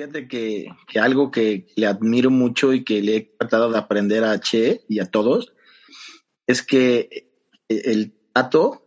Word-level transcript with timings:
Fíjate 0.00 0.28
que, 0.28 0.66
algo 0.98 1.30
que 1.30 1.66
le 1.76 1.86
admiro 1.86 2.30
mucho 2.30 2.72
y 2.72 2.84
que 2.84 3.02
le 3.02 3.16
he 3.16 3.20
tratado 3.38 3.70
de 3.70 3.76
aprender 3.76 4.24
a 4.24 4.40
Che 4.40 4.80
y 4.88 4.98
a 4.98 5.04
todos 5.04 5.52
es 6.46 6.62
que 6.62 7.30
el 7.68 8.14
trato 8.32 8.82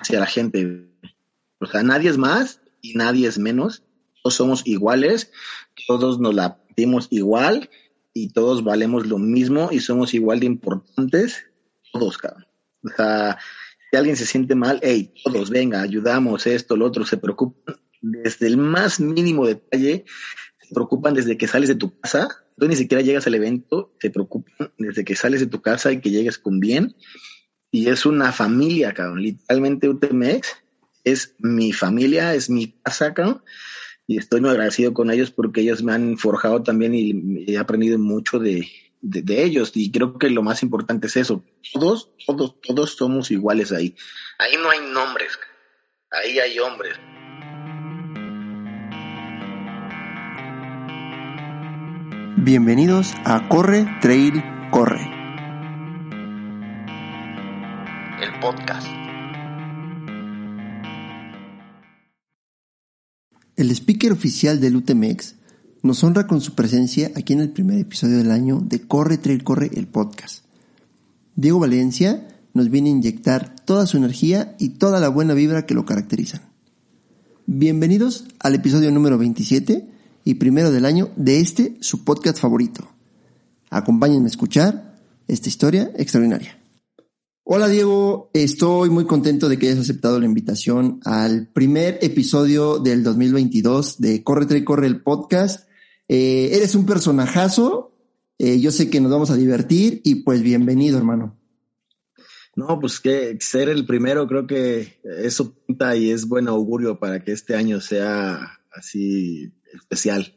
hacia 0.00 0.18
la 0.18 0.26
gente, 0.26 0.90
o 1.60 1.66
sea, 1.66 1.84
nadie 1.84 2.10
es 2.10 2.18
más 2.18 2.60
y 2.82 2.94
nadie 2.94 3.28
es 3.28 3.38
menos, 3.38 3.84
todos 4.20 4.34
somos 4.34 4.66
iguales, 4.66 5.30
todos 5.86 6.18
nos 6.18 6.34
la 6.34 6.60
dimos 6.76 7.06
igual 7.10 7.70
y 8.12 8.32
todos 8.32 8.64
valemos 8.64 9.06
lo 9.06 9.18
mismo 9.18 9.68
y 9.70 9.78
somos 9.78 10.12
igual 10.12 10.40
de 10.40 10.46
importantes, 10.46 11.46
todos, 11.92 12.18
cabrón. 12.18 12.48
O 12.82 12.88
sea, 12.96 13.38
si 13.92 13.96
alguien 13.96 14.16
se 14.16 14.26
siente 14.26 14.56
mal, 14.56 14.80
hey, 14.82 15.14
todos, 15.22 15.50
venga, 15.50 15.82
ayudamos, 15.82 16.48
esto, 16.48 16.76
lo 16.76 16.86
otro, 16.86 17.06
se 17.06 17.16
preocupan 17.16 17.76
desde 18.00 18.46
el 18.46 18.56
más 18.56 19.00
mínimo 19.00 19.46
detalle 19.46 20.04
se 20.68 20.74
preocupan 20.74 21.14
desde 21.14 21.38
que 21.38 21.48
sales 21.48 21.68
de 21.68 21.76
tu 21.76 21.98
casa, 21.98 22.28
tú 22.58 22.68
ni 22.68 22.76
siquiera 22.76 23.02
llegas 23.02 23.26
al 23.26 23.34
evento, 23.34 23.94
se 24.00 24.10
preocupan 24.10 24.70
desde 24.76 25.02
que 25.02 25.16
sales 25.16 25.40
de 25.40 25.46
tu 25.46 25.62
casa 25.62 25.92
y 25.92 26.00
que 26.00 26.10
llegues 26.10 26.38
con 26.38 26.60
bien. 26.60 26.94
Y 27.70 27.88
es 27.88 28.04
una 28.04 28.32
familia, 28.32 28.92
cabrón. 28.92 29.22
Literalmente 29.22 29.88
UTMX 29.88 30.56
es 31.04 31.34
mi 31.38 31.72
familia, 31.72 32.34
es 32.34 32.50
mi 32.50 32.72
casa, 32.82 33.14
cabrón. 33.14 33.42
Y 34.06 34.18
estoy 34.18 34.42
muy 34.42 34.50
agradecido 34.50 34.92
con 34.92 35.10
ellos 35.10 35.30
porque 35.30 35.62
ellos 35.62 35.82
me 35.82 35.92
han 35.92 36.18
forjado 36.18 36.62
también 36.62 36.94
y 36.94 37.44
he 37.46 37.56
aprendido 37.56 37.98
mucho 37.98 38.38
de, 38.38 38.68
de, 39.00 39.44
ellos. 39.44 39.72
Y 39.74 39.90
creo 39.90 40.18
que 40.18 40.28
lo 40.28 40.42
más 40.42 40.62
importante 40.62 41.06
es 41.06 41.16
eso. 41.16 41.44
Todos, 41.72 42.10
todos, 42.26 42.60
todos 42.60 42.94
somos 42.94 43.30
iguales 43.30 43.72
ahí. 43.72 43.96
Ahí 44.38 44.56
no 44.62 44.70
hay 44.70 44.80
nombres. 44.80 45.38
Ahí 46.10 46.38
hay 46.38 46.58
hombres. 46.58 46.94
Bienvenidos 52.40 53.14
a 53.24 53.48
Corre, 53.48 53.84
Trail, 54.00 54.40
Corre. 54.70 55.10
El 58.22 58.40
podcast. 58.40 58.86
El 63.56 63.72
speaker 63.72 64.12
oficial 64.12 64.60
del 64.60 64.76
UTMX 64.76 65.34
nos 65.82 66.04
honra 66.04 66.28
con 66.28 66.40
su 66.40 66.54
presencia 66.54 67.10
aquí 67.16 67.32
en 67.32 67.40
el 67.40 67.50
primer 67.50 67.80
episodio 67.80 68.18
del 68.18 68.30
año 68.30 68.60
de 68.60 68.82
Corre, 68.82 69.18
Trail, 69.18 69.42
Corre, 69.42 69.72
el 69.74 69.88
podcast. 69.88 70.44
Diego 71.34 71.58
Valencia 71.58 72.28
nos 72.54 72.70
viene 72.70 72.90
a 72.90 72.92
inyectar 72.92 73.56
toda 73.64 73.84
su 73.84 73.96
energía 73.96 74.54
y 74.60 74.70
toda 74.70 75.00
la 75.00 75.08
buena 75.08 75.34
vibra 75.34 75.66
que 75.66 75.74
lo 75.74 75.84
caracterizan. 75.84 76.42
Bienvenidos 77.46 78.28
al 78.38 78.54
episodio 78.54 78.92
número 78.92 79.18
27 79.18 79.97
y 80.28 80.34
primero 80.34 80.70
del 80.70 80.84
año 80.84 81.10
de 81.16 81.40
este, 81.40 81.78
su 81.80 82.04
podcast 82.04 82.38
favorito. 82.38 82.86
Acompáñenme 83.70 84.26
a 84.26 84.28
escuchar 84.28 85.00
esta 85.26 85.48
historia 85.48 85.90
extraordinaria. 85.96 86.62
Hola 87.44 87.66
Diego, 87.66 88.28
estoy 88.34 88.90
muy 88.90 89.06
contento 89.06 89.48
de 89.48 89.58
que 89.58 89.68
hayas 89.68 89.78
aceptado 89.78 90.20
la 90.20 90.26
invitación 90.26 91.00
al 91.06 91.46
primer 91.46 91.98
episodio 92.02 92.78
del 92.78 93.04
2022 93.04 94.02
de 94.02 94.22
Corre, 94.22 94.58
y 94.58 94.64
Corre 94.64 94.86
el 94.86 95.00
podcast. 95.00 95.66
Eh, 96.08 96.50
eres 96.52 96.74
un 96.74 96.84
personajazo, 96.84 97.96
eh, 98.36 98.60
yo 98.60 98.70
sé 98.70 98.90
que 98.90 99.00
nos 99.00 99.10
vamos 99.10 99.30
a 99.30 99.36
divertir 99.36 100.02
y 100.04 100.16
pues 100.16 100.42
bienvenido 100.42 100.98
hermano. 100.98 101.38
No, 102.54 102.78
pues 102.78 103.00
que 103.00 103.38
ser 103.40 103.70
el 103.70 103.86
primero 103.86 104.28
creo 104.28 104.46
que 104.46 105.00
eso 105.04 105.54
pinta 105.66 105.96
y 105.96 106.10
es 106.10 106.28
buen 106.28 106.48
augurio 106.48 106.98
para 106.98 107.24
que 107.24 107.32
este 107.32 107.56
año 107.56 107.80
sea 107.80 108.58
así 108.70 109.54
especial. 109.74 110.34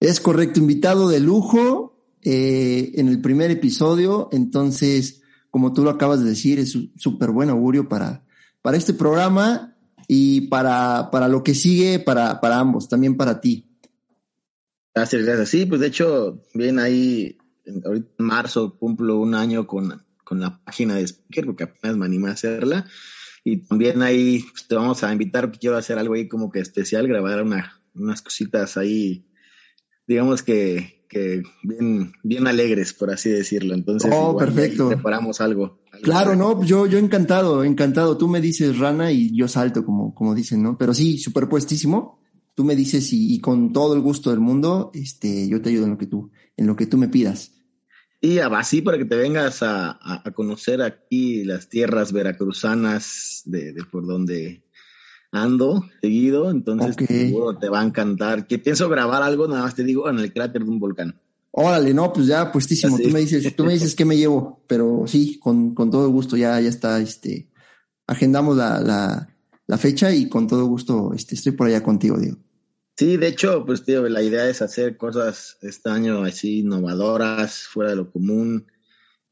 Es 0.00 0.20
correcto, 0.20 0.60
invitado 0.60 1.08
de 1.08 1.20
lujo 1.20 1.94
eh, 2.22 2.92
en 2.94 3.08
el 3.08 3.20
primer 3.20 3.50
episodio, 3.50 4.28
entonces, 4.32 5.22
como 5.50 5.72
tú 5.72 5.82
lo 5.82 5.90
acabas 5.90 6.20
de 6.20 6.30
decir, 6.30 6.58
es 6.58 6.76
súper 6.96 7.30
buen 7.30 7.50
augurio 7.50 7.88
para, 7.88 8.24
para 8.62 8.76
este 8.76 8.94
programa 8.94 9.76
y 10.08 10.42
para, 10.48 11.10
para 11.10 11.28
lo 11.28 11.42
que 11.42 11.54
sigue 11.54 11.98
para, 11.98 12.40
para 12.40 12.58
ambos, 12.58 12.88
también 12.88 13.16
para 13.16 13.40
ti. 13.40 13.68
Gracias, 14.94 15.22
gracias. 15.24 15.48
Sí, 15.48 15.66
pues 15.66 15.80
de 15.80 15.88
hecho, 15.88 16.42
bien 16.54 16.78
ahí, 16.78 17.36
ahorita 17.84 18.08
en 18.18 18.24
marzo 18.24 18.78
cumplo 18.78 19.18
un 19.18 19.34
año 19.34 19.66
con, 19.66 20.04
con 20.22 20.40
la 20.40 20.62
página 20.64 20.94
de 20.94 21.06
Speaker, 21.06 21.46
porque 21.46 21.64
apenas 21.64 21.96
me 21.96 22.06
animé 22.06 22.28
a 22.28 22.32
hacerla. 22.32 22.86
Y 23.42 23.58
también 23.58 24.02
ahí 24.02 24.44
pues, 24.50 24.66
te 24.66 24.74
vamos 24.74 25.04
a 25.04 25.12
invitar, 25.12 25.52
quiero 25.52 25.76
hacer 25.76 25.98
algo 25.98 26.14
ahí 26.14 26.28
como 26.28 26.50
que 26.50 26.60
especial, 26.60 27.06
grabar 27.06 27.42
una, 27.42 27.82
unas 27.94 28.22
cositas 28.22 28.76
ahí, 28.76 29.26
digamos 30.06 30.42
que, 30.42 31.06
que 31.08 31.42
bien, 31.62 32.12
bien 32.22 32.46
alegres, 32.46 32.92
por 32.92 33.10
así 33.10 33.30
decirlo. 33.30 33.74
Entonces, 33.74 34.10
oh, 34.14 34.36
perfecto. 34.36 34.88
preparamos 34.88 35.40
algo, 35.40 35.84
Claro, 36.02 36.34
no, 36.36 36.62
yo, 36.64 36.86
yo 36.86 36.98
encantado, 36.98 37.64
encantado. 37.64 38.18
Tú 38.18 38.28
me 38.28 38.40
dices 38.40 38.78
rana 38.78 39.12
y 39.12 39.34
yo 39.34 39.48
salto, 39.48 39.84
como, 39.84 40.14
como 40.14 40.34
dicen, 40.34 40.62
¿no? 40.62 40.76
Pero 40.76 40.94
sí, 40.94 41.18
superpuestísimo. 41.18 42.20
Tú 42.54 42.64
me 42.64 42.76
dices 42.76 43.12
y, 43.12 43.34
y, 43.34 43.40
con 43.40 43.72
todo 43.72 43.94
el 43.94 44.00
gusto 44.00 44.30
del 44.30 44.40
mundo, 44.40 44.90
este, 44.94 45.48
yo 45.48 45.60
te 45.60 45.70
ayudo 45.70 45.84
en 45.84 45.90
lo 45.92 45.98
que 45.98 46.06
tú, 46.06 46.30
en 46.56 46.66
lo 46.66 46.76
que 46.76 46.86
tú 46.86 46.98
me 46.98 47.08
pidas. 47.08 47.52
Y 48.20 48.38
así 48.38 48.80
para 48.80 48.96
que 48.96 49.04
te 49.04 49.16
vengas 49.16 49.62
a, 49.62 49.98
a, 50.00 50.30
conocer 50.32 50.80
aquí 50.80 51.44
las 51.44 51.68
tierras 51.68 52.12
veracruzanas 52.12 53.42
de, 53.44 53.72
de 53.72 53.84
por 53.84 54.06
donde 54.06 54.63
ando 55.34 55.84
seguido, 56.00 56.50
entonces 56.50 56.96
seguro 57.06 57.58
te 57.58 57.68
va 57.68 57.80
a 57.80 57.84
encantar. 57.84 58.46
Que 58.46 58.58
pienso 58.58 58.88
grabar 58.88 59.22
algo, 59.22 59.46
nada 59.48 59.62
más 59.62 59.74
te 59.74 59.84
digo, 59.84 60.08
en 60.08 60.18
el 60.18 60.32
cráter 60.32 60.64
de 60.64 60.70
un 60.70 60.78
volcán. 60.78 61.20
Órale, 61.50 61.94
no, 61.94 62.12
pues 62.12 62.26
ya 62.26 62.50
puestísimo. 62.50 62.98
Tú 62.98 63.10
me 63.10 63.20
dices, 63.20 63.54
tú 63.54 63.64
me 63.64 63.74
dices 63.74 63.94
qué 63.96 64.04
me 64.04 64.16
llevo, 64.16 64.64
pero 64.66 65.04
sí, 65.06 65.38
con, 65.38 65.74
con 65.74 65.90
todo 65.90 66.08
gusto, 66.08 66.36
ya, 66.36 66.60
ya 66.60 66.68
está, 66.68 67.00
este, 67.00 67.48
agendamos 68.06 68.56
la, 68.56 68.80
la, 68.80 69.36
la 69.66 69.78
fecha 69.78 70.12
y 70.12 70.28
con 70.28 70.48
todo 70.48 70.66
gusto, 70.66 71.12
este, 71.14 71.34
estoy 71.36 71.52
por 71.52 71.68
allá 71.68 71.82
contigo, 71.82 72.18
Diego. 72.18 72.38
Sí, 72.96 73.16
de 73.16 73.28
hecho, 73.28 73.64
pues 73.66 73.84
tío, 73.84 74.08
la 74.08 74.22
idea 74.22 74.48
es 74.48 74.62
hacer 74.62 74.96
cosas 74.96 75.56
este 75.62 75.90
año 75.90 76.22
así 76.22 76.60
innovadoras, 76.60 77.64
fuera 77.64 77.90
de 77.90 77.96
lo 77.96 78.10
común, 78.10 78.66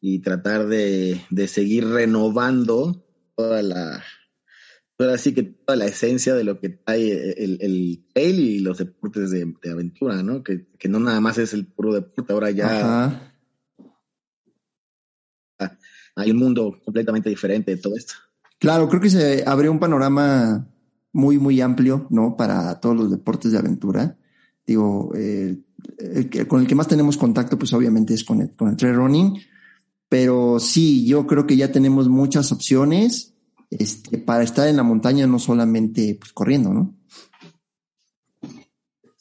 y 0.00 0.20
tratar 0.20 0.66
de, 0.66 1.20
de 1.30 1.48
seguir 1.48 1.88
renovando 1.88 3.04
toda 3.36 3.62
la, 3.62 4.02
pero 4.96 5.12
así 5.12 5.34
que 5.34 5.42
toda 5.42 5.76
la 5.76 5.86
esencia 5.86 6.34
de 6.34 6.44
lo 6.44 6.60
que 6.60 6.68
trae 6.68 7.32
el, 7.42 7.58
el 7.60 8.04
trail 8.12 8.40
y 8.40 8.58
los 8.60 8.78
deportes 8.78 9.30
de, 9.30 9.54
aventura, 9.70 10.22
¿no? 10.22 10.42
Que, 10.42 10.66
no 10.88 11.00
nada 11.00 11.20
más 11.20 11.38
es 11.38 11.52
el 11.52 11.66
puro 11.66 11.94
deporte, 11.94 12.32
ahora 12.32 12.50
ya 12.50 13.32
hay 16.16 16.30
un 16.30 16.36
mundo 16.36 16.78
completamente 16.84 17.30
diferente 17.30 17.74
de 17.74 17.80
todo 17.80 17.96
esto. 17.96 18.14
Claro, 18.58 18.88
creo 18.88 19.00
que 19.00 19.10
se 19.10 19.44
abrió 19.46 19.72
un 19.72 19.80
panorama 19.80 20.68
muy, 21.12 21.38
muy 21.38 21.60
amplio, 21.60 22.06
¿no? 22.10 22.36
Para 22.36 22.80
todos 22.80 22.96
los 22.96 23.10
deportes 23.10 23.52
de 23.52 23.58
aventura. 23.58 24.16
Digo, 24.66 25.12
eh, 25.16 25.58
con 26.46 26.60
el 26.60 26.66
que 26.66 26.74
más 26.74 26.88
tenemos 26.88 27.16
contacto, 27.16 27.58
pues 27.58 27.72
obviamente 27.72 28.14
es 28.14 28.24
con 28.24 28.40
el, 28.40 28.54
con 28.54 28.68
el 28.68 28.76
trail 28.76 28.94
running. 28.94 29.38
Pero 30.08 30.60
sí, 30.60 31.06
yo 31.06 31.26
creo 31.26 31.46
que 31.46 31.56
ya 31.56 31.72
tenemos 31.72 32.08
muchas 32.08 32.52
opciones 32.52 33.31
este, 33.78 34.18
para 34.18 34.42
estar 34.42 34.68
en 34.68 34.76
la 34.76 34.82
montaña, 34.82 35.26
no 35.26 35.38
solamente 35.38 36.16
pues, 36.18 36.32
corriendo, 36.32 36.70
¿no? 36.70 36.96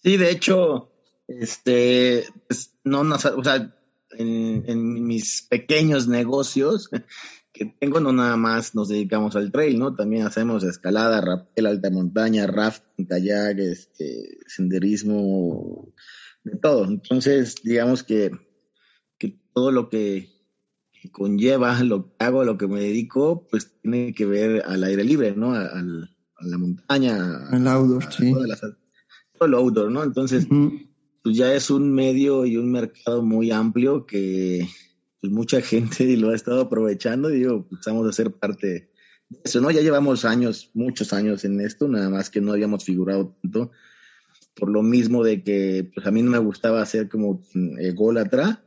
Sí, 0.03 0.17
de 0.17 0.31
hecho, 0.31 0.91
este, 1.27 2.25
pues, 2.47 2.75
no, 2.83 3.01
o 3.01 3.43
sea, 3.43 3.75
en, 4.11 5.05
mis 5.05 5.43
pequeños 5.43 6.07
negocios 6.07 6.89
que 7.53 7.65
tengo, 7.79 7.99
no 7.99 8.11
nada 8.11 8.37
más 8.37 8.75
nos 8.75 8.89
dedicamos 8.89 9.35
al 9.35 9.51
trail, 9.51 9.77
¿no? 9.77 9.95
También 9.95 10.25
hacemos 10.25 10.63
escalada, 10.63 11.21
rappel, 11.21 11.67
alta 11.67 11.89
montaña, 11.89 12.47
rafting, 12.47 13.05
kayak, 13.05 13.59
este, 13.59 14.39
senderismo, 14.47 15.93
de 16.43 16.57
todo. 16.57 16.85
Entonces, 16.85 17.55
digamos 17.63 18.03
que, 18.03 18.31
que 19.17 19.39
todo 19.53 19.71
lo 19.71 19.89
que 19.89 20.40
conlleva 21.09 21.81
lo 21.83 22.05
que 22.05 22.11
hago, 22.19 22.43
lo 22.43 22.57
que 22.57 22.67
me 22.67 22.79
dedico, 22.81 23.47
pues 23.49 23.71
tiene 23.81 24.13
que 24.13 24.25
ver 24.25 24.63
al 24.65 24.83
aire 24.83 25.03
libre, 25.03 25.33
¿no? 25.35 25.53
A, 25.53 25.81
la 26.43 26.57
montaña. 26.57 27.47
Al 27.49 27.67
outdoor, 27.67 28.11
sí. 28.11 28.33
todo 29.37 29.47
lo 29.47 29.57
outdoor, 29.59 29.91
¿no? 29.91 30.03
Entonces, 30.03 30.47
pues 31.23 31.37
ya 31.37 31.53
es 31.53 31.69
un 31.69 31.91
medio 31.93 32.45
y 32.45 32.57
un 32.57 32.71
mercado 32.71 33.21
muy 33.21 33.51
amplio 33.51 34.05
que 34.05 34.67
pues, 35.19 35.31
mucha 35.31 35.61
gente 35.61 36.05
lo 36.17 36.29
ha 36.29 36.35
estado 36.35 36.61
aprovechando 36.61 37.29
y 37.29 37.39
digo, 37.39 37.67
pues 37.69 37.81
vamos 37.85 38.07
a 38.07 38.11
ser 38.11 38.31
parte 38.31 38.67
de 38.67 38.89
eso, 39.43 39.61
¿no? 39.61 39.69
Ya 39.71 39.81
llevamos 39.81 40.25
años, 40.25 40.71
muchos 40.73 41.13
años 41.13 41.45
en 41.45 41.61
esto, 41.61 41.87
nada 41.87 42.09
más 42.09 42.29
que 42.29 42.41
no 42.41 42.53
habíamos 42.53 42.83
figurado 42.83 43.35
tanto 43.41 43.71
por 44.55 44.69
lo 44.69 44.83
mismo 44.83 45.23
de 45.23 45.43
que 45.43 45.89
pues 45.93 46.05
a 46.05 46.11
mí 46.11 46.21
no 46.21 46.31
me 46.31 46.37
gustaba 46.37 46.81
hacer 46.81 47.09
como 47.09 47.41
ególatra 47.79 48.63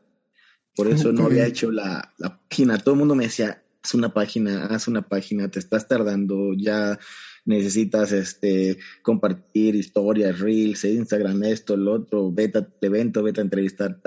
por 0.76 0.88
eso 0.88 1.12
no 1.12 1.26
había 1.26 1.46
hecho 1.46 1.70
la, 1.70 2.12
la, 2.18 2.40
página. 2.48 2.78
Todo 2.78 2.94
el 2.94 2.98
mundo 2.98 3.14
me 3.14 3.24
decía, 3.24 3.62
haz 3.82 3.94
una 3.94 4.12
página, 4.12 4.66
haz 4.66 4.88
una 4.88 5.02
página, 5.02 5.48
te 5.48 5.58
estás 5.58 5.86
tardando, 5.86 6.52
ya 6.54 6.98
necesitas 7.44 8.12
este, 8.12 8.78
compartir 9.02 9.74
historias, 9.74 10.38
reels, 10.40 10.84
Instagram, 10.84 11.44
esto, 11.44 11.76
lo 11.76 11.92
otro, 11.92 12.32
vete 12.32 12.58
al 12.58 12.74
evento, 12.80 13.22
vete 13.22 13.40
a 13.40 13.44
entrevistar, 13.44 14.00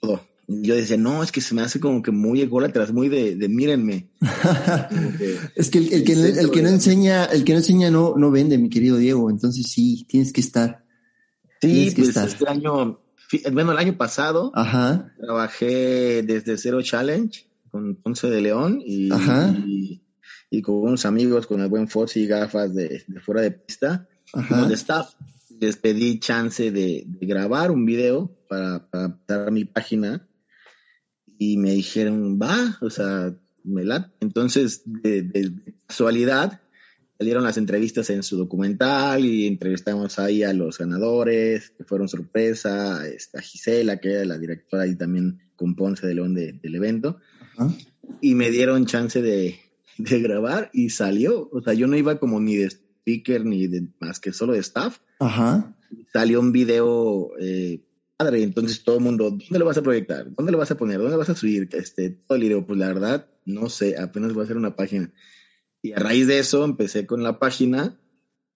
todo. 0.00 0.26
Yo 0.50 0.74
decía, 0.74 0.96
no, 0.96 1.22
es 1.22 1.30
que 1.30 1.42
se 1.42 1.54
me 1.54 1.60
hace 1.60 1.78
como 1.78 2.02
que 2.02 2.10
muy 2.10 2.40
ególatra, 2.40 2.86
muy 2.86 3.10
de, 3.10 3.36
de 3.36 3.48
mírenme. 3.50 4.08
es 5.54 5.68
que 5.68 5.78
el, 5.78 6.04
que, 6.04 6.12
el, 6.14 6.50
que 6.50 6.62
no 6.62 6.70
enseña, 6.70 7.26
el 7.26 7.44
que 7.44 7.52
no 7.52 7.58
enseña 7.58 7.90
no, 7.90 8.14
no 8.16 8.30
vende, 8.30 8.56
mi 8.56 8.70
querido 8.70 8.96
Diego. 8.96 9.28
Entonces 9.28 9.70
sí, 9.70 10.06
tienes 10.08 10.32
que 10.32 10.40
estar. 10.40 10.86
Sí, 11.60 11.92
pues 11.94 12.16
este 12.16 12.48
año, 12.48 12.98
bueno, 13.52 13.72
el 13.72 13.78
año 13.78 13.96
pasado 13.96 14.52
Ajá. 14.54 15.12
trabajé 15.20 16.22
desde 16.22 16.56
Cero 16.56 16.82
Challenge 16.82 17.46
con 17.70 17.96
Ponce 17.96 18.28
de 18.28 18.40
León 18.40 18.82
y, 18.84 19.10
y, 20.50 20.62
con 20.62 20.76
unos 20.76 21.04
amigos 21.04 21.46
con 21.46 21.60
el 21.60 21.68
buen 21.68 21.88
Fossi 21.88 22.20
y 22.20 22.26
gafas 22.26 22.74
de, 22.74 23.04
fuera 23.24 23.42
de 23.42 23.50
pista, 23.50 24.08
como 24.32 24.66
de 24.66 24.74
staff. 24.74 25.14
Les 25.60 25.76
pedí 25.76 26.20
chance 26.20 26.70
de, 26.70 27.04
grabar 27.20 27.70
un 27.70 27.84
video 27.84 28.36
para, 28.48 28.88
para 28.88 29.18
dar 29.26 29.52
mi 29.52 29.64
página 29.64 30.26
y 31.38 31.56
me 31.56 31.72
dijeron, 31.72 32.38
va, 32.40 32.78
o 32.80 32.90
sea, 32.90 33.34
me 33.64 33.84
la. 33.84 34.12
Entonces, 34.20 34.82
de, 34.84 35.52
casualidad, 35.86 36.60
salieron 37.18 37.44
las 37.44 37.58
entrevistas 37.58 38.08
en 38.10 38.22
su 38.22 38.36
documental 38.36 39.24
y 39.24 39.46
entrevistamos 39.46 40.18
ahí 40.18 40.44
a 40.44 40.52
los 40.52 40.78
ganadores, 40.78 41.70
que 41.70 41.84
fueron 41.84 42.08
sorpresa, 42.08 43.02
a 43.02 43.40
Gisela, 43.40 43.98
que 43.98 44.12
era 44.12 44.24
la 44.24 44.38
directora 44.38 44.86
y 44.86 44.94
también 44.94 45.40
con 45.56 45.74
Ponce 45.74 46.06
de 46.06 46.14
León 46.14 46.34
del 46.34 46.74
evento 46.74 47.18
y 48.20 48.34
me 48.34 48.50
dieron 48.50 48.86
chance 48.86 49.20
de, 49.20 49.58
de, 49.98 50.20
grabar 50.20 50.70
y 50.72 50.90
salió. 50.90 51.48
O 51.52 51.62
sea, 51.62 51.74
yo 51.74 51.86
no 51.86 51.96
iba 51.96 52.18
como 52.18 52.40
ni 52.40 52.56
de 52.56 52.66
speaker 52.66 53.44
ni 53.44 53.66
de 53.66 53.88
más 54.00 54.20
que 54.20 54.32
solo 54.32 54.52
de 54.52 54.60
staff. 54.60 54.98
Ajá. 55.18 55.74
Salió 56.12 56.40
un 56.40 56.52
video 56.52 57.32
eh, 57.38 57.82
padre, 58.16 58.42
entonces 58.42 58.82
todo 58.82 58.98
el 58.98 59.04
mundo, 59.04 59.30
¿dónde 59.30 59.58
lo 59.58 59.64
vas 59.64 59.78
a 59.78 59.82
proyectar? 59.82 60.26
¿Dónde 60.34 60.52
lo 60.52 60.58
vas 60.58 60.70
a 60.70 60.76
poner? 60.76 60.98
¿Dónde 60.98 61.16
vas 61.16 61.30
a 61.30 61.34
subir? 61.34 61.68
Este, 61.72 62.10
todo 62.10 62.36
el 62.36 62.42
video, 62.42 62.66
pues 62.66 62.78
la 62.78 62.88
verdad, 62.88 63.26
no 63.44 63.68
sé, 63.68 63.96
apenas 63.96 64.32
voy 64.32 64.42
a 64.42 64.44
hacer 64.44 64.56
una 64.56 64.76
página. 64.76 65.12
Y 65.82 65.92
a 65.92 65.98
raíz 65.98 66.26
de 66.26 66.38
eso 66.38 66.64
empecé 66.64 67.06
con 67.06 67.22
la 67.22 67.38
página 67.38 67.98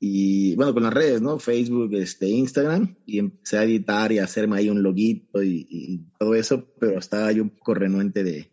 y 0.04 0.56
bueno, 0.56 0.74
con 0.74 0.82
las 0.82 0.92
redes, 0.92 1.22
¿no? 1.22 1.38
Facebook, 1.38 1.94
este, 1.94 2.28
Instagram, 2.28 2.96
y 3.06 3.20
empecé 3.20 3.58
a 3.58 3.64
editar 3.64 4.10
y 4.10 4.18
a 4.18 4.24
hacerme 4.24 4.58
ahí 4.58 4.68
un 4.68 4.82
loguito 4.82 5.44
y, 5.44 6.04
todo 6.18 6.34
eso, 6.34 6.66
pero 6.80 6.98
estaba 6.98 7.30
yo 7.30 7.44
un 7.44 7.50
poco 7.50 7.74
renuente 7.74 8.24
de, 8.24 8.50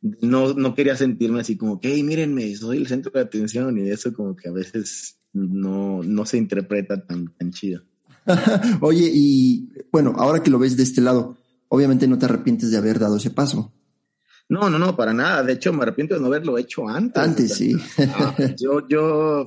no, 0.00 0.54
no 0.54 0.74
quería 0.74 0.96
sentirme 0.96 1.40
así 1.40 1.58
como 1.58 1.78
que, 1.78 1.92
hey, 1.92 2.02
mírenme, 2.02 2.56
soy 2.56 2.78
el 2.78 2.86
centro 2.86 3.12
de 3.12 3.20
atención 3.20 3.76
y 3.76 3.90
eso 3.90 4.14
como 4.14 4.34
que 4.34 4.48
a 4.48 4.52
veces 4.52 5.18
no, 5.34 6.02
no 6.02 6.24
se 6.24 6.38
interpreta 6.38 7.04
tan, 7.04 7.34
tan 7.36 7.50
chido. 7.50 7.82
Oye, 8.80 9.10
y 9.12 9.68
bueno, 9.92 10.14
ahora 10.16 10.42
que 10.42 10.50
lo 10.50 10.58
ves 10.58 10.78
de 10.78 10.84
este 10.84 11.02
lado, 11.02 11.36
obviamente 11.68 12.08
no 12.08 12.18
te 12.18 12.24
arrepientes 12.24 12.70
de 12.70 12.78
haber 12.78 12.98
dado 12.98 13.18
ese 13.18 13.30
paso. 13.30 13.74
No, 14.48 14.70
no, 14.70 14.78
no, 14.78 14.96
para 14.96 15.12
nada. 15.12 15.42
De 15.42 15.52
hecho, 15.52 15.72
me 15.72 15.82
arrepiento 15.82 16.14
de 16.14 16.20
no 16.20 16.26
haberlo 16.26 16.56
hecho 16.56 16.88
antes. 16.88 17.22
Antes, 17.22 17.54
sí. 17.54 17.76
Ah, 17.98 18.34
yo, 18.56 18.86
yo, 18.88 19.46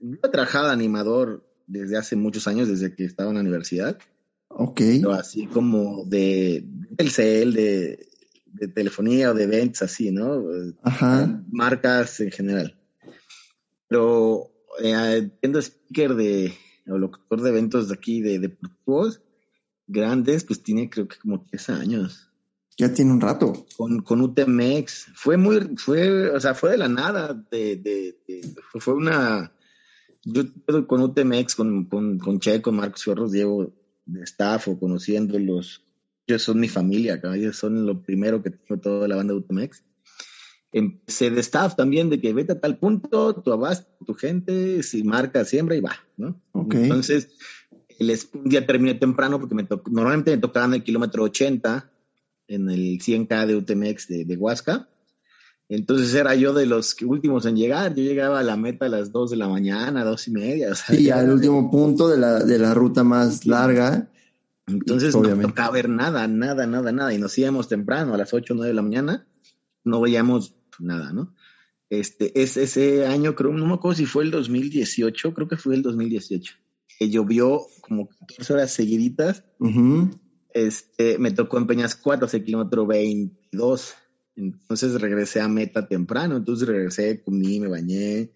yo 0.00 0.18
he 0.22 0.28
trabajado 0.28 0.70
animador 0.70 1.46
desde 1.66 1.98
hace 1.98 2.16
muchos 2.16 2.46
años, 2.48 2.68
desde 2.68 2.94
que 2.94 3.04
estaba 3.04 3.28
en 3.28 3.36
la 3.36 3.42
universidad. 3.42 3.98
Ok. 4.48 4.80
Pero 5.00 5.12
así 5.12 5.46
como 5.46 6.04
de, 6.06 6.64
del 6.64 7.10
CEL, 7.10 7.52
de, 7.52 8.08
de 8.46 8.68
telefonía 8.68 9.30
o 9.30 9.34
de 9.34 9.44
eventos 9.44 9.82
así, 9.82 10.10
¿no? 10.10 10.42
Ajá. 10.82 11.44
Marcas 11.50 12.20
en 12.20 12.30
general. 12.30 12.74
Pero 13.86 14.50
eh, 14.82 15.30
siendo 15.40 15.58
speaker 15.60 16.14
de, 16.14 16.54
o 16.88 16.98
locutor 16.98 17.42
de 17.42 17.50
eventos 17.50 17.88
de 17.88 17.94
aquí, 17.94 18.22
de 18.22 18.38
deportivos 18.38 19.20
grandes, 19.86 20.44
pues 20.44 20.62
tiene 20.62 20.88
creo 20.88 21.08
que 21.08 21.18
como 21.18 21.44
tres 21.44 21.68
años. 21.68 22.27
Ya 22.78 22.94
tiene 22.94 23.10
un 23.10 23.20
rato. 23.20 23.66
Con, 23.76 24.02
con 24.02 24.20
UTMX. 24.20 25.08
Fue 25.14 25.36
muy, 25.36 25.76
fue, 25.76 26.30
o 26.30 26.38
sea, 26.38 26.54
fue 26.54 26.70
de 26.70 26.78
la 26.78 26.88
nada. 26.88 27.34
De, 27.50 27.76
de, 27.76 28.16
fue 28.78 28.94
una. 28.94 29.52
Yo 30.24 30.44
con 30.86 31.02
UTMX, 31.02 31.56
con, 31.56 31.86
con, 31.86 32.18
con 32.18 32.38
Checo, 32.38 32.70
Marcos 32.70 33.02
Fierros, 33.02 33.32
Diego 33.32 33.72
de 34.06 34.22
staff 34.22 34.68
o 34.68 34.78
conociéndolos, 34.78 35.84
ellos 36.26 36.42
son 36.42 36.60
mi 36.60 36.68
familia, 36.68 37.20
ellos 37.34 37.56
son 37.56 37.86
lo 37.86 38.02
primero 38.02 38.42
que 38.42 38.50
tengo 38.50 38.80
toda 38.80 39.08
la 39.08 39.16
banda 39.16 39.34
de 39.34 39.40
UTMX. 39.40 39.84
Empecé 40.70 41.30
de 41.30 41.40
staff 41.40 41.76
también, 41.76 42.10
de 42.10 42.20
que 42.20 42.32
vete 42.32 42.52
a 42.52 42.60
tal 42.60 42.78
punto, 42.78 43.34
tu 43.34 43.52
abasto, 43.52 43.90
tu 44.04 44.14
gente, 44.14 44.82
si 44.82 45.02
marca, 45.02 45.44
siembra 45.44 45.76
y 45.76 45.80
va, 45.80 45.96
¿no? 46.16 46.40
Entonces, 46.70 47.30
les, 47.98 48.28
un 48.34 48.44
día 48.44 48.66
terminé 48.66 48.94
temprano 48.94 49.40
porque 49.40 49.54
me 49.54 49.66
normalmente 49.90 50.30
me 50.30 50.38
tocaban 50.38 50.74
el 50.74 50.84
kilómetro 50.84 51.24
80 51.24 51.90
en 52.48 52.68
el 52.70 52.98
100K 52.98 53.46
de 53.46 53.56
UTMX 53.56 54.08
de, 54.08 54.24
de 54.24 54.36
Huasca. 54.36 54.88
Entonces 55.68 56.14
era 56.14 56.34
yo 56.34 56.54
de 56.54 56.66
los 56.66 56.96
últimos 57.02 57.44
en 57.44 57.56
llegar. 57.56 57.94
Yo 57.94 58.02
llegaba 58.02 58.40
a 58.40 58.42
la 58.42 58.56
meta 58.56 58.86
a 58.86 58.88
las 58.88 59.12
2 59.12 59.30
de 59.30 59.36
la 59.36 59.48
mañana, 59.48 60.02
dos 60.02 60.26
y 60.26 60.30
media. 60.30 60.72
O 60.72 60.74
sí, 60.74 61.10
al 61.10 61.30
último 61.30 61.70
punto 61.70 62.08
de 62.08 62.16
la, 62.16 62.42
de 62.42 62.58
la 62.58 62.72
ruta 62.72 63.04
más 63.04 63.44
larga. 63.44 64.10
Entonces 64.66 65.14
no 65.14 65.40
tocaba 65.40 65.72
ver 65.72 65.88
nada, 65.88 66.26
nada, 66.26 66.66
nada, 66.66 66.92
nada. 66.92 67.12
Y 67.12 67.18
nos 67.18 67.36
íbamos 67.38 67.68
temprano, 67.68 68.14
a 68.14 68.18
las 68.18 68.32
8 68.32 68.52
o 68.52 68.56
9 68.56 68.68
de 68.68 68.74
la 68.74 68.82
mañana, 68.82 69.26
no 69.84 70.00
veíamos 70.00 70.54
nada, 70.78 71.12
¿no? 71.12 71.34
Este, 71.90 72.42
es 72.42 72.58
ese 72.58 73.06
año, 73.06 73.34
creo, 73.34 73.52
no 73.52 73.66
me 73.66 73.74
acuerdo 73.74 73.96
si 73.96 74.04
fue 74.04 74.24
el 74.24 74.30
2018, 74.30 75.32
creo 75.32 75.48
que 75.48 75.56
fue 75.56 75.74
el 75.74 75.82
2018, 75.82 76.54
que 76.98 77.08
llovió 77.08 77.62
como 77.80 78.08
14 78.08 78.52
horas 78.52 78.72
seguiditas. 78.72 79.44
Este, 80.66 81.18
me 81.18 81.30
tocó 81.30 81.58
en 81.58 81.68
Peñas 81.68 81.94
4, 81.94 82.26
hace 82.26 82.42
kilómetro 82.42 82.84
22. 82.84 83.94
Entonces 84.34 85.00
regresé 85.00 85.40
a 85.40 85.46
meta 85.46 85.86
temprano, 85.86 86.36
entonces 86.36 86.66
regresé, 86.66 87.22
comí, 87.22 87.60
me 87.60 87.68
bañé, 87.68 88.32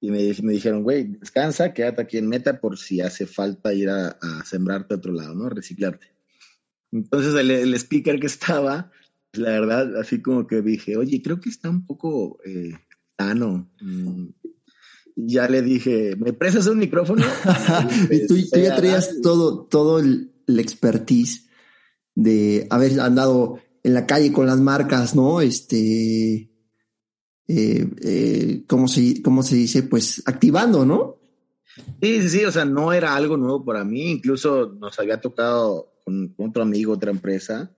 y 0.00 0.10
me, 0.10 0.34
me 0.42 0.52
dijeron, 0.54 0.82
güey, 0.82 1.04
descansa, 1.04 1.72
quédate 1.72 2.02
aquí 2.02 2.18
en 2.18 2.28
meta 2.28 2.60
por 2.60 2.78
si 2.78 3.00
hace 3.00 3.26
falta 3.26 3.72
ir 3.72 3.90
a, 3.90 4.18
sembrarte 4.44 4.94
a 4.94 4.96
otro 4.96 5.12
lado, 5.12 5.34
¿no? 5.34 5.48
Reciclarte. 5.48 6.08
Entonces 6.90 7.34
el, 7.36 7.74
speaker 7.74 8.18
que 8.18 8.26
estaba, 8.26 8.90
la 9.32 9.50
verdad, 9.50 9.96
así 10.00 10.20
como 10.20 10.48
que 10.48 10.62
dije, 10.62 10.96
oye, 10.96 11.22
creo 11.22 11.40
que 11.40 11.48
está 11.48 11.70
un 11.70 11.86
poco 11.86 12.40
eh, 12.44 12.72
sano. 13.16 13.70
Mm, 13.80 14.26
ya 15.14 15.48
le 15.48 15.62
dije, 15.62 16.16
¿me 16.16 16.32
prestas 16.32 16.66
un 16.66 16.78
micrófono? 16.78 17.24
y 18.10 18.26
tú, 18.26 18.36
ya 18.36 18.74
traías 18.74 19.20
todo, 19.22 19.64
todo 19.66 20.00
el, 20.00 20.32
el, 20.48 20.58
expertise 20.58 21.48
de 22.14 22.66
haber 22.70 23.00
andado 23.00 23.58
en 23.82 23.94
la 23.94 24.06
calle 24.06 24.32
con 24.32 24.46
las 24.46 24.60
marcas, 24.60 25.14
¿no? 25.14 25.40
Este, 25.40 26.50
eh, 27.48 27.90
eh, 28.02 28.64
¿cómo, 28.66 28.88
se, 28.88 29.22
¿cómo 29.22 29.42
se 29.42 29.56
dice? 29.56 29.82
Pues 29.82 30.22
activando, 30.26 30.84
¿no? 30.84 31.18
Sí, 32.00 32.20
sí, 32.22 32.28
sí, 32.28 32.44
o 32.44 32.52
sea, 32.52 32.64
no 32.64 32.92
era 32.92 33.14
algo 33.14 33.36
nuevo 33.36 33.64
para 33.64 33.84
mí, 33.84 34.10
incluso 34.10 34.76
nos 34.78 34.98
había 34.98 35.20
tocado 35.20 35.94
con, 36.04 36.34
otro 36.36 36.62
amigo, 36.62 36.92
otra 36.92 37.10
empresa, 37.10 37.74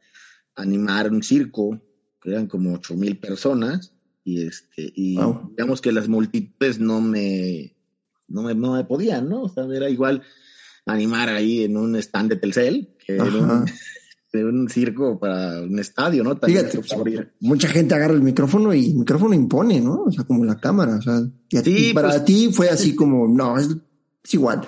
animar 0.57 1.11
un 1.11 1.23
circo, 1.23 1.81
que 2.21 2.31
eran 2.31 2.47
como 2.47 2.75
ocho 2.75 2.95
mil 2.97 3.19
personas, 3.19 3.93
y 4.25 4.47
este, 4.47 4.93
y 4.95 5.19
digamos 5.51 5.81
que 5.81 5.93
las 5.93 6.09
multitudes 6.09 6.81
no 6.81 7.01
me, 7.01 7.77
no 8.27 8.43
me, 8.43 8.55
no 8.55 8.73
me 8.73 8.85
podían, 8.85 9.29
¿no? 9.29 9.43
O 9.43 9.49
sea, 9.49 9.65
era 9.73 9.89
igual 9.89 10.23
animar 10.87 11.29
ahí 11.29 11.65
en 11.65 11.77
un 11.77 11.95
stand 11.97 12.31
de 12.31 12.37
Telcel, 12.37 12.97
que 13.05 13.15
era 13.15 13.25
un, 13.25 13.67
de 14.39 14.45
un 14.45 14.69
circo 14.69 15.19
para 15.19 15.63
un 15.63 15.79
estadio, 15.79 16.25
¿no? 16.25 16.37
Fíjate, 16.37 16.81
mucha 17.41 17.69
gente 17.69 17.95
agarra 17.95 18.15
el 18.15 18.23
micrófono 18.23 18.75
y 18.75 18.91
el 18.91 18.95
micrófono 18.97 19.35
impone, 19.35 19.81
¿no? 19.81 20.05
O 20.05 20.11
sea, 20.11 20.25
como 20.25 20.45
la 20.45 20.59
cámara, 20.59 20.97
o 20.97 21.03
sea, 21.03 21.21
y 21.51 21.93
para 21.93 22.09
pues, 22.11 22.25
ti 22.25 22.51
fue 22.53 22.69
así 22.69 22.95
como, 22.95 23.29
no, 23.29 23.59
es, 23.59 23.77
igual. 24.33 24.63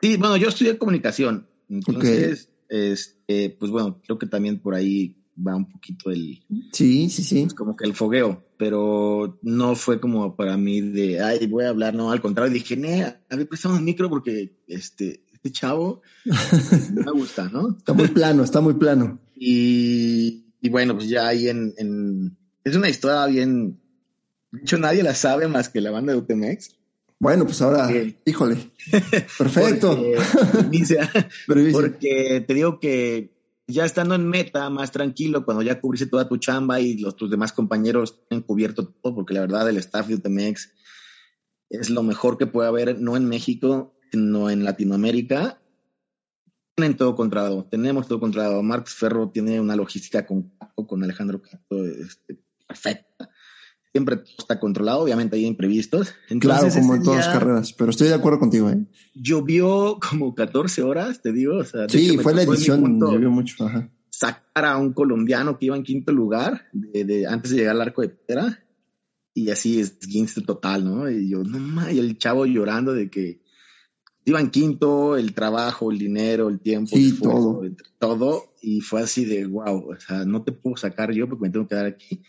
Sí, 0.00 0.16
bueno, 0.16 0.36
yo 0.36 0.48
estudié 0.48 0.78
comunicación, 0.78 1.46
entonces, 1.68 2.48
este, 2.68 3.50
pues 3.58 3.70
bueno, 3.70 4.00
creo 4.04 4.18
que 4.18 4.26
también 4.26 4.60
por 4.60 4.74
ahí 4.74 5.16
va 5.46 5.54
un 5.54 5.68
poquito 5.70 6.10
el... 6.10 6.40
Sí, 6.72 7.10
sí, 7.10 7.22
sí. 7.22 7.48
como 7.54 7.76
que 7.76 7.84
el 7.84 7.94
fogueo, 7.94 8.44
pero 8.56 9.38
no 9.42 9.76
fue 9.76 10.00
como 10.00 10.34
para 10.34 10.56
mí 10.56 10.80
de, 10.80 11.20
ay, 11.22 11.46
voy 11.46 11.64
a 11.64 11.68
hablar, 11.68 11.94
no, 11.94 12.10
al 12.10 12.20
contrario, 12.20 12.52
dije, 12.52 12.76
ne, 12.76 13.02
a 13.04 13.36
ver, 13.36 13.48
prestamos 13.48 13.78
un 13.78 13.84
micro 13.84 14.08
porque, 14.08 14.56
este, 14.66 15.24
este 15.38 15.52
chavo 15.52 16.02
me 16.24 17.10
gusta, 17.12 17.48
¿no? 17.48 17.76
Está 17.76 17.92
muy 17.92 18.08
plano, 18.08 18.42
está 18.42 18.60
muy 18.60 18.74
plano. 18.74 19.20
Y, 19.34 20.44
bueno, 20.68 20.96
pues 20.96 21.08
ya 21.08 21.28
ahí 21.28 21.48
en, 21.48 22.36
Es 22.64 22.76
una 22.76 22.88
historia 22.88 23.26
bien... 23.26 23.80
De 24.50 24.62
hecho, 24.62 24.78
nadie 24.78 25.02
la 25.02 25.14
sabe 25.14 25.46
más 25.46 25.68
que 25.68 25.80
la 25.80 25.90
banda 25.90 26.12
de 26.12 26.18
UTMX. 26.18 26.74
Bueno, 27.20 27.44
pues 27.44 27.60
ahora, 27.60 27.88
híjole. 28.24 28.72
Perfecto. 29.38 30.02
Porque, 31.46 31.70
porque 31.72 32.44
te 32.46 32.54
digo 32.54 32.80
que 32.80 33.36
ya 33.66 33.84
estando 33.84 34.14
en 34.14 34.26
meta, 34.26 34.70
más 34.70 34.90
tranquilo, 34.90 35.44
cuando 35.44 35.62
ya 35.62 35.80
cubriste 35.80 36.06
toda 36.06 36.28
tu 36.28 36.38
chamba 36.38 36.80
y 36.80 36.96
los 36.96 37.14
tus 37.14 37.30
demás 37.30 37.52
compañeros 37.52 38.22
han 38.30 38.40
cubierto 38.40 38.88
todo, 38.88 39.14
porque 39.14 39.34
la 39.34 39.40
verdad 39.42 39.68
el 39.68 39.76
staff 39.76 40.08
de 40.08 40.14
UTMX 40.14 40.70
es 41.68 41.90
lo 41.90 42.02
mejor 42.02 42.38
que 42.38 42.46
puede 42.46 42.68
haber, 42.68 42.98
no 42.98 43.16
en 43.16 43.26
México, 43.26 43.97
sino 44.10 44.50
en 44.50 44.64
Latinoamérica. 44.64 45.60
Tienen 46.74 46.96
todo 46.96 47.16
controlado, 47.16 47.64
tenemos 47.64 48.06
todo 48.06 48.20
controlado. 48.20 48.62
Marx 48.62 48.94
Ferro 48.94 49.30
tiene 49.30 49.60
una 49.60 49.74
logística 49.74 50.24
con, 50.26 50.52
con 50.74 51.02
Alejandro 51.02 51.42
Cato 51.42 51.84
este, 51.84 52.40
perfecta. 52.66 53.30
Siempre 53.90 54.16
todo 54.16 54.34
está 54.38 54.60
controlado, 54.60 55.00
obviamente 55.00 55.36
hay 55.36 55.46
imprevistos. 55.46 56.14
claro, 56.40 56.68
como 56.68 56.94
en 56.94 57.02
todas 57.02 57.26
las 57.26 57.34
carreras, 57.34 57.72
pero 57.72 57.90
estoy 57.90 58.08
de 58.08 58.14
acuerdo 58.14 58.38
contigo. 58.38 58.70
¿eh? 58.70 58.86
Llovió 59.14 59.98
como 59.98 60.34
14 60.34 60.82
horas, 60.82 61.20
te 61.20 61.32
digo. 61.32 61.56
O 61.56 61.64
sea, 61.64 61.88
sí, 61.88 62.18
fue 62.18 62.34
la 62.34 62.42
edición, 62.42 63.00
llovió 63.00 63.30
mucho. 63.30 63.66
Ajá. 63.66 63.90
Sacar 64.10 64.64
a 64.64 64.76
un 64.76 64.92
colombiano 64.92 65.58
que 65.58 65.66
iba 65.66 65.76
en 65.76 65.84
quinto 65.84 66.12
lugar 66.12 66.66
de, 66.72 67.26
antes 67.26 67.50
de 67.50 67.58
llegar 67.58 67.76
al 67.76 67.82
arco 67.82 68.02
de 68.02 68.08
piedra 68.10 68.64
y 69.38 69.50
así 69.50 69.80
es 69.80 69.98
guince 70.00 70.42
total, 70.42 70.84
¿no? 70.84 71.08
Y 71.08 71.30
yo, 71.30 71.44
no 71.44 71.58
mames, 71.58 71.94
y 71.94 71.98
el 72.00 72.18
chavo 72.18 72.44
llorando 72.44 72.92
de 72.92 73.08
que 73.08 73.40
iba 74.30 74.40
en 74.40 74.50
quinto, 74.50 75.16
el 75.16 75.34
trabajo, 75.34 75.90
el 75.90 75.98
dinero, 75.98 76.48
el 76.48 76.60
tiempo, 76.60 76.96
sí, 76.96 77.18
todo. 77.20 77.62
todo, 77.98 78.54
y 78.60 78.80
fue 78.80 79.02
así 79.02 79.24
de 79.24 79.46
wow, 79.46 79.90
o 79.90 80.00
sea, 80.00 80.24
no 80.24 80.42
te 80.42 80.52
puedo 80.52 80.76
sacar 80.76 81.12
yo 81.12 81.28
porque 81.28 81.42
me 81.42 81.50
tengo 81.50 81.66
que 81.66 81.74
quedar 81.74 81.86
aquí. 81.86 82.22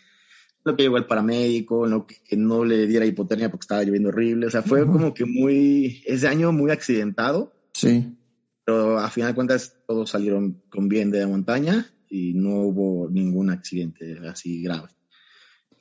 Lo 0.64 0.76
que 0.76 0.82
llegó 0.82 0.98
el 0.98 1.06
paramédico, 1.06 1.86
lo 1.86 2.06
que, 2.06 2.36
no 2.36 2.64
le 2.64 2.86
diera 2.86 3.06
hipotermia 3.06 3.50
porque 3.50 3.64
estaba 3.64 3.82
lloviendo 3.82 4.10
horrible, 4.10 4.46
o 4.46 4.50
sea, 4.50 4.62
fue 4.62 4.86
como 4.86 5.14
que 5.14 5.24
muy, 5.24 6.02
ese 6.06 6.28
año 6.28 6.52
muy 6.52 6.70
accidentado. 6.70 7.52
Sí. 7.72 8.16
Pero 8.64 8.98
a 8.98 9.10
final 9.10 9.30
de 9.30 9.34
cuentas 9.34 9.76
todos 9.86 10.10
salieron 10.10 10.62
con 10.68 10.88
bien 10.88 11.10
de 11.10 11.20
la 11.20 11.28
montaña 11.28 11.86
y 12.08 12.34
no 12.34 12.60
hubo 12.60 13.08
ningún 13.08 13.50
accidente 13.50 14.18
así 14.28 14.62
grave. 14.62 14.88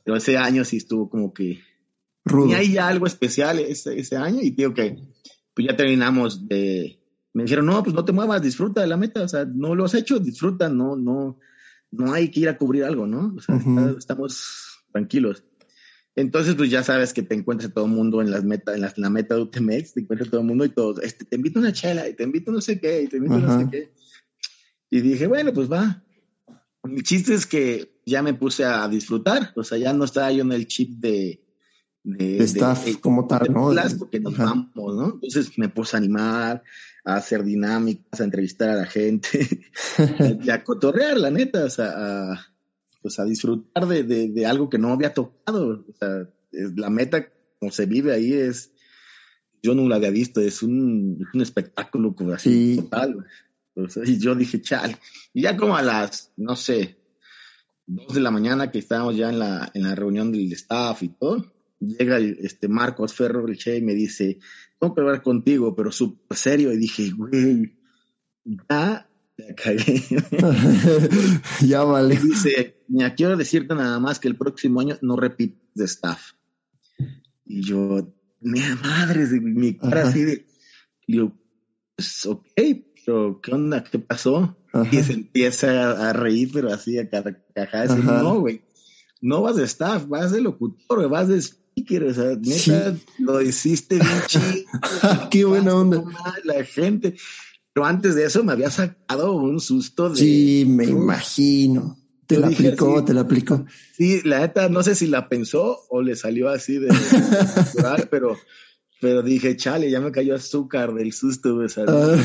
Pero 0.03 0.17
ese 0.17 0.37
año 0.37 0.63
sí 0.63 0.77
estuvo 0.77 1.09
como 1.09 1.33
que... 1.33 1.59
Y 2.47 2.53
hay 2.53 2.77
algo 2.77 3.05
especial 3.05 3.59
ese, 3.59 3.99
ese 3.99 4.15
año 4.15 4.39
y 4.41 4.51
digo 4.51 4.73
que 4.73 4.97
pues 5.59 5.67
ya 5.67 5.75
terminamos 5.75 6.47
de... 6.47 7.01
Me 7.33 7.43
dijeron, 7.43 7.65
no, 7.65 7.83
pues 7.83 7.93
no 7.93 8.05
te 8.05 8.13
muevas, 8.13 8.41
disfruta 8.41 8.79
de 8.79 8.87
la 8.87 8.95
meta, 8.95 9.23
o 9.23 9.27
sea, 9.27 9.43
no 9.43 9.75
lo 9.75 9.83
has 9.83 9.93
hecho, 9.93 10.17
disfruta, 10.17 10.69
no, 10.69 10.95
no, 10.95 11.37
no 11.91 12.13
hay 12.13 12.31
que 12.31 12.39
ir 12.39 12.47
a 12.47 12.57
cubrir 12.57 12.85
algo, 12.85 13.05
¿no? 13.05 13.35
O 13.35 13.41
sea, 13.41 13.59
estamos 13.97 14.79
tranquilos. 14.93 15.43
Entonces, 16.15 16.55
pues 16.55 16.69
ya 16.69 16.81
sabes 16.81 17.11
que 17.11 17.23
te 17.23 17.35
encuentras 17.35 17.73
todo 17.73 17.87
el 17.87 17.91
mundo 17.91 18.21
en 18.21 18.31
las 18.31 18.45
metas, 18.45 18.73
en, 18.73 19.03
la 19.03 19.09
meta 19.09 19.35
de 19.35 19.41
UTMX, 19.41 19.95
te 19.95 19.99
encuentras 19.99 20.29
todo 20.29 20.39
el 20.39 20.47
mundo 20.47 20.63
y 20.63 20.69
todo, 20.69 21.01
este, 21.01 21.25
te 21.25 21.35
invito 21.35 21.59
a 21.59 21.63
una 21.63 21.73
chela 21.73 22.07
y 22.07 22.13
te 22.13 22.23
invito 22.23 22.51
a 22.51 22.53
no 22.53 22.61
sé 22.61 22.79
qué, 22.79 23.01
y 23.01 23.07
te 23.07 23.17
invito 23.17 23.35
a 23.35 23.39
no 23.39 23.59
sé 23.59 23.67
qué. 23.69 23.91
Y 24.89 25.01
dije, 25.01 25.27
bueno, 25.27 25.51
pues 25.51 25.69
va. 25.69 26.01
Mi 26.83 27.01
chiste 27.01 27.33
es 27.33 27.45
que 27.45 27.99
ya 28.05 28.23
me 28.23 28.33
puse 28.33 28.63
a 28.63 28.87
disfrutar, 28.87 29.51
o 29.57 29.65
sea, 29.65 29.77
ya 29.77 29.91
no 29.91 30.05
estaba 30.05 30.31
yo 30.31 30.43
en 30.43 30.53
el 30.53 30.67
chip 30.67 31.01
de... 31.01 31.43
De, 32.17 32.43
staff 32.43 32.97
como 33.01 33.27
tal, 33.27 33.53
¿no? 33.53 33.71
Porque 33.97 34.19
nos 34.19 34.37
vamos, 34.37 34.95
¿no? 34.95 35.13
Entonces 35.13 35.57
me 35.57 35.69
puse 35.69 35.95
a 35.95 35.99
animar, 35.99 36.63
a 37.05 37.15
hacer 37.15 37.43
dinámicas, 37.43 38.19
a 38.19 38.23
entrevistar 38.23 38.69
a 38.69 38.75
la 38.75 38.85
gente, 38.85 39.47
y 40.43 40.49
a 40.49 40.63
cotorrear, 40.63 41.17
la 41.17 41.31
neta, 41.31 41.65
o 41.65 41.69
sea, 41.69 41.93
a, 42.31 42.47
pues 43.01 43.19
a 43.19 43.25
disfrutar 43.25 43.87
de, 43.87 44.03
de, 44.03 44.45
algo 44.45 44.69
que 44.69 44.77
no 44.77 44.91
había 44.93 45.13
tocado. 45.13 45.85
O 45.87 45.93
sea, 45.97 46.29
la 46.51 46.89
meta 46.89 47.27
como 47.59 47.71
se 47.71 47.85
vive 47.85 48.13
ahí 48.13 48.33
es, 48.33 48.71
yo 49.61 49.75
no 49.75 49.87
la 49.87 49.97
había 49.97 50.09
visto, 50.09 50.41
es 50.41 50.63
un, 50.63 51.27
un 51.33 51.41
espectáculo 51.41 52.15
como 52.15 52.33
así 52.33 52.77
total. 52.77 53.25
y 54.05 54.17
yo 54.17 54.35
dije, 54.35 54.61
chal. 54.61 54.97
Y 55.33 55.43
ya 55.43 55.57
como 55.57 55.75
a 55.75 55.81
las, 55.81 56.31
no 56.37 56.55
sé, 56.55 56.97
dos 57.85 58.13
de 58.13 58.21
la 58.21 58.31
mañana 58.31 58.71
que 58.71 58.79
estábamos 58.79 59.17
ya 59.17 59.29
en 59.29 59.39
la, 59.39 59.69
en 59.73 59.83
la 59.83 59.95
reunión 59.95 60.31
del 60.31 60.51
staff 60.53 61.03
y 61.03 61.09
todo, 61.09 61.51
llega 61.79 62.17
el, 62.17 62.37
este 62.41 62.67
Marcos 62.67 63.13
Ferro, 63.13 63.47
el 63.47 63.57
Che, 63.57 63.77
y 63.77 63.81
me 63.81 63.93
dice, 63.93 64.39
tengo 64.79 64.93
que 64.93 65.01
hablar 65.01 65.21
contigo, 65.21 65.75
pero 65.75 65.91
súper 65.91 66.37
serio. 66.37 66.71
Y 66.73 66.77
dije, 66.77 67.11
güey, 67.11 67.77
ya 68.45 69.09
la 69.37 69.55
cagué. 69.55 70.03
ya 71.67 71.83
vale. 71.83 72.15
Y 72.15 72.17
dice, 72.17 72.83
mira, 72.87 73.15
quiero 73.15 73.37
decirte 73.37 73.75
nada 73.75 73.99
más 73.99 74.19
que 74.19 74.27
el 74.27 74.37
próximo 74.37 74.81
año 74.81 74.97
no 75.01 75.15
repites 75.15 75.59
de 75.75 75.85
staff. 75.85 76.33
Y 77.45 77.61
yo, 77.61 78.13
mira, 78.41 78.75
madre, 78.75 79.25
mi 79.41 79.77
cara 79.77 80.07
así 80.07 80.23
de, 80.23 80.45
y 81.07 81.17
yo, 81.17 81.33
pues, 81.95 82.25
ok, 82.25 82.45
pero 83.05 83.41
¿qué 83.41 83.51
onda? 83.51 83.83
¿Qué 83.83 83.97
pasó? 83.97 84.55
Y 84.91 84.97
se 85.01 85.13
empieza 85.13 86.09
a, 86.09 86.13
reír, 86.13 86.51
pero 86.53 86.71
así 86.71 86.99
a 86.99 87.09
carcajadas. 87.09 87.97
No, 87.97 88.39
güey, 88.41 88.61
no 89.21 89.41
vas 89.41 89.55
de 89.55 89.63
staff, 89.63 90.07
vas 90.07 90.31
de 90.31 90.41
locutor, 90.41 91.09
vas 91.09 91.27
de 91.27 91.37
speaker, 91.79 92.03
o 92.03 92.13
sea, 92.13 92.35
neta, 92.35 92.97
lo 93.19 93.41
hiciste 93.41 93.95
bien 93.95 94.21
chido. 94.27 94.65
Qué 95.31 95.45
buena 95.45 95.75
onda. 95.75 96.03
La 96.43 96.63
gente. 96.63 97.15
Pero 97.73 97.85
antes 97.85 98.15
de 98.15 98.25
eso 98.25 98.43
me 98.43 98.53
había 98.53 98.69
sacado 98.69 99.33
un 99.33 99.59
susto 99.59 100.09
de. 100.09 100.15
Sí, 100.15 100.65
me 100.67 100.85
imagino. 100.85 101.97
Te 102.25 102.37
la 102.37 102.47
aplicó, 102.47 103.03
te 103.03 103.13
la 103.13 103.21
aplicó. 103.21 103.65
Sí, 103.97 104.21
la 104.23 104.39
neta, 104.39 104.69
no 104.69 104.83
sé 104.83 104.93
si 104.93 105.07
la 105.07 105.27
pensó 105.29 105.79
o 105.89 106.01
le 106.03 106.15
salió 106.15 106.49
así 106.49 106.77
de 106.77 106.89
pero, 108.11 108.37
pero 109.01 109.23
dije, 109.23 109.57
chale, 109.57 109.89
ya 109.89 109.99
me 109.99 110.11
cayó 110.11 110.35
azúcar 110.35 110.93
del 110.93 111.11
susto, 111.11 111.55
o 111.55 111.67
sea, 111.67 111.85
ah. 111.87 112.15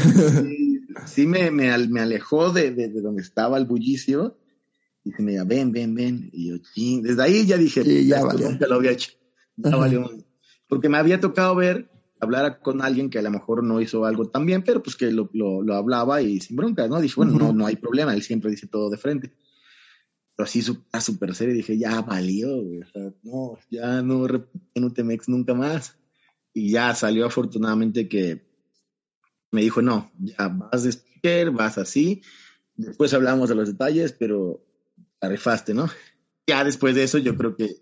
sí, 1.06 1.26
me, 1.26 1.50
me, 1.50 1.70
alejó 1.70 2.52
de, 2.52 2.72
de, 2.72 2.90
donde 2.90 3.22
estaba 3.22 3.56
el 3.56 3.64
bullicio 3.64 4.36
y 5.04 5.12
se 5.12 5.22
me 5.22 5.32
dijo, 5.32 5.46
ven, 5.46 5.72
ven, 5.72 5.94
ven. 5.94 6.28
Y 6.34 6.48
yo, 6.48 6.56
desde 7.02 7.22
ahí 7.22 7.46
ya 7.46 7.56
dije, 7.56 8.04
ya 8.04 8.20
nunca 8.20 8.66
lo 8.66 8.74
había 8.74 8.90
hecho. 8.90 9.10
Ya 9.56 9.76
valió. 9.76 10.10
Porque 10.68 10.88
me 10.88 10.98
había 10.98 11.20
tocado 11.20 11.54
ver 11.54 11.90
hablar 12.20 12.60
con 12.60 12.82
alguien 12.82 13.10
que 13.10 13.18
a 13.18 13.22
lo 13.22 13.30
mejor 13.30 13.62
no 13.62 13.80
hizo 13.80 14.04
algo 14.04 14.28
tan 14.28 14.46
bien, 14.46 14.62
pero 14.62 14.82
pues 14.82 14.96
que 14.96 15.10
lo, 15.12 15.30
lo, 15.32 15.74
hablaba 15.74 16.22
y 16.22 16.40
sin 16.40 16.56
bronca, 16.56 16.88
¿no? 16.88 17.00
Dije, 17.00 17.14
bueno, 17.16 17.32
no, 17.38 17.52
no 17.52 17.66
hay 17.66 17.76
problema, 17.76 18.14
él 18.14 18.22
siempre 18.22 18.50
dice 18.50 18.66
todo 18.66 18.90
de 18.90 18.96
frente. 18.96 19.32
Pero 20.36 20.44
así 20.46 20.64
a 20.92 21.00
super 21.00 21.34
serio 21.34 21.54
dije, 21.54 21.78
ya 21.78 22.00
valió, 22.00 22.56
O 22.56 22.86
sea, 22.92 23.12
no, 23.22 23.58
ya 23.70 24.02
no 24.02 24.26
en 24.26 24.84
UTMX 24.84 25.28
nunca 25.28 25.54
más. 25.54 25.96
Y 26.52 26.72
ya 26.72 26.94
salió 26.94 27.26
afortunadamente 27.26 28.08
que 28.08 28.46
me 29.52 29.62
dijo, 29.62 29.82
no, 29.82 30.10
ya 30.18 30.48
vas 30.48 30.82
de 30.82 30.90
speaker, 30.90 31.50
vas 31.52 31.78
así. 31.78 32.22
Después 32.74 33.14
hablamos 33.14 33.48
de 33.48 33.54
los 33.54 33.68
detalles, 33.68 34.12
pero 34.12 34.64
la 35.20 35.28
rifaste, 35.28 35.74
¿no? 35.74 35.88
Ya 36.46 36.64
después 36.64 36.94
de 36.94 37.04
eso 37.04 37.18
yo 37.18 37.36
creo 37.36 37.56
que 37.56 37.76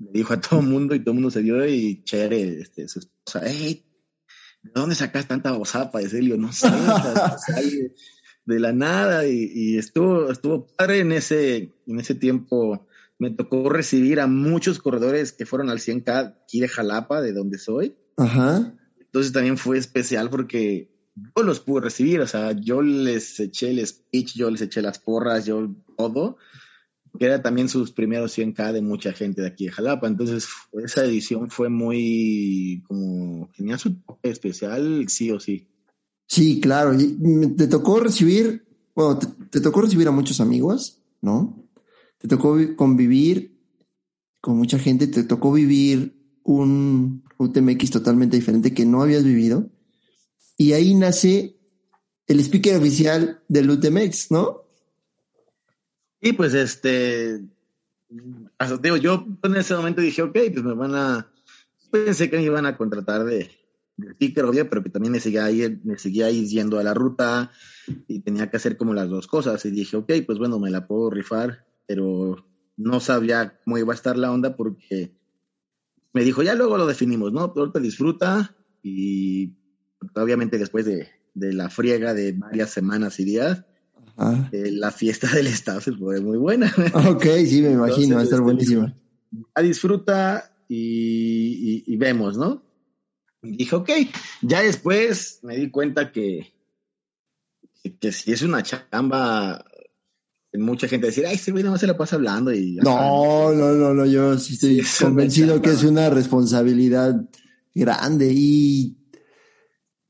le 0.00 0.10
dijo 0.12 0.32
a 0.32 0.40
todo 0.40 0.60
el 0.60 0.66
mundo 0.66 0.94
y 0.94 1.00
todo 1.00 1.10
el 1.10 1.16
mundo 1.16 1.30
se 1.30 1.42
dio 1.42 1.64
y 1.66 2.02
Chere, 2.04 2.60
este, 2.60 2.88
su 2.88 3.00
esposa, 3.00 3.42
hey, 3.44 3.84
¿de 4.62 4.70
dónde 4.74 4.94
sacas 4.94 5.28
tanta 5.28 5.52
bozada 5.52 5.92
para 5.92 6.04
decirle? 6.04 6.38
No 6.38 6.52
sé, 6.52 6.68
de 8.46 8.60
la 8.60 8.72
nada 8.72 9.26
y, 9.26 9.76
estuvo, 9.76 10.30
estuvo 10.30 10.66
padre 10.76 11.00
en 11.00 11.12
ese, 11.12 11.74
en 11.86 12.00
ese 12.00 12.14
tiempo. 12.14 12.88
Me 13.18 13.30
tocó 13.30 13.68
recibir 13.68 14.18
a 14.20 14.26
muchos 14.26 14.78
corredores 14.78 15.32
que 15.32 15.44
fueron 15.44 15.68
al 15.68 15.78
100K 15.78 16.38
aquí 16.44 16.60
de 16.60 16.68
Jalapa, 16.68 17.20
de 17.20 17.34
donde 17.34 17.58
soy. 17.58 17.94
Ajá. 18.16 18.74
Entonces 18.98 19.32
también 19.32 19.58
fue 19.58 19.76
especial 19.76 20.30
porque 20.30 20.90
yo 21.14 21.42
los 21.42 21.60
pude 21.60 21.82
recibir, 21.82 22.20
o 22.20 22.26
sea, 22.26 22.52
yo 22.52 22.80
les 22.80 23.38
eché 23.38 23.70
el 23.70 23.86
speech, 23.86 24.34
yo 24.36 24.50
les 24.50 24.62
eché 24.62 24.80
las 24.80 24.98
porras, 24.98 25.44
yo 25.44 25.74
todo 25.98 26.38
que 27.18 27.26
era 27.26 27.42
también 27.42 27.68
sus 27.68 27.92
primeros 27.92 28.36
100K 28.36 28.72
de 28.72 28.82
mucha 28.82 29.12
gente 29.12 29.42
de 29.42 29.48
aquí 29.48 29.66
de 29.66 29.72
Jalapa. 29.72 30.06
Entonces, 30.06 30.48
esa 30.72 31.04
edición 31.04 31.50
fue 31.50 31.68
muy, 31.68 32.82
como, 32.86 33.50
tenía 33.56 33.78
su 33.78 33.96
especial, 34.22 35.06
sí 35.08 35.30
o 35.30 35.40
sí. 35.40 35.68
Sí, 36.26 36.60
claro. 36.60 36.96
te 37.56 37.66
tocó 37.66 38.00
recibir, 38.00 38.64
bueno, 38.94 39.18
te, 39.50 39.60
tocó 39.60 39.80
recibir 39.80 40.06
a 40.08 40.12
muchos 40.12 40.40
amigos, 40.40 41.02
¿no? 41.20 41.66
Te 42.18 42.28
tocó 42.28 42.56
convivir 42.76 43.58
con 44.40 44.56
mucha 44.56 44.78
gente, 44.78 45.06
te 45.06 45.24
tocó 45.24 45.52
vivir 45.52 46.16
un 46.44 47.24
UTMX 47.38 47.90
totalmente 47.90 48.36
diferente 48.36 48.72
que 48.72 48.86
no 48.86 49.02
habías 49.02 49.24
vivido. 49.24 49.70
Y 50.56 50.72
ahí 50.72 50.94
nace 50.94 51.58
el 52.26 52.38
speaker 52.40 52.76
oficial 52.76 53.42
del 53.48 53.70
UTMX, 53.70 54.30
¿no? 54.30 54.69
Y 56.20 56.32
pues 56.34 56.54
este, 56.54 57.40
digo, 58.82 58.96
yo 58.96 59.26
en 59.42 59.56
ese 59.56 59.74
momento 59.74 60.00
dije, 60.00 60.22
ok, 60.22 60.32
pues 60.52 60.62
me 60.62 60.74
van 60.74 60.94
a, 60.94 61.32
pensé 61.90 62.28
que 62.28 62.36
me 62.36 62.42
iban 62.42 62.66
a 62.66 62.76
contratar 62.76 63.24
de, 63.24 63.50
de 63.96 64.14
sticker, 64.14 64.44
obvio, 64.44 64.68
pero 64.68 64.82
que 64.82 64.90
también 64.90 65.12
me 65.12 65.20
seguía, 65.20 65.44
ahí, 65.44 65.80
me 65.84 65.98
seguía 65.98 66.30
yendo 66.30 66.78
a 66.78 66.82
la 66.82 66.94
ruta 66.94 67.50
y 68.06 68.20
tenía 68.20 68.50
que 68.50 68.56
hacer 68.56 68.76
como 68.76 68.94
las 68.94 69.08
dos 69.08 69.26
cosas. 69.26 69.64
Y 69.64 69.70
dije, 69.70 69.96
ok, 69.96 70.12
pues 70.26 70.38
bueno, 70.38 70.58
me 70.58 70.70
la 70.70 70.86
puedo 70.86 71.10
rifar, 71.10 71.66
pero 71.86 72.44
no 72.76 73.00
sabía 73.00 73.58
cómo 73.64 73.78
iba 73.78 73.92
a 73.92 73.96
estar 73.96 74.18
la 74.18 74.32
onda 74.32 74.56
porque 74.56 75.14
me 76.12 76.24
dijo, 76.24 76.42
ya 76.42 76.54
luego 76.54 76.76
lo 76.76 76.86
definimos, 76.86 77.32
¿no? 77.32 77.52
Pero 77.52 77.62
ahorita 77.62 77.80
disfruta 77.80 78.56
y 78.82 79.54
obviamente 80.14 80.58
después 80.58 80.84
de, 80.84 81.08
de 81.34 81.52
la 81.52 81.70
friega 81.70 82.14
de 82.14 82.32
varias 82.32 82.70
semanas 82.70 83.20
y 83.20 83.24
días, 83.24 83.64
eh, 84.52 84.70
la 84.72 84.90
fiesta 84.90 85.28
del 85.32 85.46
staff 85.48 85.88
fue 85.98 86.20
muy 86.20 86.36
buena. 86.36 86.72
Ok, 87.08 87.24
sí, 87.46 87.62
me 87.62 87.70
imagino, 87.72 88.16
va 88.16 88.20
a 88.20 88.24
estar 88.24 88.38
este, 88.38 88.44
buenísima. 88.44 88.94
A 89.54 89.62
disfruta 89.62 90.52
y, 90.68 91.96
vemos, 91.96 92.36
¿no? 92.36 92.62
dije, 93.42 93.74
ok, 93.74 93.90
ya 94.42 94.60
después 94.60 95.40
me 95.42 95.56
di 95.56 95.70
cuenta 95.70 96.12
que, 96.12 96.52
que, 97.98 98.12
si 98.12 98.32
es 98.32 98.42
una 98.42 98.62
chamba, 98.62 99.64
mucha 100.52 100.86
gente 100.88 101.06
decir, 101.06 101.24
ay, 101.26 101.36
ese 101.36 101.50
güey 101.50 101.64
no 101.64 101.78
se 101.78 101.86
la 101.86 101.96
pasa 101.96 102.16
hablando 102.16 102.52
y... 102.52 102.76
No, 102.76 103.52
no, 103.54 103.72
no, 103.72 103.94
no, 103.94 104.04
yo 104.04 104.38
sí 104.38 104.54
estoy 104.54 104.82
convencido 105.00 105.62
que 105.62 105.70
es 105.70 105.82
una 105.84 106.10
responsabilidad 106.10 107.28
grande 107.74 108.30
y 108.30 108.98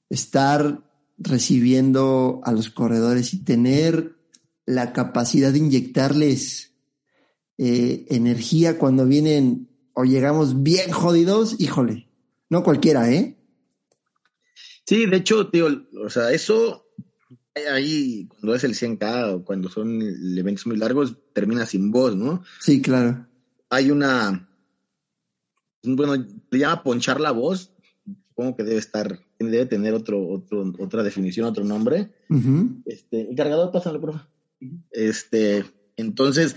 estar 0.08 0.89
recibiendo 1.20 2.40
a 2.44 2.52
los 2.52 2.70
corredores 2.70 3.32
y 3.34 3.44
tener 3.44 4.16
la 4.66 4.92
capacidad 4.92 5.52
de 5.52 5.58
inyectarles 5.58 6.72
eh, 7.58 8.06
energía 8.08 8.78
cuando 8.78 9.06
vienen 9.06 9.68
o 9.92 10.04
llegamos 10.04 10.62
bien 10.62 10.90
jodidos, 10.90 11.56
híjole, 11.60 12.08
no 12.48 12.62
cualquiera, 12.62 13.10
¿eh? 13.12 13.36
Sí, 14.86 15.06
de 15.06 15.18
hecho, 15.18 15.48
tío, 15.50 15.86
o 16.02 16.08
sea, 16.08 16.32
eso 16.32 16.86
ahí 17.70 18.26
cuando 18.28 18.54
es 18.54 18.64
el 18.64 18.74
100K 18.74 19.34
o 19.34 19.44
cuando 19.44 19.68
son 19.68 20.00
eventos 20.00 20.66
muy 20.66 20.76
largos, 20.76 21.16
termina 21.32 21.66
sin 21.66 21.90
voz, 21.90 22.16
¿no? 22.16 22.42
Sí, 22.60 22.80
claro. 22.80 23.26
Hay 23.68 23.90
una, 23.90 24.48
bueno, 25.82 26.26
se 26.50 26.58
llama 26.58 26.82
ponchar 26.82 27.20
la 27.20 27.30
voz, 27.30 27.72
supongo 28.28 28.56
que 28.56 28.64
debe 28.64 28.78
estar, 28.78 29.20
debe 29.49 29.66
tener 29.66 29.94
otro, 29.94 30.28
otro, 30.28 30.70
otra 30.78 31.02
definición, 31.02 31.47
otro 31.47 31.64
nombre. 31.64 32.11
Este, 32.85 33.30
encargador, 33.30 33.73
pásalo, 33.73 34.00
por 34.00 34.12
favor. 34.12 34.28
Este, 34.90 35.64
entonces, 35.97 36.56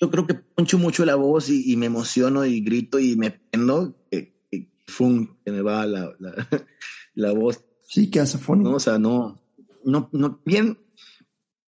yo 0.00 0.10
creo 0.10 0.26
que 0.26 0.34
poncho 0.34 0.78
mucho 0.78 1.04
la 1.04 1.16
voz 1.16 1.50
y, 1.50 1.76
me 1.76 1.86
emociono 1.86 2.44
y 2.44 2.60
grito 2.60 2.98
y 2.98 3.16
me 3.16 3.30
prendo, 3.30 3.94
que, 4.10 4.34
que, 4.50 4.70
que 5.44 5.52
me 5.52 5.60
va 5.60 5.86
la, 5.86 6.14
la, 7.14 7.32
voz. 7.34 7.62
Sí, 7.88 8.10
que 8.10 8.20
hace 8.20 8.38
¿no? 8.56 8.74
O 8.74 8.80
sea, 8.80 8.98
no, 8.98 9.42
no, 9.84 10.08
no, 10.12 10.40
bien 10.44 10.78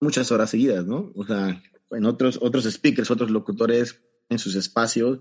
muchas 0.01 0.33
horas 0.33 0.51
seguidas, 0.51 0.87
¿no? 0.87 1.13
O 1.15 1.27
sea, 1.27 1.63
en 1.91 2.05
otros, 2.07 2.39
otros 2.41 2.65
speakers, 2.65 3.11
otros 3.11 3.31
locutores 3.31 4.01
en 4.29 4.39
sus 4.39 4.55
espacios 4.57 5.21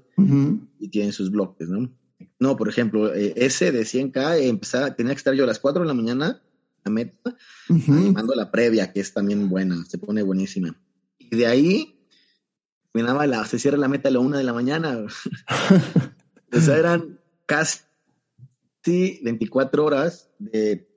y 0.79 0.89
tienen 0.89 1.11
sus 1.11 1.29
bloques, 1.29 1.69
¿no? 1.69 1.91
No, 2.39 2.55
por 2.55 2.69
ejemplo, 2.69 3.13
eh, 3.13 3.33
ese 3.35 3.71
de 3.71 3.81
100K 3.81 4.41
empezaba, 4.43 4.95
tenía 4.95 5.13
que 5.13 5.17
estar 5.17 5.33
yo 5.33 5.43
a 5.43 5.47
las 5.47 5.59
4 5.59 5.81
de 5.81 5.87
la 5.87 5.93
mañana, 5.93 6.41
la 6.83 6.91
meta, 6.91 7.35
animando 7.69 8.35
la 8.35 8.51
previa, 8.51 8.91
que 8.93 8.99
es 8.99 9.13
también 9.13 9.49
buena, 9.49 9.83
se 9.85 9.97
pone 9.97 10.21
buenísima. 10.23 10.79
Y 11.17 11.35
de 11.35 11.47
ahí, 11.47 11.99
terminaba 12.91 13.27
la, 13.27 13.45
se 13.45 13.59
cierra 13.59 13.77
la 13.77 13.87
meta 13.87 14.09
a 14.09 14.11
la 14.11 14.19
1 14.19 14.37
de 14.37 14.43
la 14.43 14.53
mañana. 14.53 14.97
o 16.53 16.61
sea, 16.61 16.77
eran 16.77 17.19
casi 17.45 17.81
24 19.23 19.83
horas 19.83 20.29
de, 20.37 20.87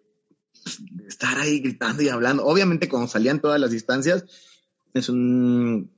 estar 1.07 1.39
ahí 1.39 1.61
gritando 1.61 2.03
y 2.03 2.09
hablando. 2.09 2.45
Obviamente, 2.45 2.89
cuando 2.89 3.09
salían 3.09 3.41
todas 3.41 3.61
las 3.61 3.71
distancias, 3.71 4.25
es 4.95 5.09
un 5.09 5.91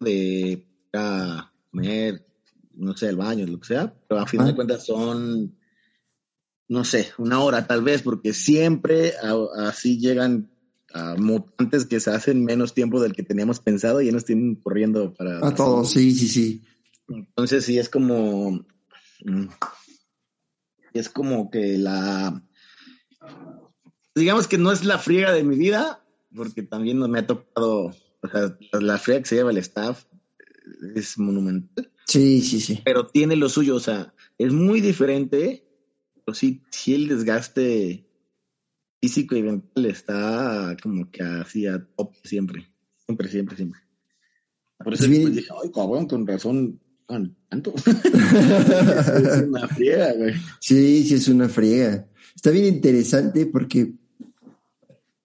de 0.00 0.66
comer, 1.70 2.26
no 2.80 2.96
sé, 2.96 3.08
el 3.08 3.16
baño, 3.16 3.46
lo 3.46 3.60
que 3.60 3.68
sea, 3.68 3.94
pero 4.08 4.20
a 4.20 4.26
fin 4.26 4.44
de 4.44 4.54
cuentas 4.54 4.86
son, 4.86 5.56
no 6.68 6.84
sé, 6.84 7.08
una 7.18 7.40
hora 7.40 7.66
tal 7.66 7.82
vez, 7.82 8.02
porque 8.02 8.32
siempre 8.32 9.12
así 9.56 9.98
llegan 9.98 10.50
a 10.92 11.14
mutantes 11.16 11.86
que 11.86 12.00
se 12.00 12.10
hacen 12.10 12.44
menos 12.44 12.74
tiempo 12.74 13.00
del 13.00 13.12
que 13.12 13.22
teníamos 13.22 13.60
pensado 13.60 14.00
y 14.00 14.06
ya 14.06 14.12
nos 14.12 14.24
tienen 14.24 14.56
corriendo 14.56 15.12
para... 15.14 15.46
A 15.46 15.54
todos, 15.54 15.90
sí, 15.90 16.12
sí, 16.12 16.28
sí. 16.28 16.64
Entonces 17.08 17.64
sí 17.64 17.78
es 17.78 17.88
como... 17.88 18.64
Mm, 19.24 19.46
es 20.94 21.08
como 21.08 21.50
que 21.50 21.78
la... 21.78 22.42
Digamos 24.14 24.48
que 24.48 24.58
no 24.58 24.72
es 24.72 24.84
la 24.84 24.98
friega 24.98 25.32
de 25.32 25.44
mi 25.44 25.56
vida, 25.56 26.04
porque 26.34 26.62
también 26.62 26.98
me 26.98 27.20
ha 27.20 27.26
tocado, 27.26 27.94
o 28.22 28.28
sea, 28.28 28.56
la 28.80 28.98
friega 28.98 29.20
que 29.20 29.28
se 29.28 29.36
lleva 29.36 29.50
el 29.50 29.58
staff 29.58 30.04
es 30.94 31.18
monumental. 31.18 31.90
Sí, 32.06 32.40
sí, 32.42 32.60
sí. 32.60 32.80
Pero 32.84 33.06
tiene 33.06 33.36
lo 33.36 33.48
suyo, 33.48 33.76
o 33.76 33.80
sea, 33.80 34.14
es 34.38 34.52
muy 34.52 34.80
diferente, 34.80 35.64
pero 36.24 36.34
sí, 36.34 36.62
sí 36.70 36.94
el 36.94 37.08
desgaste 37.08 38.06
físico 39.00 39.36
y 39.36 39.42
mental 39.42 39.86
está 39.86 40.76
como 40.82 41.10
que 41.10 41.22
así 41.22 41.66
a 41.66 41.84
top 41.96 42.14
siempre, 42.24 42.66
siempre, 43.06 43.28
siempre, 43.28 43.56
siempre. 43.56 43.80
Por 44.82 44.94
eso 44.94 45.06
dije, 45.06 45.48
ay, 45.62 45.70
cabrón, 45.72 46.06
con 46.06 46.26
razón, 46.26 46.80
tanto. 47.48 47.74
es 47.86 49.42
una 49.42 49.68
friega, 49.68 50.12
güey. 50.14 50.34
Sí, 50.60 51.04
sí, 51.04 51.14
es 51.14 51.28
una 51.28 51.48
friega. 51.48 52.08
Está 52.34 52.50
bien 52.50 52.66
interesante 52.66 53.46
porque 53.46 53.92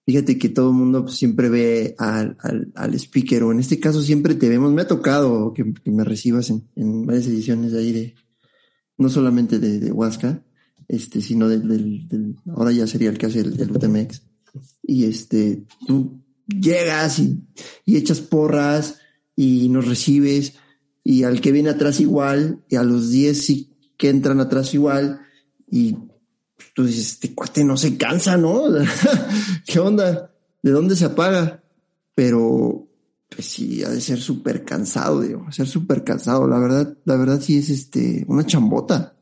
Fíjate 0.06 0.38
que 0.38 0.48
todo 0.48 0.70
el 0.70 0.76
mundo 0.76 1.02
pues, 1.02 1.16
siempre 1.16 1.48
ve 1.48 1.96
al, 1.98 2.36
al, 2.76 2.94
speaker, 2.94 3.42
o 3.42 3.50
en 3.50 3.58
este 3.58 3.80
caso 3.80 4.00
siempre 4.00 4.36
te 4.36 4.48
vemos. 4.48 4.72
Me 4.72 4.82
ha 4.82 4.86
tocado 4.86 5.52
que, 5.52 5.64
me 5.84 6.04
recibas 6.04 6.48
en, 6.50 7.04
varias 7.04 7.26
ediciones 7.26 7.72
de 7.72 7.78
ahí 7.80 7.92
de, 7.92 8.14
no 8.98 9.08
solamente 9.08 9.58
de, 9.58 9.80
de 9.80 9.90
Huasca, 9.90 10.44
este, 10.86 11.20
sino 11.20 11.48
del, 11.48 12.06
del, 12.06 12.36
ahora 12.54 12.70
ya 12.70 12.86
sería 12.86 13.10
el 13.10 13.18
que 13.18 13.26
hace 13.26 13.40
el, 13.40 13.68
UTMX. 13.68 14.22
Y 14.84 15.06
este, 15.06 15.64
tú 15.88 16.22
llegas 16.46 17.18
y, 17.18 17.42
y 17.84 17.96
echas 17.96 18.20
porras 18.20 19.00
y 19.34 19.68
nos 19.70 19.88
recibes, 19.88 20.54
y 21.02 21.24
al 21.24 21.40
que 21.40 21.50
viene 21.50 21.70
atrás 21.70 21.98
igual, 21.98 22.62
y 22.68 22.76
a 22.76 22.84
los 22.84 23.10
10 23.10 23.44
sí 23.44 23.72
que 23.96 24.08
entran 24.10 24.38
atrás 24.38 24.72
igual, 24.72 25.20
y 25.68 25.96
tú 26.74 26.84
dices, 26.84 27.12
este 27.12 27.34
cuate 27.34 27.64
no 27.64 27.76
se 27.76 27.96
cansa, 27.96 28.36
¿no? 28.36 28.64
¿Qué 29.66 29.78
onda? 29.78 30.32
¿De 30.62 30.70
dónde 30.70 30.96
se 30.96 31.06
apaga? 31.06 31.62
Pero, 32.14 32.88
pues 33.28 33.46
sí, 33.46 33.84
ha 33.84 33.90
de 33.90 34.00
ser 34.00 34.20
súper 34.20 34.64
cansado, 34.64 35.20
digo, 35.20 35.50
ser 35.52 35.66
súper 35.66 36.04
cansado. 36.04 36.46
La 36.46 36.58
verdad, 36.58 36.96
la 37.04 37.16
verdad 37.16 37.40
sí 37.40 37.58
es 37.58 37.70
este, 37.70 38.24
una 38.28 38.44
chambota. 38.46 39.16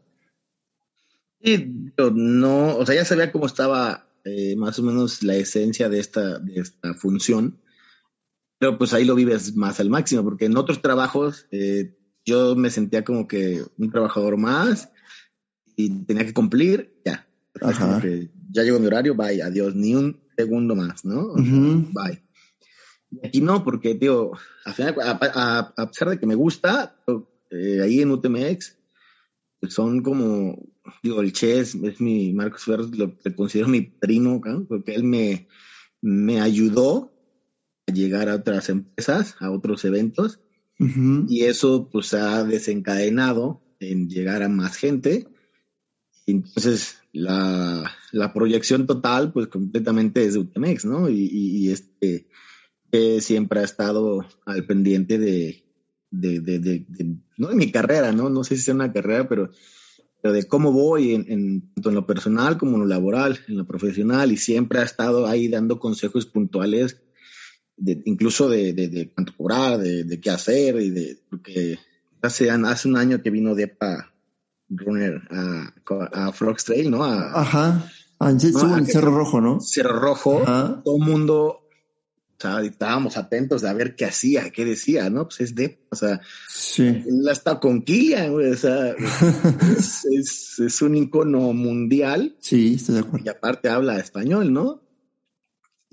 Sí, 1.43 1.91
pero 1.95 2.11
no, 2.11 2.77
o 2.77 2.87
sea, 2.87 2.95
ya 2.95 3.05
sabía 3.05 3.31
cómo 3.31 3.47
estaba 3.47 4.09
eh, 4.25 4.57
más 4.57 4.79
o 4.79 4.83
menos 4.83 5.23
la 5.23 5.37
esencia 5.37 5.91
de 5.91 6.01
esta, 6.01 6.39
de 6.39 6.61
esta 6.61 6.95
función, 6.95 7.61
pero 8.59 8.79
pues 8.79 8.95
ahí 8.95 9.05
lo 9.05 9.15
vives 9.15 9.55
más 9.55 9.81
al 9.81 9.91
máximo, 9.91 10.25
porque 10.25 10.47
en 10.47 10.57
otros 10.57 10.81
trabajos 10.81 11.47
eh, 11.51 11.99
yo 12.25 12.57
me 12.57 12.71
sentía 12.71 13.05
como 13.05 13.29
que 13.29 13.63
un 13.77 13.91
trabajador 13.91 14.39
más 14.39 14.89
y 15.77 16.05
tenía 16.05 16.25
que 16.25 16.33
cumplir, 16.33 17.01
ya, 17.05 17.27
ya 18.51 18.63
llegó 18.63 18.79
mi 18.79 18.87
horario, 18.87 19.15
bye, 19.15 19.43
adiós, 19.43 19.75
ni 19.75 19.95
un 19.95 20.21
segundo 20.37 20.75
más, 20.75 21.05
¿no? 21.05 21.35
Bye. 21.35 22.23
aquí 23.23 23.41
no, 23.41 23.65
porque, 23.65 23.95
tío, 23.95 24.33
a, 24.65 25.73
a, 25.77 25.87
pesar 25.91 26.11
de 26.11 26.19
que 26.19 26.27
me 26.27 26.35
gusta, 26.35 26.97
eh, 27.51 27.81
ahí 27.83 28.01
en 28.01 28.11
UTMX, 28.11 28.77
pues 29.61 29.75
son 29.75 30.03
como, 30.03 30.59
digo, 31.03 31.21
el 31.21 31.33
Chess 31.33 31.75
es 31.75 32.01
mi, 32.01 32.33
Marcos 32.33 32.65
Ferros, 32.65 32.97
lo 32.97 33.15
considero 33.37 33.69
mi 33.69 33.83
trino, 33.83 34.41
porque 34.69 34.95
él 34.95 35.05
me, 35.05 35.49
me 36.01 36.41
ayudó 36.41 37.13
a 37.87 37.93
llegar 37.93 38.29
a 38.29 38.37
otras 38.37 38.69
empresas, 38.69 39.37
a 39.41 39.51
otros 39.51 39.85
eventos, 39.85 40.41
y 40.77 41.45
eso 41.45 41.89
pues 41.89 42.15
ha 42.15 42.43
desencadenado 42.43 43.63
en 43.79 44.09
llegar 44.09 44.43
a 44.43 44.49
más 44.49 44.77
gente 44.77 45.29
entonces, 46.27 46.99
la, 47.13 47.91
la, 48.13 48.33
proyección 48.33 48.87
total, 48.87 49.33
pues 49.33 49.49
completamente 49.49 50.25
es 50.25 50.35
de 50.35 50.41
UTMX, 50.41 50.85
¿no? 50.87 51.09
Y, 51.09 51.29
y, 51.31 51.71
este 51.71 52.27
siempre 53.21 53.61
ha 53.61 53.65
estado 53.65 54.25
al 54.47 54.67
pendiente 54.67 55.19
de, 55.19 55.65
de, 56.11 56.41
de, 56.41 56.59
de, 56.61 57.17
no 57.37 57.49
de 57.49 57.57
mi 57.57 57.73
carrera, 57.73 58.13
¿no? 58.13 58.31
No 58.31 58.45
sé 58.45 58.57
si 58.57 58.63
sea 58.63 58.75
una 58.75 58.93
carrera, 58.93 59.29
pero, 59.29 59.51
pero 60.23 60.33
de 60.33 60.45
cómo 60.45 60.73
voy 60.73 61.15
en, 61.15 61.25
en, 61.29 61.75
tanto 61.75 61.89
en 61.89 61.97
lo 61.97 62.07
personal 62.07 62.57
como 62.57 62.75
en 62.75 62.83
lo 62.83 62.87
laboral, 62.87 63.41
en 63.49 63.57
lo 63.57 63.67
profesional, 63.67 64.31
y 64.31 64.37
siempre 64.37 64.79
ha 64.79 64.85
estado 64.85 65.27
ahí 65.27 65.49
dando 65.49 65.81
consejos 65.81 66.27
puntuales, 66.27 67.03
de, 67.77 68.01
incluso 68.05 68.49
de, 68.49 68.73
de, 68.73 68.89
de 68.89 69.11
cuánto 69.11 69.37
cobrar, 69.37 69.79
de, 69.79 70.05
de 70.05 70.21
qué 70.21 70.31
hacer, 70.31 70.81
y 70.81 70.91
de, 70.91 71.19
porque 71.29 71.79
hace, 72.23 72.49
hace 72.49 72.89
un 72.89 72.97
año 72.97 73.23
que 73.23 73.31
vino 73.31 73.57
DEPA 73.57 74.14
runner 74.69 75.23
a, 75.31 75.73
a 76.13 76.33
Frog's 76.33 76.65
Trail, 76.65 76.91
¿no? 76.91 77.05
Ajá. 77.05 77.91
Ah, 78.19 78.31
en 78.31 78.41
Cerro 78.87 79.11
Rojo, 79.11 79.41
¿no? 79.41 79.61
Cerro 79.61 79.99
Rojo. 79.99 80.43
Todo 80.85 80.97
el 80.97 81.03
mundo, 81.03 81.37
o 81.37 82.39
sea, 82.39 82.63
estábamos 82.63 83.17
atentos 83.17 83.65
a 83.65 83.73
ver 83.73 83.97
qué 83.97 84.07
hacía, 84.07 84.51
qué 84.51 84.65
decía, 84.65 85.11
¿no? 85.11 85.25
Pues 85.25 85.41
es 85.41 85.55
de, 85.55 85.85
o 85.91 85.97
sea, 85.97 86.21
sí. 86.49 86.87
él 86.87 87.29
está 87.31 87.61
con 87.61 87.83
Killian, 87.83 88.33
güey, 88.33 88.51
o 88.51 88.57
sea, 88.57 88.91
es, 89.79 90.05
es, 90.07 90.59
es, 90.59 90.83
un 90.83 90.97
icono 90.97 91.53
mundial. 91.53 92.37
Sí, 92.41 92.75
estoy 92.75 92.97
de 92.97 93.01
acuerdo. 93.03 93.27
Y 93.27 93.29
aparte 93.29 93.69
habla 93.69 93.99
español, 93.99 94.53
¿no? 94.53 94.83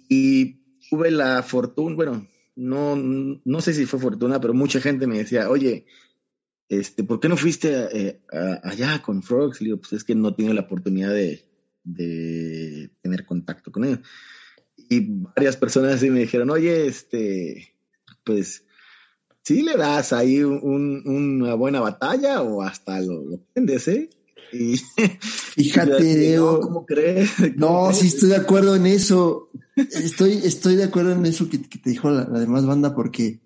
Y 0.08 0.62
tuve 0.90 1.12
la 1.12 1.42
fortuna, 1.44 1.96
bueno, 1.96 2.28
no, 2.56 2.96
no 2.96 3.62
sé 3.62 3.74
si 3.74 3.86
fue 3.86 4.00
fortuna, 4.00 4.40
pero 4.40 4.54
mucha 4.54 4.80
gente 4.80 5.08
me 5.08 5.18
decía, 5.18 5.50
oye, 5.50 5.86
este, 6.72 7.04
¿por 7.04 7.20
qué 7.20 7.28
no 7.28 7.36
fuiste 7.36 7.70
eh, 7.92 8.22
allá 8.64 9.02
con 9.02 9.22
Frogs? 9.22 9.60
Le 9.60 9.66
digo, 9.66 9.78
pues 9.82 9.92
es 9.92 10.04
que 10.06 10.16
no 10.16 10.34
tiene 10.34 10.54
la 10.54 10.62
oportunidad 10.62 11.14
de, 11.14 11.46
tener 13.02 13.26
contacto 13.26 13.74
con 13.74 13.84
ellos. 13.84 14.00
Y 14.78 15.02
varias 15.02 15.58
personas 15.58 15.96
así 15.96 16.10
me 16.10 16.22
dijeron, 16.22 16.50
oye, 16.50 16.88
este, 16.88 17.76
pues, 18.24 18.64
¿sí 19.44 19.64
le 19.64 19.76
das 19.76 20.14
ahí 20.14 20.44
una 20.44 21.56
buena 21.56 21.82
batalla 21.82 22.42
o 22.42 22.62
hasta 22.62 23.02
lo, 23.02 23.22
lo 23.22 23.44
prendes, 23.54 23.90
eh? 23.90 24.10
Y, 24.54 24.78
Fíjate, 25.56 26.38
no, 26.38 26.62
¿cómo 26.62 26.86
crees? 26.86 27.32
no, 27.58 27.92
sí 27.92 28.08
estoy 28.08 28.30
de 28.30 28.38
acuerdo 28.38 28.78
en 28.78 28.86
eso. 28.86 29.50
Estoy, 29.76 30.40
estoy 30.44 30.78
de 30.78 30.86
acuerdo 30.86 31.12
en 31.12 31.26
eso 31.26 31.50
que, 31.50 31.58
te 31.58 31.90
dijo 31.90 32.10
la, 32.10 32.24
demás 32.24 32.66
banda, 32.66 32.96
porque 32.96 33.42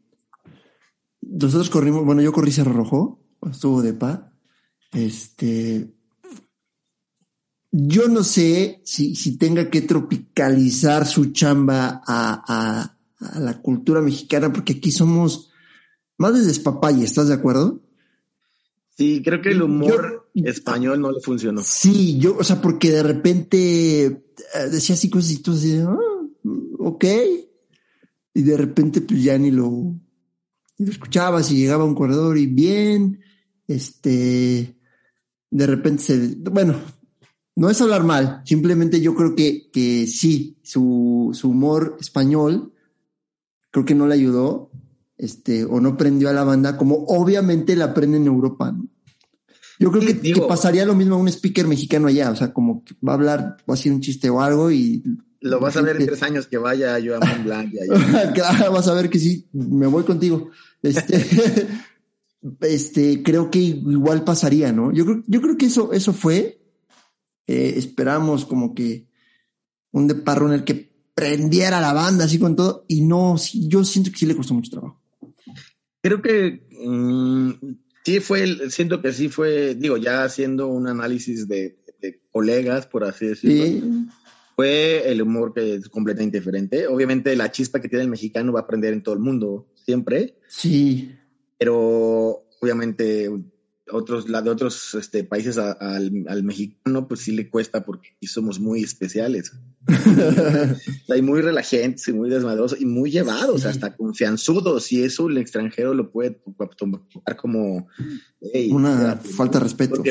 nosotros 1.27 1.69
corrimos, 1.69 2.05
bueno, 2.05 2.21
yo 2.21 2.31
corrí 2.31 2.51
Cerro 2.51 2.73
Rojo, 2.73 3.19
estuvo 3.51 3.81
de 3.81 3.93
pa. 3.93 4.31
Este. 4.91 5.91
Yo 7.71 8.07
no 8.07 8.23
sé 8.23 8.81
si, 8.85 9.15
si 9.15 9.37
tenga 9.37 9.69
que 9.69 9.81
tropicalizar 9.81 11.05
su 11.05 11.33
chamba 11.33 12.01
a, 12.07 12.95
a, 13.19 13.39
la 13.39 13.61
cultura 13.61 14.01
mexicana, 14.01 14.53
porque 14.53 14.73
aquí 14.73 14.91
somos 14.91 15.51
más 16.17 16.33
de 16.33 16.45
despapalle, 16.45 17.03
¿estás 17.03 17.27
de 17.27 17.33
acuerdo? 17.33 17.81
Sí, 18.97 19.21
creo 19.25 19.41
que 19.41 19.49
el 19.49 19.61
humor 19.61 20.29
español 20.35 21.01
no 21.01 21.11
le 21.11 21.19
funcionó. 21.19 21.61
Sí, 21.61 22.17
yo, 22.17 22.37
o 22.37 22.43
sea, 22.45 22.61
porque 22.61 22.91
de 22.91 23.03
repente 23.03 24.05
eh, 24.05 24.21
decía 24.71 24.95
así 24.95 25.09
cosas 25.09 25.31
y 25.31 25.41
tú 25.41 25.51
así, 25.51 25.77
ah, 25.79 25.97
ok. 26.79 27.05
Y 28.33 28.41
de 28.41 28.55
repente 28.55 29.01
pues 29.01 29.21
ya 29.21 29.37
ni 29.37 29.51
lo, 29.51 29.95
lo 30.77 30.91
escuchabas 30.91 31.51
y 31.51 31.57
llegaba 31.57 31.83
a 31.83 31.87
un 31.87 31.95
corredor 31.95 32.37
y 32.37 32.47
bien, 32.47 33.21
este, 33.67 34.77
de 35.49 35.67
repente 35.67 36.03
se, 36.03 36.35
bueno, 36.51 36.75
no 37.55 37.69
es 37.69 37.81
hablar 37.81 38.03
mal, 38.03 38.41
simplemente 38.45 38.99
yo 38.99 39.15
creo 39.15 39.35
que, 39.35 39.69
que 39.71 40.07
sí, 40.07 40.57
su, 40.63 41.31
su 41.33 41.49
humor 41.49 41.97
español 41.99 42.73
creo 43.71 43.85
que 43.85 43.95
no 43.95 44.07
le 44.07 44.15
ayudó 44.15 44.71
este, 45.17 45.63
o 45.63 45.79
no 45.79 45.97
prendió 45.97 46.29
a 46.29 46.33
la 46.33 46.43
banda, 46.43 46.77
como 46.77 46.95
obviamente 47.07 47.75
la 47.75 47.85
aprende 47.85 48.17
en 48.17 48.27
Europa. 48.27 48.75
Yo 49.79 49.91
creo 49.91 50.03
que, 50.03 50.41
pasaría 50.47 50.85
lo 50.85 50.95
mismo 50.95 51.15
a 51.15 51.19
un 51.19 51.27
speaker 51.27 51.67
mexicano 51.67 52.07
allá, 52.07 52.31
o 52.31 52.35
sea, 52.35 52.53
como 52.53 52.83
que 52.83 52.95
va 53.05 53.13
a 53.13 53.15
hablar, 53.15 53.39
va 53.41 53.63
a 53.67 53.73
hacer 53.73 53.91
un 53.91 54.01
chiste 54.01 54.29
o 54.29 54.41
algo 54.41 54.71
y... 54.71 55.03
Lo 55.45 55.59
vas 55.59 55.77
a 55.77 55.81
ver 55.81 56.01
en 56.01 56.07
tres 56.07 56.23
años 56.23 56.47
que 56.47 56.57
vaya 56.57 56.97
yo 56.97 57.15
a 57.15 57.19
Mont 57.19 57.43
Blanc. 57.43 57.71
claro, 58.33 58.71
vas 58.71 58.87
a 58.87 58.95
ver 58.95 59.11
que 59.11 59.19
sí, 59.19 59.47
me 59.53 59.85
voy 59.85 60.03
contigo. 60.03 60.49
Este, 60.81 61.23
este, 62.61 63.21
creo 63.21 63.51
que 63.51 63.59
igual 63.59 64.23
pasaría, 64.23 64.71
¿no? 64.71 64.91
Yo 64.91 65.05
creo, 65.05 65.23
yo 65.27 65.41
creo 65.41 65.55
que 65.55 65.67
eso, 65.67 65.93
eso 65.93 66.13
fue. 66.13 66.61
Eh, 67.45 67.75
esperamos 67.77 68.45
como 68.45 68.73
que 68.73 69.07
un 69.91 70.07
de 70.07 70.15
parro 70.15 70.47
en 70.47 70.53
el 70.53 70.63
que 70.63 70.91
prendiera 71.13 71.79
la 71.79 71.93
banda 71.93 72.25
así 72.25 72.39
con 72.39 72.55
todo 72.55 72.83
y 72.87 73.01
no, 73.01 73.35
yo 73.53 73.83
siento 73.83 74.09
que 74.09 74.17
sí 74.17 74.25
le 74.25 74.35
costó 74.35 74.55
mucho 74.55 74.71
trabajo. 74.71 74.99
Creo 76.01 76.23
que 76.23 76.67
mm, 76.83 77.51
sí 78.03 78.19
fue, 78.19 78.71
siento 78.71 78.99
que 78.99 79.13
sí 79.13 79.29
fue, 79.29 79.75
digo, 79.75 79.97
ya 79.97 80.23
haciendo 80.23 80.69
un 80.69 80.87
análisis 80.87 81.47
de, 81.47 81.77
colegas, 82.31 82.87
por 82.87 83.03
así 83.03 83.27
decirlo. 83.27 84.07
Fue 84.55 85.11
el 85.11 85.21
humor 85.21 85.53
que 85.53 85.75
es 85.75 85.89
completamente 85.89 86.39
diferente. 86.39 86.87
Obviamente 86.87 87.35
la 87.35 87.51
chispa 87.51 87.81
que 87.81 87.89
tiene 87.89 88.03
el 88.03 88.09
mexicano 88.09 88.53
va 88.53 88.61
a 88.61 88.63
aprender 88.63 88.93
en 88.93 89.03
todo 89.03 89.15
el 89.15 89.21
mundo, 89.21 89.67
siempre. 89.75 90.35
Sí. 90.47 91.13
Pero 91.57 92.47
obviamente 92.61 93.29
otros, 93.91 94.29
la 94.29 94.41
de 94.41 94.49
otros 94.49 94.95
este, 94.95 95.23
países 95.23 95.57
al, 95.57 96.43
mexicano, 96.43 97.07
pues 97.07 97.21
sí 97.21 97.31
le 97.31 97.49
cuesta 97.49 97.85
porque 97.85 98.09
aquí 98.15 98.27
somos 98.27 98.59
muy 98.59 98.83
especiales. 98.83 99.51
Hay 101.09 101.21
muy 101.21 101.41
relajantes 101.41 102.07
y 102.07 102.13
muy 102.13 102.29
desmadrosos 102.29 102.81
y 102.81 102.85
muy 102.85 103.11
llevados, 103.11 103.65
hasta 103.65 103.95
confianzudos. 103.95 104.91
Y 104.91 105.03
eso 105.03 105.29
el 105.29 105.37
extranjero 105.37 105.93
lo 105.93 106.11
puede 106.11 106.41
tomar 106.77 107.01
como 107.37 107.87
una 108.71 109.17
falta 109.17 109.59
de 109.59 109.63
respeto. 109.65 110.01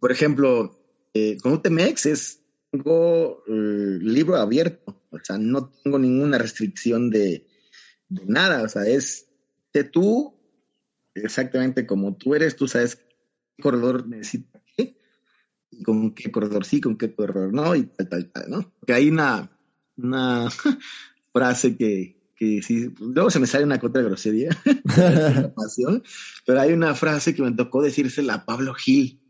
Por 0.00 0.12
ejemplo, 0.12 0.80
eh, 1.12 1.36
con 1.42 1.52
UTMX 1.52 2.06
es 2.06 2.37
tengo 2.70 3.42
eh, 3.46 3.98
libro 4.00 4.36
abierto, 4.36 5.02
o 5.10 5.18
sea, 5.22 5.38
no 5.38 5.68
tengo 5.68 5.98
ninguna 5.98 6.38
restricción 6.38 7.10
de, 7.10 7.46
de 8.08 8.26
nada, 8.26 8.62
o 8.62 8.68
sea, 8.68 8.86
es 8.86 9.28
que 9.72 9.84
tú 9.84 10.34
exactamente 11.14 11.86
como 11.86 12.16
tú 12.16 12.34
eres, 12.34 12.56
tú 12.56 12.68
sabes 12.68 13.02
corredor 13.60 14.06
necesita 14.06 14.60
qué, 14.76 14.96
y 15.70 15.82
con 15.82 16.14
qué 16.14 16.30
corredor 16.30 16.64
sí, 16.64 16.80
con 16.80 16.96
qué 16.96 17.14
corredor 17.14 17.52
no, 17.52 17.74
y 17.74 17.84
tal, 17.84 18.08
tal, 18.08 18.30
tal, 18.30 18.50
¿no? 18.50 18.72
Porque 18.78 18.92
hay 18.92 19.08
una, 19.08 19.50
una 19.96 20.48
frase 21.32 21.76
que, 21.76 22.32
que 22.36 22.62
sí, 22.62 22.92
luego 23.00 23.30
se 23.30 23.40
me 23.40 23.46
sale 23.46 23.64
una 23.64 23.78
de 23.78 24.02
grosería, 24.02 24.50
pero 26.46 26.60
hay 26.60 26.72
una 26.72 26.94
frase 26.94 27.34
que 27.34 27.42
me 27.42 27.52
tocó 27.52 27.82
decírsela 27.82 28.34
a 28.34 28.44
Pablo 28.44 28.74
Gil. 28.74 29.20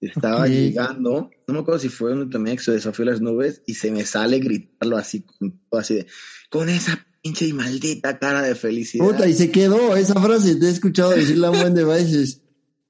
Estaba 0.00 0.48
llegando, 0.48 1.30
no 1.46 1.54
me 1.54 1.60
acuerdo 1.60 1.78
si 1.78 1.90
fue 1.90 2.12
un 2.12 2.22
UTMX 2.22 2.68
o 2.68 2.72
desafío 2.72 3.04
las 3.04 3.20
nubes, 3.20 3.62
y 3.66 3.74
se 3.74 3.90
me 3.90 4.04
sale 4.04 4.38
gritarlo 4.38 4.96
así, 4.96 5.26
así 5.72 5.96
de, 5.96 6.06
con 6.48 6.70
esa 6.70 7.06
pinche 7.22 7.46
y 7.46 7.52
maldita 7.52 8.18
cara 8.18 8.40
de 8.40 8.54
felicidad. 8.54 9.04
Puta, 9.04 9.28
y 9.28 9.34
se 9.34 9.50
quedó 9.50 9.96
esa 9.96 10.20
frase, 10.20 10.56
te 10.56 10.66
he 10.66 10.70
escuchado 10.70 11.10
decirla 11.10 11.50
un 11.50 11.58
buen 11.58 11.74
de 11.74 11.84
veces. 11.84 12.42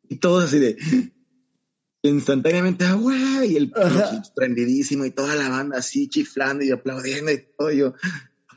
Y 0.09 0.17
todos 0.17 0.45
así 0.45 0.59
de 0.59 0.77
instantáneamente, 2.03 2.85
ah, 2.85 2.95
güey, 2.95 3.53
y 3.53 3.57
el 3.57 3.73
prendidísimo 4.35 5.05
y 5.05 5.11
toda 5.11 5.35
la 5.35 5.49
banda 5.49 5.79
así 5.79 6.09
chiflando 6.09 6.65
y 6.65 6.71
aplaudiendo 6.71 7.31
y 7.31 7.45
todo. 7.57 7.71
yo, 7.73 7.95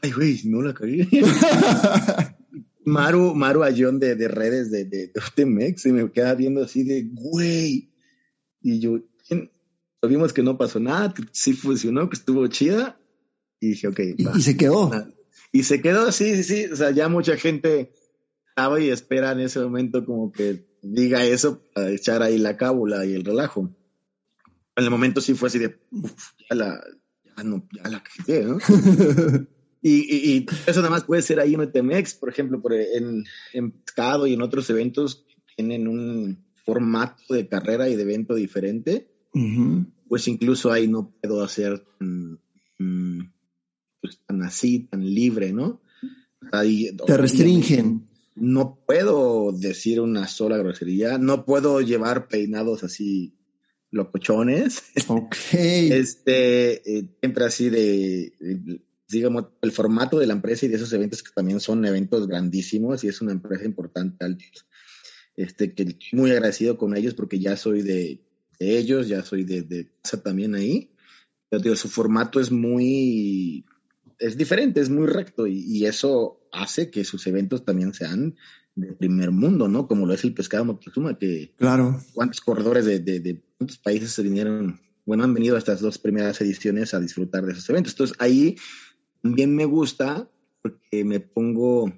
ay, 0.01 0.11
güey, 0.11 0.41
no 0.45 0.61
la 0.61 0.73
caí. 0.73 1.07
Maru, 2.85 3.33
Maru 3.33 3.63
Ayón 3.63 3.99
de, 3.99 4.15
de 4.15 4.27
redes 4.27 4.69
de, 4.69 4.85
de, 4.85 5.07
de 5.07 5.73
se 5.77 5.91
me 5.91 6.11
queda 6.11 6.35
viendo 6.35 6.63
así 6.63 6.83
de, 6.83 7.03
güey. 7.11 7.92
Y 8.63 8.79
yo, 8.79 8.99
vimos 10.01 10.33
que 10.33 10.41
no 10.41 10.57
pasó 10.57 10.79
nada, 10.79 11.13
que 11.13 11.23
sí 11.31 11.53
funcionó, 11.53 12.09
que 12.09 12.15
estuvo 12.15 12.47
chida. 12.47 12.97
Y 13.59 13.69
dije, 13.69 13.87
ok. 13.89 13.99
Y, 14.17 14.41
se 14.41 14.57
quedó. 14.57 14.91
Y 15.51 15.63
se 15.63 15.81
quedó, 15.81 16.11
sí, 16.11 16.35
sí, 16.37 16.43
sí. 16.43 16.65
O 16.71 16.75
sea, 16.75 16.91
ya 16.91 17.09
mucha 17.09 17.37
gente 17.37 17.93
estaba 18.47 18.79
y 18.79 18.89
espera 18.89 19.33
en 19.33 19.41
ese 19.41 19.59
momento 19.59 20.05
como 20.05 20.31
que 20.31 20.65
diga 20.81 21.25
eso 21.25 21.61
para 21.73 21.91
echar 21.91 22.23
ahí 22.23 22.37
la 22.37 22.57
cábula 22.57 23.05
y 23.05 23.13
el 23.13 23.23
relajo. 23.23 23.69
En 24.75 24.83
el 24.83 24.89
momento 24.89 25.21
sí 25.21 25.33
fue 25.33 25.47
así 25.47 25.59
de, 25.59 25.77
ya 26.49 26.55
la, 26.55 26.83
ya 27.37 27.43
no, 27.43 27.67
ya 27.71 27.89
la 27.89 28.03
quité, 28.03 28.43
¿no? 28.43 28.57
y, 29.81 30.35
y, 30.35 30.45
eso 30.65 30.79
nada 30.81 30.89
más 30.89 31.03
puede 31.03 31.21
ser 31.21 31.39
ahí 31.39 31.53
en 31.53 31.61
ETMX, 31.61 32.15
por 32.15 32.29
ejemplo, 32.29 32.61
por 32.61 32.73
en, 32.73 33.23
en 33.53 33.71
Pescado 33.71 34.25
y 34.25 34.33
en 34.33 34.41
otros 34.41 34.69
eventos 34.69 35.25
tienen 35.55 35.87
un 35.87 36.42
formato 36.65 37.33
de 37.33 37.47
carrera 37.47 37.89
y 37.89 37.95
de 37.95 38.03
evento 38.03 38.35
diferente. 38.35 39.09
Pues 40.07 40.27
incluso 40.27 40.71
ahí 40.71 40.87
no 40.87 41.11
puedo 41.21 41.43
hacer 41.43 41.83
pues, 44.01 44.19
tan 44.25 44.43
así, 44.43 44.81
tan 44.81 45.03
libre, 45.03 45.53
¿no? 45.53 45.81
Ahí, 46.51 46.95
Te 47.05 47.17
restringen 47.17 48.07
no 48.35 48.79
puedo 48.85 49.51
decir 49.51 49.99
una 50.01 50.27
sola 50.27 50.57
grosería, 50.57 51.17
no 51.17 51.45
puedo 51.45 51.81
llevar 51.81 52.27
peinados 52.27 52.83
así 52.83 53.35
locochones. 53.91 54.83
Ok. 55.07 55.35
este, 55.53 56.97
eh, 56.97 57.09
siempre 57.19 57.45
así 57.45 57.69
de, 57.69 58.33
digamos, 59.07 59.45
el 59.61 59.71
formato 59.71 60.17
de 60.17 60.27
la 60.27 60.33
empresa 60.33 60.65
y 60.65 60.69
de 60.69 60.77
esos 60.77 60.91
eventos 60.93 61.21
que 61.21 61.31
también 61.33 61.59
son 61.59 61.85
eventos 61.85 62.27
grandísimos 62.27 63.03
y 63.03 63.07
es 63.07 63.21
una 63.21 63.33
empresa 63.33 63.65
importante, 63.65 64.25
este, 65.35 65.73
que 65.73 65.97
muy 66.11 66.31
agradecido 66.31 66.77
con 66.77 66.95
ellos 66.95 67.13
porque 67.13 67.39
ya 67.39 67.57
soy 67.57 67.81
de, 67.81 68.21
ellos, 68.59 69.07
ya 69.07 69.23
soy 69.23 69.43
de, 69.43 69.63
de 69.63 69.91
casa 70.01 70.21
también 70.21 70.55
ahí. 70.55 70.91
Pero 71.49 71.61
digo, 71.61 71.75
su 71.75 71.89
formato 71.89 72.39
es 72.39 72.51
muy, 72.51 73.65
es 74.19 74.37
diferente, 74.37 74.79
es 74.79 74.89
muy 74.89 75.07
recto 75.07 75.47
y 75.47 75.85
eso 75.85 76.39
hace 76.51 76.89
que 76.89 77.03
sus 77.03 77.27
eventos 77.27 77.65
también 77.65 77.93
sean 77.93 78.35
de 78.75 78.93
primer 78.93 79.31
mundo, 79.31 79.67
¿no? 79.67 79.87
Como 79.87 80.05
lo 80.05 80.13
es 80.13 80.23
el 80.23 80.33
pescado 80.33 80.65
Moctezuma, 80.65 81.17
que 81.17 81.53
claro. 81.57 81.99
cuántos 82.13 82.41
corredores 82.41 82.85
de, 82.85 82.99
de, 82.99 83.19
de 83.19 83.41
cuántos 83.57 83.77
países 83.77 84.11
se 84.11 84.23
vinieron, 84.23 84.79
bueno, 85.05 85.23
han 85.23 85.33
venido 85.33 85.55
a 85.55 85.59
estas 85.59 85.81
dos 85.81 85.97
primeras 85.97 86.41
ediciones 86.41 86.93
a 86.93 86.99
disfrutar 86.99 87.45
de 87.45 87.51
esos 87.51 87.69
eventos. 87.69 87.93
Entonces 87.93 88.15
ahí 88.19 88.55
también 89.21 89.55
me 89.55 89.65
gusta 89.65 90.29
porque 90.61 91.03
me 91.03 91.19
pongo 91.19 91.93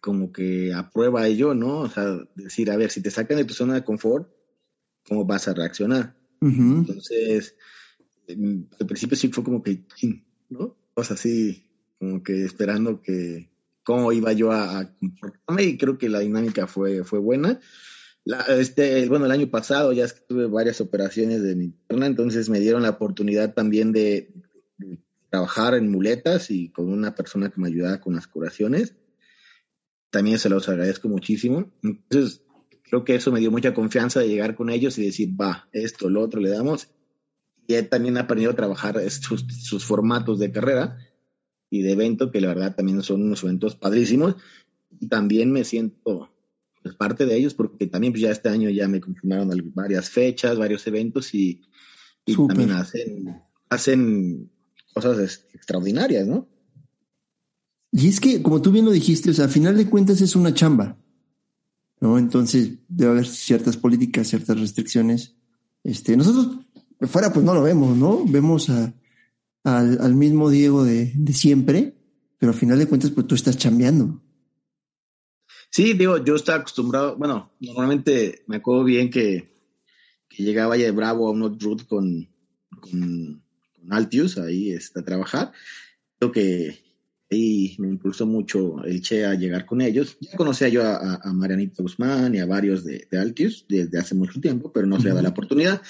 como 0.00 0.32
que 0.32 0.72
a 0.72 0.90
prueba 0.90 1.26
ello, 1.26 1.54
¿no? 1.54 1.80
O 1.80 1.88
sea, 1.88 2.18
decir, 2.34 2.70
a 2.70 2.76
ver, 2.76 2.90
si 2.90 3.02
te 3.02 3.10
sacan 3.10 3.36
de 3.36 3.44
tu 3.44 3.54
zona 3.54 3.74
de 3.74 3.84
confort, 3.84 4.30
¿cómo 5.06 5.24
vas 5.24 5.48
a 5.48 5.54
reaccionar? 5.54 6.16
Entonces, 6.40 7.56
al 8.28 8.86
principio 8.86 9.16
sí 9.16 9.28
fue 9.28 9.42
como 9.42 9.62
que, 9.62 9.84
¿no? 10.48 10.76
Cosas 10.94 11.18
así, 11.18 11.64
como 11.98 12.22
que 12.22 12.44
esperando 12.44 13.02
que, 13.02 13.50
cómo 13.82 14.12
iba 14.12 14.32
yo 14.32 14.52
a, 14.52 14.94
comportarme 15.00 15.64
y 15.64 15.78
creo 15.78 15.96
que 15.96 16.08
la 16.08 16.20
dinámica 16.20 16.66
fue, 16.66 17.04
fue 17.04 17.18
buena. 17.18 17.58
este, 18.48 19.08
bueno, 19.08 19.24
el 19.24 19.32
año 19.32 19.50
pasado 19.50 19.92
ya 19.92 20.06
tuve 20.28 20.46
varias 20.46 20.80
operaciones 20.80 21.42
de 21.42 21.56
mi 21.56 21.68
pierna, 21.70 22.06
entonces 22.06 22.50
me 22.50 22.60
dieron 22.60 22.82
la 22.82 22.90
oportunidad 22.90 23.54
también 23.54 23.92
de, 23.92 24.32
trabajar 25.30 25.74
en 25.74 25.90
muletas 25.90 26.50
y 26.50 26.70
con 26.70 26.90
una 26.90 27.14
persona 27.14 27.50
que 27.50 27.60
me 27.60 27.68
ayudaba 27.68 28.00
con 28.00 28.14
las 28.14 28.26
curaciones. 28.26 28.94
También 30.10 30.38
se 30.38 30.48
los 30.48 30.68
agradezco 30.68 31.08
muchísimo. 31.08 31.70
Entonces, 31.82 32.42
creo 32.82 33.04
que 33.04 33.14
eso 33.14 33.30
me 33.32 33.40
dio 33.40 33.50
mucha 33.50 33.74
confianza 33.74 34.20
de 34.20 34.28
llegar 34.28 34.54
con 34.54 34.70
ellos 34.70 34.98
y 34.98 35.04
decir, 35.04 35.38
va, 35.40 35.68
esto, 35.72 36.08
lo 36.08 36.22
otro 36.22 36.40
le 36.40 36.50
damos. 36.50 36.88
Y 37.66 37.74
he 37.74 37.82
también 37.82 38.16
aprendido 38.16 38.52
a 38.52 38.56
trabajar 38.56 38.98
sus, 39.10 39.44
sus 39.62 39.84
formatos 39.84 40.38
de 40.38 40.50
carrera 40.50 40.98
y 41.70 41.82
de 41.82 41.92
evento, 41.92 42.30
que 42.30 42.40
la 42.40 42.48
verdad 42.48 42.74
también 42.74 43.02
son 43.02 43.22
unos 43.22 43.44
eventos 43.44 43.76
padrísimos. 43.76 44.36
Y 44.98 45.08
también 45.08 45.52
me 45.52 45.64
siento 45.64 46.30
pues, 46.82 46.94
parte 46.94 47.26
de 47.26 47.36
ellos, 47.36 47.54
porque 47.54 47.86
también 47.86 48.12
pues, 48.12 48.22
ya 48.22 48.30
este 48.30 48.48
año 48.48 48.70
ya 48.70 48.88
me 48.88 49.00
confirmaron 49.00 49.50
varias 49.74 50.08
fechas, 50.08 50.58
varios 50.58 50.86
eventos 50.86 51.34
y, 51.34 51.60
también 52.24 52.72
hacen, 52.72 53.42
hacen 53.70 54.50
cosas 54.92 55.46
extraordinarias, 55.54 56.26
¿no? 56.26 56.46
Y 57.90 58.08
es 58.08 58.20
que, 58.20 58.42
como 58.42 58.60
tú 58.60 58.70
bien 58.70 58.84
lo 58.84 58.90
dijiste, 58.90 59.30
o 59.30 59.34
sea, 59.34 59.46
a 59.46 59.48
final 59.48 59.76
de 59.76 59.88
cuentas 59.88 60.20
es 60.20 60.36
una 60.36 60.52
chamba, 60.52 60.96
¿no? 62.00 62.18
Entonces 62.18 62.72
debe 62.88 63.12
haber 63.12 63.26
ciertas 63.26 63.76
políticas, 63.76 64.28
ciertas 64.28 64.60
restricciones. 64.60 65.34
Este, 65.82 66.16
nosotros 66.16 66.58
fuera 67.06 67.32
pues 67.32 67.44
no 67.44 67.54
lo 67.54 67.62
vemos, 67.62 67.96
¿no? 67.96 68.24
Vemos 68.26 68.68
a, 68.70 68.92
al, 69.64 70.14
mismo 70.14 70.50
Diego 70.50 70.84
de, 70.84 71.12
de, 71.14 71.32
siempre, 71.32 71.94
pero 72.38 72.50
a 72.50 72.54
final 72.54 72.78
de 72.78 72.86
cuentas 72.86 73.10
pues 73.10 73.26
tú 73.26 73.34
estás 73.34 73.56
chambeando. 73.56 74.22
Sí, 75.70 75.92
digo, 75.92 76.22
yo 76.24 76.34
estaba 76.34 76.58
acostumbrado, 76.58 77.16
bueno, 77.16 77.52
normalmente 77.60 78.42
me 78.46 78.56
acuerdo 78.56 78.84
bien 78.84 79.10
que, 79.10 79.48
que 80.28 80.42
llegaba 80.42 80.76
ya 80.76 80.86
de 80.86 80.92
Bravo 80.92 81.28
a 81.28 81.32
un 81.32 81.58
root 81.60 81.86
con, 81.86 82.28
con, 82.80 83.42
Altius 83.90 84.38
ahí 84.38 84.72
está, 84.72 85.00
a 85.00 85.04
trabajar. 85.04 85.52
Creo 86.18 86.32
que 86.32 86.87
ahí 87.30 87.76
me 87.78 87.88
impulsó 87.88 88.26
mucho 88.26 88.82
el 88.84 89.00
Che 89.02 89.24
a 89.24 89.34
llegar 89.34 89.66
con 89.66 89.80
ellos. 89.80 90.16
Ya 90.20 90.36
conocía 90.36 90.68
yo 90.68 90.82
a, 90.84 91.20
Marianita 91.32 91.82
Guzmán 91.82 92.34
y 92.34 92.38
a 92.38 92.46
varios 92.46 92.84
de, 92.84 93.06
de, 93.10 93.18
Altius 93.18 93.66
desde 93.68 93.98
hace 93.98 94.14
mucho 94.14 94.40
tiempo, 94.40 94.72
pero 94.72 94.86
no 94.86 94.96
se 94.96 95.02
había 95.02 95.14
dado 95.14 95.22
la 95.24 95.28
oportunidad. 95.30 95.82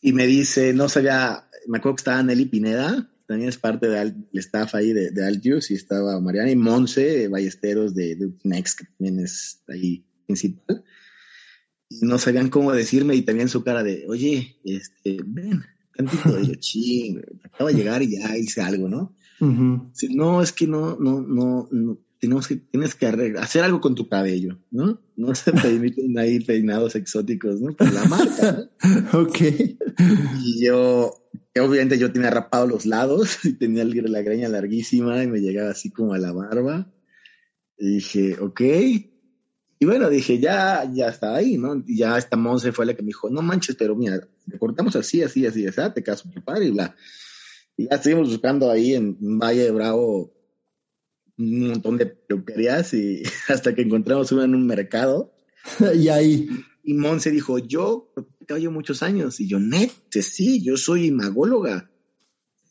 Y 0.00 0.12
me 0.12 0.26
dice, 0.26 0.72
no 0.72 0.88
sabía, 0.88 1.44
me 1.66 1.78
acuerdo 1.78 1.96
que 1.96 2.00
estaba 2.00 2.22
Nelly 2.22 2.46
Pineda, 2.46 3.08
también 3.26 3.48
es 3.48 3.58
parte 3.58 3.88
del 3.88 4.26
staff 4.34 4.74
ahí 4.74 4.92
de, 4.92 5.10
de 5.10 5.24
Altius, 5.24 5.70
y 5.70 5.74
estaba 5.74 6.20
Mariana 6.20 6.50
y 6.50 6.56
Monse, 6.56 7.28
Ballesteros 7.28 7.94
de, 7.94 8.16
de 8.16 8.32
Next, 8.42 8.80
que 8.80 8.86
también 8.98 9.20
es 9.20 9.62
ahí 9.68 10.04
principal. 10.26 10.84
Y 11.88 12.04
no 12.04 12.18
sabían 12.18 12.50
cómo 12.50 12.72
decirme, 12.72 13.14
y 13.14 13.22
también 13.22 13.48
su 13.48 13.62
cara 13.64 13.82
de, 13.82 14.04
oye, 14.08 14.56
este, 14.64 15.18
ven, 15.24 15.64
tantito, 15.96 16.36
de 16.36 16.46
yo, 16.48 16.54
ching, 16.58 17.22
acabo 17.44 17.70
de 17.70 17.76
llegar 17.76 18.02
y 18.02 18.18
ya 18.18 18.36
hice 18.36 18.60
algo, 18.60 18.88
¿no? 18.88 19.14
No, 19.40 20.42
es 20.42 20.52
que 20.52 20.66
no, 20.66 20.96
no, 20.98 21.20
no, 21.20 21.68
no 21.70 21.98
tenemos 22.24 22.48
que, 22.48 22.56
tienes 22.56 22.94
que 22.94 23.06
hacer 23.38 23.64
algo 23.64 23.82
con 23.82 23.94
tu 23.94 24.08
cabello, 24.08 24.58
¿no? 24.70 24.98
No 25.14 25.34
se 25.34 25.52
permiten 25.52 26.18
ahí 26.18 26.40
peinados 26.40 26.94
exóticos, 26.94 27.60
¿no? 27.60 27.74
Por 27.76 27.92
la 27.92 28.04
marca. 28.04 28.70
ok. 29.12 29.40
Y 30.42 30.64
yo, 30.64 31.14
obviamente 31.60 31.98
yo 31.98 32.10
tenía 32.12 32.30
rapado 32.30 32.66
los 32.66 32.86
lados 32.86 33.40
y 33.44 33.52
tenía 33.52 33.84
la 33.84 34.22
greña 34.22 34.48
larguísima 34.48 35.22
y 35.22 35.26
me 35.26 35.40
llegaba 35.40 35.70
así 35.70 35.90
como 35.90 36.14
a 36.14 36.18
la 36.18 36.32
barba. 36.32 36.90
Y 37.76 37.96
dije, 37.96 38.38
ok. 38.40 38.60
Y 39.80 39.84
bueno, 39.84 40.08
dije, 40.08 40.38
ya, 40.38 40.90
ya 40.90 41.08
está 41.08 41.34
ahí, 41.34 41.58
¿no? 41.58 41.82
Y 41.86 41.98
ya 41.98 42.16
esta 42.16 42.38
Monse 42.38 42.72
fue 42.72 42.86
la 42.86 42.94
que 42.94 43.02
me 43.02 43.08
dijo, 43.08 43.28
no 43.28 43.42
manches, 43.42 43.76
pero 43.76 43.94
mira, 43.96 44.20
te 44.50 44.58
cortamos 44.58 44.96
así, 44.96 45.22
así, 45.22 45.44
así, 45.44 45.66
así, 45.66 45.80
te 45.94 46.02
caso 46.02 46.30
tu 46.30 46.42
padre 46.42 46.66
y 46.66 46.70
bla. 46.70 46.96
Y 47.76 47.88
ya 47.88 47.96
estuvimos 47.96 48.28
buscando 48.28 48.70
ahí 48.70 48.94
en 48.94 49.38
Valle 49.38 49.64
de 49.64 49.70
Bravo 49.70 50.32
un 51.36 51.68
montón 51.68 51.98
de 51.98 52.06
peluquerías 52.06 52.94
y 52.94 53.22
hasta 53.48 53.74
que 53.74 53.82
encontramos 53.82 54.30
una 54.32 54.44
en 54.44 54.54
un 54.54 54.66
mercado. 54.66 55.34
y 55.94 56.08
ahí. 56.08 56.48
Y 56.82 56.94
Monse 56.94 57.30
dijo, 57.30 57.58
yo 57.58 58.12
caballo 58.46 58.70
muchos 58.70 59.02
años. 59.02 59.40
Y 59.40 59.48
yo, 59.48 59.58
neta, 59.58 59.94
sí, 60.20 60.62
yo 60.62 60.76
soy 60.76 61.10
magóloga. 61.10 61.90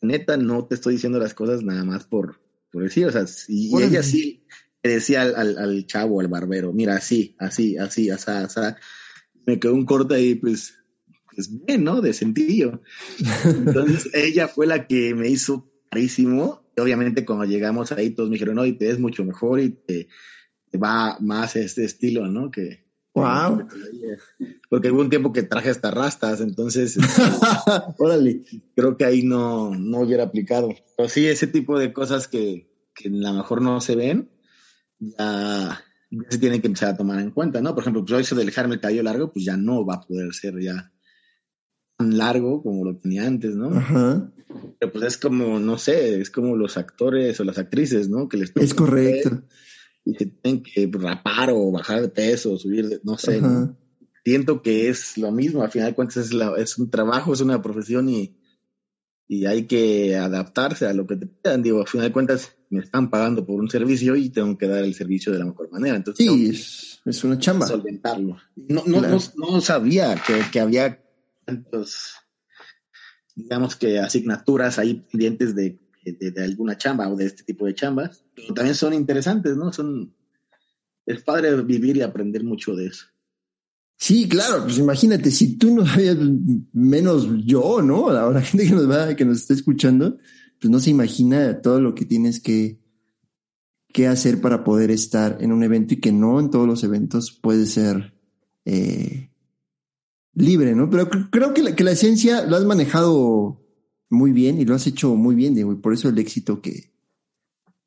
Neta, 0.00 0.36
no 0.36 0.66
te 0.66 0.76
estoy 0.76 0.94
diciendo 0.94 1.18
las 1.18 1.34
cosas 1.34 1.62
nada 1.62 1.84
más 1.84 2.04
por, 2.04 2.40
por 2.70 2.82
decir, 2.82 3.06
o 3.06 3.10
sea, 3.10 3.24
y, 3.48 3.74
ella 3.82 4.02
sí 4.02 4.44
le 4.82 4.90
decía 4.90 5.22
al, 5.22 5.56
al, 5.56 5.86
chavo, 5.86 6.20
al 6.20 6.28
barbero, 6.28 6.74
mira, 6.74 6.96
así, 6.96 7.34
así, 7.38 7.78
así, 7.78 8.10
así, 8.10 8.30
así. 8.30 8.60
Me 9.46 9.58
quedó 9.58 9.72
un 9.72 9.86
corte 9.86 10.14
ahí, 10.14 10.34
pues, 10.34 10.74
pues 11.34 11.50
bien, 11.64 11.84
¿no? 11.84 12.00
De 12.00 12.12
sentido. 12.12 12.82
Entonces, 13.44 14.10
ella 14.14 14.48
fue 14.48 14.66
la 14.66 14.86
que 14.86 15.14
me 15.14 15.28
hizo 15.28 15.70
carísimo 15.90 16.64
obviamente 16.82 17.24
cuando 17.24 17.44
llegamos 17.44 17.92
ahí 17.92 18.10
todos 18.10 18.28
me 18.28 18.34
dijeron, 18.34 18.56
no, 18.56 18.66
y 18.66 18.72
te 18.72 18.86
ves 18.86 18.98
mucho 18.98 19.24
mejor 19.24 19.60
y 19.60 19.70
te, 19.70 20.08
va 20.76 21.18
más 21.20 21.54
este 21.54 21.84
estilo, 21.84 22.26
¿no? 22.26 22.50
Que, 22.50 22.84
wow. 23.14 23.68
Porque 24.68 24.90
hubo 24.90 25.02
un 25.02 25.10
tiempo 25.10 25.32
que 25.32 25.44
traje 25.44 25.70
hasta 25.70 25.92
rastas, 25.92 26.40
entonces 26.40 26.98
órale, 27.98 28.42
creo 28.74 28.96
que 28.96 29.04
ahí 29.04 29.22
no, 29.22 29.70
no 29.76 30.00
hubiera 30.00 30.24
aplicado. 30.24 30.74
Pero 30.96 31.08
sí, 31.08 31.26
ese 31.28 31.46
tipo 31.46 31.78
de 31.78 31.92
cosas 31.92 32.26
que, 32.26 32.68
que 32.92 33.08
a 33.08 33.12
lo 33.12 33.34
mejor 33.34 33.62
no 33.62 33.80
se 33.80 33.94
ven, 33.94 34.30
ya, 34.98 35.80
se 36.28 36.38
tienen 36.38 36.60
que 36.60 36.66
empezar 36.66 36.90
a 36.90 36.96
tomar 36.96 37.20
en 37.20 37.30
cuenta, 37.30 37.60
¿no? 37.60 37.72
Por 37.72 37.84
ejemplo, 37.84 38.04
pues 38.04 38.26
eso 38.26 38.34
de 38.34 38.44
dejarme 38.44 38.74
el 38.74 38.80
cabello 38.80 39.04
largo, 39.04 39.32
pues 39.32 39.44
ya 39.44 39.56
no 39.56 39.86
va 39.86 39.94
a 39.94 40.00
poder 40.00 40.34
ser 40.34 40.60
ya 40.60 40.92
tan 42.04 42.18
largo 42.18 42.62
como 42.62 42.84
lo 42.84 42.96
tenía 42.96 43.26
antes, 43.26 43.56
¿no? 43.56 43.74
Ajá. 43.74 44.30
Pero 44.78 44.92
pues 44.92 45.04
es 45.04 45.18
como, 45.18 45.58
no 45.58 45.78
sé, 45.78 46.20
es 46.20 46.30
como 46.30 46.56
los 46.56 46.76
actores 46.76 47.40
o 47.40 47.44
las 47.44 47.58
actrices, 47.58 48.08
¿no? 48.08 48.28
Que 48.28 48.36
les 48.36 48.52
Es 48.54 48.74
correcto. 48.74 49.42
Y 50.04 50.14
se 50.14 50.26
tienen 50.26 50.62
que 50.62 50.88
rapar 50.92 51.50
o 51.50 51.72
bajar 51.72 52.02
de 52.02 52.08
peso, 52.08 52.58
subir 52.58 52.88
de, 52.88 53.00
no 53.02 53.16
sé, 53.18 53.40
Siento 54.24 54.62
que 54.62 54.88
es 54.88 55.18
lo 55.18 55.30
mismo, 55.32 55.62
al 55.62 55.70
final 55.70 55.88
de 55.88 55.94
cuentas 55.94 56.16
es, 56.16 56.32
la, 56.32 56.54
es 56.56 56.78
un 56.78 56.88
trabajo, 56.88 57.34
es 57.34 57.42
una 57.42 57.60
profesión 57.60 58.08
y, 58.08 58.38
y 59.28 59.44
hay 59.44 59.66
que 59.66 60.16
adaptarse 60.16 60.86
a 60.86 60.94
lo 60.94 61.06
que 61.06 61.16
te 61.16 61.26
pidan. 61.26 61.62
Digo, 61.62 61.80
al 61.80 61.88
final 61.88 62.08
de 62.08 62.12
cuentas 62.12 62.56
me 62.70 62.80
están 62.80 63.10
pagando 63.10 63.44
por 63.44 63.60
un 63.60 63.68
servicio 63.68 64.16
y 64.16 64.30
tengo 64.30 64.56
que 64.56 64.66
dar 64.66 64.82
el 64.82 64.94
servicio 64.94 65.30
de 65.30 65.40
la 65.40 65.44
mejor 65.44 65.70
manera. 65.70 65.96
Entonces, 65.96 66.26
sí, 66.26 67.00
es, 67.04 67.24
una 67.24 67.38
chamba. 67.38 67.66
Solventarlo. 67.66 68.38
No, 68.56 68.82
no, 68.86 69.02
no, 69.02 69.60
sabía 69.60 70.14
que, 70.14 70.40
que 70.50 70.60
había 70.60 71.03
tantos 71.44 72.14
digamos 73.34 73.76
que 73.76 73.98
asignaturas 73.98 74.78
ahí 74.78 75.04
pendientes 75.10 75.54
de, 75.54 75.78
de, 76.04 76.44
alguna 76.44 76.76
chamba 76.76 77.08
o 77.08 77.16
de 77.16 77.26
este 77.26 77.42
tipo 77.42 77.66
de 77.66 77.74
chambas, 77.74 78.24
pero 78.34 78.54
también 78.54 78.74
son 78.74 78.94
interesantes, 78.94 79.56
¿no? 79.56 79.72
Son, 79.72 80.14
es 81.06 81.22
padre 81.22 81.60
vivir 81.62 81.96
y 81.96 82.02
aprender 82.02 82.44
mucho 82.44 82.74
de 82.74 82.86
eso. 82.86 83.06
Sí, 83.96 84.28
claro, 84.28 84.64
pues 84.64 84.78
imagínate, 84.78 85.30
si 85.30 85.56
tú 85.56 85.74
no 85.74 85.86
sabías, 85.86 86.16
menos 86.72 87.28
yo, 87.44 87.80
¿no? 87.82 88.12
La 88.12 88.40
gente 88.42 88.66
que 88.66 88.74
nos 88.74 88.90
va, 88.90 89.14
que 89.14 89.24
nos 89.24 89.38
está 89.38 89.54
escuchando, 89.54 90.18
pues 90.60 90.70
no 90.70 90.78
se 90.78 90.90
imagina 90.90 91.60
todo 91.60 91.80
lo 91.80 91.94
que 91.94 92.04
tienes 92.04 92.40
que, 92.40 92.80
que 93.92 94.06
hacer 94.06 94.40
para 94.40 94.64
poder 94.64 94.90
estar 94.90 95.38
en 95.40 95.52
un 95.52 95.62
evento 95.62 95.94
y 95.94 96.00
que 96.00 96.12
no 96.12 96.40
en 96.40 96.50
todos 96.50 96.66
los 96.66 96.84
eventos 96.84 97.32
puede 97.32 97.66
ser 97.66 98.14
eh, 98.64 99.30
libre, 100.34 100.74
¿no? 100.74 100.90
Pero 100.90 101.08
creo 101.30 101.54
que 101.54 101.62
la, 101.62 101.76
que 101.76 101.84
la 101.84 101.92
esencia 101.92 102.44
lo 102.46 102.56
has 102.56 102.64
manejado 102.64 103.60
muy 104.10 104.32
bien 104.32 104.60
y 104.60 104.64
lo 104.64 104.74
has 104.74 104.86
hecho 104.86 105.14
muy 105.14 105.34
bien, 105.34 105.54
Diego, 105.54 105.72
y 105.72 105.76
por 105.76 105.92
eso 105.92 106.08
el 106.08 106.18
éxito 106.18 106.60
que, 106.60 106.92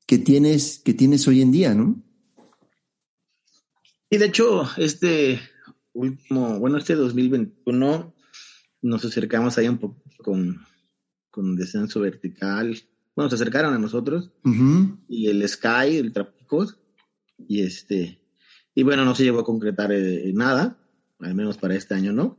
que 0.06 0.18
tienes, 0.18 0.80
que 0.84 0.94
tienes 0.94 1.28
hoy 1.28 1.42
en 1.42 1.52
día, 1.52 1.74
¿no? 1.74 2.04
Y 4.10 4.18
de 4.18 4.26
hecho, 4.26 4.64
este 4.78 5.40
último, 5.94 6.60
bueno, 6.60 6.78
este 6.78 6.96
2021 6.96 8.14
nos 8.84 9.06
acercamos 9.06 9.58
ahí 9.58 9.68
un 9.68 9.80
poco 9.80 10.02
con, 10.24 10.62
con 11.30 11.56
descenso 11.56 12.00
vertical. 12.00 12.78
Bueno, 13.16 13.30
se 13.30 13.36
acercaron 13.36 13.74
a 13.74 13.80
nosotros 13.80 14.32
y 15.10 15.28
el 15.28 15.48
Sky, 15.48 15.98
el 15.98 16.14
Trápicos, 16.14 16.78
y 17.38 17.64
este, 17.64 18.22
y 18.74 18.84
bueno, 18.84 19.04
no 19.04 19.16
se 19.16 19.24
llegó 19.24 19.40
a 19.40 19.46
concretar 19.46 19.92
eh, 19.92 20.32
nada 20.34 20.78
al 21.20 21.36
menos 21.36 21.58
para 21.58 21.76
este 21.76 21.96
año 21.96 22.14
no. 22.14 22.38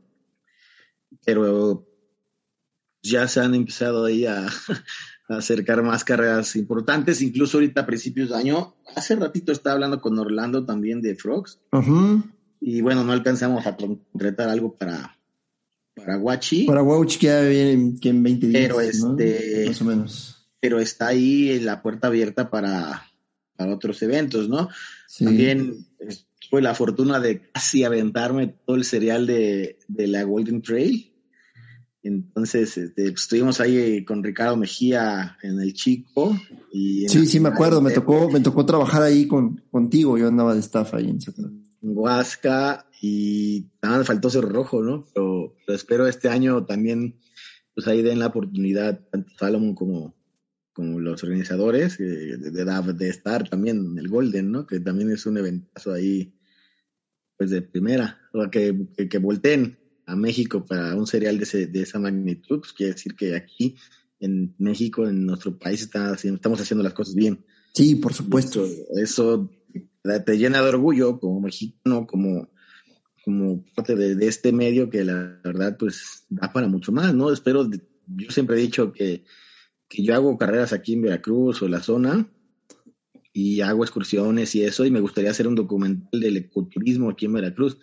Pero 1.25 1.87
ya 3.01 3.27
se 3.27 3.39
han 3.39 3.55
empezado 3.55 4.05
ahí 4.05 4.25
a, 4.27 4.47
acercar 5.27 5.83
más 5.83 6.03
carreras 6.03 6.55
importantes, 6.55 7.21
incluso 7.21 7.57
ahorita 7.57 7.81
a 7.81 7.85
principios 7.85 8.29
de 8.29 8.35
año. 8.35 8.75
Hace 8.95 9.15
ratito 9.15 9.51
estaba 9.51 9.75
hablando 9.75 10.01
con 10.01 10.17
Orlando 10.17 10.65
también 10.65 11.01
de 11.01 11.15
Frogs. 11.15 11.59
Y 12.59 12.81
bueno, 12.81 13.03
no 13.03 13.11
alcanzamos 13.13 13.65
a 13.65 13.77
concretar 13.77 14.49
algo 14.49 14.75
para, 14.75 15.17
para 15.95 16.17
Guachi. 16.17 16.65
Para 16.65 16.81
Guachi 16.81 17.19
que 17.19 17.27
ya 17.27 17.41
viene 17.41 17.95
que 18.01 18.09
en 18.09 18.23
20 18.23 18.47
días. 18.47 18.61
Pero 18.63 18.81
este. 18.81 19.65
Más 19.67 19.81
o 19.81 19.85
menos. 19.85 20.49
Pero 20.59 20.79
está 20.79 21.07
ahí 21.07 21.59
la 21.59 21.81
puerta 21.81 22.07
abierta 22.07 22.49
para, 22.49 23.08
para 23.59 23.75
otros 23.75 24.01
eventos, 24.01 24.47
¿no? 24.47 24.69
También 25.19 25.85
tuve 26.49 26.61
la 26.61 26.73
fortuna 26.73 27.19
de 27.19 27.51
casi 27.51 27.83
aventarme 27.83 28.47
todo 28.65 28.77
el 28.77 28.85
serial 28.85 29.27
de, 29.27 29.79
de 29.89 30.07
la 30.07 30.23
Golden 30.23 30.61
Trail. 30.61 31.13
Entonces, 32.01 32.77
este, 32.77 33.11
pues, 33.11 33.23
estuvimos 33.23 33.59
ahí 33.59 34.05
con 34.05 34.23
Ricardo 34.23 34.55
Mejía 34.55 35.37
en 35.43 35.59
el 35.59 35.73
Chico. 35.73 36.39
Y 36.71 37.09
sí, 37.09 37.25
sí, 37.25 37.41
me 37.41 37.49
acuerdo, 37.49 37.81
me 37.81 37.91
tocó, 37.91 38.29
me 38.31 38.39
tocó 38.39 38.65
trabajar 38.65 39.01
ahí 39.03 39.27
con, 39.27 39.61
contigo, 39.69 40.17
yo 40.17 40.29
andaba 40.29 40.53
de 40.53 40.61
staff 40.61 40.93
ahí 40.93 41.09
en 41.09 41.19
Huasca 41.81 42.87
y 43.01 43.67
nada, 43.81 43.97
me 43.97 44.03
faltó 44.05 44.29
ser 44.29 44.45
rojo, 44.45 44.81
¿no? 44.81 45.05
Pero, 45.13 45.53
espero 45.67 46.07
este 46.07 46.29
año 46.29 46.65
también, 46.65 47.19
pues 47.75 47.87
ahí 47.87 48.01
den 48.01 48.19
la 48.19 48.27
oportunidad, 48.27 49.01
tanto 49.11 49.31
Salomon 49.37 49.75
como, 49.75 50.15
como 50.79 51.01
los 51.01 51.21
organizadores, 51.25 51.99
eh, 51.99 52.37
de, 52.37 52.93
de, 52.93 53.09
estar 53.09 53.49
también 53.49 53.85
en 53.85 53.97
el 53.99 54.07
Golden, 54.07 54.49
¿no? 54.49 54.65
Que 54.65 54.79
también 54.79 55.11
es 55.11 55.25
un 55.25 55.37
eventazo 55.37 55.91
ahí, 55.91 56.33
pues 57.35 57.49
de 57.49 57.61
primera, 57.61 58.17
o 58.31 58.49
que, 58.49 58.87
que, 58.95 59.09
que 59.09 59.17
volteen 59.17 59.77
a 60.05 60.15
México 60.15 60.65
para 60.65 60.95
un 60.95 61.05
serial 61.05 61.37
de, 61.37 61.67
de 61.67 61.81
esa 61.81 61.99
magnitud, 61.99 62.59
pues 62.59 62.71
quiere 62.71 62.93
decir 62.93 63.13
que 63.15 63.35
aquí 63.35 63.75
en 64.21 64.55
México, 64.57 65.05
en 65.05 65.25
nuestro 65.25 65.59
país, 65.59 65.81
está 65.81 66.13
estamos 66.13 66.61
haciendo 66.61 66.81
las 66.81 66.93
cosas 66.93 67.13
bien. 67.13 67.43
Sí, 67.73 67.95
por 67.95 68.13
supuesto. 68.13 68.65
Eso, 68.95 69.51
te 70.25 70.37
llena 70.37 70.61
de 70.61 70.69
orgullo 70.69 71.19
como 71.19 71.41
mexicano, 71.41 72.07
como, 72.07 72.53
como 73.25 73.65
parte 73.75 73.97
de, 73.97 74.25
este 74.25 74.53
medio 74.53 74.89
que 74.89 75.03
la 75.03 75.41
verdad 75.43 75.75
pues 75.77 76.23
da 76.29 76.53
para 76.53 76.69
mucho 76.69 76.93
más, 76.93 77.13
¿no? 77.13 77.33
Espero, 77.33 77.69
yo 78.15 78.31
siempre 78.31 78.55
he 78.55 78.61
dicho 78.61 78.93
que, 78.93 79.25
que 79.89 80.03
yo 80.03 80.15
hago 80.15 80.37
carreras 80.37 80.71
aquí 80.71 80.93
en 80.93 81.01
Veracruz 81.01 81.61
o 81.61 81.65
en 81.65 81.71
la 81.71 81.81
zona 81.81 82.31
y 83.33 83.61
hago 83.61 83.83
excursiones 83.83 84.55
y 84.55 84.63
eso, 84.63 84.85
y 84.85 84.91
me 84.91 85.01
gustaría 85.01 85.31
hacer 85.31 85.47
un 85.47 85.55
documental 85.55 86.19
del 86.19 86.37
ecoturismo 86.37 87.09
aquí 87.09 87.25
en 87.25 87.33
Veracruz 87.33 87.77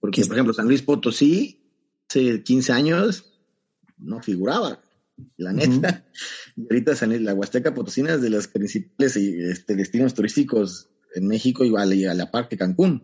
porque, 0.00 0.24
por 0.24 0.34
ejemplo, 0.34 0.54
San 0.54 0.66
Luis 0.66 0.82
Potosí, 0.82 1.62
hace 2.08 2.42
15 2.42 2.72
años, 2.72 3.32
no 3.98 4.22
figuraba, 4.22 4.80
la 5.36 5.52
neta. 5.52 6.04
Y 6.56 6.62
ahorita 6.62 6.94
San 6.94 7.24
la 7.24 7.34
Huasteca 7.34 7.74
Potosina 7.74 8.14
es 8.14 8.22
de 8.22 8.30
los 8.30 8.48
principales 8.48 9.16
este, 9.16 9.74
destinos 9.74 10.14
turísticos 10.14 10.90
en 11.14 11.26
México, 11.26 11.64
igual 11.64 11.92
a 11.92 12.14
la 12.14 12.30
par 12.30 12.48
que 12.48 12.56
Cancún. 12.56 13.02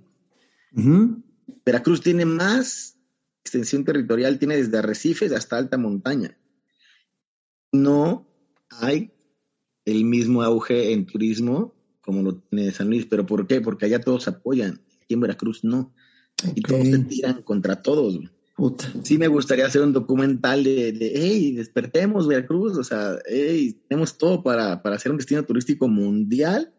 Veracruz 1.64 2.00
tiene 2.02 2.24
más 2.24 2.98
extensión 3.42 3.84
territorial, 3.84 4.38
tiene 4.38 4.56
desde 4.56 4.78
arrecifes 4.78 5.32
hasta 5.32 5.56
alta 5.56 5.78
montaña. 5.78 6.38
No 7.72 8.31
hay 8.80 9.12
el 9.84 10.04
mismo 10.04 10.42
auge 10.42 10.92
en 10.92 11.06
turismo 11.06 11.74
como 12.02 12.22
lo 12.22 12.34
tiene 12.34 12.70
San 12.72 12.90
Luis. 12.90 13.06
¿Pero 13.06 13.24
por 13.24 13.46
qué? 13.46 13.60
Porque 13.60 13.86
allá 13.86 14.00
todos 14.00 14.28
apoyan. 14.28 14.80
Aquí 15.02 15.14
en 15.14 15.20
Veracruz 15.20 15.64
no. 15.64 15.94
Y 16.54 16.60
todos 16.60 16.86
se 16.86 16.98
tiran 16.98 17.42
contra 17.42 17.80
todos. 17.80 18.18
Sí 19.02 19.18
me 19.18 19.28
gustaría 19.28 19.66
hacer 19.66 19.82
un 19.82 19.92
documental 19.92 20.62
de, 20.62 20.92
de, 20.92 21.12
hey, 21.14 21.52
despertemos 21.52 22.28
Veracruz, 22.28 22.76
o 22.76 22.84
sea, 22.84 23.18
hey, 23.26 23.80
tenemos 23.88 24.18
todo 24.18 24.42
para, 24.42 24.82
para 24.82 24.96
hacer 24.96 25.10
un 25.10 25.18
destino 25.18 25.44
turístico 25.44 25.88
mundial. 25.88 26.72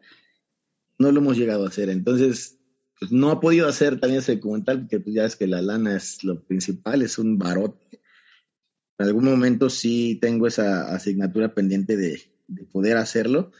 No 0.99 1.12
lo 1.12 1.19
hemos 1.19 1.38
llegado 1.38 1.65
a 1.65 1.69
hacer. 1.69 1.89
Entonces, 1.89 2.60
pues 2.99 3.12
no 3.12 3.32
ha 3.32 3.39
podido 3.39 3.67
hacer 3.67 3.99
también 3.99 4.19
ese 4.19 4.36
documental 4.36 4.82
porque 4.82 4.99
pues 4.99 5.15
ya 5.15 5.25
es 5.25 5.36
que 5.36 5.47
la 5.47 5.62
lana 5.62 5.95
es 5.95 6.23
lo 6.23 6.41
principal, 6.43 7.01
es 7.01 7.17
un 7.17 7.38
barote. 7.38 8.01
En 9.04 9.10
algún 9.10 9.26
momento 9.26 9.70
sí 9.70 10.18
tengo 10.22 10.48
esa 10.48 10.96
asignatura 10.96 11.54
pendiente 11.54 11.98
de, 11.98 12.22
de 12.48 12.63
poder 12.63 12.96
hacerlo 12.96 13.52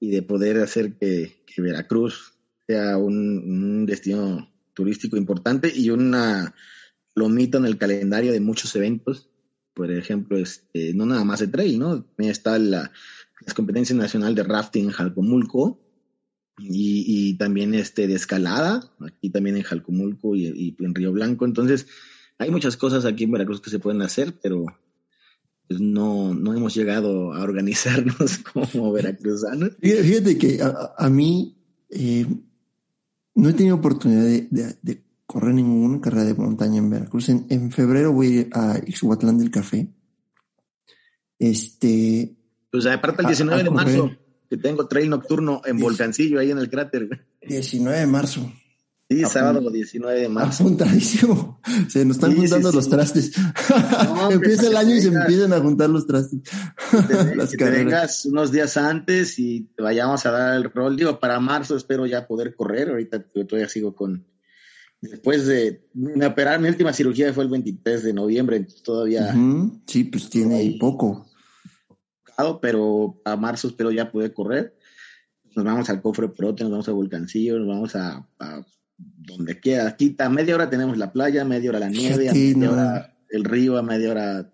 y 0.00 0.10
de 0.10 0.22
poder 0.22 0.58
hacer 0.58 0.94
que, 0.94 1.44
que 1.46 1.62
Veracruz 1.62 2.32
sea 2.66 2.96
un, 2.96 3.14
un 3.14 3.86
destino 3.86 4.52
turístico 4.74 5.16
importante 5.16 5.72
y 5.72 5.90
una 5.90 6.52
lomita 7.14 7.58
en 7.58 7.66
el 7.66 7.78
calendario 7.78 8.32
de 8.32 8.40
muchos 8.40 8.74
eventos. 8.74 9.30
Por 9.72 9.92
ejemplo, 9.92 10.36
este, 10.36 10.92
no 10.94 11.06
nada 11.06 11.22
más 11.22 11.38
de 11.38 11.46
trail, 11.46 11.78
¿no? 11.78 12.02
También 12.02 12.32
está 12.32 12.58
la, 12.58 12.90
las 13.46 13.54
competencias 13.54 13.96
nacional 13.96 14.34
de 14.34 14.42
rafting 14.42 14.86
en 14.86 14.90
Jalcomulco 14.90 15.80
y, 16.58 17.04
y, 17.06 17.34
también 17.38 17.72
este, 17.72 18.08
de 18.08 18.14
escalada, 18.14 18.92
aquí 18.98 19.30
también 19.30 19.58
en 19.58 19.62
Jalcomulco 19.62 20.34
y, 20.34 20.46
y, 20.48 20.76
en 20.84 20.92
Río 20.92 21.12
Blanco. 21.12 21.44
Entonces, 21.44 21.86
hay 22.36 22.50
muchas 22.50 22.76
cosas 22.76 23.04
aquí 23.04 23.24
en 23.24 23.32
Veracruz 23.32 23.60
que 23.60 23.70
se 23.70 23.78
pueden 23.78 24.02
hacer, 24.02 24.34
pero 24.40 24.66
pues 25.68 25.80
no, 25.80 26.34
no 26.34 26.54
hemos 26.54 26.74
llegado 26.74 27.34
a 27.34 27.42
organizarnos 27.42 28.38
como 28.52 28.90
veracruzanos. 28.90 29.72
Fíjate 29.80 30.38
que 30.38 30.62
a, 30.62 30.94
a 30.96 31.10
mí 31.10 31.56
eh, 31.90 32.26
no 33.34 33.48
he 33.48 33.52
tenido 33.52 33.76
oportunidad 33.76 34.24
de, 34.24 35.02
correr 35.26 35.54
ninguna 35.54 36.00
carrera 36.00 36.24
de 36.24 36.34
montaña 36.34 36.78
en 36.78 36.88
Veracruz. 36.88 37.28
En, 37.28 37.70
febrero 37.70 38.12
voy 38.12 38.26
a 38.26 38.30
ir 38.30 38.50
a 38.52 38.78
Ixhuatlán 38.86 39.38
del 39.38 39.50
Café. 39.50 39.88
Este. 41.38 42.34
Pues 42.70 42.86
aparte 42.86 43.22
el 43.22 43.28
19 43.28 43.62
de 43.62 43.70
marzo, 43.70 44.10
que 44.48 44.56
tengo 44.56 44.88
trail 44.88 45.10
nocturno 45.10 45.60
en 45.66 45.78
Volcancillo, 45.78 46.40
ahí 46.40 46.50
en 46.50 46.58
el 46.58 46.70
cráter. 46.70 47.26
19 47.46 47.98
de 47.98 48.06
marzo. 48.06 48.52
Sí, 49.10 49.24
sábado 49.24 49.70
19 49.70 50.20
de 50.20 50.28
marzo. 50.28 50.64
Apuntadísimo. 50.64 51.60
Se 51.88 52.04
nos 52.04 52.18
están 52.18 52.36
juntando 52.36 52.70
los 52.70 52.90
trastes. 52.90 53.32
Empieza 54.30 54.66
el 54.66 54.76
año 54.76 54.96
y 54.96 55.00
se 55.00 55.08
empiezan 55.08 55.54
a 55.54 55.60
juntar 55.60 55.88
los 55.88 56.06
trastes. 56.06 56.40
que 57.50 57.56
te 57.56 57.70
vengas 57.70 58.26
unos 58.26 58.52
días 58.52 58.76
antes 58.76 59.38
y 59.38 59.62
te 59.74 59.82
vayamos 59.82 60.26
a 60.26 60.30
dar 60.30 60.56
el 60.56 60.64
rol. 60.64 60.96
Digo, 60.96 61.18
para 61.18 61.40
marzo 61.40 61.74
espero 61.74 62.04
ya 62.04 62.26
poder 62.26 62.54
correr. 62.54 62.90
Ahorita 62.90 63.22
todavía 63.22 63.68
sigo 63.68 63.94
con. 63.94 64.26
Después 65.00 65.46
de 65.46 65.86
me 65.94 66.26
operar, 66.26 66.60
mi 66.60 66.68
última 66.68 66.92
cirugía 66.92 67.32
fue 67.32 67.44
el 67.44 67.50
23 67.50 68.02
de 68.02 68.12
noviembre, 68.12 68.56
entonces 68.56 68.82
todavía. 68.82 69.34
Sí, 69.86 70.04
pues 70.04 70.28
tiene 70.28 70.76
poco. 70.78 71.26
Pero 72.60 73.22
a 73.24 73.36
marzo 73.36 73.68
espero 73.68 73.90
ya 73.90 74.12
poder 74.12 74.34
correr. 74.34 74.76
Nos 75.56 75.64
vamos 75.64 75.88
al 75.88 76.02
cofre 76.02 76.28
prote, 76.28 76.64
nos 76.64 76.72
vamos 76.72 76.88
a 76.90 76.92
Volcancillo, 76.92 77.58
nos 77.58 77.68
vamos 77.68 77.96
a 77.96 78.26
donde 78.98 79.60
quiera. 79.60 79.88
Aquí 79.88 80.14
a 80.18 80.28
media 80.28 80.54
hora 80.54 80.68
tenemos 80.68 80.98
la 80.98 81.12
playa, 81.12 81.44
media 81.44 81.70
hora 81.70 81.78
la 81.78 81.88
nieve, 81.88 82.28
a 82.28 82.32
media 82.34 82.70
hora 82.70 83.16
el 83.30 83.44
río, 83.44 83.78
a 83.78 83.82
media 83.82 84.10
hora 84.10 84.52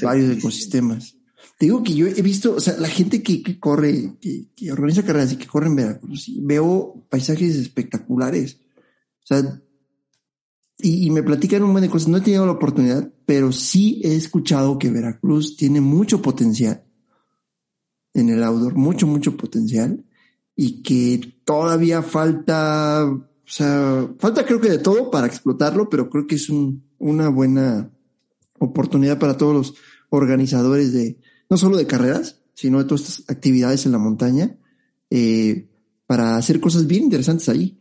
varios 0.00 0.36
ecosistemas. 0.36 1.16
Te 1.58 1.66
digo 1.66 1.82
que 1.82 1.94
yo 1.94 2.06
he 2.06 2.22
visto, 2.22 2.54
o 2.54 2.60
sea, 2.60 2.76
la 2.78 2.88
gente 2.88 3.22
que, 3.22 3.58
corre, 3.58 4.14
que, 4.20 4.72
organiza 4.72 5.04
carreras 5.04 5.32
y 5.32 5.36
que 5.36 5.46
corre 5.46 5.66
en 5.66 5.76
Veracruz, 5.76 6.30
veo 6.40 7.06
paisajes 7.08 7.56
espectaculares. 7.56 8.58
O 9.22 9.26
sea, 9.26 9.62
y, 10.78 11.10
me 11.10 11.22
platican 11.22 11.62
un 11.62 11.68
montón 11.68 11.82
de 11.82 11.90
cosas. 11.90 12.08
No 12.08 12.16
he 12.16 12.22
tenido 12.22 12.46
la 12.46 12.52
oportunidad, 12.52 13.12
pero 13.26 13.52
sí 13.52 14.00
he 14.04 14.16
escuchado 14.16 14.78
que 14.78 14.90
Veracruz 14.90 15.56
tiene 15.56 15.80
mucho 15.80 16.22
potencial 16.22 16.84
en 18.14 18.28
el 18.28 18.42
outdoor, 18.42 18.74
mucho, 18.74 19.06
mucho 19.06 19.36
potencial 19.36 20.04
y 20.56 20.82
que 20.82 21.40
todavía 21.44 22.02
falta 22.02 23.08
o 23.44 23.50
sea, 23.50 24.08
falta 24.18 24.46
creo 24.46 24.60
que 24.60 24.70
de 24.70 24.78
todo 24.78 25.10
para 25.10 25.26
explotarlo, 25.26 25.90
pero 25.90 26.08
creo 26.08 26.26
que 26.26 26.36
es 26.36 26.48
un, 26.48 26.84
una 26.98 27.28
buena 27.28 27.90
oportunidad 28.58 29.18
para 29.18 29.36
todos 29.36 29.54
los 29.54 29.74
organizadores 30.10 30.92
de, 30.92 31.18
no 31.50 31.56
solo 31.56 31.76
de 31.76 31.86
carreras, 31.86 32.40
sino 32.54 32.78
de 32.78 32.84
todas 32.84 33.02
estas 33.02 33.24
actividades 33.28 33.84
en 33.84 33.92
la 33.92 33.98
montaña, 33.98 34.56
eh, 35.10 35.68
para 36.06 36.36
hacer 36.36 36.60
cosas 36.60 36.86
bien 36.86 37.04
interesantes 37.04 37.48
ahí. 37.48 37.78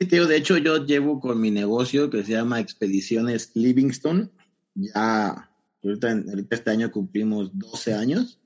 de 0.00 0.36
hecho 0.36 0.58
yo 0.58 0.84
llevo 0.84 1.20
con 1.20 1.40
mi 1.40 1.50
negocio 1.50 2.10
que 2.10 2.24
se 2.24 2.32
llama 2.32 2.60
Expediciones 2.60 3.52
Livingston, 3.54 4.32
ya 4.74 5.50
ahorita 5.82 6.22
este 6.50 6.70
año 6.70 6.90
cumplimos 6.90 7.56
12 7.56 7.94
años, 7.94 8.40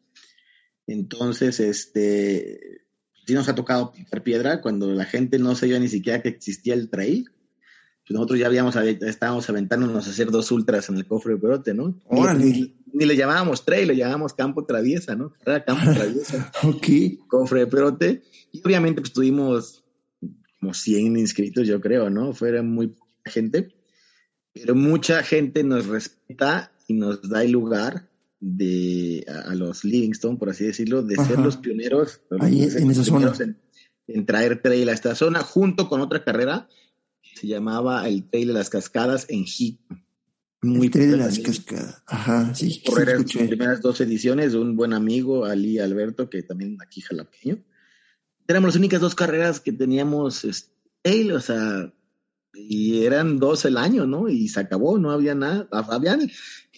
entonces 0.87 1.61
este 1.61 2.88
sí 3.29 3.35
nos 3.35 3.47
ha 3.51 3.55
tocado 3.55 3.93
picar 3.93 4.23
piedra 4.23 4.63
cuando 4.63 4.91
la 4.95 5.05
gente 5.05 5.39
no 5.39 5.55
sabía 5.55 5.79
ni 5.79 5.89
siquiera 5.89 6.23
que 6.23 6.31
existía 6.31 6.73
el 6.73 6.89
trail. 6.89 7.29
Pues 8.07 8.15
nosotros 8.15 8.39
ya 8.39 8.47
habíamos, 8.47 8.75
estábamos 8.75 9.51
aventándonos 9.51 10.07
a 10.07 10.11
hacer 10.11 10.31
dos 10.31 10.51
ultras 10.51 10.89
en 10.89 10.97
el 10.97 11.07
cofre 11.07 11.35
de 11.35 11.39
perote, 11.39 11.75
¿no? 11.75 11.95
Ni, 12.39 12.75
le 12.95 13.17
llamábamos 13.17 13.67
trail, 13.67 13.89
le 13.89 13.97
llamábamos 13.97 14.33
campo 14.33 14.65
traviesa, 14.65 15.15
¿no? 15.15 15.35
Era 15.45 15.63
campo 15.63 15.93
traviesa. 15.95 16.51
ok. 16.63 16.87
Cofre 17.29 17.61
de 17.61 17.67
perote. 17.67 18.23
Y 18.51 18.63
obviamente 18.65 19.03
pues 19.03 19.13
tuvimos 19.13 19.85
como 20.59 20.73
100 20.73 21.19
inscritos, 21.19 21.67
yo 21.67 21.83
creo, 21.83 22.09
¿no? 22.09 22.33
Fueron 22.33 22.71
muy 22.71 22.87
poca 22.87 23.31
gente. 23.31 23.75
Pero 24.55 24.75
mucha 24.75 25.23
gente 25.23 25.65
nos 25.65 25.85
respeta 25.85 26.73
y 26.87 26.95
nos 26.95 27.29
da 27.29 27.45
el 27.45 27.51
lugar 27.51 28.08
de 28.41 29.25
a, 29.29 29.55
los 29.55 29.85
Livingston, 29.85 30.39
por 30.39 30.51
así 30.51 30.65
decirlo, 30.65 31.03
de 31.03 31.17
ser 31.17 31.39
los 31.39 31.57
pioneros, 31.57 32.21
en, 32.31 32.91
esa 32.91 33.05
zona. 33.05 33.33
En, 34.07 34.27
traer 34.27 34.63
trail 34.63 34.89
a 34.89 34.93
esta 34.93 35.15
zona, 35.15 35.41
junto 35.41 35.89
con 35.89 36.01
otra 36.01 36.25
carrera 36.25 36.69
que 37.23 37.41
se 37.41 37.47
llamaba 37.47 38.09
el 38.09 38.29
Trail 38.29 38.49
de 38.49 38.55
las 38.55 38.71
Cascadas 38.71 39.27
en 39.29 39.45
Jico. 39.45 39.83
Muy 40.63 40.89
trail 40.89 41.13
de 41.13 41.17
las 41.19 41.39
Cascadas, 41.39 42.03
ajá, 42.07 42.55
sí. 42.55 42.83
Correr 42.87 43.21
las 43.21 43.33
primeras 43.33 43.81
dos 43.81 44.01
ediciones 44.01 44.53
de 44.53 44.59
un 44.59 44.77
buen 44.77 44.93
amigo, 44.93 45.45
Ali 45.45 45.79
Alberto, 45.79 46.31
que 46.31 46.43
también 46.43 46.79
aquí 46.81 47.01
jalapeño. 47.01 47.59
éramos 48.47 48.69
las 48.69 48.77
únicas 48.77 49.01
dos 49.01 49.15
carreras 49.15 49.61
que 49.61 49.73
teníamos 49.73 50.45
este, 50.45 51.33
o 51.33 51.41
sea, 51.41 51.93
y 52.55 53.05
eran 53.05 53.39
dos 53.39 53.65
el 53.65 53.77
año, 53.77 54.07
¿no? 54.07 54.29
Y 54.29 54.49
se 54.49 54.61
acabó, 54.61 54.99
no 54.99 55.11
había 55.11 55.35
nada. 55.35 55.69
Había 55.71 56.19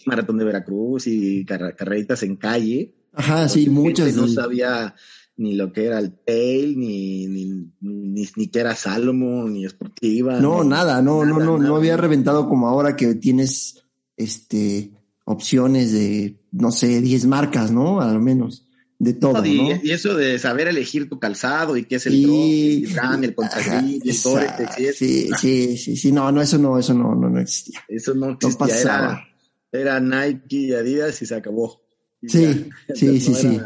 maratón 0.07 0.39
de 0.39 0.45
Veracruz 0.45 1.07
y 1.07 1.45
carreritas 1.45 2.23
en 2.23 2.37
calle. 2.37 2.95
Ajá, 3.13 3.49
sí, 3.49 3.69
muchas. 3.69 4.15
No 4.15 4.29
sabía 4.29 4.95
ni 5.37 5.55
lo 5.55 5.73
que 5.73 5.87
era 5.87 5.99
el 5.99 6.13
tail, 6.13 6.79
ni, 6.79 7.27
ni, 7.27 7.73
ni, 7.81 8.29
ni 8.37 8.49
que 8.49 8.61
era 8.61 8.77
Salomon, 8.77 9.53
ni 9.53 9.65
Esportiva. 9.65 10.39
No, 10.39 10.65
nada, 10.65 11.01
no, 11.01 11.25
no, 11.25 11.39
no, 11.39 11.59
no 11.59 11.77
había 11.77 11.97
reventado 11.97 12.49
como 12.49 12.69
ahora 12.69 12.95
que 12.95 13.15
tienes 13.15 13.83
este 14.17 14.91
opciones 15.25 15.93
de, 15.93 16.41
no 16.53 16.71
sé, 16.71 17.01
10 17.01 17.27
marcas, 17.27 17.71
¿no? 17.71 18.01
Al 18.01 18.21
menos. 18.21 18.67
De 18.99 19.15
todo. 19.15 19.43
y, 19.47 19.57
¿no? 19.57 19.81
y, 19.83 19.93
eso 19.93 20.15
de 20.15 20.39
saber 20.39 20.69
elegir 20.69 21.09
tu 21.09 21.19
calzado 21.19 21.75
y 21.79 21.85
qué 21.85 21.95
es 21.95 22.07
el 22.07 22.17
y, 22.17 22.85
el 22.85 22.95
RAM, 22.95 23.25
el 23.25 23.35
el 23.35 24.15
sí, 24.15 25.31
sí, 25.41 25.79
sí, 25.79 25.97
sí, 25.97 26.13
no, 26.13 26.31
no, 26.31 26.43
eso 26.43 26.59
no, 26.59 26.79
eso 26.79 26.93
no, 26.93 27.15
no, 27.15 27.31
no 27.31 27.41
existía. 27.41 27.81
Eso 27.89 28.15
no 28.15 28.33
existía. 28.33 28.51
No 28.51 28.59
pasaba. 28.59 29.13
Era, 29.13 29.30
era 29.73 30.01
Nike 30.01 30.57
y 30.57 30.73
Adidas 30.75 31.21
y 31.23 31.27
se 31.27 31.35
acabó. 31.35 31.83
sí, 32.23 32.71
sí, 32.95 33.21
sí, 33.21 33.35
sí 33.35 33.61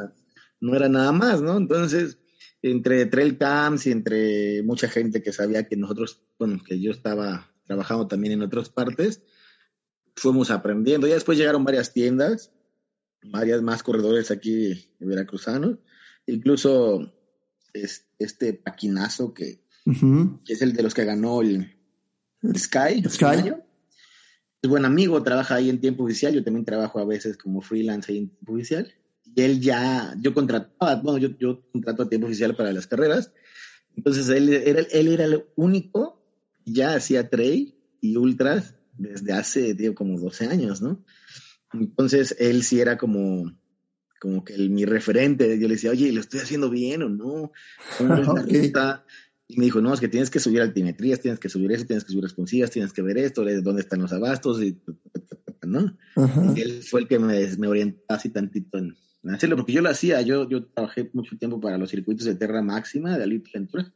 no 0.65 0.75
era 0.75 0.89
nada 0.89 1.13
más, 1.13 1.43
¿no? 1.43 1.59
Entonces, 1.59 2.19
entre 2.63 3.05
trail 3.05 3.37
camps 3.37 3.87
y 3.87 3.91
entre 3.91 4.63
mucha 4.63 4.89
gente 4.89 5.23
que 5.23 5.31
sabía 5.31 5.69
que 5.69 5.77
nosotros, 5.77 6.23
bueno, 6.39 6.59
que 6.67 6.81
yo 6.81 6.91
estaba 6.91 7.53
trabajando 7.67 8.09
también 8.09 8.33
en 8.33 8.43
otras 8.43 8.71
partes, 8.71 9.23
fuimos 10.17 10.51
aprendiendo. 10.51 11.07
Ya 11.07 11.15
después 11.15 11.37
llegaron 11.37 11.65
varias 11.65 11.93
tiendas, 11.93 12.51
varias 13.23 13.61
más 13.61 13.83
corredores 13.83 14.31
aquí 14.31 14.91
veracruzanos, 14.99 15.81
incluso 16.27 17.13
este 17.75 18.55
paquinazo 18.55 19.35
que, 19.35 19.65
es 20.49 20.63
el 20.63 20.73
de 20.73 20.83
los 20.83 20.95
que 20.95 21.05
ganó 21.05 21.43
el, 21.43 21.77
Sky. 22.57 23.03
Sky. 23.07 23.53
Es 24.65 24.71
buen 24.71 24.87
amigo, 24.87 25.23
trabaja 25.23 25.57
ahí 25.57 25.69
en 25.69 25.79
tiempo 25.79 26.05
oficial. 26.05 26.33
Yo 26.33 26.43
también 26.43 26.65
trabajo 26.65 26.99
a 26.99 27.05
veces 27.05 27.37
como 27.37 27.61
freelance 27.61 28.11
ahí 28.11 28.19
en 28.19 28.29
tiempo 28.31 28.55
oficial 28.55 28.95
y 29.35 29.43
él 29.43 29.61
ya, 29.61 30.15
yo 30.21 30.33
contrataba, 30.33 30.97
bueno, 30.97 31.19
yo, 31.19 31.37
yo 31.39 31.63
contrato 31.71 32.05
a 32.05 32.09
tiempo 32.09 32.27
oficial 32.27 32.57
para 32.57 32.73
las 32.73 32.87
carreras, 32.87 33.31
entonces 33.95 34.27
él 34.31 34.49
era, 34.49 34.81
él 34.81 35.09
era 35.09 35.25
el 35.27 35.45
único, 35.57 36.23
ya 36.65 36.95
hacía 36.95 37.29
trail 37.29 37.75
y 38.01 38.17
ultras 38.17 38.75
desde 38.97 39.35
hace, 39.35 39.75
digo, 39.75 39.95
como 39.95 40.19
12 40.19 40.47
años, 40.47 40.81
¿no? 40.81 41.05
Entonces 41.75 42.35
él 42.39 42.63
sí 42.63 42.81
era 42.81 42.97
como, 42.97 43.53
como 44.19 44.45
que 44.45 44.55
el, 44.55 44.71
mi 44.71 44.85
referente, 44.85 45.59
yo 45.59 45.69
le 45.69 45.75
decía, 45.75 45.91
oye, 45.91 46.11
¿lo 46.13 46.21
estoy 46.21 46.41
haciendo 46.41 46.71
bien 46.71 47.03
o 47.03 47.09
no? 47.09 47.53
Y 49.55 49.59
me 49.59 49.67
dijo, 49.67 49.81
no, 49.81 49.95
es 49.95 50.01
que 50.01 50.09
tienes 50.09 50.31
que 50.31 50.41
subir 50.41 50.61
altimetrías, 50.61 51.21
tienes 51.21 51.39
que 51.39 51.49
subir 51.49 51.71
eso, 51.71 51.87
tienes 51.87 52.05
que 52.05 52.11
subir 52.11 52.25
responsivas, 52.25 52.71
tienes 52.73 52.93
que 52.93 53.03
ver 53.03 53.19
esto, 53.19 53.45
dónde 53.63 53.83
están 53.83 54.03
los 54.03 54.13
abastos, 54.13 54.61
y, 54.61 54.77
¿no? 55.63 55.97
Y 56.57 56.61
él 56.61 56.83
fue 56.83 57.03
el 57.03 57.09
que 57.09 57.21
me, 57.21 57.47
me 57.57 57.69
orientó 57.69 58.03
así 58.09 58.31
tantito 58.31 58.79
en, 58.79 58.97
hacerlo, 59.31 59.55
porque 59.55 59.73
yo 59.73 59.81
lo 59.81 59.91
hacía, 59.91 60.21
yo, 60.23 60.49
yo 60.49 60.67
trabajé 60.67 61.09
mucho 61.13 61.39
tiempo 61.39 61.61
para 61.61 61.79
los 61.79 61.89
circuitos 61.89 62.27
de 62.27 62.35
Terra 62.35 62.63
Máxima, 62.63 63.17
de 63.17 63.23
Alip 63.23 63.47
Ventura, 63.55 63.95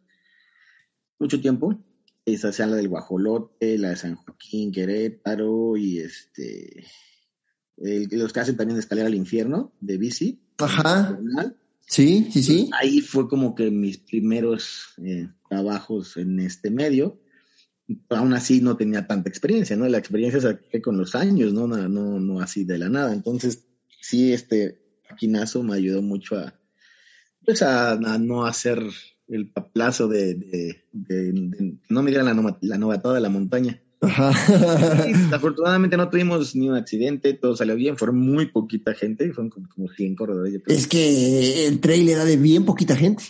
mucho 1.19 1.41
tiempo, 1.41 1.85
esa 2.25 2.53
sea 2.53 2.69
la 2.69 2.77
del 2.77 2.89
Guajolote, 2.89 3.79
la 3.79 3.91
de 3.91 3.97
San 3.97 4.15
Joaquín, 4.15 4.71
Querétaro, 4.71 5.77
y 5.77 5.99
este, 5.99 6.85
los 7.77 8.33
que 8.33 8.41
hacen 8.41 8.57
también 8.57 8.77
de 8.77 8.81
escalera 8.81 9.09
al 9.09 9.15
infierno, 9.17 9.73
de 9.81 9.99
bici. 9.99 10.41
Ajá. 10.59 11.19
Sí, 11.89 12.29
sí, 12.31 12.43
sí. 12.43 12.71
Ahí 12.79 13.01
fue 13.01 13.29
como 13.29 13.55
que 13.55 13.71
mis 13.71 13.97
primeros 13.99 14.95
eh, 15.03 15.29
trabajos 15.49 16.19
en 16.19 16.39
este 16.39 16.71
medio. 16.71 17.19
Aún 18.11 18.35
así 18.35 18.61
no 18.61 18.77
tenía 18.77 19.07
tanta 19.07 19.31
experiencia, 19.31 19.75
¿no? 19.75 19.89
La 19.89 19.97
experiencia 19.97 20.41
se 20.41 20.83
con 20.83 20.99
los 20.99 21.15
años, 21.15 21.55
¿no? 21.55 21.67
No, 21.67 21.89
no, 21.89 22.21
no 22.21 22.41
así 22.41 22.65
de 22.65 22.77
la 22.77 22.91
nada. 22.91 23.15
Entonces, 23.15 23.67
sí, 24.03 24.35
este, 24.35 24.83
Aquinazo 25.09 25.63
me 25.63 25.77
ayudó 25.77 26.03
mucho 26.03 26.37
a, 26.37 26.53
pues 27.47 27.63
a, 27.63 27.97
no 28.19 28.45
hacer 28.45 28.83
el 29.27 29.51
paplazo 29.51 30.09
de, 30.09 30.85
no 31.89 32.03
me 32.03 32.11
la, 32.11 32.57
la 32.61 32.79
novatada 32.79 33.15
de 33.15 33.21
la 33.23 33.31
montaña. 33.31 33.83
Afortunadamente 35.33 35.97
no 35.97 36.09
tuvimos 36.09 36.55
ni 36.55 36.69
un 36.69 36.77
accidente, 36.77 37.35
todo 37.35 37.57
salió 37.57 37.75
bien, 37.75 37.97
fueron 37.97 38.19
muy 38.19 38.47
poquita 38.47 38.95
gente, 38.95 39.33
fueron 39.33 39.51
como, 39.51 39.69
como 39.69 39.89
100 39.89 40.15
corredores. 40.15 40.61
Es 40.67 40.87
que 40.87 41.67
el 41.67 41.81
trail 41.81 42.09
era 42.09 42.25
de 42.25 42.37
bien 42.37 42.65
poquita 42.65 42.95
gente. 42.95 43.25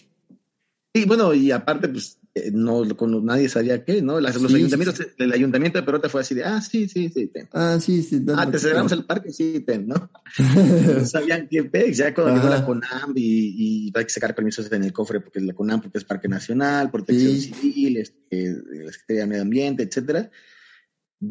Sí, 0.95 1.05
bueno, 1.07 1.33
y 1.35 1.53
aparte, 1.53 1.89
pues 1.89 2.19
eh, 2.35 2.51
no 2.53 2.83
nadie 3.23 3.49
sabía 3.49 3.85
qué, 3.85 4.03
¿no? 4.03 4.21
los 4.21 4.37
ayuntamientos, 4.37 5.07
el 5.16 5.33
ayuntamiento 5.33 5.79
de 5.79 5.85
Perota 5.85 6.09
fue 6.09 6.21
así 6.21 6.35
de, 6.35 6.45
ah, 6.45 6.61
sí, 6.61 6.89
sí, 6.89 7.09
sí, 7.09 7.27
ten. 7.29 7.49
Ah, 7.53 7.79
sí, 7.81 8.03
sí. 8.03 8.25
Ah, 8.37 8.51
te 8.51 8.59
celebramos 8.59 8.93
el 8.93 9.05
parque, 9.05 9.33
sí, 9.33 9.61
ten, 9.61 9.87
¿no? 9.87 10.11
no 10.99 11.05
sabían 11.05 11.49
qué 11.49 11.64
pez, 11.64 11.97
ya 11.97 12.14
cuando 12.14 12.35
llegó 12.35 12.49
la 12.49 12.64
CONAM 12.64 13.12
y, 13.16 13.89
y, 13.89 13.93
hay 13.95 14.05
que 14.05 14.11
sacar 14.11 14.35
permisos 14.35 14.71
en 14.73 14.85
el 14.85 14.93
cofre 14.93 15.21
porque 15.21 15.41
la 15.41 15.55
CONAM 15.55 15.81
porque 15.81 15.99
es 15.99 16.05
Parque 16.05 16.29
Nacional, 16.29 16.91
Protección 16.91 17.37
Civil, 17.37 17.97
este, 17.99 18.57
la 18.85 18.93
Secretaría 18.93 19.23
de 19.23 19.27
Medio 19.27 19.43
Ambiente, 19.43 19.83
etcétera. 19.83 20.31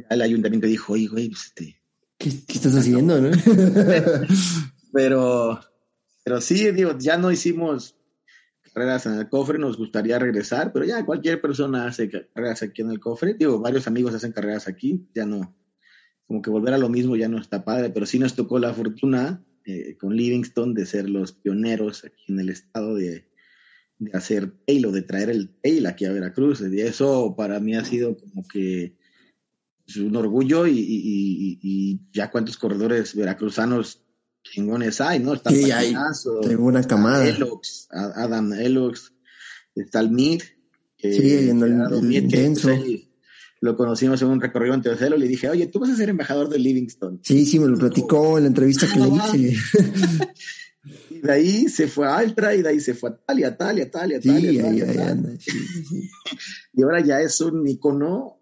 El 0.09 0.21
ayuntamiento 0.21 0.67
dijo, 0.67 0.93
oye, 0.93 1.07
güey, 1.07 1.29
pues 1.29 1.45
este. 1.45 1.79
¿Qué, 2.17 2.31
qué 2.47 2.53
estás 2.53 2.75
haciendo, 2.75 3.21
no? 3.21 3.31
pero, 4.93 5.59
pero 6.23 6.41
sí, 6.41 6.71
digo, 6.71 6.97
ya 6.97 7.17
no 7.17 7.31
hicimos 7.31 7.95
carreras 8.73 9.05
en 9.05 9.13
el 9.13 9.29
cofre, 9.29 9.57
nos 9.57 9.77
gustaría 9.77 10.19
regresar, 10.19 10.71
pero 10.71 10.85
ya 10.85 11.05
cualquier 11.05 11.41
persona 11.41 11.87
hace 11.87 12.09
carreras 12.09 12.61
aquí 12.63 12.81
en 12.81 12.91
el 12.91 12.99
cofre. 12.99 13.33
Digo, 13.33 13.59
varios 13.59 13.87
amigos 13.87 14.13
hacen 14.13 14.31
carreras 14.31 14.67
aquí, 14.67 15.07
ya 15.15 15.25
no, 15.25 15.55
como 16.27 16.41
que 16.41 16.49
volver 16.49 16.73
a 16.73 16.77
lo 16.77 16.89
mismo 16.89 17.15
ya 17.15 17.29
no 17.29 17.39
está 17.39 17.63
padre, 17.63 17.89
pero 17.89 18.05
sí 18.05 18.19
nos 18.19 18.35
tocó 18.35 18.59
la 18.59 18.73
fortuna 18.73 19.43
eh, 19.65 19.95
con 19.97 20.15
Livingston 20.15 20.73
de 20.73 20.85
ser 20.85 21.09
los 21.09 21.31
pioneros 21.31 22.03
aquí 22.03 22.25
en 22.27 22.39
el 22.39 22.49
estado 22.49 22.95
de, 22.95 23.29
de 23.97 24.11
hacer 24.13 24.51
tail 24.65 24.85
o 24.85 24.91
de 24.91 25.01
traer 25.01 25.29
el 25.29 25.49
tail 25.61 25.85
aquí 25.85 26.05
a 26.05 26.11
Veracruz. 26.11 26.61
Y 26.61 26.81
eso 26.81 27.35
para 27.35 27.59
mí 27.59 27.75
ha 27.75 27.85
sido 27.85 28.17
como 28.17 28.45
que 28.47 28.96
pues, 29.87 29.97
un 29.97 30.15
orgullo 30.17 30.67
y, 30.67 30.75
y 30.77 32.01
ya 32.11 32.29
cuántos 32.29 32.57
corredores 32.57 33.15
veracruzanos 33.15 34.03
chingones 34.51 35.01
hay, 35.01 35.19
¿no? 35.19 35.33
Está 35.33 35.49
sí, 35.49 35.71
hay, 35.71 35.95
tengo 36.41 36.65
una 36.65 36.83
camada. 36.83 37.25
Adam 37.89 38.53
Elox, 38.53 39.13
está 39.75 39.99
el 39.99 40.11
Mid. 40.11 40.41
sí, 40.97 41.49
en 41.49 41.61
el, 41.61 42.27
denso. 42.27 42.69
lo 43.61 43.75
conocimos 43.75 44.21
en 44.21 44.29
un 44.29 44.41
recorrido 44.41 44.73
en 44.73 44.81
Teocelo, 44.81 45.17
le 45.17 45.27
dije, 45.27 45.49
oye, 45.49 45.67
tú 45.67 45.79
vas 45.79 45.89
a 45.89 45.95
ser 45.95 46.09
embajador 46.09 46.49
de 46.49 46.59
Livingston. 46.59 47.19
Sí, 47.23 47.45
sí, 47.45 47.59
me 47.59 47.67
lo 47.67 47.77
platicó 47.77 48.37
en 48.37 48.45
la 48.45 48.47
entrevista 48.47 48.87
que 48.91 48.99
le 48.99 49.09
hice. 49.09 49.57
y 51.11 51.19
de 51.19 51.31
ahí 51.31 51.69
se 51.69 51.87
fue 51.87 52.07
a 52.07 52.17
Altra, 52.17 52.55
y 52.55 52.61
de 52.61 52.69
ahí 52.69 52.79
se 52.79 52.93
fue 52.93 53.09
a 53.09 53.17
Talia, 53.17 53.55
Talia, 53.55 53.89
Talia, 53.89 54.19
Talia. 54.19 54.71
Sí, 54.71 54.99
anda. 54.99 55.29
y 56.73 56.83
ahora 56.83 57.01
ya 57.01 57.21
es 57.21 57.39
un 57.41 57.67
icono 57.67 58.39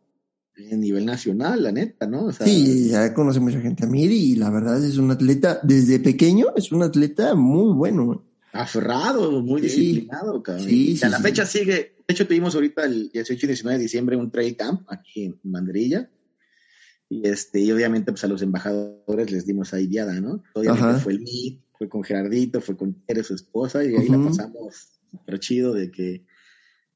a 0.58 0.76
nivel 0.76 1.06
nacional, 1.06 1.64
la 1.64 1.72
neta, 1.72 2.08
¿no? 2.08 2.32
sí, 2.32 2.90
ya 2.90 3.14
conoce 3.14 3.40
mucha 3.40 3.60
gente 3.60 3.86
a 3.86 3.88
Miri 3.88 4.32
y 4.32 4.36
la 4.36 4.50
verdad 4.50 4.84
es 4.84 4.98
un 4.98 5.12
atleta, 5.12 5.60
desde 5.64 6.00
pequeño 6.00 6.48
es 6.56 6.72
un 6.72 6.84
atleta 6.84 7.36
muy 7.36 7.74
bueno. 7.74 8.24
Aferrado, 8.54 9.42
muy 9.42 9.62
disciplinado, 9.62 10.42
cabrón. 10.42 10.66
Sí, 10.66 10.98
a 11.04 11.10
la 11.10 11.20
fecha 11.20 11.46
sigue, 11.46 11.74
de 11.74 12.06
hecho 12.08 12.26
tuvimos 12.26 12.56
ahorita 12.56 12.86
el 12.86 13.10
18 13.10 13.46
y 13.46 13.48
19 13.48 13.78
de 13.78 13.84
diciembre 13.84 14.16
un 14.16 14.32
trail 14.32 14.56
camp 14.56 14.84
aquí 14.88 15.26
en 15.26 15.40
Banderilla. 15.44 16.10
Y 17.10 17.28
este, 17.28 17.60
y 17.60 17.72
obviamente 17.72 18.12
pues 18.12 18.24
a 18.24 18.28
los 18.28 18.42
embajadores 18.42 19.32
les 19.32 19.46
dimos 19.46 19.74
ahí 19.74 19.88
diada, 19.88 20.20
¿no? 20.22 20.42
Obviamente 20.54 21.02
fue 21.02 21.14
el 21.14 21.20
MIT, 21.20 21.62
fue 21.78 21.90
con 21.90 22.04
Gerardito, 22.04 22.62
fue 22.62 22.78
con 22.78 22.94
Tere, 23.06 23.24
su 23.24 23.36
esposa, 23.36 23.84
y 23.84 23.94
ahí 23.94 24.08
la 24.08 24.24
pasamos 24.24 25.00
súper 25.12 25.40
chido 25.40 25.74
de 25.74 25.92
que 25.92 26.26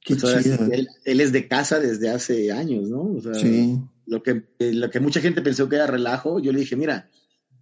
pues 0.06 0.46
él, 0.46 0.88
es 1.20 1.32
de 1.32 1.48
casa 1.48 1.80
desde 1.80 2.10
hace 2.10 2.52
años, 2.52 2.90
¿no? 2.90 3.04
O 3.04 3.22
sea, 3.22 3.34
lo, 4.06 4.24
que, 4.24 4.44
lo 4.60 4.90
que 4.90 5.00
mucha 5.00 5.22
gente 5.22 5.42
pensó 5.42 5.70
que 5.70 5.76
era 5.76 5.88
relajo, 5.88 6.40
yo 6.40 6.52
le 6.52 6.60
dije, 6.60 6.76
mira, 6.76 7.10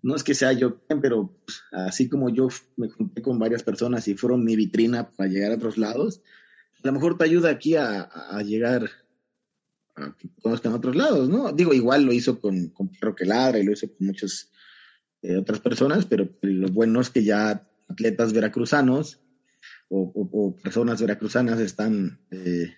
no 0.02 0.16
es 0.16 0.24
que 0.24 0.34
sea 0.34 0.54
yo, 0.54 0.80
pero 1.02 1.36
pues, 1.46 1.64
así 1.72 2.08
como 2.08 2.30
yo 2.30 2.48
me 2.76 2.90
junté 2.90 3.22
con 3.22 3.40
varias 3.40 3.64
personas 3.64 4.08
y 4.08 4.16
fueron 4.16 4.44
mi 4.44 4.56
vitrina 4.56 5.10
para 5.12 5.30
llegar 5.30 5.52
a 5.52 5.56
otros 5.56 5.78
lados, 5.78 6.22
a 6.84 6.88
lo 6.88 6.94
mejor 6.94 7.18
te 7.18 7.26
ayuda 7.26 7.50
aquí 7.50 7.76
a, 7.76 8.10
llegar 8.46 8.90
a 9.96 10.16
que 10.16 10.30
conozcan 10.42 10.74
otros 10.74 10.96
lados, 10.96 11.28
¿no? 11.28 11.52
Digo, 11.52 11.74
igual 11.74 12.04
lo 12.04 12.14
hizo 12.14 12.40
con, 12.40 12.70
con 12.70 12.90
Perro 12.90 13.16
que 13.16 13.26
Ladra 13.26 13.60
y 13.60 13.64
lo 13.64 13.72
hizo 13.72 13.88
con 13.88 14.08
muchas 14.08 14.52
eh, 15.24 15.36
otras 15.36 15.60
personas, 15.60 16.06
pero 16.06 16.30
lo 16.42 16.70
bueno 16.70 17.02
es 17.02 17.10
que 17.10 17.24
ya 17.24 17.68
atletas 17.90 18.32
veracruzanos 18.32 19.20
o, 19.90 20.56
personas 20.62 21.00
veracruzanas 21.00 21.60
están 21.60 22.20
eh, 22.32 22.74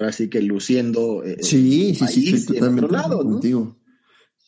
así 0.00 0.28
que 0.28 0.40
luciendo 0.40 1.22
eh, 1.24 1.36
sí, 1.40 1.94
sí, 1.94 2.06
sí, 2.06 2.46
totalmente 2.46 2.92
lado, 2.92 3.18
contigo. 3.18 3.76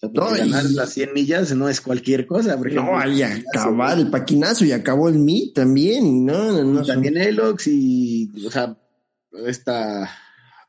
No, 0.03 0.31
ganar 0.31 0.65
las 0.67 0.93
100 0.93 1.15
millas 1.15 1.55
no 1.57 1.69
es 1.69 1.81
cualquier 1.81 2.27
cosa. 2.27 2.57
Por 2.57 2.69
ejemplo, 2.69 2.99
no, 2.99 3.13
y 3.13 3.23
acabar 3.23 3.99
el 3.99 4.11
paquinazo 4.11 4.65
y 4.65 4.73
acabó 4.73 5.09
el 5.09 5.19
MI 5.19 5.53
también. 5.55 6.25
No, 6.25 6.63
no, 6.63 6.85
También 6.85 7.17
Elox 7.17 7.67
y, 7.67 8.31
o 8.47 8.51
sea, 8.51 8.79
esta 9.47 10.09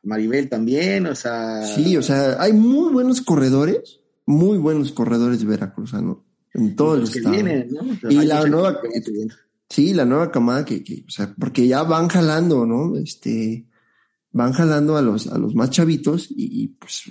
Maribel 0.04 0.50
también, 0.50 1.06
o 1.08 1.16
sea. 1.16 1.62
Sí, 1.64 1.98
o 1.98 2.02
sea, 2.02 2.42
hay 2.42 2.54
muy 2.54 2.92
buenos 2.92 3.22
corredores, 3.22 4.00
muy 4.26 4.58
buenos 4.58 4.94
corredores 4.94 5.40
de 5.40 5.46
Veracruz, 5.46 5.94
¿no? 5.94 6.26
En 6.54 6.76
todo 6.76 6.96
el 6.96 7.04
estado. 7.04 7.36
Y 8.10 8.26
la 8.26 8.46
nueva, 8.46 8.80
sí, 9.70 9.94
la 9.94 10.06
nueva 10.06 10.32
camada 10.32 10.66
que, 10.66 10.84
que, 10.84 11.04
o 11.08 11.12
sea, 11.12 11.34
porque 11.40 11.68
ya 11.68 11.84
van 11.84 12.08
jalando, 12.08 12.66
¿no? 12.66 12.98
Este, 12.98 13.68
van 14.32 14.54
jalando 14.54 14.98
a 14.98 15.02
los, 15.02 15.28
a 15.28 15.38
los 15.38 15.56
más 15.56 15.70
chavitos 15.70 16.30
y, 16.30 16.64
y 16.64 16.68
pues, 16.70 17.04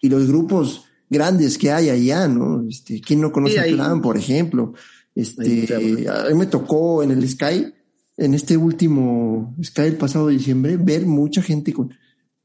y 0.00 0.08
los 0.08 0.26
grupos 0.26 0.84
grandes 1.10 1.58
que 1.58 1.70
hay 1.70 1.90
allá, 1.90 2.28
¿no? 2.28 2.66
Este, 2.68 3.00
¿quién 3.00 3.20
no 3.20 3.32
conoce 3.32 3.60
a 3.60 3.64
Plan, 3.64 4.00
por 4.00 4.16
ejemplo? 4.16 4.74
Este, 5.14 5.66
a 6.08 6.28
mí 6.28 6.34
me 6.34 6.46
tocó 6.46 7.02
en 7.02 7.10
el 7.10 7.28
Sky, 7.28 7.72
en 8.16 8.34
este 8.34 8.56
último 8.56 9.56
Sky 9.62 9.82
el 9.82 9.96
pasado 9.96 10.28
diciembre, 10.28 10.76
ver 10.76 11.06
mucha 11.06 11.42
gente 11.42 11.72
con 11.72 11.92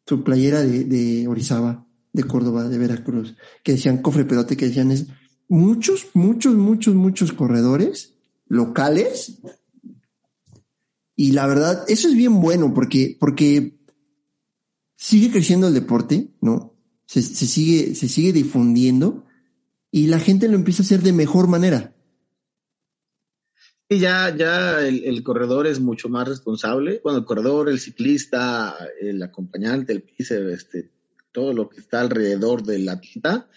su 0.06 0.24
playera 0.24 0.62
de, 0.62 0.84
de 0.86 1.28
Orizaba, 1.28 1.86
de 2.12 2.24
Córdoba, 2.24 2.68
de 2.68 2.78
Veracruz, 2.78 3.36
que 3.64 3.74
decían 3.74 4.02
cofre 4.02 4.26
pedote, 4.26 4.58
que 4.58 4.68
decían 4.68 4.92
es, 4.92 5.08
muchos, 5.48 6.08
muchos, 6.14 6.56
muchos, 6.56 6.96
muchos 6.96 7.34
corredores 7.34 8.13
locales. 8.54 9.40
Y 11.16 11.32
la 11.32 11.48
verdad, 11.48 11.86
eso 11.88 12.08
es 12.08 12.16
bien 12.16 12.42
bueno 12.42 12.74
porque, 12.74 13.18
porque 13.20 13.80
sigue 14.96 15.32
creciendo 15.32 15.68
el 15.68 15.74
deporte, 15.74 16.34
¿no? 16.42 16.74
se, 17.06 17.22
sigue, 17.22 17.96
se 17.96 18.08
sigue 18.10 18.34
difundiendo 18.34 19.26
y 19.92 20.08
la 20.08 20.20
gente 20.20 20.48
lo 20.48 20.56
empieza 20.56 20.82
a 20.82 20.86
hacer 20.86 21.02
de 21.02 21.14
mejor 21.14 21.48
manera. 21.48 21.94
Y 23.90 24.00
ya, 24.00 24.36
ya 24.36 24.82
el, 24.82 25.22
corredor 25.22 25.68
es 25.68 25.80
mucho 25.80 26.10
más 26.10 26.28
responsable. 26.28 27.00
Bueno, 27.04 27.20
el 27.20 27.26
corredor, 27.26 27.70
el 27.70 27.80
ciclista, 27.80 28.76
el 29.00 29.22
acompañante, 29.22 29.94
el 29.94 30.02
piso, 30.02 30.36
este, 30.50 30.90
todo 31.32 31.54
lo 31.54 31.70
que 31.70 31.82
está 31.82 32.02
alrededor 32.02 32.64
del 32.64 32.90
atleta, 32.90 33.48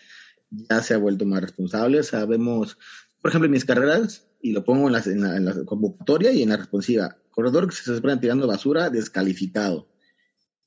ya 0.51 0.83
se 0.83 0.93
ha 0.93 0.99
vuelto 0.99 1.25
más 1.25 1.41
responsable. 1.41 2.03
Sabemos, 2.03 2.77
por 3.23 3.31
ejemplo, 3.31 3.47
en 3.47 3.53
mis 3.53 3.65
carreras, 3.65 4.26
y 4.47 4.53
lo 4.53 4.65
pongo 4.65 4.87
en 4.87 4.93
la, 4.93 5.03
en 5.05 5.45
la, 5.45 5.65
convocatoria 5.65 6.31
y 6.31 6.43
en 6.43 6.51
la 6.51 6.57
responsiva, 6.57 7.17
corredor 7.33 7.69
que 7.69 7.75
se 7.75 7.93
espera 7.93 8.21
tirando 8.21 8.47
basura, 8.47 8.91
descalificado. 8.91 9.89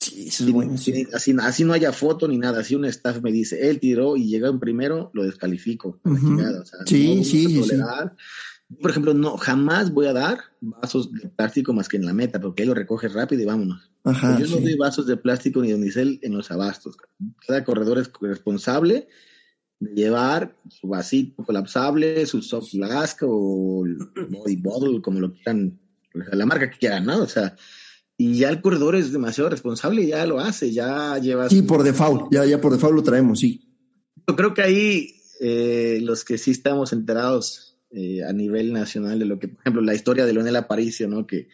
Sí, 0.02 0.28
eso 0.28 0.46
es 0.46 0.52
bueno. 0.52 0.74
así, 0.74 1.38
así, 1.42 1.64
no 1.64 1.74
haya 1.74 1.94
foto 1.94 2.28
ni 2.28 2.38
nada. 2.38 2.64
Si 2.64 2.76
un 2.76 2.86
staff 2.86 3.22
me 3.22 3.32
dice, 3.32 3.70
él 3.70 3.80
tiró 3.80 4.18
y 4.18 4.28
llegó 4.28 4.48
en 4.48 4.60
primero, 4.60 5.12
lo 5.14 5.24
descalifico. 5.24 6.00
sí, 6.86 7.24
sí, 7.24 7.64
sí, 7.64 7.78
Por 8.82 8.92
ejemplo, 8.92 9.14
no, 9.14 9.38
jamás 9.38 9.92
voy 9.92 10.08
a 10.08 10.14
dar 10.14 10.40
vasos 10.60 11.12
de 11.14 11.30
plástico 11.30 11.74
más 11.74 11.88
que 11.88 11.98
en 11.98 12.06
la 12.06 12.14
meta, 12.14 12.42
porque 12.42 12.64
él 12.64 12.70
lo 12.70 12.76
recoge 12.76 13.08
rápido 13.08 13.42
y 13.42 13.46
vámonos. 13.46 13.92
Ajá, 14.04 14.40
yo 14.40 14.48
no 14.48 14.62
doy 14.62 14.76
vasos 14.76 15.08
de 15.08 15.16
plástico 15.16 15.62
ni 15.62 15.70
de 15.70 15.76
unicel 15.76 16.20
en 16.22 16.34
los 16.34 16.52
abastos. 16.52 16.98
Cada 17.48 17.64
corredor 17.64 17.98
es 17.98 18.12
responsable 18.22 19.08
de 19.80 19.94
llevar 19.94 20.56
su 20.70 20.88
vasito 20.88 21.44
colapsable, 21.44 22.26
su 22.26 22.42
soft 22.42 22.72
flask 22.72 23.22
o 23.24 23.86
body 24.30 24.56
bottle, 24.58 25.02
como 25.02 25.20
lo 25.20 25.34
quieran, 25.34 25.80
la 26.14 26.46
marca 26.46 26.70
que 26.70 26.78
quieran, 26.78 27.06
¿no? 27.06 27.22
O 27.22 27.28
sea, 27.28 27.56
y 28.18 28.38
ya 28.38 28.50
el 28.50 28.62
corredor 28.62 28.96
es 28.96 29.14
demasiado 29.14 29.50
responsable, 29.50 30.06
ya 30.06 30.26
lo 30.26 30.40
hace, 30.40 30.72
ya 30.74 31.18
lleva. 31.20 31.48
Sí, 31.50 31.62
por 31.62 31.84
default, 31.84 32.32
ya, 32.32 32.46
ya 32.46 32.60
por 32.60 32.74
default 32.74 32.96
lo 32.96 33.04
traemos, 33.04 33.40
sí. 33.40 33.62
Yo 34.28 34.36
creo 34.36 34.54
que 34.54 34.62
ahí 34.62 35.16
eh, 35.40 36.00
los 36.02 36.26
que 36.26 36.38
sí 36.38 36.52
estamos 36.52 36.92
enterados 36.92 37.78
eh, 37.92 38.24
a 38.24 38.34
nivel 38.34 38.74
nacional 38.74 39.18
de 39.20 39.26
lo 39.26 39.40
que, 39.40 39.48
por 39.48 39.62
ejemplo, 39.62 39.82
la 39.82 39.96
historia 39.96 40.26
de 40.26 40.34
Leonel 40.34 40.58
Aparicio, 40.58 41.08
¿no? 41.08 41.26
Que 41.26 41.48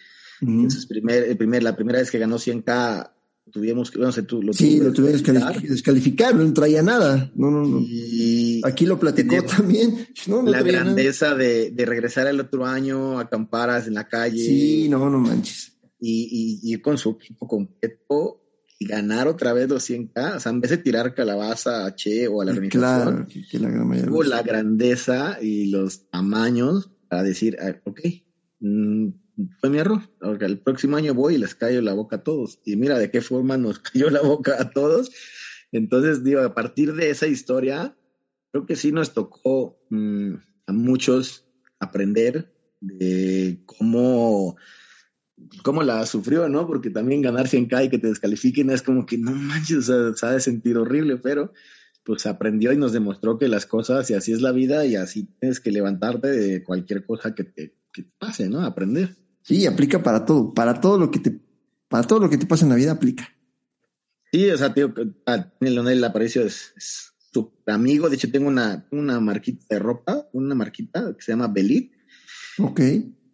primer, 0.89 1.23
el 1.23 1.37
primer, 1.37 1.63
la 1.63 1.75
primera 1.75 1.99
vez 1.99 2.09
que 2.09 2.19
ganó 2.19 2.37
100K, 2.37 3.11
tuvimos 3.51 3.91
que, 3.91 3.99
no 3.99 4.11
sé, 4.11 4.23
tú 4.23 4.41
lo 4.41 4.53
Sí, 4.53 4.79
lo 4.79 4.91
tuvimos 4.91 5.21
que 5.21 5.31
descalificar, 5.31 6.35
no 6.35 6.53
traía 6.53 6.81
nada. 6.81 7.31
No, 7.35 7.51
no, 7.51 7.65
no. 7.65 7.79
Y 7.79 8.61
Aquí 8.63 8.85
lo 8.85 8.99
platicó 8.99 9.41
también. 9.43 10.07
la 10.45 10.61
grandeza 10.61 11.35
de, 11.35 11.71
de, 11.71 11.85
regresar 11.85 12.27
el 12.27 12.39
otro 12.39 12.65
año, 12.65 13.19
acamparas 13.19 13.87
en 13.87 13.93
la 13.93 14.07
calle. 14.07 14.43
Sí, 14.43 14.87
no, 14.89 15.09
no 15.09 15.19
manches 15.19 15.75
y, 15.99 16.59
ir 16.63 16.81
con 16.81 16.97
su 16.97 17.11
equipo 17.11 17.47
completo 17.47 18.41
y 18.77 18.85
ganar 18.87 19.27
otra 19.27 19.53
vez 19.53 19.69
los 19.69 19.89
100K, 19.89 20.35
o 20.35 20.39
sea, 20.39 20.51
en 20.51 20.61
vez 20.61 20.71
de 20.71 20.77
tirar 20.77 21.13
calabaza 21.13 21.85
a 21.85 21.95
Che 21.95 22.27
o 22.27 22.41
a 22.41 22.45
la 22.45 22.51
organización, 22.51 23.25
claro, 23.25 24.05
tuvo 24.05 24.23
la 24.23 24.41
grandeza 24.41 25.37
y 25.41 25.67
los 25.67 26.09
tamaños 26.09 26.91
para 27.07 27.23
decir, 27.23 27.57
ah, 27.61 27.79
ok, 27.85 28.01
mm, 28.59 29.07
fue 29.59 29.69
mi 29.69 29.79
error, 29.79 30.01
el 30.21 30.59
próximo 30.59 30.97
año 30.97 31.13
voy 31.13 31.35
y 31.35 31.37
les 31.37 31.55
cayó 31.55 31.81
la 31.81 31.93
boca 31.93 32.17
a 32.17 32.23
todos. 32.23 32.59
Y 32.65 32.75
mira 32.75 32.97
de 32.97 33.11
qué 33.11 33.21
forma 33.21 33.57
nos 33.57 33.79
cayó 33.91 34.09
la 34.09 34.21
boca 34.21 34.55
a 34.59 34.69
todos. 34.69 35.11
Entonces, 35.71 36.23
digo, 36.23 36.41
a 36.41 36.53
partir 36.53 36.93
de 36.93 37.09
esa 37.09 37.27
historia, 37.27 37.97
creo 38.51 38.65
que 38.65 38.75
sí 38.75 38.91
nos 38.91 39.13
tocó 39.13 39.77
mm, 39.89 40.35
a 40.67 40.73
muchos 40.73 41.45
aprender 41.79 42.53
de 42.79 43.61
cómo 43.65 44.55
cómo 45.63 45.83
la 45.83 46.05
sufrió, 46.05 46.47
¿no? 46.49 46.67
Porque 46.67 46.89
también 46.89 47.21
ganar 47.21 47.47
100K 47.47 47.85
y 47.85 47.89
que 47.89 47.99
te 47.99 48.07
descalifiquen 48.07 48.69
es 48.69 48.81
como 48.81 49.05
que 49.05 49.17
no 49.17 49.31
manches, 49.31 49.89
o 49.89 50.13
sea, 50.13 50.15
se 50.15 50.25
ha 50.25 50.31
de 50.31 50.39
sentir 50.39 50.77
horrible, 50.77 51.17
pero 51.17 51.51
pues 52.03 52.25
aprendió 52.27 52.71
y 52.71 52.77
nos 52.77 52.93
demostró 52.93 53.37
que 53.37 53.47
las 53.47 53.65
cosas, 53.65 54.09
y 54.11 54.13
así 54.13 54.31
es 54.31 54.41
la 54.41 54.51
vida, 54.51 54.85
y 54.85 54.95
así 54.95 55.27
tienes 55.39 55.59
que 55.59 55.71
levantarte 55.71 56.27
de 56.27 56.63
cualquier 56.63 57.05
cosa 57.05 57.33
que 57.33 57.43
te, 57.43 57.73
pase, 58.19 58.47
¿no? 58.47 58.61
Aprender. 58.61 59.15
Sí, 59.45 59.67
aplica 59.67 60.01
para 60.01 60.25
todo, 60.25 60.55
para 60.55 60.81
todo 60.81 60.97
lo 60.97 61.11
que 61.11 61.19
te, 61.19 61.39
para 61.87 62.07
todo 62.07 62.19
lo 62.19 62.29
que 62.31 62.37
te 62.39 62.47
pasa 62.47 62.65
en 62.65 62.69
la 62.69 62.75
vida 62.75 62.93
aplica. 62.93 63.29
Sí, 64.31 64.49
o 64.49 64.57
sea, 64.57 64.73
tío, 64.73 64.91
ah, 65.27 65.53
Leonel 65.59 66.03
Aparicio 66.03 66.41
es, 66.41 66.73
es 66.75 67.13
su 67.31 67.53
amigo, 67.67 68.09
de 68.09 68.15
hecho 68.15 68.31
tengo 68.31 68.47
una, 68.47 68.87
una 68.89 69.19
marquita 69.19 69.63
de 69.69 69.77
ropa, 69.77 70.27
una 70.33 70.55
marquita 70.55 71.13
que 71.15 71.21
se 71.21 71.31
llama 71.31 71.47
Belit. 71.47 71.93
Ok. 72.57 72.81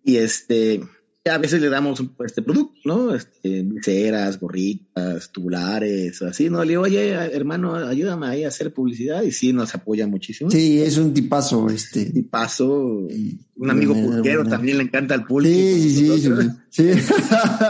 Y 0.03 0.18
este, 0.18 0.82
a 1.30 1.38
veces 1.38 1.61
le 1.61 1.69
damos 1.69 2.01
este 2.26 2.41
producto, 2.41 2.80
¿no? 2.86 3.13
Este, 3.13 3.61
viseras, 3.61 4.39
gorritas, 4.39 5.32
tubulares, 5.32 6.19
así, 6.24 6.49
¿no? 6.49 6.63
Le 6.63 6.72
digo, 6.72 6.82
oye, 6.82 7.09
hermano, 7.11 7.76
ayúdame 7.76 8.26
ahí 8.28 8.43
a 8.43 8.47
hacer 8.47 8.74
publicidad 8.74 9.22
y 9.22 9.32
sí, 9.32 9.53
nos 9.53 9.76
apoya 9.76 10.07
muchísimo. 10.07 10.49
Sí, 10.49 10.82
es 10.82 10.97
un 10.97 11.13
tipazo, 11.13 11.69
este. 11.69 12.05
Tipazo, 12.05 13.07
un 13.55 13.69
amigo 13.69 13.93
pulquero 13.93 14.45
también 14.45 14.78
le 14.78 14.84
encanta 14.84 15.13
el 15.13 15.26
pulque. 15.26 15.49
Sí, 15.49 15.89
sí, 15.91 16.22
sí, 16.22 16.30
sí. 16.69 16.89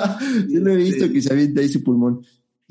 Yo 0.49 0.62
lo 0.62 0.72
he 0.72 0.78
visto 0.78 1.12
que 1.12 1.22
se 1.22 1.34
avienta 1.34 1.60
ahí 1.60 1.68
su 1.68 1.84
pulmón. 1.84 2.26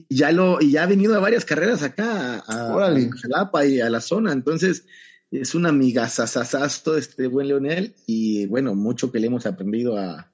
Ya 0.08 0.32
lo, 0.32 0.62
y 0.62 0.70
ya 0.70 0.84
ha 0.84 0.86
venido 0.86 1.14
a 1.14 1.20
varias 1.20 1.44
carreras 1.44 1.82
acá, 1.82 2.42
a, 2.46 2.86
a 2.86 3.10
Jalapa 3.20 3.66
y 3.66 3.80
a 3.80 3.90
la 3.90 4.00
zona, 4.00 4.32
entonces, 4.32 4.86
es 5.30 5.54
una 5.54 5.68
amiga 5.68 6.08
sasasasto 6.08 6.96
este 6.96 7.26
buen 7.26 7.48
Leonel 7.48 7.94
y 8.06 8.46
bueno, 8.46 8.74
mucho 8.74 9.12
que 9.12 9.20
le 9.20 9.26
hemos 9.26 9.46
aprendido 9.46 9.96
a, 9.96 10.30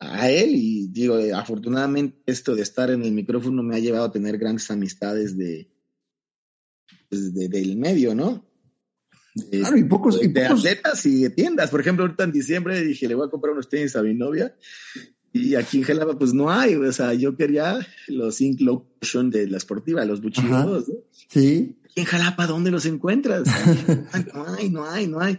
a 0.00 0.30
él 0.30 0.50
y 0.54 0.88
digo, 0.88 1.16
afortunadamente 1.34 2.18
esto 2.24 2.54
de 2.56 2.62
estar 2.62 2.90
en 2.90 3.04
el 3.04 3.12
micrófono 3.12 3.62
me 3.62 3.76
ha 3.76 3.80
llevado 3.80 4.06
a 4.06 4.12
tener 4.12 4.38
grandes 4.38 4.70
amistades 4.70 5.36
de, 5.36 5.68
pues, 7.10 7.34
del 7.34 7.76
medio, 7.76 8.14
¿no? 8.14 8.46
De, 9.34 9.60
claro, 9.60 9.76
y 9.76 9.84
pocos, 9.84 10.18
de, 10.18 10.46
atletas 10.46 11.06
y 11.06 11.22
de 11.22 11.30
tiendas. 11.30 11.70
Por 11.70 11.80
ejemplo, 11.80 12.04
ahorita 12.04 12.24
en 12.24 12.32
diciembre 12.32 12.82
dije, 12.82 13.06
le 13.06 13.14
voy 13.14 13.28
a 13.28 13.30
comprar 13.30 13.52
unos 13.52 13.68
tenis 13.68 13.94
a 13.94 14.02
mi 14.02 14.14
novia 14.14 14.56
y 15.32 15.54
aquí 15.54 15.78
en 15.78 15.84
Jalapa 15.84 16.18
pues 16.18 16.32
no 16.32 16.50
hay, 16.50 16.74
o 16.74 16.92
sea, 16.92 17.14
yo 17.14 17.36
quería 17.36 17.78
los 18.08 18.40
Ink 18.40 18.60
Lotion 18.60 19.30
de 19.30 19.46
la 19.46 19.58
esportiva, 19.58 20.04
los 20.04 20.20
buchillos, 20.20 20.50
¿no? 20.50 20.82
Sí. 21.28 21.76
Aquí 21.84 22.00
en 22.00 22.04
Jalapa, 22.04 22.46
¿dónde 22.46 22.70
los 22.70 22.86
encuentras? 22.86 23.46
no 24.34 24.46
hay, 24.54 24.70
no 24.70 24.84
hay, 24.84 25.06
no 25.06 25.20
hay. 25.20 25.38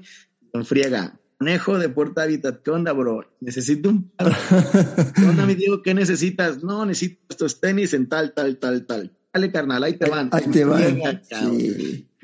Con 0.53 0.65
friega, 0.65 1.19
conejo 1.41 1.79
de 1.79 1.89
Puerta 1.89 2.21
Habitat. 2.21 2.61
¿Qué 2.61 2.69
onda, 2.69 2.93
bro? 2.93 3.27
Necesito 3.39 3.89
un 3.89 4.11
par. 4.11 4.31
¿Qué 5.15 5.23
onda, 5.23 5.47
mi 5.47 5.55
Diego? 5.55 5.81
¿Qué 5.81 5.95
necesitas? 5.95 6.63
No, 6.63 6.85
necesito 6.85 7.19
estos 7.29 7.59
tenis 7.59 7.95
en 7.95 8.07
tal, 8.07 8.35
tal, 8.35 8.59
tal, 8.59 8.85
tal. 8.85 9.17
Dale, 9.33 9.51
carnal, 9.51 9.83
ahí 9.83 9.97
te 9.97 10.07
van. 10.07 10.29
Ahí 10.33 10.45
te 10.51 10.65
van. 10.65 11.01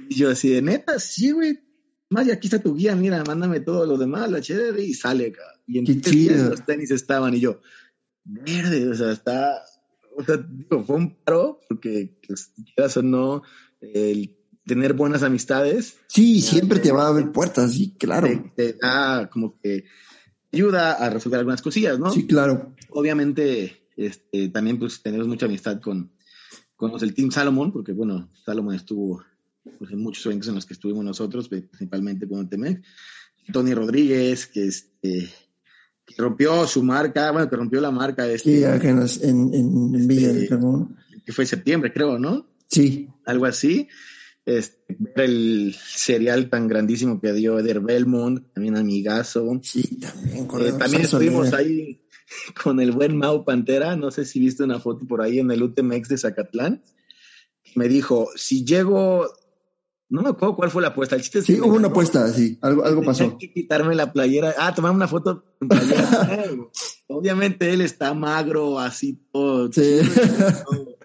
Y 0.07 0.15
yo 0.15 0.30
así 0.30 0.49
de 0.49 0.61
neta, 0.61 0.99
sí, 0.99 1.32
güey. 1.32 1.59
Más, 2.11 2.28
y 2.28 2.32
aquí 2.32 2.45
está 2.45 2.59
tu 2.59 2.76
guía, 2.76 2.95
mira, 2.95 3.24
mándame 3.24 3.59
todo 3.59 3.88
lo 3.88 3.97
demás, 3.97 4.30
la 4.30 4.39
chévere, 4.39 4.84
y 4.84 4.93
sale, 4.93 5.32
cabrón. 5.32 5.61
Y 5.65 5.80
en 5.80 6.49
los 6.49 6.63
tenis 6.63 6.91
estaban, 6.91 7.34
y 7.34 7.39
yo, 7.39 7.59
verde, 8.24 8.88
o 8.88 8.93
sea, 8.93 9.11
está, 9.13 9.63
o 10.15 10.24
sea, 10.24 10.38
digo, 10.38 10.84
fue 10.86 10.95
un 10.95 11.15
paro, 11.15 11.59
porque, 11.68 12.20
pues, 12.26 12.53
quieras 12.76 12.95
o 12.97 13.01
no, 13.01 13.41
el 13.82 14.37
tener 14.68 14.93
buenas 14.93 15.24
amistades. 15.24 15.95
Sí, 16.07 16.41
siempre 16.41 16.80
te 16.80 16.91
va 16.91 17.05
a 17.05 17.07
abrir 17.07 17.32
puertas, 17.32 17.72
sí, 17.74 17.95
claro. 17.97 18.51
Te, 18.55 18.74
da 18.74 19.30
como 19.30 19.57
que 19.59 19.86
ayuda 20.51 20.93
a 20.93 21.09
resolver 21.09 21.39
algunas 21.39 21.61
cosillas, 21.61 21.97
¿no? 21.97 22.11
Sí, 22.11 22.28
claro. 22.28 22.76
Obviamente, 22.89 23.88
este, 23.95 24.49
también 24.49 24.78
pues 24.78 25.01
tenemos 25.01 25.28
mucha 25.28 25.45
amistad 25.45 25.80
con, 25.82 26.11
con 26.76 26.91
los 26.91 27.01
del 27.01 27.13
Team 27.13 27.32
Salomon, 27.32 27.72
porque 27.72 27.93
bueno, 27.93 28.30
Salomon 28.45 28.76
estuvo 28.76 29.24
pues, 29.80 29.91
en 29.91 29.99
muchos 29.99 30.26
eventos 30.26 30.49
en 30.49 30.55
los 30.55 30.65
que 30.65 30.74
estuvimos 30.74 31.03
nosotros, 31.03 31.47
principalmente 31.47 32.28
con 32.28 32.47
Temex. 32.49 32.82
Tony 33.51 33.74
Rodríguez, 33.74 34.47
que, 34.47 34.68
este, 34.68 35.30
que 36.05 36.15
rompió 36.18 36.68
su 36.68 36.84
marca, 36.84 37.32
bueno, 37.32 37.49
que 37.49 37.55
rompió 37.55 37.80
la 37.80 37.91
marca. 37.91 38.28
Este, 38.30 38.57
sí, 38.57 38.63
en, 39.24 39.53
en, 39.53 39.95
en 39.95 40.07
Villa 40.07 40.32
este, 40.32 40.59
Que 41.26 41.32
fue 41.32 41.45
septiembre, 41.45 41.93
creo, 41.93 42.20
¿no? 42.20 42.45
Sí. 42.68 43.07
Algo 43.26 43.45
así. 43.45 43.88
Este, 44.48 44.95
ver 44.98 45.26
el 45.26 45.76
serial 45.78 46.50
tan 46.50 46.70
grandísimo 46.70 47.20
que 47.20 47.34
dio 47.34 47.60
Eder 47.60 47.82
Belmont, 47.82 48.48
también 48.54 48.78
amigazo. 48.78 49.60
Sí, 49.62 50.00
también. 50.00 50.48
Eh, 50.62 50.72
también 50.80 51.02
estuvimos 51.02 51.52
ahí 51.52 52.02
con 52.64 52.80
el 52.80 52.93
buen 52.93 53.18
Mau 53.18 53.43
Pantera, 53.43 53.98
no 53.98 54.10
sé 54.10 54.24
si 54.24 54.39
viste 54.39 54.64
una 54.64 54.80
foto 54.80 55.06
por 55.06 55.22
ahí 55.22 55.39
en 55.39 55.52
el 55.52 55.64
UTMX 55.64 56.08
de 56.08 56.18
Zacatlán. 56.18 56.82
Me 57.76 57.89
dijo, 57.89 58.30
si 58.38 58.64
llego, 58.64 59.28
no 60.08 60.22
me 60.22 60.30
acuerdo 60.30 60.56
cuál 60.56 60.72
fue 60.72 60.82
la 60.82 60.89
apuesta. 60.89 61.18
El 61.18 61.24
chiste 61.24 61.41
sí, 61.41 61.60
hubo 61.60 61.76
una 61.76 61.89
apuesta, 61.89 62.30
sí, 62.30 62.58
algo, 62.62 62.86
algo 62.86 63.04
pasó. 63.04 63.38
que 63.38 63.52
quitarme 63.52 63.95
la 63.95 64.14
playera. 64.14 64.56
Ah, 64.58 64.74
tomar 64.74 64.91
una 64.91 65.10
foto 65.10 65.43
en 65.60 65.68
playera. 65.68 66.48
Obviamente 67.08 67.74
él 67.74 67.82
está 67.82 68.14
magro, 68.14 68.80
así 68.80 69.20
todo. 69.30 69.70
Sí. 69.74 70.00
Todo. 70.64 70.97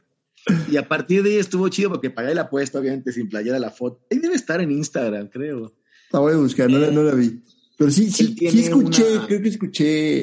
Y 0.71 0.77
a 0.77 0.89
partir 0.89 1.23
de 1.23 1.31
ahí 1.31 1.37
estuvo 1.37 1.69
chido 1.69 1.91
porque 1.91 2.11
pagué 2.11 2.35
la 2.35 2.43
apuesta, 2.43 2.79
obviamente, 2.79 3.13
sin 3.13 3.29
playera 3.29 3.59
la 3.59 3.71
foto. 3.71 4.05
Ahí 4.11 4.19
debe 4.19 4.35
estar 4.35 4.61
en 4.61 4.71
Instagram, 4.71 5.29
creo. 5.29 5.73
La 6.11 6.19
voy 6.19 6.33
a 6.33 6.37
buscar, 6.37 6.69
no, 6.71 6.79
la, 6.79 6.91
no 6.91 7.03
la 7.03 7.15
vi. 7.15 7.43
Pero 7.79 7.91
sí, 7.91 8.11
sí, 8.11 8.37
sí 8.39 8.61
escuché, 8.61 9.17
una... 9.17 9.27
creo 9.27 9.43
que 9.43 9.49
escuché 9.49 10.21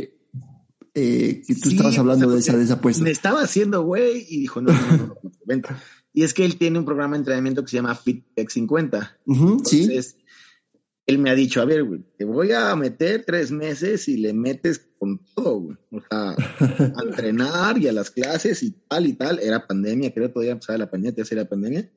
eh, 0.94 1.42
que 1.46 1.56
tú 1.56 1.70
sí, 1.70 1.76
estabas 1.76 1.98
hablando 1.98 2.28
o 2.28 2.30
sea, 2.30 2.36
de 2.36 2.40
esa, 2.42 2.58
de 2.58 2.64
esa 2.64 2.74
apuesta. 2.76 3.04
Me 3.04 3.12
estaba 3.12 3.42
haciendo 3.42 3.84
güey 3.84 4.26
y 4.30 4.42
dijo, 4.42 4.62
no, 4.62 4.72
no, 4.74 4.82
no, 4.82 4.98
no, 4.98 5.18
no 5.24 5.32
vente. 5.46 5.70
Y 6.14 6.24
es 6.24 6.34
que 6.34 6.44
él 6.46 6.58
tiene 6.58 6.80
un 6.80 6.86
programa 6.86 7.14
de 7.16 7.20
entrenamiento 7.20 7.64
que 7.64 7.70
se 7.70 7.78
llama 7.78 7.96
FitTech 7.96 8.50
50. 8.50 9.18
Uh 9.26 9.36
-huh, 9.36 9.52
Entonces, 9.52 10.16
sí. 10.18 10.19
Él 11.10 11.18
me 11.18 11.32
ha 11.32 11.36
dicho, 11.36 11.60
a 11.60 11.66
ver, 11.66 11.84
güey, 11.86 12.02
te 12.20 12.24
voy 12.24 12.52
a 12.52 12.76
meter 12.76 13.24
tres 13.26 13.52
meses 13.52 14.08
y 14.08 14.18
le 14.18 14.32
metes 14.32 14.92
con 15.00 15.20
todo, 15.34 15.60
güey. 15.60 15.78
O 15.92 16.02
sea, 16.02 16.36
a 16.98 17.04
entrenar 17.04 17.80
y 17.80 17.88
a 17.88 17.94
las 17.94 18.12
clases 18.12 18.62
y 18.62 18.76
tal 18.88 19.08
y 19.08 19.14
tal. 19.14 19.40
Era 19.40 19.66
pandemia, 19.66 20.14
creo 20.14 20.30
todavía 20.30 20.52
empezaba 20.52 20.78
la 20.78 20.92
pandemia, 20.92 21.26
te 21.26 21.36
la 21.36 21.50
pandemia. 21.50 21.92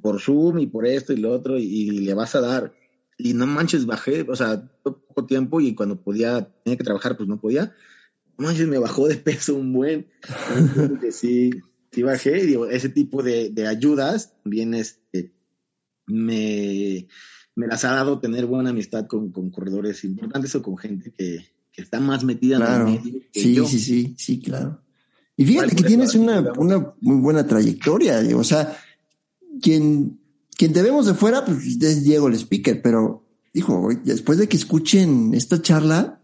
Por 0.00 0.22
Zoom 0.22 0.58
y 0.60 0.66
por 0.68 0.86
esto 0.86 1.12
y 1.12 1.18
lo 1.18 1.32
otro, 1.32 1.58
y, 1.58 1.64
y, 1.64 1.90
le 2.00 2.14
vas 2.14 2.34
a 2.34 2.40
dar. 2.40 2.72
Y 3.18 3.34
no 3.34 3.46
manches, 3.46 3.84
bajé, 3.84 4.24
o 4.26 4.34
sea, 4.34 4.70
poco 4.82 5.26
tiempo 5.26 5.60
y 5.60 5.74
cuando 5.74 6.00
podía, 6.00 6.50
tenía 6.64 6.78
que 6.78 6.84
trabajar, 6.84 7.14
pues 7.14 7.28
no 7.28 7.38
podía. 7.38 7.74
No 8.38 8.46
manches, 8.46 8.68
me 8.68 8.78
bajó 8.78 9.06
de 9.06 9.16
peso 9.16 9.54
un 9.54 9.74
buen. 9.74 10.06
sí, 11.10 11.50
sí 11.92 12.02
bajé. 12.02 12.38
Y 12.38 12.46
digo, 12.46 12.66
ese 12.68 12.88
tipo 12.88 13.22
de, 13.22 13.50
de 13.50 13.66
ayudas 13.66 14.34
también 14.42 14.72
este, 14.72 15.34
me, 16.06 17.06
me 17.58 17.66
las 17.66 17.84
ha 17.84 17.90
dado 17.90 18.20
tener 18.20 18.46
buena 18.46 18.70
amistad 18.70 19.08
con, 19.08 19.32
con 19.32 19.50
corredores 19.50 20.04
importantes 20.04 20.54
o 20.54 20.62
con 20.62 20.78
gente 20.78 21.10
que, 21.10 21.44
que 21.72 21.82
está 21.82 21.98
más 21.98 22.22
metida 22.22 22.56
claro. 22.56 22.86
en 22.86 22.94
el 22.94 23.02
medio 23.02 23.20
que 23.32 23.40
sí, 23.40 23.54
yo. 23.54 23.66
sí, 23.66 23.80
sí, 23.80 24.14
sí, 24.16 24.40
claro. 24.40 24.80
Y 25.36 25.44
fíjate 25.44 25.74
que 25.74 25.82
tienes 25.82 26.14
una, 26.14 26.52
una 26.56 26.94
muy 27.00 27.16
buena 27.16 27.44
trayectoria, 27.46 28.20
o 28.36 28.44
sea, 28.44 28.76
quien, 29.60 30.20
quien 30.56 30.72
te 30.72 30.82
vemos 30.82 31.06
de 31.06 31.14
fuera, 31.14 31.44
pues 31.44 31.58
es 31.66 32.04
Diego 32.04 32.28
el 32.28 32.34
speaker, 32.34 32.80
pero, 32.80 33.26
dijo, 33.52 33.88
después 34.04 34.38
de 34.38 34.48
que 34.48 34.56
escuchen 34.56 35.34
esta 35.34 35.60
charla, 35.60 36.20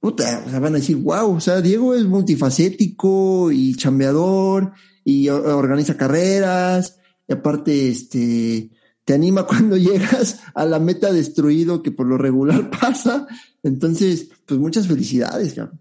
puta, 0.00 0.44
o 0.46 0.50
sea, 0.50 0.60
van 0.60 0.74
a 0.74 0.78
decir, 0.78 0.96
wow, 0.96 1.34
o 1.34 1.40
sea, 1.40 1.62
Diego 1.62 1.94
es 1.94 2.04
multifacético 2.04 3.50
y 3.52 3.74
chambeador 3.74 4.72
y 5.02 5.30
organiza 5.30 5.96
carreras, 5.96 6.98
y 7.26 7.32
aparte, 7.32 7.88
este, 7.88 8.70
te 9.08 9.14
anima 9.14 9.46
cuando 9.46 9.74
llegas 9.78 10.42
a 10.54 10.66
la 10.66 10.78
meta 10.78 11.10
destruido 11.10 11.82
que 11.82 11.90
por 11.90 12.06
lo 12.06 12.18
regular 12.18 12.68
pasa. 12.80 13.26
Entonces, 13.62 14.28
pues 14.44 14.60
muchas 14.60 14.86
felicidades, 14.86 15.54
cabrón. 15.54 15.80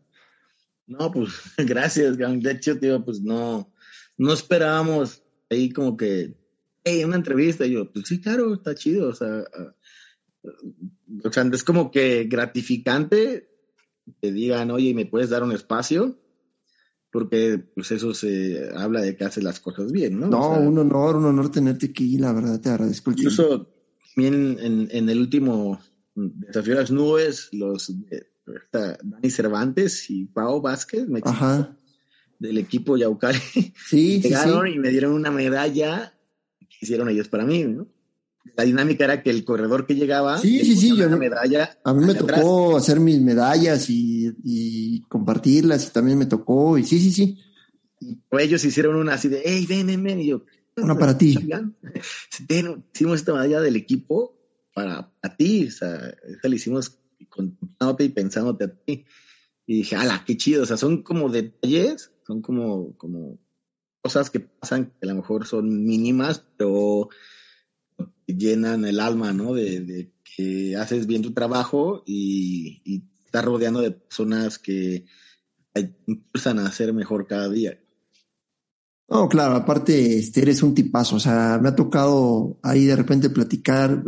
No, 0.87 1.11
pues 1.11 1.33
gracias, 1.57 2.15
cabrón. 2.15 2.39
De 2.39 2.53
hecho, 2.53 2.79
tío, 2.79 3.03
pues 3.03 3.19
no, 3.19 3.69
no 4.17 4.31
esperábamos 4.31 5.23
ahí 5.49 5.71
como 5.71 5.97
que, 5.97 6.37
hey, 6.85 7.03
una 7.03 7.17
entrevista. 7.17 7.65
Y 7.65 7.73
yo, 7.73 7.91
pues 7.91 8.07
sí, 8.07 8.21
claro, 8.21 8.53
está 8.53 8.73
chido. 8.75 9.09
O 9.09 9.13
sea, 9.13 9.43
o 11.21 11.31
sea, 11.33 11.43
es 11.51 11.63
como 11.65 11.91
que 11.91 12.23
gratificante 12.29 13.49
que 14.21 14.31
digan, 14.31 14.71
oye, 14.71 14.93
¿me 14.93 15.05
puedes 15.05 15.31
dar 15.31 15.43
un 15.43 15.51
espacio? 15.51 16.17
Porque 17.17 17.57
pues 17.73 17.89
eso 17.91 18.13
se 18.13 18.69
habla 18.75 19.01
de 19.01 19.15
que 19.15 19.23
haces 19.23 19.43
las 19.43 19.59
cosas 19.59 19.91
bien, 19.91 20.19
¿no? 20.19 20.27
No, 20.27 20.51
o 20.51 20.53
sea, 20.53 20.67
un 20.67 20.77
honor, 20.77 21.15
un 21.15 21.25
honor 21.25 21.49
tenerte 21.49 21.87
aquí, 21.87 22.19
la 22.19 22.31
verdad 22.31 22.61
te 22.61 22.69
agradezco. 22.69 23.09
Incluso 23.09 23.73
también 24.13 24.55
en, 24.59 24.87
en, 24.91 25.09
el 25.09 25.21
último 25.21 25.81
desafío 26.13 26.75
de 26.75 26.81
las 26.81 26.91
nubes, 26.91 27.49
los 27.53 27.89
eh, 27.89 28.27
Dani 28.71 29.31
Cervantes 29.31 30.11
y 30.11 30.25
Pau 30.25 30.61
Vázquez, 30.61 31.07
me 31.07 31.23
del 32.37 32.59
equipo 32.59 32.97
Yaucari, 32.97 33.39
sí, 33.87 34.21
llegaron 34.21 34.65
sí, 34.67 34.73
sí. 34.73 34.77
y 34.77 34.79
me 34.79 34.89
dieron 34.89 35.13
una 35.13 35.31
medalla 35.31 36.13
que 36.59 36.77
hicieron 36.81 37.09
ellos 37.09 37.29
para 37.29 37.45
mí, 37.45 37.63
¿no? 37.63 37.87
La 38.55 38.63
dinámica 38.63 39.05
era 39.05 39.23
que 39.23 39.29
el 39.29 39.43
corredor 39.43 39.85
que 39.85 39.95
llegaba, 39.95 40.37
sí, 40.37 40.63
sí, 40.63 40.75
sí, 40.75 40.95
yo, 40.95 41.09
medalla 41.17 41.77
a 41.83 41.93
mí 41.93 42.05
me 42.05 42.13
tocó 42.13 42.69
atrás. 42.69 42.83
hacer 42.83 42.99
mis 42.99 43.19
medallas 43.21 43.89
y, 43.89 44.33
y, 44.43 45.01
compartirlas 45.03 45.87
y 45.87 45.91
también 45.91 46.17
me 46.17 46.25
tocó 46.25 46.77
y 46.77 46.83
sí, 46.83 46.99
sí, 46.99 47.11
sí. 47.11 47.37
Y 47.99 48.19
ellos 48.39 48.63
hicieron 48.63 48.95
una 48.95 49.13
así 49.15 49.27
de, 49.27 49.41
hey, 49.43 49.65
ven, 49.67 49.87
ven, 49.87 50.03
ven, 50.03 50.19
y 50.19 50.27
yo, 50.27 50.43
una 50.77 50.97
para 50.97 51.17
ti. 51.17 51.37
Hicimos 52.93 53.19
esta 53.19 53.33
medalla 53.33 53.61
del 53.61 53.75
equipo 53.75 54.37
para 54.73 55.11
a 55.21 55.35
ti, 55.35 55.67
o 55.67 55.71
sea, 55.71 56.13
esta 56.27 56.47
la 56.47 56.55
hicimos 56.55 56.99
contándote 57.29 58.03
y 58.03 58.09
pensándote 58.09 58.65
a 58.65 58.73
ti. 58.73 59.05
Y 59.65 59.77
dije, 59.77 59.95
ala, 59.95 60.23
qué 60.25 60.37
chido, 60.37 60.63
o 60.63 60.65
sea, 60.65 60.77
son 60.77 61.01
como 61.01 61.29
detalles, 61.29 62.11
son 62.25 62.41
como, 62.41 62.95
como 62.97 63.39
cosas 64.01 64.29
que 64.29 64.39
pasan 64.39 64.85
que 64.85 65.07
a 65.07 65.07
lo 65.07 65.15
mejor 65.15 65.45
son 65.45 65.83
mínimas, 65.83 66.45
pero 66.57 67.09
llenan 68.25 68.85
el 68.85 68.99
alma, 68.99 69.33
¿no? 69.33 69.53
De, 69.53 69.81
de 69.81 70.11
que 70.23 70.75
haces 70.75 71.07
bien 71.07 71.21
tu 71.21 71.33
trabajo 71.33 72.03
y, 72.05 72.81
y, 72.85 73.03
estás 73.25 73.43
rodeando 73.43 73.81
de 73.81 73.91
personas 73.91 74.57
que 74.57 75.05
impulsan 76.05 76.59
a 76.59 76.71
ser 76.71 76.93
mejor 76.93 77.27
cada 77.27 77.49
día. 77.49 77.77
No, 79.09 79.27
claro, 79.27 79.55
aparte 79.55 80.17
este, 80.17 80.41
eres 80.41 80.63
un 80.63 80.73
tipazo, 80.73 81.17
o 81.17 81.19
sea, 81.19 81.59
me 81.61 81.69
ha 81.69 81.75
tocado 81.75 82.57
ahí 82.63 82.85
de 82.85 82.95
repente 82.95 83.29
platicar, 83.29 84.03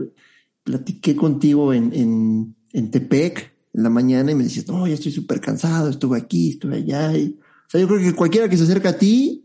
platiqué 0.64 1.16
contigo 1.16 1.74
en, 1.74 1.94
en, 1.94 2.56
en 2.74 2.92
Tepec 2.92 3.54
en 3.74 3.84
la 3.84 3.90
mañana 3.90 4.32
y 4.32 4.36
me 4.36 4.44
decías, 4.44 4.68
no, 4.68 4.88
ya 4.88 4.96
estoy 4.96 5.12
súper 5.12 5.40
cansado, 5.40 5.90
estuve 5.90 6.18
aquí, 6.18 6.52
estuve 6.52 6.78
allá. 6.78 7.16
Y, 7.18 7.38
o 7.40 7.70
sea, 7.70 7.80
yo 7.80 7.88
creo 7.88 8.00
que 8.00 8.16
cualquiera 8.16 8.50
que 8.50 8.58
se 8.58 8.64
acerca 8.64 8.90
a 8.90 8.98
ti, 8.98 9.39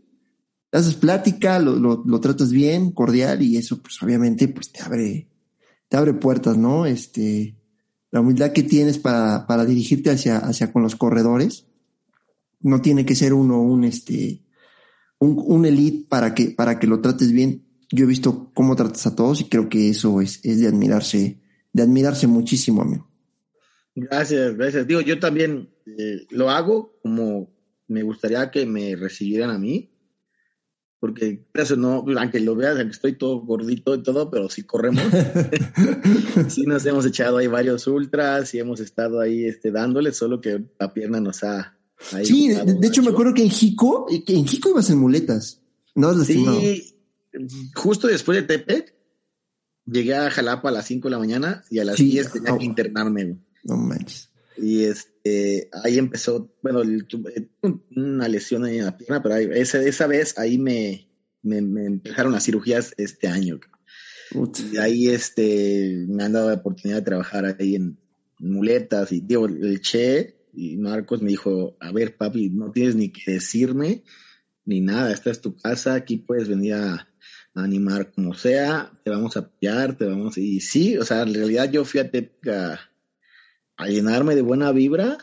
haces 0.77 0.95
plática, 0.95 1.59
lo, 1.59 1.75
lo, 1.75 2.03
lo, 2.05 2.19
tratas 2.19 2.51
bien, 2.51 2.91
cordial, 2.91 3.41
y 3.41 3.57
eso, 3.57 3.81
pues 3.81 4.01
obviamente, 4.01 4.47
pues 4.47 4.71
te 4.71 4.81
abre, 4.81 5.27
te 5.87 5.97
abre 5.97 6.13
puertas, 6.13 6.57
¿no? 6.57 6.85
Este, 6.85 7.55
la 8.11 8.21
humildad 8.21 8.51
que 8.51 8.63
tienes 8.63 8.97
para, 8.97 9.47
para 9.47 9.65
dirigirte 9.65 10.09
hacia, 10.09 10.37
hacia 10.37 10.71
con 10.71 10.83
los 10.83 10.95
corredores, 10.95 11.67
no 12.59 12.81
tiene 12.81 13.05
que 13.05 13.15
ser 13.15 13.33
uno 13.33 13.61
un, 13.61 13.83
este, 13.83 14.41
un, 15.19 15.41
un 15.45 15.65
elite 15.65 16.07
para 16.09 16.33
que, 16.33 16.51
para 16.51 16.79
que 16.79 16.87
lo 16.87 17.01
trates 17.01 17.31
bien. 17.31 17.63
Yo 17.91 18.05
he 18.05 18.07
visto 18.07 18.51
cómo 18.53 18.75
tratas 18.75 19.05
a 19.07 19.15
todos 19.15 19.41
y 19.41 19.45
creo 19.45 19.69
que 19.69 19.89
eso 19.89 20.19
es, 20.21 20.39
es 20.43 20.59
de 20.59 20.67
admirarse, 20.67 21.39
de 21.71 21.83
admirarse 21.83 22.27
muchísimo, 22.27 22.81
amigo. 22.81 23.07
Gracias, 23.93 24.55
gracias. 24.57 24.87
Digo, 24.87 25.01
yo 25.01 25.19
también 25.19 25.69
eh, 25.85 26.25
lo 26.31 26.49
hago 26.49 26.97
como 27.01 27.53
me 27.87 28.01
gustaría 28.01 28.49
que 28.49 28.65
me 28.65 28.95
recibieran 28.95 29.51
a 29.51 29.59
mí 29.59 29.94
porque 30.99 31.45
eso 31.53 31.75
no, 31.75 32.05
aunque 32.17 32.39
lo 32.39 32.55
veas, 32.55 32.77
aunque 32.77 32.93
estoy 32.93 33.13
todo 33.13 33.39
gordito 33.41 33.95
y 33.95 34.03
todo, 34.03 34.29
pero 34.29 34.49
sí 34.49 34.63
corremos. 34.63 35.03
sí 36.47 36.63
nos 36.63 36.85
hemos 36.85 37.05
echado 37.05 37.37
ahí 37.37 37.47
varios 37.47 37.85
ultras 37.87 38.53
y 38.53 38.59
hemos 38.59 38.79
estado 38.79 39.19
ahí 39.19 39.45
este, 39.45 39.71
dándole, 39.71 40.11
solo 40.13 40.41
que 40.41 40.63
la 40.79 40.93
pierna 40.93 41.19
nos 41.19 41.43
ha... 41.43 41.77
sí, 42.23 42.49
de, 42.49 42.73
de 42.73 42.87
hecho 42.87 43.03
me 43.03 43.09
acuerdo 43.09 43.33
que 43.33 43.43
en 43.43 43.49
Jico, 43.49 44.07
que 44.25 44.33
en 44.33 44.47
Jico 44.47 44.69
ibas 44.69 44.89
en 44.89 44.97
muletas. 44.97 45.61
No 45.95 46.09
has 46.09 46.17
lastimado. 46.17 46.59
Sí, 46.59 46.95
justo 47.73 48.07
después 48.07 48.37
de 48.37 48.43
Tepec, 48.43 48.93
llegué 49.85 50.15
a 50.15 50.29
Jalapa 50.29 50.69
a 50.69 50.71
las 50.71 50.85
5 50.85 51.07
de 51.07 51.11
la 51.11 51.19
mañana 51.19 51.63
y 51.69 51.79
a 51.79 51.85
las 51.85 51.97
sí, 51.97 52.11
10 52.11 52.31
tenía 52.31 52.53
oh, 52.53 52.57
que 52.57 52.65
internarme. 52.65 53.37
No 53.63 53.77
manches. 53.77 54.29
Y 54.57 54.83
este, 54.83 55.14
ahí 55.83 55.97
empezó, 55.97 56.53
bueno, 56.61 56.81
una 57.95 58.27
lesión 58.27 58.63
ahí 58.63 58.77
en 58.77 58.85
la 58.85 58.97
pierna, 58.97 59.23
pero 59.23 59.35
ahí, 59.35 59.49
esa, 59.53 59.81
esa 59.81 60.07
vez 60.07 60.37
ahí 60.37 60.57
me, 60.57 61.07
me, 61.41 61.61
me, 61.61 61.85
empezaron 61.85 62.31
las 62.31 62.45
cirugías 62.45 62.93
este 62.97 63.27
año. 63.27 63.59
Uf. 64.33 64.59
Y 64.71 64.77
ahí 64.77 65.09
este, 65.09 66.05
me 66.07 66.23
han 66.23 66.33
dado 66.33 66.49
la 66.49 66.55
oportunidad 66.55 66.99
de 66.99 67.05
trabajar 67.05 67.55
ahí 67.59 67.75
en 67.75 67.97
muletas 68.39 69.11
y 69.11 69.21
digo, 69.21 69.45
el 69.47 69.81
Che 69.81 70.35
y 70.53 70.77
Marcos 70.77 71.21
me 71.21 71.29
dijo, 71.29 71.75
a 71.79 71.91
ver 71.91 72.17
papi, 72.17 72.49
no 72.49 72.71
tienes 72.71 72.95
ni 72.95 73.09
que 73.09 73.33
decirme 73.33 74.03
ni 74.65 74.81
nada, 74.81 75.11
esta 75.11 75.29
es 75.29 75.41
tu 75.41 75.55
casa, 75.55 75.93
aquí 75.93 76.17
puedes 76.17 76.47
venir 76.47 76.73
a 76.73 77.07
animar 77.53 78.11
como 78.11 78.33
sea, 78.33 78.91
te 79.03 79.11
vamos 79.11 79.37
a 79.37 79.41
apoyar, 79.41 79.97
te 79.97 80.05
vamos, 80.05 80.37
y 80.37 80.59
sí, 80.59 80.97
o 80.97 81.05
sea, 81.05 81.21
en 81.21 81.33
realidad 81.33 81.71
yo 81.71 81.85
fui 81.85 81.99
a 81.99 82.11
a, 83.77 83.87
llenarme 83.87 84.35
de 84.35 84.41
buena 84.41 84.71
vibra, 84.71 85.17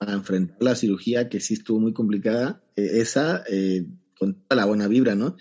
a 0.00 0.12
enfrentar 0.12 0.56
la 0.60 0.74
cirugía 0.74 1.28
que 1.28 1.40
sí 1.40 1.54
estuvo 1.54 1.80
muy 1.80 1.92
complicada, 1.92 2.62
e, 2.76 3.00
esa, 3.00 3.44
eh, 3.48 3.86
con 4.18 4.34
toda 4.34 4.60
la 4.60 4.66
buena 4.66 4.88
vibra, 4.88 5.14
¿no? 5.14 5.36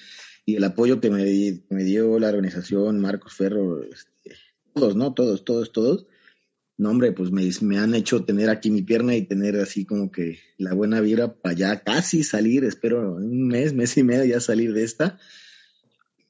Y 0.45 0.55
el 0.55 0.63
apoyo 0.63 0.99
que 0.99 1.09
me, 1.09 1.63
me 1.69 1.83
dio 1.83 2.19
la 2.19 2.29
organización, 2.29 2.99
Marcos 2.99 3.33
Ferro, 3.33 3.83
este, 3.83 4.35
todos, 4.73 4.95
¿no? 4.95 5.13
Todos, 5.13 5.45
todos, 5.45 5.71
todos. 5.71 6.07
No, 6.77 6.89
hombre, 6.89 7.11
pues 7.11 7.31
me, 7.31 7.49
me 7.61 7.77
han 7.77 7.93
hecho 7.93 8.25
tener 8.25 8.49
aquí 8.49 8.71
mi 8.71 8.81
pierna 8.81 9.15
y 9.15 9.27
tener 9.27 9.57
así 9.57 9.85
como 9.85 10.11
que 10.11 10.39
la 10.57 10.73
buena 10.73 11.01
vibra 11.01 11.33
para 11.33 11.55
ya 11.55 11.83
casi 11.83 12.23
salir, 12.23 12.63
espero 12.63 13.15
un 13.15 13.47
mes, 13.47 13.73
mes 13.73 13.95
y 13.97 14.03
medio 14.03 14.25
ya 14.25 14.39
salir 14.39 14.73
de 14.73 14.83
esta 14.83 15.19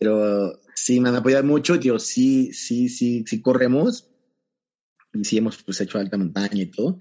pero 0.04 0.60
sí 0.76 1.00
me 1.00 1.08
han 1.08 1.16
apoyado 1.16 1.46
mucho, 1.46 1.80
tío, 1.80 1.98
sí, 1.98 2.52
sí, 2.52 2.90
sí, 2.90 3.24
sí 3.26 3.42
corremos 3.42 4.10
y 5.14 5.24
sí 5.24 5.38
hemos 5.38 5.62
pues 5.64 5.80
hecho 5.82 6.00
alta 6.00 6.18
montaña 6.18 6.62
y 6.62 6.68
todo, 6.68 7.00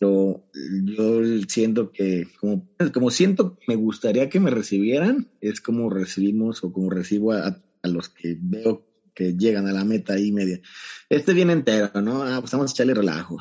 pero 0.00 0.46
yo 0.84 1.20
siento 1.46 1.92
que, 1.92 2.26
como, 2.40 2.66
como 2.92 3.10
siento 3.10 3.58
me 3.68 3.76
gustaría 3.76 4.30
que 4.30 4.40
me 4.40 4.50
recibieran, 4.50 5.28
es 5.42 5.60
como 5.60 5.90
recibimos 5.90 6.64
o 6.64 6.72
como 6.72 6.88
recibo 6.88 7.32
a, 7.32 7.62
los 7.82 8.08
que 8.08 8.36
veo 8.40 8.86
que 9.14 9.34
llegan 9.34 9.66
a 9.66 9.72
la 9.72 9.84
meta 9.84 10.14
ahí 10.14 10.32
media. 10.32 10.60
Este 11.08 11.34
viene 11.34 11.52
entero, 11.52 12.00
¿no? 12.00 12.22
Ah, 12.22 12.38
pues 12.40 12.52
vamos 12.52 12.70
a 12.70 12.74
echarle 12.74 12.94
relajo. 12.94 13.38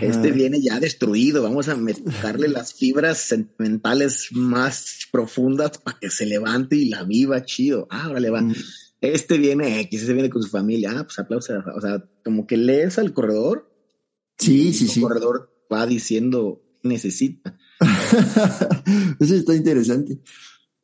Este 0.00 0.32
viene 0.32 0.60
ya 0.60 0.80
destruido, 0.80 1.42
vamos 1.42 1.68
a 1.68 1.76
meterle 1.76 2.48
las 2.48 2.74
fibras 2.74 3.18
sentimentales 3.18 4.28
más 4.32 5.06
profundas 5.12 5.78
para 5.78 5.98
que 5.98 6.10
se 6.10 6.26
levante 6.26 6.76
y 6.76 6.88
la 6.88 7.04
viva 7.04 7.44
chido. 7.44 7.86
Ah, 7.90 8.04
ahora 8.04 8.20
le 8.20 8.30
va. 8.30 8.42
Mm. 8.42 8.54
Este 9.12 9.38
viene 9.38 9.80
X, 9.82 10.02
este 10.02 10.12
viene 10.12 10.30
con 10.30 10.42
su 10.42 10.48
familia. 10.48 10.92
Ah, 10.96 11.04
pues 11.04 11.18
aplausos. 11.18 11.64
O 11.74 11.80
sea, 11.80 12.04
como 12.24 12.46
que 12.46 12.56
lees 12.56 12.98
al 12.98 13.12
corredor. 13.12 13.70
Sí, 14.38 14.72
sí, 14.72 14.88
sí. 14.88 15.00
El 15.00 15.06
corredor 15.08 15.52
va 15.72 15.86
diciendo 15.86 16.62
necesita. 16.82 17.58
Eso 19.20 19.34
está 19.34 19.54
interesante. 19.54 20.18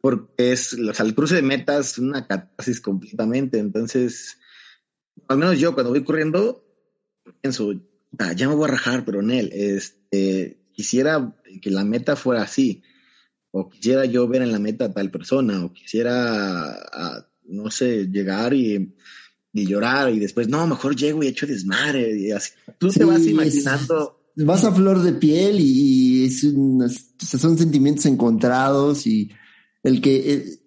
Porque 0.01 0.53
es, 0.53 0.75
o 0.75 0.93
sea, 0.93 1.07
el 1.07 1.15
cruce 1.15 1.37
de 1.37 1.43
metas 1.43 1.99
una 1.99 2.27
catarsis 2.27 2.81
completamente. 2.81 3.59
Entonces, 3.59 4.39
al 5.29 5.39
menos 5.39 5.59
yo 5.59 5.75
cuando 5.75 5.91
voy 5.91 6.05
corriendo, 6.05 6.65
pienso, 7.41 7.73
ah, 8.19 8.33
ya 8.33 8.49
me 8.49 8.55
voy 8.55 8.65
a 8.65 8.73
rajar, 8.73 9.05
pero 9.05 9.23
Nel, 9.23 9.51
este, 9.53 10.61
quisiera 10.73 11.37
que 11.61 11.71
la 11.71 11.85
meta 11.85 12.17
fuera 12.17 12.43
así, 12.43 12.83
o 13.51 13.69
quisiera 13.69 14.05
yo 14.05 14.27
ver 14.27 14.43
en 14.43 14.53
la 14.53 14.59
meta 14.59 14.87
a 14.87 14.93
tal 14.93 15.11
persona, 15.11 15.65
o 15.65 15.73
quisiera, 15.73 16.73
ah, 16.93 17.29
no 17.47 17.71
sé, 17.71 18.07
llegar 18.07 18.55
y, 18.55 18.95
llorar 19.53 20.13
y 20.13 20.19
después, 20.19 20.49
no, 20.49 20.67
mejor 20.67 20.97
llego 20.97 21.23
y 21.23 21.29
echo 21.29 21.47
desmadre, 21.47 22.19
y 22.19 22.31
así. 22.31 22.53
Tú 22.79 22.89
te 22.89 23.05
vas 23.05 23.27
imaginando. 23.27 24.19
vas 24.37 24.65
a 24.65 24.73
flor 24.73 25.03
de 25.03 25.13
piel 25.13 25.57
y 25.61 26.25
es 26.25 26.41
son 26.41 27.59
sentimientos 27.59 28.07
encontrados 28.07 29.07
y 29.07 29.31
el 29.83 30.01
que, 30.01 30.61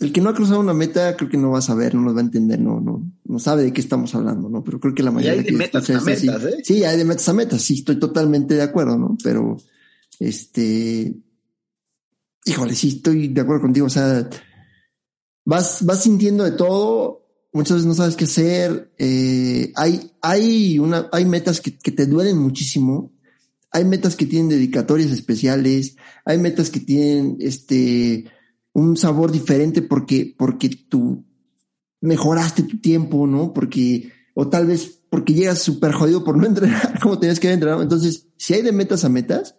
el 0.00 0.12
que 0.12 0.20
no 0.20 0.30
ha 0.30 0.34
cruzado 0.34 0.60
una 0.60 0.74
meta, 0.74 1.16
creo 1.16 1.28
que 1.28 1.36
no 1.36 1.50
va 1.50 1.58
a 1.58 1.62
saber, 1.62 1.94
no 1.94 2.02
nos 2.02 2.14
va 2.14 2.20
a 2.20 2.24
entender, 2.24 2.60
no, 2.60 2.80
no, 2.80 3.10
no 3.24 3.38
sabe 3.38 3.64
de 3.64 3.72
qué 3.72 3.80
estamos 3.80 4.14
hablando, 4.14 4.48
¿no? 4.48 4.62
Pero 4.62 4.78
creo 4.78 4.94
que 4.94 5.02
la 5.02 5.10
mayoría. 5.10 5.36
Y 5.36 5.38
hay 5.38 5.44
de 5.44 5.52
metas 5.52 5.90
a 5.90 6.00
metas, 6.00 6.44
¿eh? 6.44 6.58
Sí, 6.62 6.84
hay 6.84 6.96
de 6.96 7.04
metas 7.04 7.28
a 7.28 7.32
metas, 7.32 7.62
sí, 7.62 7.74
estoy 7.74 7.98
totalmente 7.98 8.54
de 8.54 8.62
acuerdo, 8.62 8.96
¿no? 8.96 9.16
Pero, 9.22 9.56
este, 10.20 11.16
híjole, 12.44 12.74
sí, 12.74 12.88
estoy 12.88 13.28
de 13.28 13.40
acuerdo 13.40 13.62
contigo, 13.62 13.86
o 13.86 13.90
sea, 13.90 14.28
vas, 15.48 15.82
vas 15.86 16.02
sintiendo 16.02 16.44
de 16.44 16.50
todo, 16.50 17.26
muchas 17.54 17.78
veces 17.78 17.86
no 17.86 17.94
sabes 17.94 18.16
qué 18.16 18.24
hacer, 18.24 18.92
eh, 18.98 19.72
hay, 19.76 20.12
hay 20.20 20.78
una, 20.78 21.08
hay 21.10 21.24
metas 21.24 21.62
que, 21.62 21.70
te 21.70 22.04
duelen 22.04 22.36
muchísimo, 22.36 23.14
hay 23.70 23.86
metas 23.86 24.14
que 24.14 24.26
tienen 24.26 24.50
dedicatorias 24.50 25.10
especiales, 25.10 25.96
hay 26.26 26.36
metas 26.36 26.68
que 26.68 26.80
tienen, 26.80 27.38
este, 27.40 28.26
un 28.74 28.98
sabor 28.98 29.32
diferente 29.32 29.80
porque, 29.80 30.34
porque 30.36 30.68
tú 30.68 31.24
mejoraste 32.02 32.64
tu 32.64 32.78
tiempo, 32.78 33.26
¿no? 33.26 33.54
Porque, 33.54 34.12
o 34.34 34.48
tal 34.48 34.66
vez 34.66 35.00
porque 35.08 35.32
llegas 35.32 35.62
súper 35.62 35.92
jodido 35.92 36.24
por 36.24 36.36
no 36.36 36.46
entrenar 36.46 37.00
como 37.00 37.18
tenías 37.18 37.40
que 37.40 37.46
haber 37.46 37.54
entrenado. 37.54 37.82
Entonces, 37.82 38.28
si 38.36 38.52
hay 38.52 38.60
de 38.60 38.72
metas 38.72 39.02
a 39.06 39.08
metas, 39.08 39.54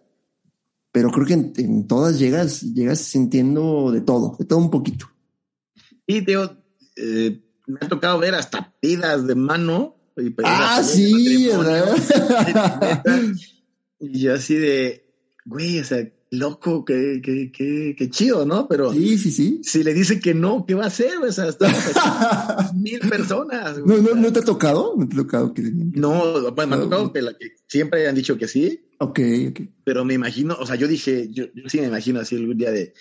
pero 0.92 1.10
creo 1.10 1.26
que 1.26 1.60
en, 1.62 1.88
todas 1.88 2.20
llegas, 2.20 2.60
llegas 2.60 3.00
sintiendo 3.00 3.90
de 3.90 4.02
todo, 4.02 4.36
de 4.38 4.44
todo 4.44 4.60
un 4.60 4.70
poquito. 4.70 5.06
Y 6.10 6.22
tío, 6.22 6.56
eh, 6.96 7.40
me 7.68 7.78
ha 7.80 7.88
tocado 7.88 8.18
ver 8.18 8.34
hasta 8.34 8.74
pidas 8.80 9.28
de 9.28 9.36
mano. 9.36 9.96
ah, 10.42 10.82
sí, 10.82 11.48
¿verdad? 11.48 11.94
Y 14.02 14.18
yo 14.18 14.34
así 14.34 14.54
de, 14.54 15.04
güey, 15.44 15.78
o 15.78 15.84
sea, 15.84 16.10
loco, 16.30 16.86
qué, 16.86 17.20
qué, 17.22 17.52
qué, 17.52 17.94
qué 17.96 18.10
chido, 18.10 18.46
¿no? 18.46 18.66
Pero 18.66 18.92
sí, 18.92 19.18
sí, 19.18 19.30
sí. 19.30 19.60
si 19.62 19.84
le 19.84 19.92
dice 19.92 20.18
que 20.18 20.32
no, 20.32 20.64
¿qué 20.66 20.74
va 20.74 20.84
a 20.84 20.86
hacer? 20.86 21.18
O 21.18 21.30
sea, 21.30 21.50
mil 22.74 22.98
personas. 23.00 23.78
No, 23.84 23.98
no, 23.98 24.14
¿No 24.14 24.32
te 24.32 24.40
ha 24.40 24.44
tocado? 24.44 24.94
¿No 24.96 25.06
te 25.06 25.14
ha 25.14 25.18
tocado 25.18 25.52
que 25.52 25.62
No, 25.62 26.52
pues 26.56 26.66
me 26.66 26.76
ha 26.76 26.80
tocado 26.80 27.12
que, 27.12 27.22
la, 27.22 27.36
que 27.36 27.52
siempre 27.68 28.08
han 28.08 28.14
dicho 28.14 28.36
que 28.38 28.48
sí. 28.48 28.80
Ok, 28.98 29.20
ok. 29.50 29.60
Pero 29.84 30.04
me 30.04 30.14
imagino, 30.14 30.56
o 30.58 30.66
sea, 30.66 30.74
yo 30.76 30.88
dije, 30.88 31.28
yo, 31.30 31.44
yo 31.54 31.68
sí 31.68 31.78
me 31.78 31.86
imagino 31.86 32.18
así 32.18 32.36
algún 32.36 32.56
día 32.56 32.72
de, 32.72 32.94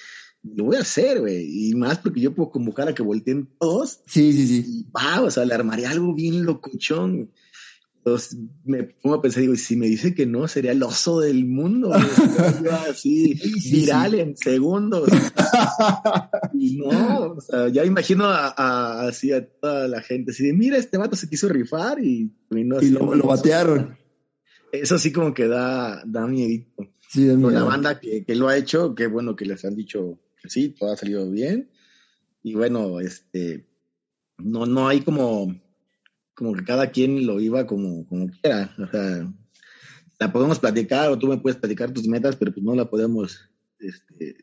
lo 0.44 0.66
voy 0.66 0.78
a 0.78 0.82
hacer, 0.82 1.20
güey. 1.20 1.70
Y 1.70 1.76
más 1.76 2.00
porque 2.00 2.22
yo 2.22 2.34
puedo 2.34 2.52
convocar 2.52 2.88
a 2.88 2.96
que 2.96 3.04
volteen 3.04 3.50
todos. 3.60 4.02
Sí, 4.08 4.34
sí, 4.34 4.48
sí. 4.48 4.66
Y 4.68 4.92
va, 4.92 5.22
o 5.22 5.32
sea, 5.32 5.46
le 5.46 5.54
armaría 5.54 5.90
algo 5.90 6.14
bien 6.14 6.46
locochón. 6.46 7.32
Entonces 7.98 8.40
me 8.64 8.84
pongo 8.84 9.18
a 9.18 9.22
pensar, 9.22 9.42
digo, 9.42 9.56
si 9.58 9.76
me 9.76 9.88
dice 9.88 10.16
que 10.16 10.26
no, 10.26 10.48
sería 10.48 10.72
el 10.72 10.82
oso 10.82 11.20
del 11.20 11.46
mundo. 11.46 11.92
así, 12.90 13.38
viral 13.70 14.16
en 14.16 14.38
segundos. 14.38 15.10
y 16.54 16.78
no, 16.78 17.34
o 17.34 17.42
sea, 17.42 17.68
ya 17.68 17.84
imagino 17.84 18.26
a, 18.26 19.08
así 19.08 19.34
a 19.34 19.46
toda 19.46 19.90
la 19.90 20.02
gente, 20.02 20.32
así 20.32 20.46
de, 20.46 20.54
mira, 20.54 20.78
este 20.78 20.98
vato 20.98 21.18
se 21.18 21.30
quiso 21.30 21.50
rifar 21.50 22.02
y, 22.02 22.32
y 22.52 22.64
lo, 22.64 23.16
lo, 23.16 23.28
batearon. 23.28 23.98
Eso 24.72 24.98
sí 24.98 25.12
como 25.12 25.34
que 25.34 25.48
da, 25.48 26.02
da 26.06 26.26
miedito. 26.26 26.88
Sí, 27.10 27.28
Con 27.28 27.54
la 27.54 27.64
banda 27.64 28.00
que, 28.00 28.24
que 28.24 28.36
lo 28.36 28.48
ha 28.48 28.56
hecho, 28.56 28.96
qué 28.96 29.08
bueno 29.08 29.36
que 29.36 29.46
les 29.46 29.66
han 29.66 29.76
dicho 29.76 30.20
sí, 30.46 30.70
todo 30.70 30.92
ha 30.92 30.98
salido 30.98 31.30
bien. 31.30 31.70
Y 32.44 32.54
bueno, 32.56 33.00
este, 33.00 33.68
no, 34.38 34.66
no 34.66 34.88
hay 34.88 35.02
como 35.02 35.54
como 36.40 36.54
que 36.54 36.64
cada 36.64 36.90
quien 36.90 37.28
lo 37.28 37.42
iba 37.42 37.68
como, 37.68 38.08
como 38.08 38.30
quiera. 38.30 38.74
O 38.80 38.88
sea, 38.88 39.30
la 40.20 40.32
podemos 40.32 40.58
platicar 40.58 41.10
o 41.10 41.20
tú 41.20 41.28
me 41.28 41.38
puedes 41.38 41.60
platicar 41.60 41.92
tus 41.92 42.08
metas, 42.08 42.38
pero 42.38 42.54
pues 42.54 42.64
no 42.64 42.74
la 42.76 42.90
podemos 42.90 43.50
este, 43.78 44.38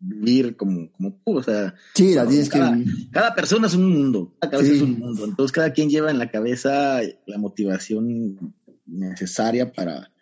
vivir 0.00 0.56
como, 0.56 0.90
como 0.90 1.20
tú. 1.24 1.38
O 1.38 1.42
sea, 1.44 1.76
sí, 1.94 2.14
la 2.14 2.26
tienes 2.26 2.48
cada, 2.48 2.76
que 2.76 2.84
cada 3.12 3.34
persona 3.36 3.68
es 3.68 3.74
un 3.74 3.88
mundo, 3.88 4.34
cada 4.40 4.50
cabeza 4.50 4.74
es 4.74 4.82
un 4.82 4.98
mundo. 4.98 5.24
Entonces 5.24 5.52
cada 5.52 5.72
quien 5.72 5.88
lleva 5.88 6.10
en 6.10 6.18
la 6.18 6.32
cabeza 6.32 7.00
la 7.26 7.38
motivación 7.38 8.52
necesaria 8.84 9.72
para, 9.72 10.12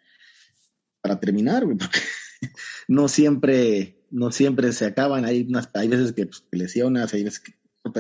para 1.01 1.19
terminar, 1.21 1.65
porque 1.65 2.01
no 2.89 3.09
siempre, 3.09 4.04
no 4.15 4.31
siempre 4.31 4.73
se 4.73 4.87
acaban. 4.87 5.25
Hay 5.25 5.43
unas, 5.49 5.69
hay 5.75 5.89
veces 5.89 6.13
que 6.13 6.27
pues, 6.27 6.45
te 6.49 6.57
lesionas, 6.57 7.13
hay 7.13 7.25
veces 7.25 7.41
que 7.41 7.55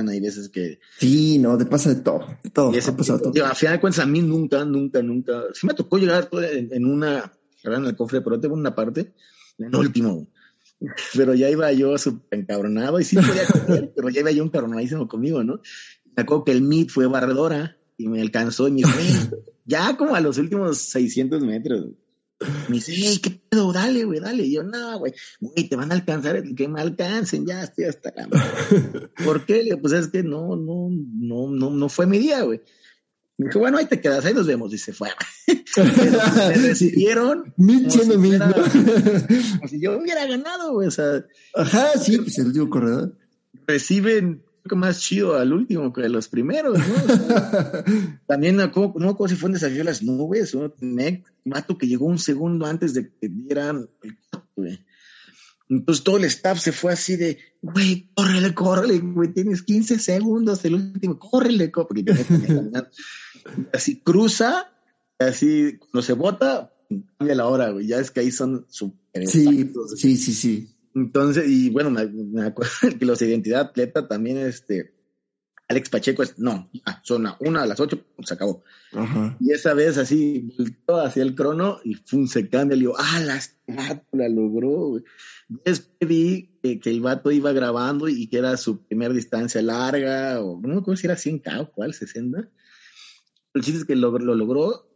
hay 0.08 0.20
veces 0.20 0.48
que... 0.48 0.80
Sí, 0.98 1.38
no, 1.38 1.58
te 1.58 1.66
pasa 1.66 1.90
de 1.90 2.00
todo, 2.00 2.26
de 2.42 2.50
todo. 2.50 2.72
Y 2.72 2.78
ese, 2.78 2.92
todo. 2.92 3.44
a 3.44 3.54
final 3.54 3.74
de 3.74 3.80
cuentas, 3.80 4.02
a 4.02 4.06
mí 4.06 4.22
nunca, 4.22 4.64
nunca, 4.64 5.02
nunca... 5.02 5.42
Sí 5.52 5.66
me 5.66 5.74
tocó 5.74 5.98
llegar 5.98 6.28
en, 6.32 6.72
en 6.72 6.86
una... 6.86 7.32
En 7.62 7.84
el 7.84 7.96
cofre, 7.96 8.20
pero 8.20 8.40
tengo 8.40 8.54
una 8.54 8.74
parte, 8.74 9.12
en 9.58 9.74
último. 9.74 10.26
Pero 11.14 11.34
ya 11.34 11.48
iba 11.48 11.72
yo 11.72 11.96
súper 11.96 12.40
encabronado 12.40 13.00
y 13.00 13.04
sí 13.04 13.16
podía 13.16 13.46
comer, 13.66 13.92
pero 13.96 14.10
ya 14.10 14.20
iba 14.20 14.30
yo 14.32 14.44
encabronadísimo 14.44 15.08
conmigo, 15.08 15.42
¿no? 15.42 15.60
Me 16.14 16.24
acuerdo 16.24 16.44
que 16.44 16.52
el 16.52 16.60
MIT 16.60 16.90
fue 16.90 17.06
barredora 17.06 17.78
y 17.96 18.08
me 18.08 18.20
alcanzó 18.20 18.68
y 18.68 18.72
me 18.72 18.78
dijo, 18.80 19.36
ya 19.64 19.96
como 19.96 20.14
a 20.14 20.20
los 20.20 20.36
últimos 20.36 20.78
600 20.78 21.42
metros, 21.42 21.86
me 22.68 22.76
dice, 22.76 22.92
hey, 22.94 23.20
¿qué 23.22 23.40
pedo? 23.48 23.72
Dale, 23.72 24.04
güey, 24.04 24.20
dale. 24.20 24.44
Y 24.44 24.54
yo, 24.54 24.62
no, 24.62 24.98
güey, 24.98 25.14
güey, 25.40 25.68
te 25.68 25.76
van 25.76 25.92
a 25.92 25.94
alcanzar, 25.94 26.42
que 26.54 26.68
me 26.68 26.80
alcancen, 26.80 27.46
ya 27.46 27.62
estoy 27.62 27.84
hasta 27.84 28.10
acá. 28.10 28.28
¿Por 29.24 29.44
qué? 29.46 29.76
Pues 29.80 29.92
es 29.92 30.08
que 30.08 30.22
no, 30.22 30.56
no, 30.56 30.88
no, 30.90 31.48
no, 31.50 31.70
no 31.70 31.88
fue 31.88 32.06
mi 32.06 32.18
día, 32.18 32.42
güey. 32.42 32.60
Me 33.36 33.46
dijo, 33.46 33.58
bueno, 33.58 33.78
ahí 33.78 33.86
te 33.86 34.00
quedas, 34.00 34.24
ahí 34.24 34.34
nos 34.34 34.46
vemos. 34.46 34.72
Y 34.72 34.78
se 34.78 34.92
fue. 34.92 35.10
me 35.76 36.54
recibieron. 36.68 37.52
Mil 37.56 37.90
siendo 37.90 38.18
mil. 38.18 38.38
Como 38.38 39.68
si 39.68 39.80
yo 39.80 39.98
hubiera 39.98 40.26
ganado, 40.26 40.72
güey. 40.72 40.88
O 40.88 40.92
sea, 40.92 41.24
Ajá, 41.54 41.98
sí, 41.98 42.18
pues 42.18 42.38
el 42.38 42.46
último 42.46 42.70
corredor. 42.70 43.16
Reciben 43.66 44.43
más 44.72 45.00
chido 45.00 45.36
al 45.36 45.52
último 45.52 45.92
que 45.92 46.04
a 46.04 46.08
los 46.08 46.28
primeros, 46.28 46.78
¿no? 46.78 46.94
también, 48.26 48.70
como, 48.70 48.94
no, 48.98 49.16
como 49.16 49.28
si 49.28 49.36
fue 49.36 49.48
un 49.48 49.54
desafío 49.54 49.78
de 49.78 49.84
las 49.84 50.02
nubes, 50.02 50.54
un 50.54 50.72
mato 51.44 51.76
que 51.76 51.86
llegó 51.86 52.06
un 52.06 52.18
segundo 52.18 52.66
antes 52.66 52.94
de 52.94 53.10
que 53.20 53.28
dieran 53.28 53.88
el 54.02 54.16
güey. 54.56 54.84
Entonces 55.68 56.04
todo 56.04 56.18
el 56.18 56.24
staff 56.24 56.58
se 56.58 56.72
fue 56.72 56.92
así 56.92 57.16
de, 57.16 57.38
güey, 57.62 58.10
córrele, 58.14 58.54
córrele, 58.54 58.98
güey, 58.98 59.32
tienes 59.32 59.62
15 59.62 59.98
segundos, 59.98 60.64
el 60.64 60.74
último, 60.74 61.18
córrele, 61.18 61.70
córrele. 61.70 62.12
así 63.72 64.00
cruza, 64.00 64.72
así 65.18 65.78
cuando 65.78 66.02
se 66.02 66.12
bota, 66.12 66.72
cambia 67.18 67.34
la 67.34 67.48
hora, 67.48 67.70
güey. 67.70 67.86
Ya 67.86 67.98
es 67.98 68.10
que 68.10 68.20
ahí 68.20 68.30
son 68.30 68.66
súper 68.68 69.26
Sí, 69.26 69.70
sí, 69.96 70.16
sí, 70.16 70.34
sí. 70.34 70.73
Entonces, 70.94 71.48
y 71.48 71.70
bueno, 71.70 71.90
me, 71.90 72.06
me 72.06 72.46
acuerdo 72.46 72.72
que 72.98 73.04
los 73.04 73.18
de 73.18 73.28
identidad 73.28 73.62
atleta 73.62 74.06
también, 74.06 74.38
este, 74.38 74.94
Alex 75.68 75.88
Pacheco 75.88 76.22
es, 76.22 76.38
no, 76.38 76.70
ah, 76.84 77.00
son 77.02 77.26
a 77.26 77.36
una 77.40 77.62
a 77.62 77.66
las 77.66 77.80
ocho, 77.80 78.04
pues, 78.14 78.28
se 78.28 78.34
acabó. 78.34 78.62
Ajá. 78.92 79.36
Y 79.40 79.52
esa 79.52 79.72
vez 79.72 79.96
así, 79.96 80.54
volteó 80.58 81.00
hacia 81.00 81.22
el 81.22 81.34
crono 81.34 81.78
y 81.84 81.96
pum, 81.96 82.26
se 82.26 82.48
cambia. 82.48 82.76
Le 82.76 82.82
digo, 82.82 82.94
ah, 82.98 83.20
la, 83.20 83.40
vato 83.66 84.06
la 84.12 84.28
logró, 84.28 84.88
güey. 84.88 85.04
Después 85.48 86.08
vi 86.08 86.58
que, 86.62 86.78
que 86.80 86.90
el 86.90 87.00
vato 87.00 87.30
iba 87.30 87.52
grabando 87.52 88.08
y 88.08 88.26
que 88.26 88.38
era 88.38 88.56
su 88.56 88.84
primera 88.84 89.14
distancia 89.14 89.62
larga, 89.62 90.42
o 90.42 90.60
no 90.60 90.68
me 90.68 90.80
acuerdo 90.80 90.96
si 90.96 91.06
era 91.06 91.16
100K 91.16 91.60
o 91.60 91.72
cuál, 91.72 91.94
60. 91.94 92.48
El 93.54 93.62
chiste 93.62 93.80
es 93.80 93.84
que 93.86 93.96
lo, 93.96 94.18
lo 94.18 94.34
logró, 94.34 94.86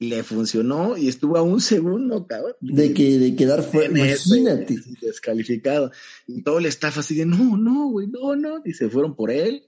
le 0.00 0.22
funcionó 0.22 0.96
y 0.96 1.08
estuvo 1.08 1.36
a 1.38 1.42
un 1.42 1.60
segundo, 1.60 2.26
cabrón. 2.26 2.54
De 2.60 2.92
que 2.92 3.18
de 3.18 3.36
quedar 3.36 3.62
fuera, 3.62 3.88
imagínate. 3.98 4.76
descalificado. 5.00 5.92
Y 6.26 6.42
todo 6.42 6.58
el 6.58 6.66
staff 6.66 6.98
así 6.98 7.14
de, 7.14 7.26
no, 7.26 7.56
no, 7.56 7.88
güey, 7.90 8.08
no, 8.08 8.34
no. 8.36 8.62
Y 8.64 8.72
se 8.74 8.88
fueron 8.88 9.14
por 9.14 9.30
él 9.30 9.64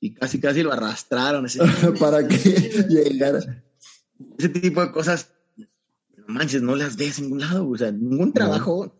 y 0.00 0.14
casi, 0.14 0.40
casi 0.40 0.62
lo 0.62 0.72
arrastraron. 0.72 1.46
Para 2.00 2.26
que 2.26 2.36
llegara. 2.88 3.62
ese 4.38 4.48
tipo 4.48 4.80
de 4.80 4.90
cosas, 4.90 5.32
no 6.16 6.24
manches, 6.34 6.62
no 6.62 6.74
las 6.76 6.96
ves 6.96 7.18
en 7.18 7.24
ningún 7.24 7.40
lado. 7.40 7.68
O 7.68 7.78
sea, 7.78 7.92
ningún 7.92 8.32
trabajo, 8.32 8.94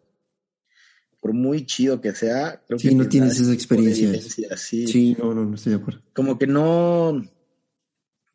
por 1.20 1.32
muy 1.34 1.66
chido 1.66 2.00
que 2.00 2.14
sea, 2.14 2.62
creo 2.66 2.78
Sí, 2.78 2.88
que 2.90 2.94
no 2.94 3.08
tienes 3.08 3.38
esa 3.40 3.52
experiencia. 3.52 4.18
sí. 4.56 4.86
Sí, 4.86 5.16
no, 5.18 5.34
no, 5.34 5.44
no 5.44 5.54
estoy 5.56 5.72
de 5.74 5.78
acuerdo. 5.78 6.00
Como 6.14 6.38
que 6.38 6.46
no, 6.46 7.22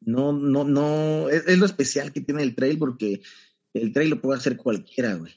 no, 0.05 0.31
no, 0.33 0.63
no, 0.63 1.29
es, 1.29 1.45
es 1.47 1.57
lo 1.57 1.65
especial 1.65 2.11
que 2.13 2.21
tiene 2.21 2.43
el 2.43 2.55
trail 2.55 2.77
porque 2.77 3.21
el 3.73 3.91
trail 3.91 4.09
lo 4.11 4.21
puede 4.21 4.37
hacer 4.39 4.57
cualquiera, 4.57 5.15
güey. 5.15 5.33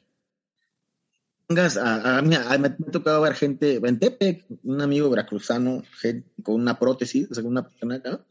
Vengas 1.49 1.77
a, 1.79 2.19
a, 2.19 2.23
mí- 2.23 2.35
a- 2.35 2.59
me, 2.59 2.69
ha 2.69 2.77
tocado 2.77 3.23
ver 3.23 3.35
gente 3.35 3.77
en 3.83 3.99
Tepec, 3.99 4.45
un 4.64 4.81
amigo 4.83 5.09
veracruzano 5.09 5.83
gente 5.99 6.29
con 6.43 6.57
una 6.57 6.79
prótesis, 6.79 7.27
o 7.31 7.35
sea, 7.35 7.43
con 7.43 7.53
una 7.53 7.66
persona 7.66 7.95
acá, 7.97 8.25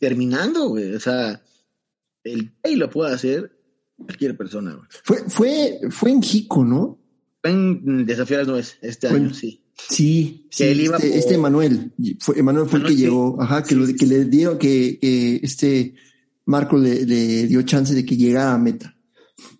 terminando, 0.00 0.68
güey. 0.68 0.94
O 0.94 1.00
sea, 1.00 1.40
el 2.24 2.52
trail 2.60 2.78
lo 2.80 2.90
puede 2.90 3.14
hacer 3.14 3.52
cualquier 3.96 4.36
persona, 4.36 4.74
güey. 4.74 4.88
Fue, 5.04 5.18
fue, 5.30 5.80
fue 5.90 6.10
en 6.10 6.22
Jico, 6.22 6.64
¿no? 6.64 6.98
Fue 7.40 7.50
en 7.52 8.04
Desafío 8.04 8.36
a 8.36 8.40
las 8.40 8.48
Nueves 8.48 8.78
este 8.82 9.08
Fue 9.08 9.16
en- 9.18 9.24
año, 9.26 9.34
sí. 9.34 9.64
Sí, 9.88 10.46
sí, 10.50 10.64
Que 10.64 10.70
él 10.72 10.80
iba 10.80 10.96
este, 10.96 11.08
por- 11.08 11.16
este 11.18 11.34
Emanuel, 11.34 11.92
fue, 12.18 12.38
Emanuel 12.38 12.68
fue 12.68 12.80
el 12.80 12.86
que 12.86 12.92
sí. 12.92 12.96
llegó, 12.98 13.40
ajá, 13.40 13.62
que, 13.62 13.68
Sí, 13.70 13.74
lo, 13.76 13.86
que 13.86 14.06
le 14.06 14.24
dieron, 14.24 14.58
que, 14.58 14.98
que 15.00 15.36
este 15.42 15.94
Marco 16.46 16.76
le, 16.78 17.06
le 17.06 17.46
dio 17.46 17.62
chance 17.62 17.94
de 17.94 18.04
que 18.04 18.16
llegara 18.16 18.54
a 18.54 18.58
meta. 18.58 18.94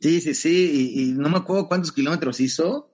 Sí, 0.00 0.20
sí, 0.20 0.34
sí. 0.34 0.92
Y, 0.94 1.02
y 1.02 1.12
no 1.12 1.28
me 1.28 1.38
acuerdo 1.38 1.68
cuántos 1.68 1.92
kilómetros 1.92 2.40
hizo. 2.40 2.90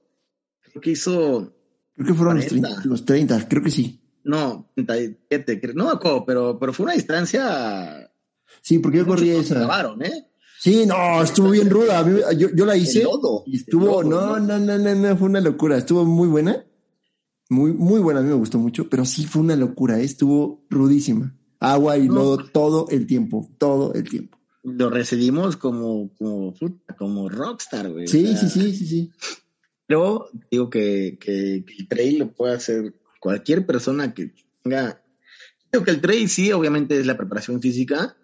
Creo 0.62 0.80
que 0.82 0.90
hizo 0.90 1.54
Creo 1.94 2.06
que 2.08 2.14
fueron 2.14 2.36
los 2.36 2.46
40. 2.46 2.68
30, 2.68 2.88
los 2.88 3.04
30, 3.04 3.48
creo 3.48 3.62
que 3.62 3.70
sí. 3.70 4.00
No, 4.24 4.70
37, 4.74 5.60
creo. 5.60 5.74
No 5.74 5.84
me 5.86 5.92
acuerdo, 5.92 6.24
pero, 6.26 6.58
pero 6.58 6.72
fue 6.72 6.84
una 6.84 6.94
distancia. 6.94 8.10
Sí, 8.60 8.78
porque 8.80 8.98
yo 8.98 9.06
corrí 9.06 9.30
esa. 9.30 9.54
grabaron, 9.56 10.02
¿eh? 10.02 10.26
Sí, 10.58 10.84
no, 10.86 11.22
estuvo 11.22 11.50
bien 11.50 11.68
ruda. 11.70 12.04
Yo, 12.32 12.48
yo 12.54 12.64
la 12.66 12.76
hice 12.76 13.00
El 13.00 13.04
lodo, 13.04 13.44
y 13.46 13.56
estuvo, 13.56 14.00
el 14.02 14.08
no, 14.08 14.38
no, 14.40 14.58
no, 14.58 14.78
no, 14.78 14.94
no, 14.94 15.16
fue 15.16 15.28
una 15.28 15.40
locura. 15.40 15.76
Estuvo 15.76 16.04
muy 16.04 16.26
buena. 16.28 16.64
Muy, 17.54 17.72
muy 17.72 18.00
buena, 18.00 18.18
a 18.20 18.22
mí 18.24 18.28
me 18.28 18.34
gustó 18.34 18.58
mucho, 18.58 18.88
pero 18.88 19.04
sí 19.04 19.26
fue 19.26 19.42
una 19.42 19.54
locura, 19.54 20.00
¿eh? 20.00 20.04
estuvo 20.04 20.64
rudísima. 20.70 21.32
Agua 21.60 21.96
y 21.96 22.08
No. 22.08 22.14
lodo 22.14 22.38
todo 22.52 22.88
el 22.90 23.06
tiempo, 23.06 23.48
todo 23.58 23.94
el 23.94 24.08
tiempo. 24.08 24.36
Lo 24.64 24.90
recibimos 24.90 25.56
como, 25.56 26.10
como, 26.18 26.54
como 26.98 27.28
rockstar, 27.28 27.90
güey. 27.92 28.06
o 28.06 28.08
Sí, 28.08 28.26
sea, 28.26 28.36
sí, 28.36 28.48
sí, 28.48 28.74
sí, 28.74 28.86
sí. 28.86 29.10
Pero 29.86 30.28
digo 30.50 30.68
que, 30.68 31.16
que, 31.20 31.64
que 31.66 31.74
el 31.78 31.88
trail 31.88 32.18
lo 32.18 32.32
puede 32.32 32.54
hacer 32.54 32.94
cualquier 33.20 33.64
persona 33.66 34.12
que 34.14 34.34
tenga. 34.62 35.00
Digo 35.72 35.84
que 35.84 35.90
el 35.92 36.00
trail 36.00 36.28
sí, 36.28 36.50
obviamente 36.52 36.98
es 36.98 37.06
la 37.06 37.16
preparación 37.16 37.60
física. 37.60 38.16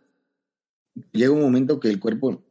Llega 1.12 1.30
un 1.32 1.40
momento 1.42 1.78
que 1.78 1.88
el 1.88 2.00
cuerpo 2.00 2.42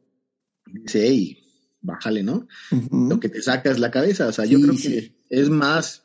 dice, 0.66 1.06
hey, 1.06 1.38
bájale, 1.82 2.22
¿no? 2.22 2.46
Ujú. 2.72 3.08
Lo 3.10 3.20
que 3.20 3.28
te 3.28 3.42
saca 3.42 3.70
es 3.70 3.78
la 3.78 3.90
cabeza. 3.90 4.28
O 4.28 4.32
sea, 4.32 4.44
yo 4.44 4.58
Sí, 4.58 4.62
creo 4.64 4.76
sí. 4.76 4.88
que 4.88 5.12
es 5.28 5.50
más 5.50 6.04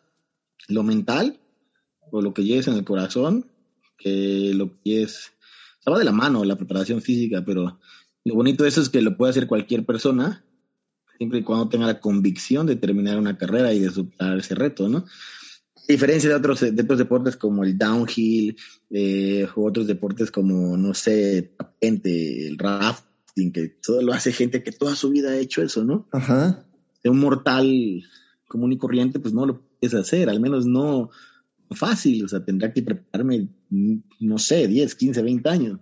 lo 0.67 0.83
mental 0.83 1.39
o 2.11 2.21
lo 2.21 2.33
que 2.33 2.43
lleves 2.43 2.67
en 2.67 2.75
el 2.75 2.85
corazón 2.85 3.45
que 3.97 4.53
lo 4.53 4.79
que 4.81 5.03
es. 5.03 5.31
Se 5.79 5.91
va 5.91 5.99
de 5.99 6.05
la 6.05 6.11
mano 6.11 6.43
la 6.43 6.55
preparación 6.55 7.01
física, 7.01 7.43
pero 7.45 7.79
lo 8.23 8.35
bonito 8.35 8.63
de 8.63 8.69
eso 8.69 8.81
es 8.81 8.89
que 8.89 9.01
lo 9.01 9.17
puede 9.17 9.31
hacer 9.31 9.47
cualquier 9.47 9.85
persona, 9.85 10.43
siempre 11.17 11.39
y 11.39 11.43
cuando 11.43 11.69
tenga 11.69 11.85
la 11.85 11.99
convicción 11.99 12.65
de 12.65 12.75
terminar 12.75 13.17
una 13.17 13.37
carrera 13.37 13.73
y 13.73 13.79
de 13.79 13.91
superar 13.91 14.37
ese 14.37 14.55
reto, 14.55 14.89
¿no? 14.89 14.99
A 15.77 15.87
diferencia 15.87 16.29
de 16.29 16.35
otros, 16.35 16.61
de 16.61 16.81
otros 16.81 16.97
deportes 16.97 17.37
como 17.37 17.63
el 17.63 17.77
downhill, 17.77 18.57
eh, 18.89 19.47
u 19.55 19.67
otros 19.67 19.85
deportes 19.85 20.31
como, 20.31 20.75
no 20.75 20.95
sé, 20.95 21.53
patente, 21.55 22.47
el 22.47 22.57
rafting, 22.57 23.51
que 23.51 23.67
todo 23.67 24.01
lo 24.01 24.13
hace 24.13 24.31
gente 24.31 24.63
que 24.63 24.71
toda 24.71 24.95
su 24.95 25.11
vida 25.11 25.29
ha 25.31 25.37
hecho 25.37 25.61
eso, 25.61 25.83
¿no? 25.83 26.07
Ajá. 26.11 26.65
de 27.03 27.11
un 27.11 27.19
mortal 27.19 28.03
común 28.47 28.73
y 28.73 28.77
corriente, 28.79 29.19
pues 29.19 29.31
no 29.35 29.45
lo 29.45 29.61
puedes 29.85 29.93
hacer, 29.93 30.29
al 30.29 30.39
menos 30.39 30.65
no 30.65 31.09
fácil, 31.71 32.25
o 32.25 32.27
sea, 32.27 32.43
tendrá 32.43 32.73
que 32.73 32.81
prepararme, 32.83 33.49
mm, 33.69 33.95
no 34.21 34.37
sé, 34.37 34.67
10, 34.67 34.95
15, 34.95 35.21
20 35.21 35.49
años. 35.49 35.79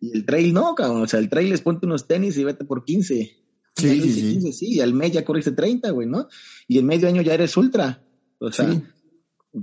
Y 0.00 0.16
el 0.16 0.24
trail 0.24 0.52
no, 0.52 0.74
cabrón, 0.74 1.02
o 1.02 1.06
sea, 1.06 1.20
el 1.20 1.28
trail 1.28 1.52
es 1.52 1.60
ponte 1.62 1.86
unos 1.86 2.06
tenis 2.06 2.36
y 2.36 2.44
vete 2.44 2.64
por 2.64 2.84
15. 2.84 3.36
Sí, 3.76 4.00
sí, 4.00 4.12
sí. 4.12 4.20
15, 4.32 4.52
sí, 4.52 4.66
y 4.74 4.80
al 4.80 4.94
mes 4.94 5.12
ya 5.12 5.24
corriste 5.24 5.52
30, 5.52 5.90
güey, 5.90 6.08
¿no? 6.08 6.28
Y 6.66 6.78
en 6.78 6.86
medio 6.86 7.08
año 7.08 7.22
ya 7.22 7.34
eres 7.34 7.56
ultra. 7.56 8.02
O 8.38 8.50
sea, 8.50 8.72
Sí. 8.72 8.82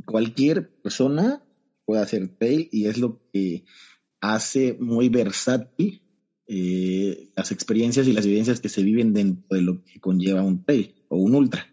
cualquier 0.06 0.70
persona 0.82 1.44
puede 1.86 2.02
hacer 2.02 2.36
trail 2.38 2.70
y 2.72 2.86
es 2.86 2.98
lo 2.98 3.22
que 3.32 3.66
hace 4.22 4.78
muy 4.80 5.10
versátil 5.10 6.02
eh, 6.48 7.32
las 7.36 7.52
experiencias 7.52 8.08
y 8.08 8.14
las 8.14 8.26
vivencias 8.26 8.60
que 8.60 8.70
se 8.70 8.84
viven 8.84 9.14
dentro 9.14 9.56
de 9.56 9.62
lo 9.62 9.84
que 9.84 10.00
conlleva 10.00 10.44
un 10.44 10.64
trail 10.64 10.94
o 11.10 11.18
un 11.18 11.36
ultra. 11.36 11.73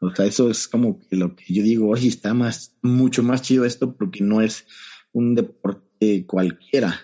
O 0.00 0.14
sea, 0.14 0.24
eso 0.24 0.50
es 0.50 0.66
como 0.66 0.98
que 0.98 1.16
lo 1.16 1.36
que 1.36 1.52
yo 1.52 1.62
digo, 1.62 1.88
oye, 1.90 2.08
está 2.08 2.32
más, 2.32 2.74
mucho 2.82 3.22
más 3.22 3.42
chido 3.42 3.66
esto 3.66 3.94
porque 3.94 4.24
no 4.24 4.40
es 4.40 4.64
un 5.12 5.34
deporte 5.34 6.26
cualquiera. 6.26 7.00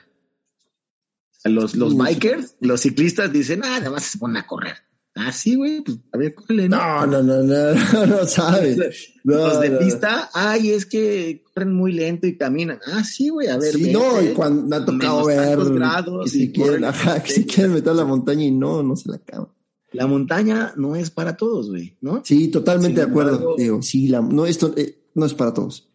O 1.30 1.40
sea, 1.40 1.52
los, 1.52 1.76
los 1.76 1.96
bikers, 1.96 2.56
los 2.60 2.80
ciclistas 2.80 3.30
dicen, 3.32 3.62
ah, 3.64 3.76
además 3.76 4.04
se 4.04 4.18
ponen 4.18 4.38
a 4.38 4.46
correr. 4.46 4.76
Ah, 5.14 5.32
sí, 5.32 5.54
güey, 5.54 5.82
pues 5.82 5.98
a 6.12 6.18
ver, 6.18 6.34
córrele, 6.34 6.68
No, 6.68 7.06
no, 7.06 7.22
no, 7.22 7.42
no, 7.42 7.74
no, 7.74 8.06
no 8.06 8.26
sabe. 8.26 8.76
No, 9.24 9.48
los 9.48 9.60
de 9.60 9.70
no. 9.70 9.78
pista, 9.78 10.30
ay, 10.32 10.70
es 10.70 10.84
que 10.84 11.42
corren 11.42 11.74
muy 11.74 11.92
lento 11.92 12.26
y 12.26 12.36
caminan. 12.36 12.80
Ah, 12.86 13.02
sí, 13.02 13.30
güey, 13.30 13.48
a 13.48 13.58
ver. 13.58 13.74
Sí, 13.74 13.92
no, 13.92 14.22
y 14.22 14.34
cuando 14.34 14.62
me 14.66 14.76
ha 14.76 14.84
tocado 14.84 15.24
ver 15.24 15.58
grados 15.72 16.32
que 16.32 16.38
y 16.38 16.52
quieren, 16.52 16.72
corren 16.72 16.84
ajá, 16.84 17.22
que 17.22 17.46
quieren 17.46 17.72
meter 17.72 17.90
a 17.90 17.94
la 17.94 18.04
montaña 18.04 18.44
y 18.44 18.50
no, 18.50 18.82
no 18.82 18.94
se 18.94 19.10
la 19.10 19.16
acaban. 19.16 19.48
La 19.96 20.06
montaña 20.06 20.72
no 20.76 20.94
es 20.96 21.10
para 21.10 21.36
todos, 21.36 21.70
güey, 21.70 21.96
¿no? 22.00 22.22
Sí, 22.24 22.48
totalmente 22.48 22.88
Sin 23.00 23.04
de 23.06 23.10
acuerdo. 23.10 23.30
embargo- 23.32 23.56
Digo, 23.58 23.82
sí, 23.82 24.08
la, 24.08 24.20
no, 24.20 24.46
esto 24.46 24.72
eh, 24.76 24.98
no 25.14 25.26
es 25.26 25.34
para 25.34 25.52
todos. 25.54 25.88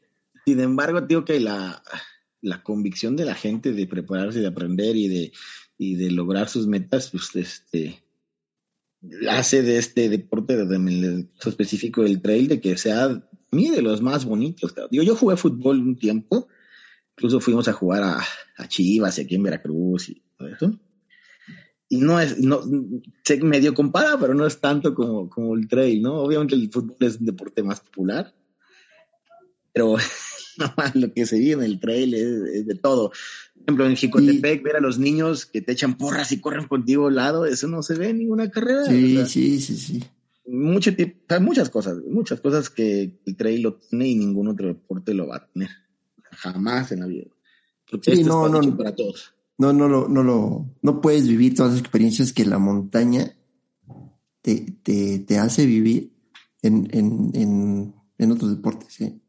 Sin 0.46 0.60
embargo, 0.60 1.02
digo 1.02 1.24
que 1.26 1.40
la, 1.40 1.82
la 2.42 2.64
convicción 2.64 3.16
de 3.16 3.26
la 3.26 3.36
gente 3.36 3.72
de 3.74 3.88
prepararse, 3.88 4.40
de 4.40 4.48
aprender 4.48 4.96
y 4.96 5.08
de, 5.08 5.32
y 5.78 5.96
de 5.96 6.12
lograr 6.12 6.50
sus 6.50 6.68
metas, 6.68 7.10
pues 7.12 7.36
este 7.36 8.04
hace 9.30 9.64
de 9.64 9.78
este 9.80 10.10
deporte 10.10 10.56
de, 10.58 10.66
de- 10.78 11.28
específico 11.44 12.04
del 12.04 12.22
trail 12.22 12.48
de 12.48 12.62
que 12.62 12.78
sea 12.78 13.06
a 13.06 13.30
mí 13.52 13.70
de 13.70 13.82
los 13.82 14.02
más 14.02 14.26
bonitos. 14.26 14.76
Digo, 14.92 15.04
yo 15.04 15.16
jugué 15.16 15.38
fútbol 15.38 15.80
un 15.80 15.98
tiempo, 15.98 16.48
incluso 17.18 17.40
fuimos 17.40 17.68
a 17.68 17.74
jugar 17.74 18.04
a, 18.04 18.20
a 18.58 18.68
Chivas 18.68 19.18
y 19.18 19.22
aquí 19.22 19.36
en 19.36 19.44
Veracruz 19.44 20.10
y 20.10 20.22
todo 20.38 20.48
eso. 20.50 20.80
Y 21.92 21.98
no 21.98 22.22
es, 22.22 22.40
no, 22.40 22.62
se 23.22 23.44
medio 23.44 23.74
compara, 23.74 24.18
pero 24.18 24.34
no 24.34 24.46
es 24.48 24.62
tanto 24.62 24.96
como, 24.96 25.30
como 25.30 25.56
el 25.56 25.68
trail, 25.68 26.02
¿no? 26.02 26.22
Obviamente 26.22 26.56
el 26.56 26.72
fútbol 26.72 26.96
es 27.02 27.18
un 27.18 27.26
deporte 27.26 27.64
más 27.64 27.82
popular, 27.82 28.34
pero 29.74 29.98
no, 30.58 30.74
lo 30.94 31.14
que 31.14 31.26
se 31.26 31.38
vive 31.38 31.66
en 31.66 31.70
el 31.70 31.82
trail 31.82 32.14
es, 32.14 32.32
es 32.54 32.66
de 32.66 32.76
todo. 32.76 33.10
Por 33.10 33.64
ejemplo, 33.64 33.86
en 33.88 33.98
Jicotepec, 33.98 34.64
ver 34.64 34.78
a 34.78 34.80
los 34.80 35.00
niños 35.00 35.46
que 35.46 35.62
te 35.62 35.74
echan 35.74 35.98
porras 35.98 36.32
y 36.32 36.40
corren 36.40 36.70
contigo 36.70 37.10
al 37.10 37.16
lado, 37.16 37.46
eso 37.46 37.68
no 37.68 37.84
se 37.84 37.96
ve 37.96 38.12
en 38.12 38.20
ninguna 38.20 38.50
carrera. 38.50 38.86
Sí, 38.86 39.18
o 39.18 39.18
sea, 39.18 39.26
sí, 39.26 39.60
sí, 39.60 39.76
sí. 39.76 40.04
mucho 40.48 40.92
muchas 41.42 41.70
cosas, 41.70 41.98
muchas 42.08 42.40
cosas 42.40 42.70
que 42.70 43.20
el 43.26 43.36
trail 43.36 43.64
lo 43.64 43.74
tiene 43.74 44.08
y 44.08 44.16
ningún 44.16 44.48
otro 44.48 44.68
deporte 44.70 45.14
lo 45.14 45.28
va 45.28 45.36
a 45.36 45.46
tener. 45.46 45.72
Jamás 46.32 46.94
en 46.94 47.02
la 47.02 47.08
vida. 47.08 47.26
Porque 47.90 48.16
Sí, 48.16 48.22
esto 48.22 48.30
no, 48.30 48.46
está 48.46 48.58
no. 48.58 48.64
hecho 48.64 48.78
para 48.78 48.96
todos. 48.96 49.34
No, 49.62 49.74
no 49.74 49.88
lo, 49.88 50.08
no 50.10 50.24
lo, 50.24 50.66
no 50.82 51.02
puedes 51.02 51.28
vivir 51.28 51.54
todas 51.54 51.74
las 51.74 51.82
experiencias 51.82 52.34
que 52.34 52.46
la 52.46 52.58
montaña 52.58 53.32
te, 54.42 54.66
te, 54.82 55.20
te 55.20 55.38
hace 55.38 55.68
vivir 55.68 56.16
en, 56.64 56.90
en, 56.92 57.30
en, 57.36 57.94
en 58.18 58.32
otros 58.32 58.50
deportes, 58.50 58.92
¿sí? 58.92 59.22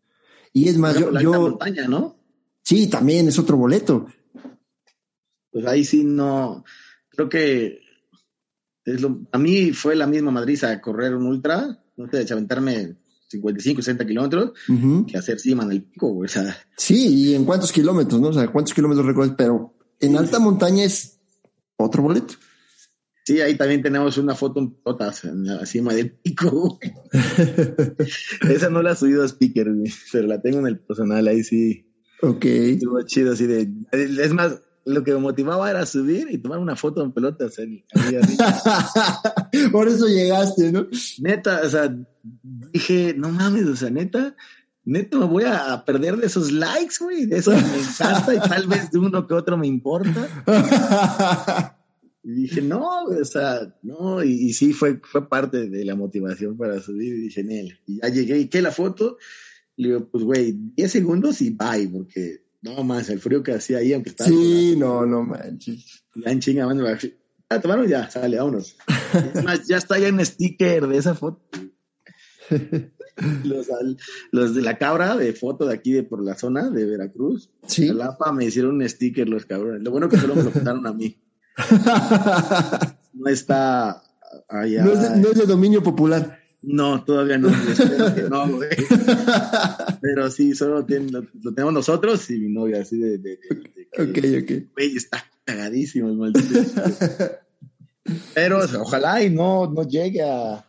Y 0.55 0.71
es 0.71 0.79
más, 0.79 0.99
yo, 0.99 1.11
la 1.11 1.21
yo 1.21 1.33
montaña, 1.39 1.87
¿no? 1.87 2.17
sí, 2.63 2.87
también 2.87 3.29
es 3.29 3.39
otro 3.39 3.59
boleto. 3.59 4.07
Pues 5.51 5.67
ahí 5.67 5.85
sí 5.85 6.03
no, 6.03 6.65
creo 7.11 7.29
que 7.29 7.81
es 8.87 9.03
lo, 9.03 9.21
a 9.33 9.39
mí 9.39 9.73
fue 9.73 9.97
la 9.97 10.07
misma 10.07 10.31
madriza 10.31 10.81
correr 10.81 11.15
un 11.15 11.27
ultra, 11.27 11.85
no 11.99 12.09
sé, 12.11 12.25
aventarme 12.33 12.97
55, 13.29 13.83
60 13.83 14.07
kilómetros, 14.07 14.53
Ujú. 14.67 15.05
que 15.05 15.19
hacer 15.19 15.39
cima 15.39 15.65
en 15.65 15.73
el 15.73 15.83
pico, 15.83 16.09
güey. 16.09 16.25
O 16.25 16.33
sea, 16.33 16.57
Sí, 16.79 17.29
y 17.29 17.35
en 17.35 17.45
cuántos 17.45 17.71
kilómetros, 17.71 18.19
¿no? 18.19 18.29
O 18.29 18.33
sea, 18.33 18.49
cuántos 18.49 18.73
kilómetros 18.73 19.05
recorres, 19.05 19.35
pero 19.37 19.75
en 20.03 20.17
alta 20.17 20.39
montaña 20.39 20.85
es 20.85 21.19
otro 21.77 22.03
boleto. 22.03 22.35
sí, 23.25 23.41
ahí 23.41 23.57
también 23.57 23.83
tenemos 23.83 24.19
una 24.19 24.35
foto 24.35 24.61
en 24.61 24.73
pelotas 24.75 25.25
en 25.25 25.45
la 25.47 25.65
cima 25.67 25.95
del 25.95 26.13
pico. 26.13 26.79
Esa 28.49 28.69
no 28.71 28.83
la 28.83 28.93
he 28.93 28.97
subido 28.97 29.23
a 29.23 29.29
speaker, 29.29 29.69
pero 30.13 30.27
la 30.29 30.41
tengo 30.41 30.59
en 30.61 30.67
el 30.67 30.79
personal, 30.81 31.27
ahí 31.29 31.43
sí. 31.43 31.87
Ok. 32.23 32.45
Estuvo 32.45 33.03
chido, 33.03 33.33
así 33.33 33.47
de. 33.47 33.69
Es 33.93 34.33
más, 34.33 34.61
lo 34.85 35.03
que 35.05 35.13
me 35.13 35.19
motivaba 35.19 35.71
era 35.71 35.87
subir 35.87 36.29
y 36.31 36.39
tomar 36.39 36.59
una 36.59 36.77
foto 36.77 37.03
en 37.03 37.13
pelotas. 37.13 37.59
ahí- 37.59 37.85
ahí 37.95 38.17
arriba. 38.17 38.63
Por 39.73 39.89
eso 39.89 40.07
llegaste, 40.07 40.73
¿no? 40.73 40.87
neta, 41.21 41.61
o 41.65 41.69
sea, 41.69 41.95
dije, 42.73 43.15
no 43.17 43.31
mames, 43.31 43.67
o 43.67 43.77
sea, 43.77 43.91
neta, 43.91 44.35
neta 44.85 45.19
me 45.19 45.27
voy 45.27 45.45
a 45.45 45.85
perder 45.85 46.17
de 46.17 46.27
esos 46.27 46.53
likes, 46.53 46.97
güey, 47.01 47.27
de 47.27 47.39
eso 47.39 47.53
que 47.53 47.63
me 47.63 47.79
encanta 47.79 48.35
y 48.35 48.41
tal 48.41 48.67
vez 48.67 48.91
de 48.91 48.99
uno 48.99 49.27
que 49.27 49.35
otro 49.35 49.57
me 49.57 49.67
importa. 49.67 50.29
Y 52.25 52.43
dije, 52.43 52.63
no, 52.63 53.05
o 53.05 53.25
sea, 53.25 53.75
no, 53.83 54.23
y, 54.23 54.31
y 54.31 54.53
sí 54.53 54.73
fue, 54.73 55.01
fue 55.03 55.29
parte 55.29 55.69
de 55.69 55.85
la 55.85 55.97
motivación 55.97 56.57
para 56.57 56.81
subir. 56.81 57.15
Y 57.15 57.23
dije, 57.23 57.43
Nel, 57.43 57.81
y 57.85 58.01
ya 58.01 58.09
llegué, 58.11 58.39
¿y 58.39 58.47
qué 58.47 58.63
la 58.63 58.71
foto? 58.71 59.19
Le 59.77 59.89
digo, 59.89 60.09
pues, 60.09 60.23
güey, 60.23 60.55
10 60.77 60.93
segundos 60.93 61.43
y 61.43 61.51
bye, 61.51 61.89
porque 61.89 62.45
no 62.61 62.85
más, 62.85 63.11
el 63.11 63.19
frío 63.19 63.43
que 63.43 63.53
hacía 63.53 63.79
ahí, 63.79 63.93
aunque 63.93 64.11
estaba. 64.11 64.31
sí, 64.31 64.77
no, 64.77 65.05
no 65.05 65.25
manches. 65.25 66.05
Ya 66.15 66.31
en 66.31 66.39
chinga, 66.39 66.67
mano, 66.67 66.85
ah, 67.49 67.61
tomaron 67.61 67.89
ya, 67.89 68.09
sale, 68.09 68.37
vámonos. 68.37 68.77
Es 69.35 69.43
más, 69.43 69.67
ya 69.67 69.77
está 69.77 69.99
ya 69.99 70.09
en 70.09 70.25
sticker 70.25 70.87
de 70.87 70.97
esa 70.97 71.15
foto. 71.15 71.43
Los, 74.33 74.55
de 74.55 74.63
la 74.63 74.79
cabra 74.79 75.17
de 75.17 75.33
foto 75.33 75.67
de 75.67 75.75
aquí 75.75 75.93
de 75.93 76.03
por 76.03 76.23
la 76.25 76.35
zona 76.37 76.71
de 76.71 76.85
Veracruz, 76.87 77.51
Sí. 77.67 77.89
Jalapa, 77.89 78.33
me 78.33 78.45
hicieron 78.47 78.77
un 78.77 78.89
sticker 78.89 79.29
los 79.29 79.45
cabrones. 79.47 79.83
Lo 79.83 79.91
bueno 79.91 80.09
que 80.09 80.17
solo 80.17 80.35
me 80.35 80.43
lo 80.45 80.51
contaron 80.53 80.87
a 80.87 80.93
mí. 80.93 81.17
No 83.15 83.29
está 83.29 84.03
allá. 84.49 84.83
No 84.85 84.93
es, 84.93 85.03
de, 85.03 85.21
no 85.21 85.29
es 85.29 85.35
de 85.39 85.45
dominio 85.47 85.83
popular. 85.83 86.39
No, 86.63 87.05
todavía 87.05 87.37
no. 87.39 87.51
y 87.51 87.73
espero 87.73 88.15
que 88.15 88.23
no, 88.23 88.49
güey. 88.49 88.71
Pero 90.01 90.31
sí, 90.31 90.55
solo 90.55 90.85
tiene- 90.87 91.11
lo, 91.11 91.27
lo 91.43 91.53
tenemos 91.53 91.75
nosotros 91.75 92.29
y 92.31 92.39
mi 92.39 92.49
novia, 92.53 92.81
así 92.81 92.99
de, 92.99 93.19
de- 93.19 93.39
de- 93.39 93.73
de 93.99 94.41
Ok, 94.41 94.43
ok. 94.43 94.73
güey, 94.75 94.97
está 94.97 95.23
cagadísimo 95.45 96.09
el 96.09 96.17
maldito. 96.17 96.61
Pero 98.35 98.59
o 98.61 98.67
sea, 98.67 98.81
ojalá 98.81 99.23
y 99.23 99.31
no, 99.31 99.71
no 99.71 99.87
llegue 99.87 100.23
a. 100.23 100.65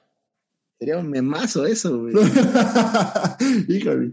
Sería 0.84 0.98
un 0.98 1.10
memazo 1.10 1.66
eso, 1.66 1.98
güey. 1.98 2.14
Híjole. 3.70 4.12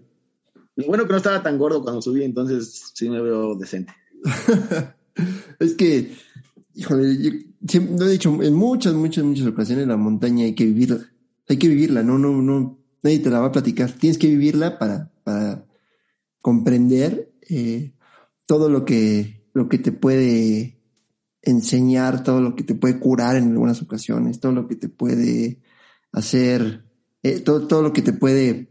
Bueno 0.86 1.04
que 1.04 1.10
no 1.10 1.16
estaba 1.16 1.42
tan 1.42 1.58
gordo 1.58 1.82
cuando 1.82 2.00
subí, 2.00 2.22
entonces 2.22 2.92
sí 2.94 3.10
me 3.10 3.20
veo 3.20 3.56
decente. 3.56 3.92
Es 5.58 5.74
que, 5.74 6.14
híjole, 6.74 7.20
yo 7.20 7.30
siempre 7.66 7.98
lo 7.98 8.06
he 8.06 8.12
dicho 8.12 8.40
en 8.40 8.54
muchas, 8.54 8.94
muchas, 8.94 9.24
muchas 9.24 9.48
ocasiones, 9.48 9.88
la 9.88 9.96
montaña 9.96 10.44
hay 10.44 10.54
que 10.54 10.64
vivirla. 10.64 11.00
Hay 11.48 11.56
que 11.56 11.66
vivirla, 11.66 12.04
no, 12.04 12.20
no, 12.20 12.40
no, 12.40 12.78
nadie 13.02 13.18
te 13.18 13.30
la 13.30 13.40
va 13.40 13.46
a 13.46 13.52
platicar. 13.52 13.90
Tienes 13.90 14.16
que 14.16 14.28
vivirla 14.28 14.78
para, 14.78 15.10
para 15.24 15.66
comprender 16.40 17.32
eh, 17.48 17.94
todo 18.46 18.68
lo 18.68 18.84
que, 18.84 19.42
lo 19.54 19.68
que 19.68 19.78
te 19.78 19.90
puede 19.90 20.78
enseñar, 21.42 22.22
todo 22.22 22.40
lo 22.40 22.54
que 22.54 22.62
te 22.62 22.76
puede 22.76 23.00
curar 23.00 23.34
en 23.34 23.50
algunas 23.50 23.82
ocasiones, 23.82 24.38
todo 24.38 24.52
lo 24.52 24.68
que 24.68 24.76
te 24.76 24.88
puede 24.88 25.58
hacer, 26.12 26.84
eh, 27.22 27.40
todo, 27.40 27.66
todo 27.66 27.82
lo 27.82 27.92
que 27.92 28.02
te 28.02 28.12
puede 28.12 28.70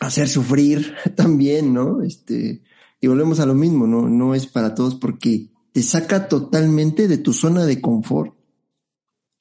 hacer 0.00 0.28
sufrir 0.28 0.94
también, 1.14 1.72
¿no? 1.72 2.02
Este, 2.02 2.62
y 3.00 3.06
volvemos 3.06 3.40
a 3.40 3.46
lo 3.46 3.54
mismo, 3.54 3.86
¿no? 3.86 4.08
No 4.08 4.34
es 4.34 4.46
para 4.46 4.74
todos 4.74 4.94
porque 4.94 5.50
te 5.72 5.82
saca 5.82 6.28
totalmente 6.28 7.08
de 7.08 7.18
tu 7.18 7.32
zona 7.32 7.66
de 7.66 7.80
confort. 7.80 8.34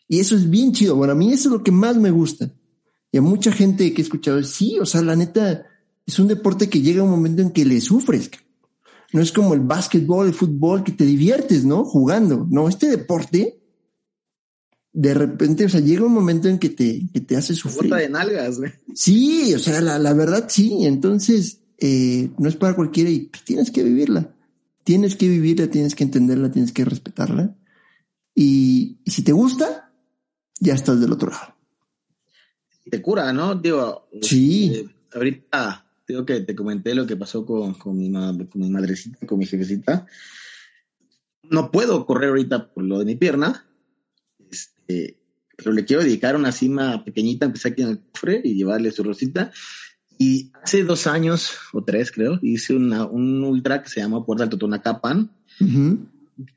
Y 0.07 0.19
eso 0.19 0.35
es 0.35 0.49
bien 0.49 0.71
chido. 0.71 0.95
Bueno, 0.95 1.13
a 1.13 1.15
mí 1.15 1.31
eso 1.31 1.49
es 1.49 1.53
lo 1.53 1.63
que 1.63 1.71
más 1.71 1.95
me 1.95 2.11
gusta. 2.11 2.53
Y 3.11 3.17
a 3.17 3.21
mucha 3.21 3.51
gente 3.51 3.93
que 3.93 4.01
he 4.01 4.03
escuchado, 4.03 4.43
sí, 4.43 4.77
o 4.79 4.85
sea, 4.85 5.01
la 5.01 5.15
neta, 5.15 5.65
es 6.05 6.19
un 6.19 6.27
deporte 6.27 6.69
que 6.69 6.81
llega 6.81 7.03
un 7.03 7.09
momento 7.09 7.41
en 7.41 7.51
que 7.51 7.65
le 7.65 7.79
sufres. 7.81 8.29
No 9.13 9.21
es 9.21 9.31
como 9.31 9.53
el 9.53 9.61
básquetbol, 9.61 10.27
el 10.27 10.33
fútbol, 10.33 10.83
que 10.83 10.91
te 10.91 11.05
diviertes, 11.05 11.63
¿no? 11.63 11.85
Jugando. 11.85 12.45
No, 12.49 12.67
este 12.67 12.89
deporte, 12.89 13.61
de 14.97 15.13
repente, 15.13 15.65
o 15.65 15.69
sea, 15.69 15.81
llega 15.81 16.05
un 16.05 16.13
momento 16.13 16.47
en 16.47 16.57
que 16.57 16.69
te, 16.69 17.01
que 17.13 17.19
te 17.19 17.35
hace 17.35 17.53
sufrir. 17.53 17.91
Bota 17.91 18.01
de 18.01 18.07
nalgas, 18.09 18.57
güey. 18.59 18.71
Sí, 18.93 19.53
o 19.53 19.59
sea, 19.59 19.81
la, 19.81 19.99
la 19.99 20.13
verdad 20.13 20.45
sí. 20.47 20.85
Entonces, 20.85 21.59
eh, 21.79 22.29
no 22.37 22.47
es 22.47 22.55
para 22.55 22.77
cualquiera 22.77 23.09
y 23.09 23.25
pues, 23.25 23.43
tienes 23.43 23.71
que 23.71 23.83
vivirla. 23.83 24.33
Tienes 24.85 25.17
que 25.17 25.27
vivirla, 25.27 25.67
tienes 25.67 25.95
que 25.95 26.05
entenderla, 26.05 26.49
tienes 26.49 26.71
que 26.71 26.85
respetarla. 26.85 27.53
Y, 28.33 28.99
y 29.03 29.11
si 29.11 29.21
te 29.21 29.33
gusta, 29.33 29.91
ya 30.61 30.73
estás 30.73 31.01
del 31.01 31.11
otro 31.11 31.29
lado. 31.29 31.55
Te 32.89 33.01
cura, 33.01 33.33
¿no? 33.33 33.53
Digo, 33.55 34.07
Sí. 34.21 34.71
eh, 34.75 34.87
ahorita, 35.13 35.91
digo 36.07 36.25
que 36.25 36.39
te 36.39 36.55
comenté 36.55 36.95
lo 36.95 37.05
que 37.05 37.17
pasó 37.17 37.45
con, 37.45 37.73
con, 37.73 37.97
mi, 37.97 38.09
con 38.13 38.61
mi 38.61 38.69
madrecita, 38.69 39.27
con 39.27 39.39
mi 39.39 39.45
jefecita. 39.45 40.05
No 41.43 41.69
puedo 41.69 42.05
correr 42.05 42.29
ahorita 42.29 42.71
por 42.73 42.85
lo 42.85 42.99
de 42.99 43.05
mi 43.05 43.15
pierna, 43.15 43.65
este, 44.87 45.17
pero 45.57 45.71
le 45.71 45.85
quiero 45.85 46.03
dedicar 46.03 46.35
una 46.35 46.51
cima 46.51 47.03
pequeñita, 47.03 47.45
empecé 47.45 47.69
aquí 47.69 47.81
en 47.81 47.89
el 47.89 47.99
cofre 47.99 48.41
y 48.43 48.55
llevarle 48.55 48.91
su 48.91 49.03
rosita. 49.03 49.51
Y 50.17 50.51
hace 50.63 50.83
dos 50.83 51.07
años 51.07 51.57
o 51.73 51.83
tres, 51.83 52.11
creo, 52.11 52.39
hice 52.41 52.73
una, 52.73 53.05
un 53.05 53.43
ultra 53.43 53.81
que 53.81 53.89
se 53.89 54.01
llama 54.01 54.25
Puerta 54.25 54.43
del 54.43 54.51
Totonacapan. 54.51 55.31
Ujú. 55.59 56.07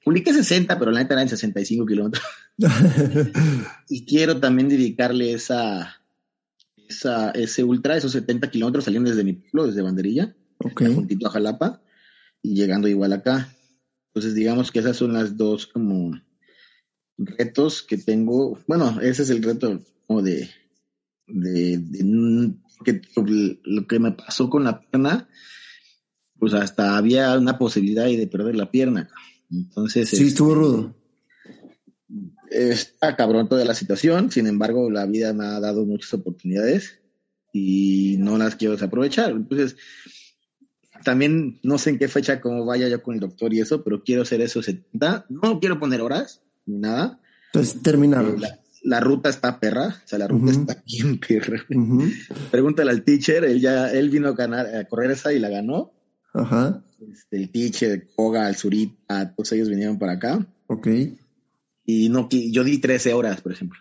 Publiqué 0.05 0.33
60, 0.33 0.79
pero 0.79 0.91
la 0.91 1.01
neta 1.01 1.15
eran 1.15 1.29
65 1.29 1.87
kilómetros. 1.87 2.25
Y 3.89 4.05
quiero 4.05 4.41
también 4.41 4.69
dedicarle 4.69 5.33
esa, 5.33 6.03
esa, 6.89 7.31
ese 7.31 7.65
ultra, 7.65 7.97
esos 7.97 8.13
70 8.13 8.51
kilómetros 8.51 8.85
saliendo 8.85 9.11
desde 9.11 9.25
mi 9.25 9.35
pueblo, 9.35 9.69
desde 9.69 9.83
Banderilla, 9.83 10.35
ok. 10.59 10.83
juntito 10.95 11.27
a 11.29 11.31
Jalapa, 11.31 11.81
y 12.43 12.55
llegando 12.55 12.89
igual 12.89 13.13
acá. 13.13 13.49
Entonces, 14.09 14.35
digamos 14.35 14.73
que 14.73 14.81
esas 14.81 14.97
son 14.97 15.13
las 15.13 15.37
dos 15.37 15.69
como 15.69 16.21
retos 17.19 17.83
que 17.83 17.99
tengo. 17.99 18.59
Bueno, 18.67 19.01
ese 19.03 19.23
es 19.23 19.31
el 19.31 19.43
reto 19.43 19.81
como 20.07 20.23
de, 20.23 20.49
de, 21.27 21.79
de 21.79 22.55
que 22.85 23.03
lo 23.65 23.87
que 23.87 23.99
me 23.99 24.13
pasó 24.13 24.49
con 24.49 24.65
la 24.65 24.81
pierna, 24.81 25.29
pues 26.39 26.55
hasta 26.55 26.97
había 26.97 27.37
una 27.37 27.59
posibilidad 27.59 28.07
de 28.07 28.27
perder 28.29 28.57
la 28.57 28.71
pierna. 28.71 29.11
Entonces, 29.51 30.09
Sí, 30.11 30.29
estuvo 30.29 30.55
rudo. 30.55 30.95
está 32.51 33.17
cabrón 33.17 33.49
toda 33.49 33.65
la 33.65 33.75
situación, 33.75 34.31
sin 34.31 34.47
embargo, 34.47 34.91
la 34.91 35.07
vida 35.07 35.33
me 35.33 35.45
ha 35.45 35.61
dado 35.61 35.85
muchas 35.85 36.15
oportunidades 36.15 37.01
y 37.53 38.17
no 38.19 38.39
las 38.39 38.57
quiero 38.57 38.75
desaprovechar. 38.75 39.33
Entonces, 39.33 39.77
también 41.05 41.59
no 41.63 41.79
sé 41.79 41.91
en 41.91 41.99
qué 41.99 42.09
fecha, 42.09 42.41
cómo 42.41 42.65
vaya 42.65 42.89
yo 42.89 43.03
con 43.03 43.15
el 43.15 43.21
doctor 43.21 43.53
y 43.53 43.61
eso, 43.61 43.83
pero 43.83 44.03
quiero 44.05 44.23
hacer 44.23 44.41
esos 44.41 44.65
70. 44.67 45.27
No 45.29 45.59
quiero 45.61 45.79
poner 45.81 46.01
horas 46.01 46.43
ni 46.69 46.79
nada. 46.79 47.21
Entonces, 47.53 47.83
terminaron. 47.83 48.35
Eh, 48.37 48.39
La, 48.41 48.59
la 48.85 49.01
ruta 49.01 49.29
está 49.29 49.59
perra, 49.59 49.89
o 50.05 50.09
sea, 50.09 50.19
la 50.19 50.29
ruta 50.29 50.53
Ujú. 50.53 50.61
está 50.61 50.83
bien 50.87 51.19
perra. 51.19 51.65
Pregúntale 52.51 52.91
al 52.91 53.03
teacher, 53.03 53.45
él 53.45 53.61
ya, 53.61 53.91
él 53.91 54.11
vino 54.11 54.29
a 54.29 54.33
ganar, 54.33 54.67
a 54.75 54.85
correr 54.85 55.11
esa 55.11 55.33
y 55.33 55.39
la 55.39 55.49
ganó. 55.49 55.93
Ajá. 56.33 56.83
Este, 57.11 57.37
el 57.39 57.51
teacher, 57.51 58.07
Koga, 58.15 58.49
el 58.49 58.55
Zurita, 58.55 59.35
todos 59.35 59.53
ellos 59.53 59.69
vinieron 59.69 59.99
para 59.99 60.13
acá. 60.13 60.47
Ok. 60.69 60.87
y 61.87 62.09
no 62.11 62.29
yo 62.31 62.63
di 62.65 62.79
13 62.79 63.15
horas, 63.15 63.41
por 63.41 63.53
ejemplo, 63.53 63.81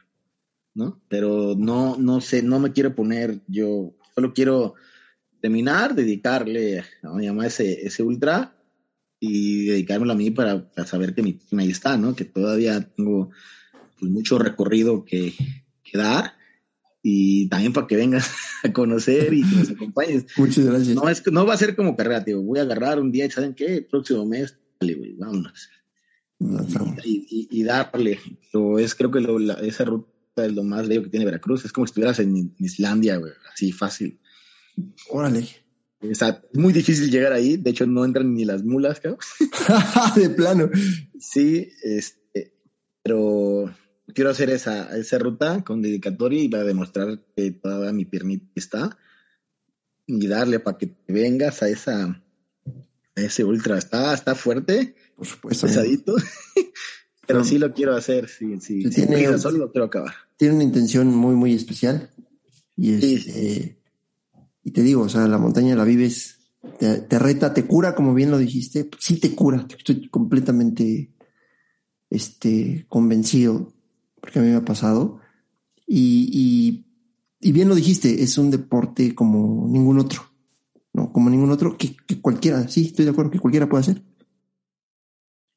¿no? 0.73 1.01
Pero 1.09 1.55
no, 1.57 1.97
no 1.97 2.21
sé, 2.21 2.41
no 2.41 2.59
me 2.59 2.71
quiero 2.71 2.95
poner, 2.95 3.41
yo 3.47 3.93
solo 4.15 4.33
quiero 4.33 4.75
terminar, 5.41 5.93
dedicarle 5.93 6.83
a 7.03 7.13
mi 7.13 7.27
mamá 7.27 7.47
ese, 7.47 7.85
ese 7.85 8.01
ultra 8.03 8.55
y 9.20 9.65
dedicármelo 9.65 10.13
a 10.13 10.15
mí 10.15 10.32
para, 10.32 10.70
para 10.72 10.88
saber 10.88 11.13
que 11.15 11.24
mi 11.24 11.34
team 11.34 11.59
ahí 11.59 11.70
está, 11.72 11.97
¿no? 11.97 12.15
Que 12.15 12.26
todavía 12.26 12.82
tengo 12.82 13.30
pues, 13.99 14.11
mucho 14.11 14.38
recorrido 14.38 15.03
que, 15.05 15.34
que 15.84 15.97
dar 15.97 16.34
y 17.01 17.47
también 17.49 17.74
para 17.74 17.88
que 17.88 17.95
vengas 17.95 18.30
a 18.63 18.72
conocer 18.74 19.34
y 19.34 19.41
que 19.47 19.55
nos 19.55 19.70
acompañes. 19.72 20.26
Muchas 20.38 20.65
gracias. 20.65 20.95
No, 20.95 21.09
es, 21.09 21.24
no 21.32 21.45
va 21.45 21.53
a 21.53 21.57
ser 21.57 21.76
como 21.76 21.95
carrera, 21.95 22.24
tío. 22.24 22.41
Voy 22.41 22.59
a 22.59 22.63
agarrar 22.63 22.99
un 22.99 23.11
día 23.11 23.26
y 23.26 23.32
¿saben 23.32 23.53
qué? 23.53 23.76
El 23.78 23.86
próximo 23.86 24.26
mes, 24.26 24.57
dale, 24.80 24.93
güey, 24.95 25.13
vámonos 25.15 25.70
y, 27.03 27.26
y- 27.30 27.47
y 27.59 27.63
darle. 27.63 28.20
Es 28.80 28.93
creo 28.93 29.09
que 29.09 29.22
lo- 29.22 29.39
la- 29.39 29.55
esa 29.55 29.86
ruta 29.86 30.45
es 30.45 30.53
lo 30.53 30.63
más 30.63 30.88
bello 30.88 31.01
que 31.03 31.09
tiene 31.09 31.26
Veracruz. 31.26 31.65
Es 31.65 31.72
como 31.72 31.88
si 31.88 31.91
estuvieras 31.91 32.20
en 32.20 32.53
Islandia, 32.59 33.18
güey, 33.18 33.32
así 33.51 33.72
fácil. 33.72 34.20
Órale. 35.09 35.47
O 35.99 36.13
sea, 36.15 36.41
es 36.53 36.59
muy 36.59 36.73
difícil 36.73 37.09
llegar 37.09 37.33
ahí. 37.33 37.57
De 37.57 37.71
hecho, 37.71 37.85
no 37.87 38.05
entran 38.05 38.33
ni 38.33 38.45
las 38.45 38.63
mulas, 38.63 38.99
cabrón. 38.99 39.19
de 40.15 40.29
plano. 40.29 40.69
Sí, 41.19 41.69
este, 41.83 42.53
pero 43.03 43.73
quiero 44.13 44.29
hacer 44.29 44.49
esa, 44.51 44.95
esa 44.97 45.17
ruta 45.17 45.63
con 45.63 45.81
dedicatoria 45.81 46.41
y 46.43 46.47
va 46.47 46.59
a 46.59 46.63
demostrar 46.63 47.19
que 47.35 47.51
toda 47.51 47.91
mi 47.93 48.05
piernita 48.05 48.45
está 48.55 48.97
y 50.05 50.27
darle 50.27 50.59
para 50.59 50.77
que 50.77 50.87
te 50.87 51.11
vengas 51.13 51.61
a 51.63 51.69
esa 51.69 52.05
a 53.15 53.21
ese 53.21 53.43
ultra. 53.43 53.77
Está, 53.77 54.13
está 54.13 54.35
fuerte, 54.35 54.95
Por 55.15 55.25
supuesto. 55.25 55.65
pesadito, 55.67 56.15
pero 57.27 57.43
sí 57.43 57.57
lo 57.57 57.73
quiero 57.73 57.95
hacer. 57.95 58.29
Sí, 58.29 58.59
sí, 58.61 58.83
sin 58.91 59.07
tiene- 59.07 59.37
solo 59.39 59.57
lo 59.57 59.71
quiero 59.71 59.85
acabar. 59.85 60.13
Tiene 60.37 60.53
una 60.55 60.63
intención 60.63 61.07
muy, 61.07 61.33
muy 61.35 61.53
especial. 61.55 62.11
Y, 62.75 62.99
Sí. 63.01 63.13
este, 63.15 63.77
y 64.68 64.72
te 64.72 64.84
digo, 64.84 65.03
o 65.03 65.07
sea, 65.07 65.30
la 65.30 65.38
montaña 65.38 65.78
la 65.78 65.86
vives, 65.86 66.39
te, 66.78 67.20
reta, 67.20 67.53
te 67.53 67.65
cura, 67.65 67.95
como 67.95 68.13
bien 68.13 68.32
lo 68.32 68.38
dijiste. 68.38 68.89
Sí 68.99 69.18
te 69.18 69.34
cura, 69.34 69.65
estoy 69.70 70.09
completamente 70.09 71.13
este, 72.09 72.86
convencido, 72.89 73.72
porque 74.20 74.39
a 74.39 74.41
mí 74.41 74.49
me 74.49 74.57
ha 74.57 74.65
pasado. 74.65 75.22
Y, 75.88 76.84
y, 77.39 77.51
bien 77.53 77.70
lo 77.70 77.76
dijiste, 77.76 78.22
es 78.22 78.38
un 78.38 78.51
deporte 78.51 79.15
como 79.15 79.70
ningún 79.70 79.99
otro. 79.99 80.24
¿no? 80.91 81.13
Como 81.13 81.30
ningún 81.30 81.51
otro, 81.51 81.78
que, 81.78 81.95
cualquiera, 82.20 82.68
sí, 82.68 82.88
estoy 82.88 83.05
de 83.05 83.11
acuerdo, 83.11 83.32
que 83.32 83.39
cualquiera 83.39 83.70
puede 83.70 83.84
hacer. 83.84 84.03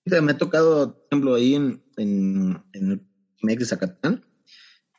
Me 0.04 0.30
ha 0.30 0.38
tocado, 0.38 0.94
por 0.94 1.06
ejemplo, 1.10 1.34
ahí 1.34 1.56
en, 1.56 1.82
en, 1.96 2.62
en 2.72 2.90
el 2.92 3.02
MEX 3.42 3.58
de 3.58 3.66
Zacatán, 3.66 4.24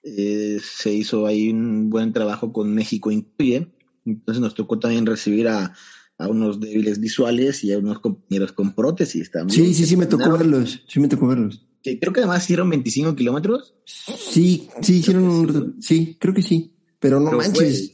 eh, 0.03 0.59
se 0.62 0.91
hizo 0.91 1.26
ahí 1.28 1.49
un 1.49 1.89
buen 1.89 2.12
trabajo 2.12 2.51
con 2.51 2.76
México 2.76 3.09
Incluye. 3.09 3.72
Entonces 4.06 4.41
nos 4.41 4.56
tocó 4.56 4.80
también 4.80 5.06
recibir 5.06 5.47
a, 5.47 5.74
a 6.18 6.28
unos 6.28 6.60
débiles 6.60 6.99
visuales 6.99 7.64
y 7.64 7.72
a 7.74 7.78
unos 7.80 7.99
compañeros 7.99 8.52
con 8.52 8.74
prótesis 8.74 9.32
también. 9.32 9.56
Sí, 9.66 9.74
sí, 9.74 9.86
sí, 9.86 9.97
me 9.97 10.06
tocó 10.06 10.32
verlos, 10.38 10.84
sí 10.88 10.99
me 10.99 11.08
tocó 11.08 11.28
verlos. 11.28 11.66
que 11.84 11.99
creo 11.99 12.14
que 12.14 12.20
además 12.22 12.43
hicieron 12.43 12.70
25 12.70 13.16
kilómetros. 13.16 13.74
Sí, 13.86 14.68
sí, 14.82 14.97
hicieron 14.97 15.24
un... 15.24 15.78
Sí, 15.82 16.18
creo 16.20 16.34
que 16.34 16.41
sí. 16.43 16.74
Pero 16.99 17.20
no 17.20 17.26
Pero, 17.32 17.38
manches. 17.39 17.91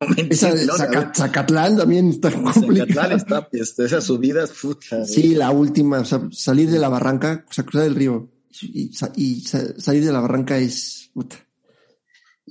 güey, 0.00 0.14
25 0.16 0.54
Esa 0.56 0.76
Zaca- 0.76 1.12
Zacatlán 1.14 1.76
también 1.76 2.08
está 2.10 2.30
güey. 2.30 2.44
Zacatlán 2.46 2.64
complicada. 2.76 3.14
está, 3.14 3.48
pues, 3.48 3.78
esas 3.78 4.04
subidas, 4.04 4.50
puta. 4.60 5.04
Sí, 5.04 5.34
la 5.34 5.50
última, 5.50 6.00
o 6.00 6.04
sea, 6.04 6.28
salir 6.32 6.70
de 6.70 6.78
la 6.78 6.88
barranca, 6.88 7.44
o 7.48 7.52
sea, 7.52 7.64
cruzar 7.64 7.86
el 7.88 7.94
río 7.96 8.28
y, 8.60 8.92
sa- 8.92 9.12
y 9.16 9.40
sa- 9.40 9.78
salir 9.80 10.04
de 10.04 10.12
la 10.12 10.20
barranca 10.20 10.58
es 10.58 11.10
puta. 11.14 11.36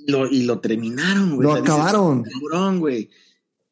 Lo, 0.07 0.25
y 0.27 0.43
lo 0.43 0.59
terminaron, 0.59 1.35
güey. 1.35 1.43
Lo 1.47 1.53
acabaron. 1.53 2.23
Cabrón, 2.23 2.79
güey. 2.79 3.09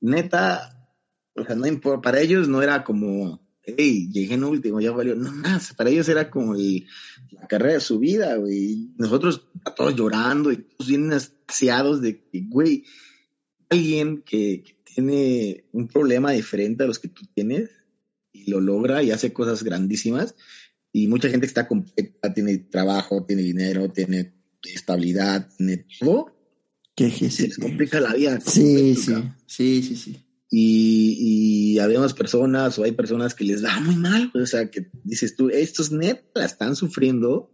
Neta, 0.02 0.90
o 1.34 1.44
sea, 1.44 1.56
no 1.56 1.66
importa, 1.66 2.02
para 2.02 2.20
ellos 2.22 2.48
no 2.48 2.62
era 2.62 2.84
como, 2.84 3.42
hey, 3.64 4.10
llegué 4.12 4.36
en 4.36 4.44
último, 4.44 4.80
ya 4.82 4.92
valió. 4.92 5.16
No 5.16 5.32
más, 5.32 5.74
para 5.74 5.90
ellos 5.90 6.08
era 6.10 6.30
como 6.30 6.56
el- 6.56 6.86
la 7.32 7.48
carrera 7.48 7.74
de 7.76 7.80
su 7.80 8.00
vida, 8.00 8.36
güey. 8.36 8.90
Nosotros 8.98 9.48
a 9.64 9.74
todos 9.74 9.96
llorando 9.96 10.52
y 10.52 10.58
todos 10.58 10.88
bien 10.88 11.12
ansiados 11.12 12.02
de 12.02 12.22
que, 12.26 12.42
güey, 12.48 12.84
alguien 13.70 14.22
que, 14.22 14.64
que 14.64 14.76
tiene 14.94 15.66
un 15.72 15.88
problema 15.88 16.32
diferente 16.32 16.84
a 16.84 16.88
los 16.88 17.00
que 17.00 17.08
tú 17.08 17.24
tienes 17.34 17.70
y 18.32 18.50
lo 18.52 18.60
logra 18.62 19.02
y 19.04 19.12
hace 19.12 19.34
cosas 19.34 19.64
grandísimas. 19.64 20.36
Y 20.92 21.08
mucha 21.08 21.30
gente 21.30 21.46
que 21.46 21.50
está 21.50 21.68
completa, 21.68 22.34
tiene 22.34 22.58
trabajo, 22.58 23.26
tiene 23.26 23.42
dinero, 23.42 23.90
tiene 23.90 24.35
estabilidad, 24.74 25.50
todo, 26.00 26.36
Que 26.96 27.12
se 27.12 27.48
les 27.48 27.58
complica 27.58 28.00
la 28.00 28.14
vida. 28.14 28.40
sí, 28.40 28.96
sí, 28.96 29.14
sí, 29.46 29.84
sí, 29.84 29.96
sí. 29.96 30.22
Y, 30.52 31.74
y 31.74 31.80
habemos 31.80 32.14
personas 32.14 32.80
o 32.80 32.84
hay 32.84 32.94
personas 32.94 33.34
que 33.34 33.44
les 33.44 33.62
da 33.62 33.80
muy 33.82 33.96
mal, 33.96 34.32
o 34.34 34.46
sea, 34.46 34.70
que 34.72 34.90
dices 35.04 35.36
tú, 35.36 35.50
estos 35.50 35.92
neta 35.92 36.24
la 36.36 36.46
están 36.46 36.76
sufriendo 36.76 37.52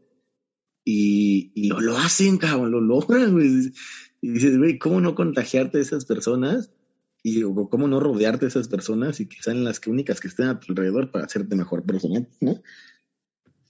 y, 0.85 1.51
y 1.55 1.67
lo, 1.67 1.79
lo 1.79 1.97
hacen, 1.97 2.37
cabrón, 2.37 2.71
lo 2.71 2.81
logran, 2.81 3.33
güey. 3.33 3.71
Y 4.21 4.29
dices, 4.29 4.57
güey, 4.57 4.77
¿cómo 4.77 5.01
no 5.01 5.15
contagiarte 5.15 5.77
de 5.79 5.83
esas 5.83 6.05
personas? 6.05 6.71
Y 7.23 7.43
o 7.43 7.53
cómo 7.69 7.87
no 7.87 7.99
rodearte 7.99 8.45
de 8.45 8.49
esas 8.49 8.67
personas 8.67 9.19
y 9.19 9.27
que 9.27 9.41
sean 9.41 9.63
las 9.63 9.79
que 9.79 9.89
únicas 9.89 10.19
que 10.19 10.27
estén 10.27 10.47
a 10.47 10.59
tu 10.59 10.71
alrededor 10.71 11.11
para 11.11 11.25
hacerte 11.25 11.55
mejor 11.55 11.83
persona, 11.83 12.27
¿no? 12.39 12.61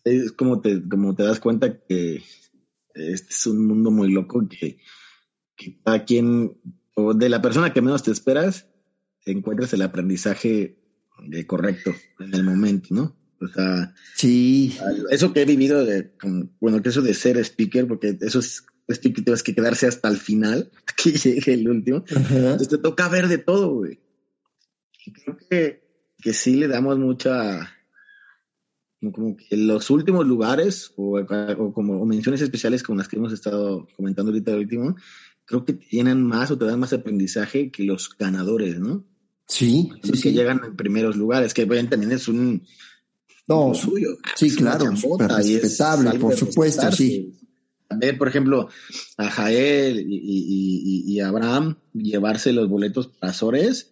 Es 0.04 0.32
como 0.32 0.62
te, 0.62 0.82
como 0.90 1.16
te 1.16 1.24
das 1.24 1.40
cuenta 1.40 1.80
que 1.80 2.24
este 2.96 3.30
es 3.30 3.48
un 3.48 3.66
mundo 3.66 3.92
muy 3.92 4.12
loco 4.12 4.48
que, 4.48 4.80
que 5.56 5.80
cada 5.84 6.06
quien, 6.06 6.58
o 6.96 7.14
de 7.14 7.30
la 7.30 7.42
persona 7.42 7.74
que 7.74 7.82
menos 7.82 8.04
te 8.04 8.12
esperas, 8.12 8.68
encuentres 9.26 9.74
el 9.74 9.82
aprendizaje 9.82 10.80
eh, 11.32 11.46
correcto 11.46 11.94
en 12.20 12.34
el 12.34 12.44
momento, 12.44 12.90
¿no? 12.92 13.18
O 13.40 13.48
sea, 13.48 13.94
Sí, 14.16 14.78
eso 15.10 15.34
que 15.34 15.42
he 15.42 15.46
vivido 15.46 15.84
de, 15.84 16.14
bueno, 16.60 16.82
que 16.82 16.90
eso 16.90 17.02
de 17.02 17.14
ser 17.14 17.38
speaker, 17.38 17.88
porque 17.88 18.18
eso 18.22 18.40
es 18.40 18.66
speaker, 18.88 19.24
tienes 19.24 19.44
que 19.44 19.56
quedarse 19.56 19.88
hasta 19.88 20.10
el 20.10 20.18
final, 20.18 20.72
que 21.04 21.12
llegue 21.12 21.54
el 21.54 21.68
último. 21.68 22.04
Entonces 22.08 22.70
te 22.70 22.78
toca 22.78 23.10
ver 23.10 23.28
de 23.28 23.40
todo, 23.40 23.74
güey. 23.74 24.00
Y 25.06 25.14
creo 25.14 25.38
que, 25.50 25.84
que 26.22 26.34
sí 26.34 26.56
le 26.56 26.68
damos 26.68 27.00
mucha, 27.00 27.72
como- 29.12 29.36
que 29.36 29.58
los 29.58 29.90
últimos 29.90 30.28
lugares 30.28 30.92
o, 30.96 31.20
o 31.20 31.74
como 31.74 32.02
o 32.02 32.06
menciones 32.06 32.42
especiales 32.42 32.84
como 32.84 33.00
las 33.00 33.08
que 33.08 33.16
hemos 33.18 33.34
estado 33.34 33.88
comentando 33.98 34.32
ahorita 34.32 34.56
último, 34.56 34.96
creo 35.46 35.66
que 35.66 35.74
te 35.74 35.86
llenan 35.90 36.24
más 36.24 36.52
o 36.52 36.58
te 36.58 36.66
dan 36.66 36.80
más 36.80 36.94
aprendizaje 36.94 37.72
que 37.72 37.84
los 37.84 38.16
ganadores, 38.18 38.80
¿no? 38.80 39.04
sí, 39.48 39.90
sí, 40.04 40.10
Los 40.12 40.22
que 40.22 40.30
sí. 40.30 40.32
llegan 40.34 40.62
en 40.64 40.76
primeros 40.76 41.16
lugares, 41.18 41.54
que 41.54 41.66
bueno, 41.66 41.90
también 41.90 42.12
es 42.12 42.28
un 42.28 42.64
No, 43.48 43.74
suyo. 43.74 44.18
sí, 44.36 44.48
Es 44.48 44.56
claro, 44.56 44.86
respetable, 44.92 46.20
por 46.20 46.34
supuesto, 46.36 46.82
respetarse. 46.84 47.04
sí. 47.04 47.38
Ver, 47.94 48.18
por 48.18 48.30
ejemplo, 48.30 48.70
a 49.18 49.30
Jael 49.30 50.00
y, 50.00 50.16
y, 50.16 51.04
y, 51.10 51.14
y 51.14 51.20
a 51.20 51.28
Abraham 51.28 51.76
llevarse 51.94 52.54
los 52.54 52.70
boletos 52.70 53.08
para 53.08 53.32
Azores, 53.32 53.91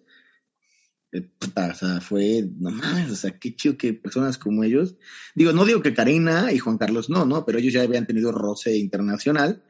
eh, 1.11 1.21
puta, 1.39 1.71
o 1.73 1.75
sea, 1.75 2.01
fue, 2.01 2.47
no 2.59 2.69
mames, 2.71 3.11
o 3.11 3.15
sea, 3.15 3.31
qué 3.39 3.55
chido 3.55 3.77
que 3.77 3.93
personas 3.93 4.37
como 4.37 4.63
ellos, 4.63 4.95
digo, 5.35 5.51
no 5.53 5.65
digo 5.65 5.81
que 5.81 5.93
Karina 5.93 6.51
y 6.53 6.59
Juan 6.59 6.77
Carlos 6.77 7.09
no, 7.09 7.25
no, 7.25 7.45
pero 7.45 7.57
ellos 7.59 7.73
ya 7.73 7.81
habían 7.81 8.05
tenido 8.05 8.31
roce 8.31 8.77
internacional 8.77 9.63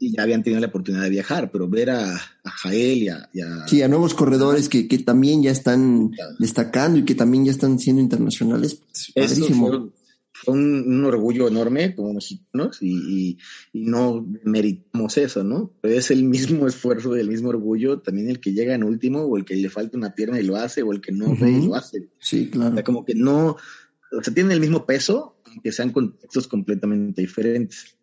y 0.00 0.12
ya 0.16 0.22
habían 0.22 0.42
tenido 0.42 0.60
la 0.60 0.68
oportunidad 0.68 1.02
de 1.02 1.10
viajar, 1.10 1.50
pero 1.50 1.68
ver 1.68 1.90
a, 1.90 2.14
a 2.14 2.50
Jael 2.50 2.98
y 3.02 3.08
a, 3.08 3.28
y 3.34 3.40
a- 3.42 3.68
Sí, 3.68 3.82
a 3.82 3.88
nuevos 3.88 4.14
corredores 4.14 4.68
que, 4.70 4.88
que 4.88 4.98
también 5.00 5.42
ya 5.42 5.50
están 5.50 6.12
destacando 6.38 6.98
y 6.98 7.04
que 7.04 7.14
también 7.14 7.44
ya 7.44 7.50
están 7.50 7.78
siendo 7.78 8.00
internacionales. 8.00 8.76
pues, 9.14 9.32
Eso 9.32 9.46
fue, 9.68 9.70
fue 10.34 10.54
un, 10.54 10.84
un 10.86 11.04
orgullo 11.04 11.46
enorme 11.46 11.94
como 11.94 12.12
mexicanos 12.12 12.78
y, 12.82 12.90
y, 12.92 13.38
y 13.72 13.84
no 13.86 14.26
meritamos 14.42 15.16
eso, 15.16 15.44
¿no? 15.44 15.72
Pero 15.80 15.94
es 15.94 16.10
el 16.10 16.24
mismo 16.24 16.66
esfuerzo 16.66 17.16
y 17.16 17.20
el 17.20 17.28
mismo 17.28 17.50
orgullo 17.50 18.00
también 18.00 18.28
el 18.28 18.40
que 18.40 18.52
llega 18.52 18.74
en 18.74 18.82
último 18.82 19.20
o 19.22 19.36
el 19.36 19.44
que 19.44 19.54
le 19.54 19.70
falta 19.70 19.96
una 19.96 20.14
pierna 20.14 20.40
y 20.40 20.42
lo 20.44 20.56
hace 20.56 20.82
o 20.82 20.92
el 20.92 21.00
que 21.00 21.12
no 21.12 21.36
ve 21.36 21.50
y 21.50 21.66
lo 21.66 21.76
hace. 21.76 22.08
Sí, 22.18 22.48
O 22.48 22.50
claro. 22.50 22.74
sea, 22.74 22.82
como 22.84 23.04
que 23.04 23.14
no, 23.14 23.50
o 23.50 24.22
sea, 24.22 24.34
tienen 24.34 24.52
el 24.52 24.60
mismo 24.60 24.84
peso, 24.84 25.40
aunque 25.46 25.70
sean 25.70 25.92
contextos 25.92 26.48
completamente 26.48 27.22
diferentes. 27.22 27.96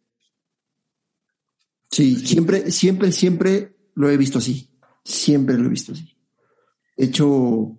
Sí, 1.91 2.15
siempre, 2.15 2.71
siempre, 2.71 3.11
siempre 3.11 3.75
lo 3.95 4.09
he 4.09 4.15
visto 4.15 4.37
así. 4.37 4.69
Siempre 5.03 5.57
lo 5.57 5.65
he 5.65 5.69
visto 5.69 5.91
así. 5.91 6.15
De 6.95 7.05
hecho, 7.07 7.77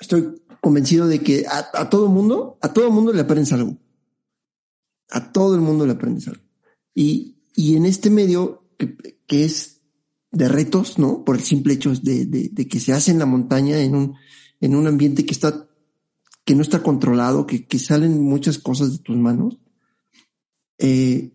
estoy 0.00 0.40
convencido 0.66 1.06
de 1.06 1.20
que 1.20 1.44
a, 1.48 1.88
todo 1.90 2.08
mundo, 2.08 2.58
a 2.60 2.72
todo 2.72 2.90
mundo 2.90 3.12
le 3.12 3.20
aprendes 3.20 3.52
algo. 3.52 3.78
A 5.10 5.30
todo 5.30 5.54
el 5.54 5.60
mundo 5.60 5.86
le 5.86 5.92
aprendes 5.92 6.26
algo. 6.26 6.42
Y, 6.92 7.36
y 7.54 7.76
en 7.76 7.86
este 7.86 8.10
medio, 8.10 8.64
que, 8.76 9.44
es 9.44 9.82
de 10.32 10.48
retos, 10.48 10.98
¿no? 10.98 11.24
Por 11.24 11.36
el 11.36 11.42
simple 11.42 11.74
hecho 11.74 11.94
de, 11.94 12.26
de, 12.26 12.48
de 12.50 12.66
que 12.66 12.80
se 12.80 12.92
hace 12.92 13.12
en 13.12 13.20
la 13.20 13.26
montaña, 13.26 13.78
en 13.78 13.94
un, 13.94 14.16
en 14.60 14.74
un 14.74 14.88
ambiente 14.88 15.24
que 15.24 15.34
está, 15.34 15.68
que 16.44 16.56
no 16.56 16.62
está 16.62 16.82
controlado, 16.82 17.46
que, 17.46 17.64
que 17.64 17.78
salen 17.78 18.20
muchas 18.20 18.58
cosas 18.58 18.90
de 18.90 18.98
tus 18.98 19.16
manos. 19.16 19.60
Eh, 20.78 21.32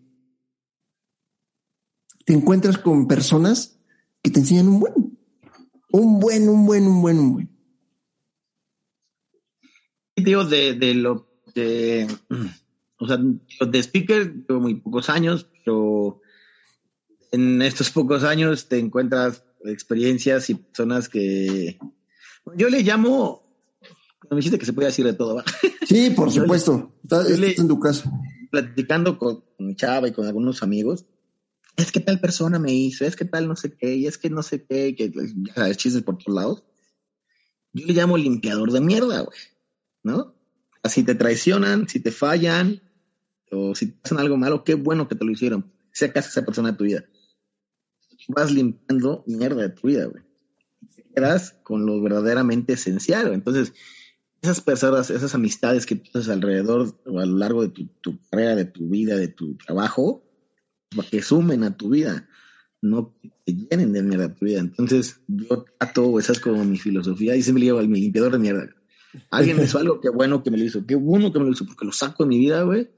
te 2.26 2.34
encuentras 2.34 2.76
con 2.76 3.08
personas 3.08 3.78
que 4.20 4.30
te 4.30 4.40
enseñan 4.40 4.68
un 4.68 4.80
buen, 4.80 5.18
un 5.90 6.20
buen, 6.20 6.48
un 6.50 6.66
buen, 6.66 6.86
un 6.86 7.00
buen, 7.00 7.18
un 7.18 7.32
buen. 7.32 7.51
Digo, 10.16 10.44
de, 10.44 10.74
de 10.74 10.94
lo 10.94 11.26
de, 11.54 12.06
o 12.98 13.06
sea, 13.06 13.18
de 13.18 13.78
speaker, 13.82 14.32
llevo 14.48 14.60
muy 14.60 14.74
pocos 14.76 15.08
años, 15.08 15.46
pero 15.64 16.20
en 17.30 17.62
estos 17.62 17.90
pocos 17.90 18.22
años 18.24 18.68
te 18.68 18.78
encuentras 18.78 19.42
experiencias 19.64 20.50
y 20.50 20.54
personas 20.56 21.08
que 21.08 21.78
yo 22.56 22.68
le 22.68 22.82
llamo, 22.82 23.42
me 24.30 24.36
dijiste 24.36 24.58
que 24.58 24.66
se 24.66 24.72
puede 24.72 24.88
decir 24.88 25.04
de 25.06 25.14
todo, 25.14 25.36
¿va? 25.36 25.44
Sí, 25.86 26.10
por 26.10 26.28
Yo 26.32 26.40
le- 26.42 26.46
supuesto. 26.46 26.92
Estás, 27.02 27.28
le- 27.38 27.46
estás 27.48 27.62
en 27.62 27.68
tu 27.68 27.80
casa. 27.80 28.10
platicando 28.50 29.16
con, 29.18 29.42
chava 29.76 30.08
y 30.08 30.12
con 30.12 30.26
algunos 30.26 30.62
amigos, 30.62 31.06
es 31.76 31.90
que 31.90 32.00
tal 32.00 32.20
persona 32.20 32.58
me 32.58 32.72
hizo, 32.74 33.06
es 33.06 33.16
que 33.16 33.24
tal 33.24 33.48
no 33.48 33.56
sé 33.56 33.74
qué, 33.74 33.94
y 33.94 34.06
es 34.06 34.18
que 34.18 34.28
no 34.28 34.42
sé 34.42 34.64
qué, 34.68 34.94
que 34.94 35.10
ya 35.10 35.54
sabes, 35.54 35.76
chistes 35.78 36.02
por 36.02 36.18
todos 36.18 36.34
lados. 36.36 36.64
Yo 37.72 37.86
le 37.86 37.94
llamo 37.94 38.18
limpiador 38.18 38.70
de 38.72 38.80
mierda, 38.82 39.20
güey, 39.22 39.38
¿no? 40.02 40.34
Así 40.82 41.04
te 41.04 41.14
traicionan, 41.14 41.88
si 41.88 42.00
te 42.00 42.10
fallan, 42.10 42.82
o 43.50 43.74
si 43.74 43.92
te 43.92 44.00
hacen 44.04 44.18
algo 44.18 44.36
malo, 44.36 44.64
qué 44.64 44.74
bueno 44.74 45.08
que 45.08 45.14
te 45.14 45.24
lo 45.24 45.30
hicieron. 45.30 45.70
Sea 45.92 46.12
casi 46.12 46.28
esa 46.28 46.44
persona 46.44 46.72
de 46.72 46.78
tu 46.78 46.84
vida. 46.84 47.04
Vas 48.28 48.50
limpiando 48.52 49.24
mierda 49.26 49.62
de 49.62 49.68
tu 49.70 49.88
vida, 49.88 50.06
güey. 50.06 50.22
Te 50.94 51.04
quedas 51.14 51.52
con 51.62 51.86
lo 51.86 52.00
verdaderamente 52.00 52.74
esencial. 52.74 53.32
Entonces, 53.32 53.72
esas 54.40 54.60
personas, 54.60 55.10
esas 55.10 55.34
amistades 55.34 55.86
que 55.86 55.96
tienes 55.96 56.28
alrededor 56.28 56.98
o 57.06 57.20
a 57.20 57.26
lo 57.26 57.36
largo 57.36 57.62
de 57.62 57.68
tu, 57.68 57.86
tu 58.00 58.18
carrera, 58.28 58.56
de 58.56 58.64
tu 58.64 58.88
vida, 58.88 59.16
de 59.16 59.28
tu 59.28 59.56
trabajo, 59.56 60.24
que 61.10 61.22
sumen 61.22 61.62
a 61.64 61.76
tu 61.76 61.90
vida, 61.90 62.28
no 62.80 63.14
que 63.46 63.54
llenen 63.54 63.92
de 63.92 64.02
mierda 64.02 64.34
tu 64.34 64.44
vida. 64.44 64.60
Entonces, 64.60 65.20
yo 65.28 65.64
trato, 65.78 66.18
esa 66.18 66.32
es 66.32 66.40
como 66.40 66.64
mi 66.64 66.78
filosofía, 66.78 67.36
y 67.36 67.42
siempre 67.42 67.60
le 67.60 67.66
digo 67.66 67.78
al 67.78 67.88
mi 67.88 68.00
limpiador 68.00 68.32
de 68.32 68.38
mierda. 68.38 68.68
Alguien 69.30 69.56
me 69.56 69.64
hizo 69.64 69.78
algo, 69.80 70.00
qué 70.00 70.10
bueno 70.10 70.42
que 70.42 70.50
me 70.50 70.58
lo 70.58 70.64
hizo, 70.64 70.86
qué 70.86 70.94
bueno 70.94 71.32
que 71.32 71.38
me 71.38 71.46
lo 71.46 71.52
hizo, 71.52 71.66
porque 71.66 71.84
lo 71.84 71.92
saco 71.92 72.24
de 72.24 72.28
mi 72.28 72.38
vida, 72.38 72.62
güey. 72.62 72.90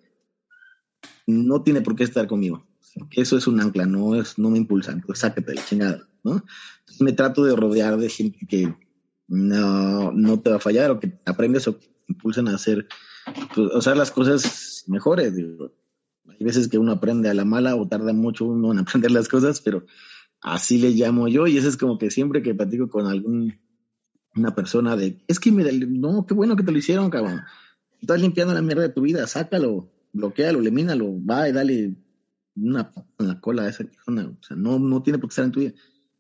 No 1.27 1.63
tiene 1.63 1.81
por 1.81 1.97
qué 1.97 2.05
estar 2.05 2.27
conmigo. 2.27 2.67
Eso 3.11 3.37
es 3.37 3.47
un 3.47 3.61
ancla, 3.61 3.87
no 3.87 4.15
es, 4.15 4.39
no 4.39 4.51
me 4.51 4.59
impulsa, 4.59 4.93
entonces 4.93 5.19
sáquete 5.19 5.53
de 5.53 5.65
chingada, 5.65 6.09
¿no? 6.23 6.45
me 7.01 7.13
trato 7.13 7.45
de 7.45 7.57
rodear 7.57 7.97
de 7.97 8.09
gente 8.09 8.47
que 8.47 8.73
no, 9.27 10.13
no 10.13 10.41
te 10.41 10.51
va 10.51 10.57
a 10.57 10.61
fallar 10.61 10.93
o 10.93 11.01
que 11.01 11.19
aprendes 11.25 11.67
o 11.67 11.79
que 11.79 11.87
te 11.87 12.13
impulsan 12.13 12.47
a 12.47 12.55
hacer, 12.55 12.87
pues, 13.53 13.73
hacer 13.75 13.97
las 13.97 14.13
cosas 14.13 14.85
mejores. 14.87 15.35
Digo 15.35 15.73
hay 16.29 16.45
veces 16.45 16.69
que 16.69 16.79
uno 16.79 16.93
aprende 16.93 17.29
a 17.29 17.35
la 17.35 17.45
mala 17.45 17.77
o 17.77 17.87
tarda 17.87 18.13
mucho 18.13 18.47
uno 18.47 18.73
en 18.73 18.79
aprender 18.81 19.11
las 19.11 19.29
cosas, 19.29 19.61
pero 19.61 19.85
así 20.41 20.79
le 20.79 20.91
llamo 20.91 21.29
yo 21.29 21.47
y 21.47 21.57
eso 21.57 21.69
es 21.69 21.77
como 21.77 21.99
que 21.99 22.11
siempre 22.11 22.43
que 22.43 22.55
platico 22.55 22.89
con 22.89 23.07
algún 23.07 23.59
una 24.37 24.55
persona 24.55 24.97
de, 24.97 25.19
es 25.29 25.39
que 25.39 25.53
me, 25.53 25.65
no, 25.73 26.27
qué 26.27 26.35
bueno 26.35 26.57
que 26.57 26.63
te 26.63 26.73
lo 26.73 26.79
hicieron, 26.79 27.11
cabrón. 27.11 27.43
Estás 28.01 28.21
limpiando 28.21 28.55
la 28.55 28.63
mierda 28.63 28.83
de 28.83 28.89
tu 28.91 29.03
vida, 29.03 29.27
sácalo, 29.27 29.91
bloquealo, 30.13 30.61
elimínalo, 30.61 31.15
va 31.25 31.49
y 31.49 31.53
dale 31.53 31.95
una 32.57 32.93
en 33.19 33.29
la 33.29 33.41
cola 33.41 33.65
a 33.65 33.69
esa 33.69 33.85
persona. 33.85 34.27
O 34.27 34.43
sea, 34.43 34.57
no, 34.57 34.79
no 34.79 35.03
tiene 35.03 35.19
por 35.19 35.29
qué 35.29 35.33
estar 35.33 35.45
en 35.45 35.53
tu 35.53 35.61
vida. 35.61 35.73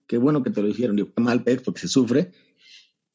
Qué 0.06 0.18
bueno 0.18 0.42
que 0.42 0.50
te 0.50 0.62
lo 0.62 0.68
hicieron. 0.68 0.96
Digo, 0.96 1.12
qué 1.14 1.22
mal, 1.22 1.44
porque 1.64 1.80
se 1.80 1.88
sufre, 1.88 2.32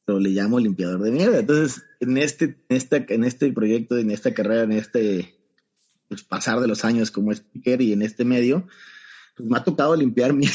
pero 0.04 0.18
le 0.18 0.30
llamo 0.30 0.58
limpiador 0.58 1.02
de 1.02 1.10
mierda. 1.10 1.38
Entonces, 1.38 1.84
en 2.00 2.16
este, 2.16 2.44
en 2.68 2.76
esta, 2.76 2.96
en 2.96 3.24
este 3.24 3.52
proyecto, 3.52 3.96
en 3.96 4.10
esta 4.10 4.34
carrera, 4.34 4.62
en 4.62 4.72
este 4.72 5.34
pues, 6.08 6.22
pasar 6.22 6.60
de 6.60 6.68
los 6.68 6.84
años 6.84 7.10
como 7.10 7.32
speaker 7.32 7.80
y 7.80 7.92
en 7.92 8.02
este 8.02 8.24
medio, 8.24 8.66
pues 9.36 9.48
me 9.48 9.56
ha 9.56 9.64
tocado 9.64 9.96
limpiar 9.96 10.32
mi 10.32 10.46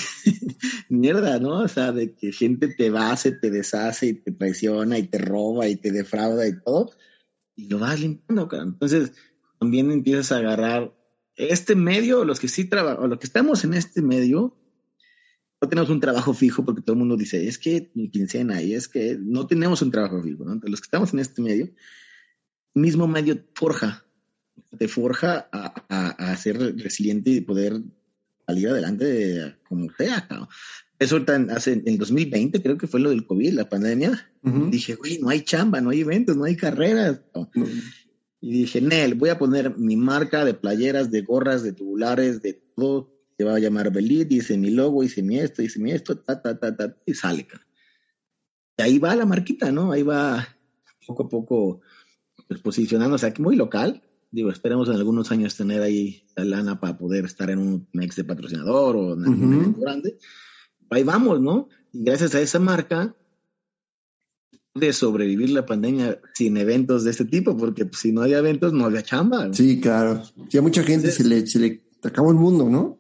mierda, 0.90 1.40
¿no? 1.40 1.62
O 1.62 1.68
sea, 1.68 1.92
de 1.92 2.14
que 2.14 2.32
gente 2.32 2.68
te 2.68 2.90
base, 2.90 3.32
te 3.32 3.50
deshace 3.50 4.08
y 4.08 4.14
te 4.14 4.32
traiciona 4.32 4.98
y 4.98 5.08
te 5.08 5.18
roba 5.18 5.68
y 5.68 5.76
te 5.76 5.92
defrauda 5.92 6.48
y 6.48 6.60
todo, 6.62 6.92
y 7.56 7.68
lo 7.68 7.80
vas 7.80 8.00
limpiando, 8.00 8.48
cara. 8.48 8.64
Entonces, 8.64 9.14
también 9.60 9.92
empiezas 9.92 10.32
a 10.32 10.38
agarrar 10.38 10.94
este 11.36 11.76
medio, 11.76 12.26
los 12.26 12.40
que 12.40 12.48
sí 12.48 12.66
trabajan, 12.66 13.10
los 13.10 13.20
que 13.20 13.28
estamos 13.28 13.64
en 13.64 13.74
este 13.74 14.02
medio, 14.02 14.58
no 15.62 15.70
tenemos 15.70 15.90
un 15.90 16.00
trabajo 16.00 16.34
fijo 16.34 16.64
porque 16.64 16.82
todo 16.82 16.94
el 16.94 17.00
mundo 17.00 17.18
dice, 17.18 17.48
es 17.48 17.58
que 17.58 17.92
mi 17.96 18.10
quincena 18.10 18.62
y 18.62 18.74
es 18.74 18.88
que 18.88 19.18
no 19.20 19.48
tenemos 19.48 19.82
un 19.82 19.92
trabajo 19.92 20.22
fijo, 20.22 20.44
¿no? 20.44 20.60
Los 20.64 20.82
que 20.82 20.86
estamos 20.86 21.14
en 21.14 21.20
este 21.20 21.42
medio, 21.42 21.70
mismo 22.74 23.08
medio 23.08 23.40
forja 23.54 24.06
te 24.78 24.88
forja 24.88 25.48
a, 25.52 26.32
a, 26.32 26.38
ser 26.38 26.58
resiliente 26.78 27.30
y 27.32 27.42
poder 27.42 27.82
salir 28.46 28.70
adelante 28.70 29.56
como 29.68 29.88
sea. 29.98 30.28
Eso 30.98 31.24
hace, 31.50 31.84
en 31.86 31.98
2020 31.98 32.62
creo 32.62 32.78
que 32.78 32.88
fue 32.88 33.00
lo 33.00 33.10
del 33.10 33.26
COVID, 33.26 33.54
la 33.54 33.70
pandemia. 33.70 34.32
Dije, 34.42 34.96
güey, 34.96 35.20
no 35.20 35.30
hay 35.30 35.42
chamba, 35.42 35.82
no 35.82 35.90
hay 35.90 36.02
eventos, 36.02 36.38
no 36.38 36.46
hay 36.46 36.56
carreras. 36.56 37.22
Y 38.40 38.52
dije, 38.52 38.80
Nel, 38.80 39.16
voy 39.16 39.30
a 39.30 39.38
poner 39.38 39.78
mi 39.78 39.98
marca 39.98 40.46
de 40.46 40.54
playeras, 40.54 41.12
de 41.12 41.22
gorras, 41.22 41.64
de 41.64 41.74
tubulares, 41.74 42.42
de 42.42 42.54
todo. 42.76 43.12
Se 43.38 43.44
va 43.44 43.56
a 43.56 43.60
llamar 43.60 43.92
Belit, 43.92 44.30
dice 44.30 44.58
mi 44.58 44.70
logo, 44.70 45.02
dice 45.02 45.22
mi 45.22 45.40
esto, 45.40 45.62
dice 45.62 45.80
mi 45.80 45.92
esto, 45.92 46.18
ta, 46.18 46.42
ta, 46.42 46.58
ta, 46.58 46.76
ta, 46.76 46.96
y 47.06 47.14
sale. 47.14 47.48
Y 48.78 48.82
ahí 48.82 49.00
va 49.00 49.16
la 49.16 49.26
marquita, 49.26 49.72
¿no? 49.72 49.92
Ahí 49.92 50.04
va 50.04 50.48
poco 51.06 51.24
a 51.24 51.30
poco 51.30 51.82
pues, 52.48 52.62
posicionándose 52.62 53.26
aquí 53.26 53.42
muy 53.42 53.56
local, 53.56 54.02
digo, 54.36 54.52
esperemos 54.52 54.90
en 54.90 54.96
algunos 54.96 55.32
años 55.32 55.56
tener 55.56 55.82
ahí 55.82 56.24
la 56.36 56.44
lana 56.44 56.80
para 56.80 56.98
poder 56.98 57.24
estar 57.24 57.50
en 57.50 57.60
un 57.60 57.88
MEX 57.94 58.18
de 58.18 58.26
patrocinador 58.26 58.98
o 58.98 59.14
en 59.14 59.26
un 59.26 59.54
evento 59.54 59.80
grande. 59.80 60.18
Ahí 60.90 61.04
vamos, 61.04 61.40
¿no? 61.40 61.70
Y 61.94 62.04
gracias 62.04 62.36
a 62.36 62.42
esa 62.42 62.60
marca 62.60 63.16
de 64.74 64.92
sobrevivir 64.92 65.52
la 65.52 65.66
pandemia 65.66 66.20
sin 66.34 66.58
eventos 66.58 67.06
de 67.06 67.12
este 67.12 67.24
tipo, 67.24 67.56
porque 67.56 67.86
pues, 67.86 68.02
si 68.02 68.12
no 68.12 68.24
había 68.24 68.40
eventos 68.40 68.74
no 68.74 68.84
había 68.84 69.04
chamba. 69.04 69.54
Sí, 69.54 69.80
claro. 69.80 70.22
Y 70.52 70.58
a 70.58 70.62
mucha 70.62 70.84
gente 70.84 71.12
se, 71.12 71.24
le, 71.24 71.48
se 71.48 71.60
le 71.60 71.84
acabó 72.04 72.30
el 72.32 72.38
mundo, 72.38 72.70
¿no? 72.70 73.00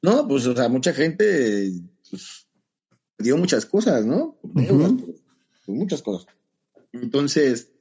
No, 0.00 0.28
pues, 0.28 0.46
o 0.46 0.54
sea, 0.54 0.68
mucha 0.68 0.92
gente 0.92 1.72
pues, 2.08 2.46
dio 3.18 3.36
muchas 3.36 3.66
cosas, 3.66 4.06
¿no? 4.06 4.38
muchas 5.66 6.02
cosas. 6.02 6.32
Entonces, 6.92 7.72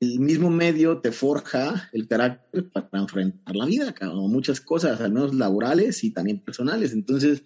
el 0.00 0.20
mismo 0.20 0.50
medio 0.50 0.98
te 0.98 1.10
forja 1.10 1.88
el 1.92 2.06
carácter 2.06 2.70
para 2.70 2.88
enfrentar 2.92 3.56
la 3.56 3.64
vida, 3.64 3.94
como 3.94 4.28
muchas 4.28 4.60
cosas, 4.60 5.00
al 5.00 5.12
menos 5.12 5.34
laborales 5.34 6.04
y 6.04 6.10
también 6.12 6.40
personales. 6.40 6.92
Entonces, 6.92 7.44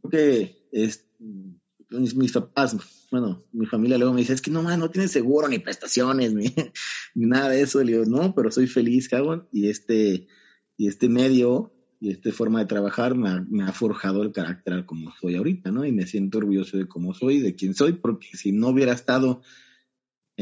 creo 0.00 0.10
que 0.10 0.68
es, 0.72 1.06
mis, 1.90 2.32
papás, 2.32 2.76
bueno, 3.10 3.44
mi 3.52 3.66
familia 3.66 3.98
luego 3.98 4.14
me 4.14 4.20
dice, 4.20 4.32
es 4.32 4.42
que 4.42 4.50
no, 4.50 4.62
no 4.62 4.90
tienes 4.90 5.12
seguro 5.12 5.48
ni 5.48 5.58
prestaciones, 5.58 6.34
ni, 6.34 6.52
nada 7.14 7.50
de 7.50 7.62
eso. 7.62 7.82
Le 7.84 7.92
digo, 7.92 8.04
no, 8.04 8.34
pero 8.34 8.50
soy 8.50 8.66
feliz, 8.66 9.08
cabrón, 9.08 9.48
y 9.52 9.68
este, 9.68 10.26
y 10.76 10.88
este 10.88 11.08
medio 11.08 11.72
y 12.02 12.10
esta 12.10 12.32
forma 12.32 12.60
de 12.60 12.66
trabajar 12.66 13.14
me 13.14 13.28
ha, 13.28 13.44
me 13.50 13.62
ha, 13.62 13.72
forjado 13.72 14.22
el 14.22 14.32
carácter 14.32 14.86
como 14.86 15.12
soy 15.20 15.36
ahorita, 15.36 15.70
¿no? 15.70 15.84
Y 15.84 15.92
me 15.92 16.06
siento 16.06 16.38
orgulloso 16.38 16.78
de 16.78 16.88
cómo 16.88 17.12
soy, 17.12 17.40
de 17.40 17.54
quién 17.54 17.74
soy, 17.74 17.92
porque 17.92 18.28
si 18.32 18.52
no 18.52 18.68
hubiera 18.68 18.94
estado 18.94 19.42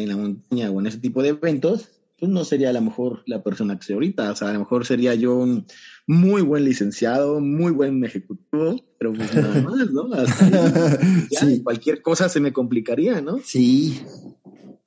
en 0.03 0.09
la 0.09 0.17
montaña 0.17 0.71
o 0.71 0.81
en 0.81 0.87
ese 0.87 0.99
tipo 0.99 1.23
de 1.23 1.31
eventos, 1.31 1.89
pues 2.19 2.31
no 2.33 2.45
sería 2.45 2.71
a 2.71 2.73
lo 2.73 2.83
mejor 2.83 3.23
la 3.27 3.43
persona 3.43 3.79
que 3.79 3.85
soy 3.85 3.95
ahorita. 3.95 4.33
O 4.33 4.37
sea, 4.37 4.51
a 4.51 4.53
lo 4.53 4.61
mejor 4.61 4.85
sería 4.85 5.15
yo 5.15 5.37
un 5.37 5.67
muy 6.07 6.43
buen 6.43 6.65
licenciado, 6.65 7.41
muy 7.41 7.71
buen 7.71 8.05
ejecutivo, 8.05 8.77
pero 8.99 9.13
pues 9.13 9.35
nada 9.35 9.63
más, 9.63 9.93
¿no? 9.93 10.11
ya, 11.31 11.63
cualquier 11.63 12.03
cosa 12.03 12.29
se 12.29 12.41
me 12.41 12.53
complicaría, 12.53 13.21
¿no? 13.21 13.39
Sí. 13.45 14.01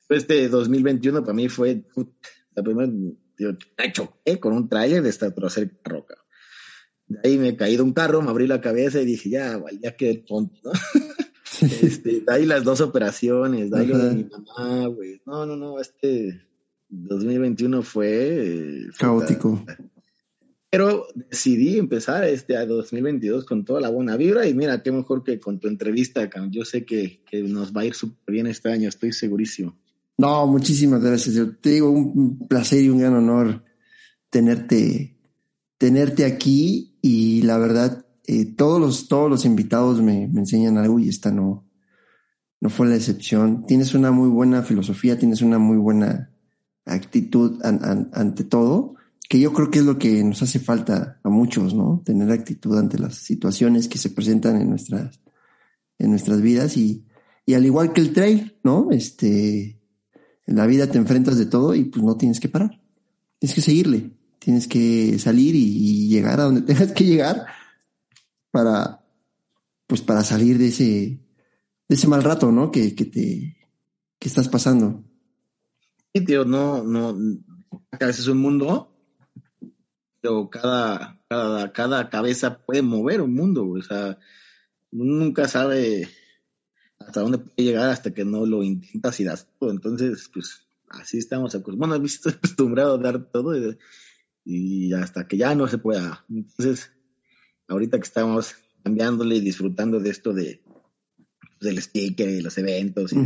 Este 0.10 0.50
2021 0.50 1.22
para 1.22 1.34
mí 1.34 1.48
fue 1.48 1.86
la 2.54 2.64
primera, 2.64 2.92
yo 3.38 3.52
choqué 3.94 4.40
con 4.40 4.54
un 4.54 4.68
trailer 4.68 5.02
de 5.02 5.10
esta 5.10 5.34
trocera 5.34 5.72
roca. 5.86 6.16
De 7.08 7.20
ahí 7.24 7.38
me 7.38 7.56
caí 7.56 7.78
de 7.78 7.82
un 7.82 7.94
carro, 7.94 8.22
me 8.22 8.30
abrí 8.30 8.46
la 8.46 8.60
cabeza 8.60 9.02
y 9.02 9.06
dije, 9.06 9.30
ya, 9.30 9.62
ya 9.82 9.96
quedé 9.96 10.16
tonto, 10.18 10.60
¿no? 10.64 10.72
Este, 11.60 12.24
ahí 12.28 12.46
las 12.46 12.64
dos 12.64 12.82
operaciones, 12.82 13.74
ahí 13.74 13.88
lo 13.88 13.98
de 13.98 14.16
mi 14.16 14.24
mamá, 14.24 14.88
güey. 14.88 15.22
No, 15.26 15.46
no, 15.46 15.56
no, 15.56 15.80
este 15.80 16.42
2021 16.90 17.82
fue... 17.82 18.88
Caótico. 18.98 19.64
Pero 20.70 21.06
decidí 21.14 21.78
empezar 21.78 22.24
este 22.24 22.56
a 22.56 22.66
2022 22.66 23.46
con 23.46 23.66
toda 23.66 23.82
la 23.82 23.90
buena 23.90 24.16
vibra 24.16 24.48
y 24.48 24.54
mira, 24.54 24.82
qué 24.82 24.92
mejor 24.92 25.24
que 25.24 25.38
con 25.40 25.60
tu 25.60 25.68
entrevista, 25.68 26.30
Yo 26.50 26.64
sé 26.64 26.86
que, 26.86 27.22
que 27.30 27.44
nos 27.44 27.76
va 27.76 27.82
a 27.82 27.86
ir 27.86 27.94
súper 27.94 28.34
bien 28.34 28.48
este 28.48 28.72
año, 28.72 28.88
estoy 28.88 29.12
segurísimo. 29.12 29.78
No, 30.18 30.48
muchísimas 30.48 31.04
gracias. 31.04 31.36
Yo 31.36 31.56
te 31.58 31.72
digo, 31.72 31.90
un 31.90 32.48
placer 32.48 32.82
y 32.82 32.90
un 32.90 33.00
gran 33.00 33.16
honor 33.16 33.64
tenerte, 34.30 35.18
tenerte 35.78 36.26
aquí 36.26 36.98
y 37.02 37.42
la 37.42 37.58
verdad 37.58 38.06
todos, 38.58 38.80
los, 38.80 39.08
todos 39.08 39.30
los 39.30 39.46
invitados 39.46 40.02
me, 40.02 40.28
me, 40.28 40.42
enseñan 40.42 40.78
algo 40.78 41.00
y 41.00 41.10
esta 41.10 41.32
no, 41.32 41.66
no 42.60 42.70
fue 42.70 42.88
la 42.88 42.96
excepción. 42.96 43.66
Tienes 43.66 43.94
una 43.94 44.12
muy 44.12 44.30
buena 44.30 44.62
filosofía, 44.64 45.18
tienes 45.20 45.42
una 45.42 45.58
muy 45.58 45.78
buena 45.78 46.32
actitud 46.86 47.60
ante 47.64 48.44
todo, 48.44 48.96
que 49.28 49.40
yo 49.40 49.54
creo 49.54 49.72
que 49.72 49.80
es 49.80 49.86
lo 49.86 49.98
que 49.98 50.24
nos 50.24 50.42
hace 50.42 50.60
falta 50.60 51.20
a 51.24 51.30
muchos, 51.30 51.74
¿no? 51.74 52.02
Tener 52.06 52.32
actitud 52.32 52.78
ante 52.78 53.00
las 53.00 53.16
situaciones 53.16 53.88
que 53.88 53.98
se 53.98 54.10
presentan 54.10 54.62
en 54.62 54.70
nuestras, 54.70 55.20
en 56.00 56.12
nuestras 56.12 56.42
vidas 56.42 56.78
y, 56.78 57.06
y 57.46 57.54
al 57.54 57.66
igual 57.66 57.94
que 57.94 58.02
el 58.02 58.14
trail, 58.14 58.58
¿no? 58.64 58.90
Este, 58.92 59.80
en 60.48 60.56
la 60.56 60.66
vida 60.66 60.88
te 60.88 60.98
enfrentas 60.98 61.38
de 61.38 61.46
todo 61.46 61.76
y 61.76 61.86
pues 61.86 62.04
no 62.04 62.18
tienes 62.18 62.40
que 62.40 62.50
parar. 62.50 62.82
Tienes 63.40 63.56
que 63.56 63.62
seguirle, 63.62 64.12
tienes 64.38 64.68
que 64.68 65.18
salir 65.18 65.56
y 65.56 66.08
llegar 66.08 66.40
a 66.40 66.44
donde 66.44 66.62
tengas 66.74 66.92
que 66.92 67.06
llegar 67.06 67.46
para, 68.52 69.04
pues 69.88 70.02
para 70.02 70.24
salir 70.24 70.58
de 70.58 70.68
ese, 70.68 71.20
de 71.88 71.96
ese 71.96 72.08
mal 72.08 72.24
rato, 72.24 72.52
¿no? 72.52 72.72
Que, 72.72 72.96
que 72.96 73.06
te, 73.06 73.58
que 74.20 74.28
estás 74.28 74.48
pasando. 74.48 75.04
Sí, 76.14 76.26
tío, 76.26 76.46
no, 76.46 76.84
no, 76.84 77.18
a 77.92 78.06
veces 78.06 78.20
es 78.20 78.28
un 78.28 78.40
mundo 78.40 78.92
pero 80.22 80.50
cada, 80.50 81.20
cada, 81.28 81.74
cada 81.74 82.10
cabeza 82.10 82.60
puede 82.60 82.84
mover 82.84 83.22
un 83.22 83.34
mundo, 83.34 83.68
o 83.68 83.82
sea, 83.82 84.20
nunca 84.92 85.48
sabe 85.48 86.08
hasta 87.00 87.22
dónde 87.22 87.40
puede 87.40 87.64
llegar 87.64 87.90
hasta 87.90 88.14
que 88.14 88.24
no 88.24 88.46
lo 88.46 88.62
intentas 88.64 89.20
y 89.20 89.24
das 89.24 89.48
todo. 89.60 89.72
Entonces, 89.72 90.30
pues 90.32 90.68
así 90.90 91.18
estamos 91.18 91.56
acostumbrados. 91.56 92.00
Bueno, 92.00 92.36
acostumbrado 92.38 92.96
a 92.96 92.98
dar 93.00 93.32
todo 93.32 93.58
y, 93.58 93.78
y, 94.46 94.94
hasta 94.94 95.28
que 95.28 95.38
ya 95.38 95.56
no 95.56 95.68
se 95.68 95.80
pueda. 95.80 96.24
Entonces, 96.30 96.92
ahorita 97.72 97.98
que 97.98 98.04
estamos 98.04 98.56
cambiándole 98.84 99.38
y 99.38 99.42
disfrutando 99.42 100.00
de 100.00 100.10
esto 100.10 100.34
de 100.34 100.62
del 101.62 101.82
sticker 101.82 102.28
y 102.28 102.42
los 102.42 102.58
eventos 102.58 103.14
y 103.14 103.18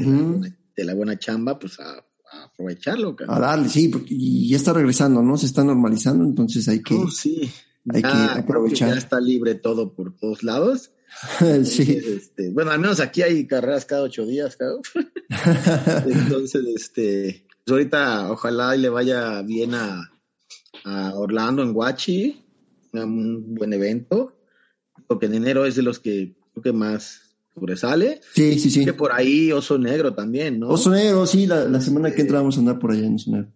de, 0.75 0.83
la, 0.83 0.93
buena 0.93 1.17
chamba, 1.17 1.57
pues 1.57 1.79
a, 1.79 2.05
aprovecharlo. 2.43 3.15
A 3.27 3.39
darle, 3.39 3.69
sí, 3.69 3.87
porque 3.87 4.13
y 4.13 4.49
ya 4.49 4.57
está 4.57 4.73
regresando, 4.73 5.21
¿no? 5.21 5.37
Se 5.37 5.45
está 5.45 5.63
normalizando, 5.63 6.25
entonces 6.25 6.67
hay 6.67 6.83
que, 6.83 6.95
oh, 6.95 7.09
sí. 7.09 7.49
hay 7.93 8.01
que 8.01 8.07
aprovechar. 8.07 8.89
Ya 8.89 8.97
está 8.97 9.21
libre 9.21 9.55
todo 9.55 9.93
por 9.95 10.13
todos 10.17 10.43
lados. 10.43 10.91
sí. 11.63 12.01
Este, 12.05 12.51
bueno, 12.51 12.71
al 12.71 12.79
menos 12.79 12.99
aquí 12.99 13.21
hay 13.21 13.47
carreras 13.47 13.85
cada 13.85 14.03
ocho 14.03 14.25
días, 14.25 14.57
cabrón. 14.57 14.81
entonces, 16.05 16.65
este, 16.75 17.45
pues 17.63 17.71
ahorita 17.71 18.31
ojalá 18.31 18.75
y 18.75 18.81
le 18.81 18.89
vaya 18.89 19.41
bien 19.43 19.75
a, 19.75 20.11
a 20.83 21.15
Orlando 21.15 21.63
en 21.63 21.71
Guachi, 21.71 22.43
un 22.91 23.55
buen 23.55 23.71
evento, 23.71 24.34
porque 25.07 25.27
en 25.27 25.35
enero 25.35 25.65
es 25.65 25.75
de 25.75 25.83
los 25.83 25.99
que 25.99 26.35
creo 26.53 26.63
que 26.63 26.73
más 26.73 27.35
sobresale. 27.53 28.21
Sí, 28.33 28.59
sí, 28.59 28.69
sí. 28.69 28.85
Que 28.85 28.93
por 28.93 29.13
ahí 29.13 29.51
Oso 29.51 29.77
Negro 29.77 30.13
también, 30.13 30.59
¿no? 30.59 30.69
Oso 30.69 30.91
Negro, 30.91 31.25
sí, 31.25 31.47
la, 31.47 31.81
semana 31.81 32.11
que 32.11 32.21
entra 32.21 32.39
vamos 32.39 32.57
a 32.57 32.59
andar 32.59 32.79
por 32.79 32.91
allá 32.91 33.05
en 33.05 33.15
Oso 33.15 33.31
Negro. 33.31 33.49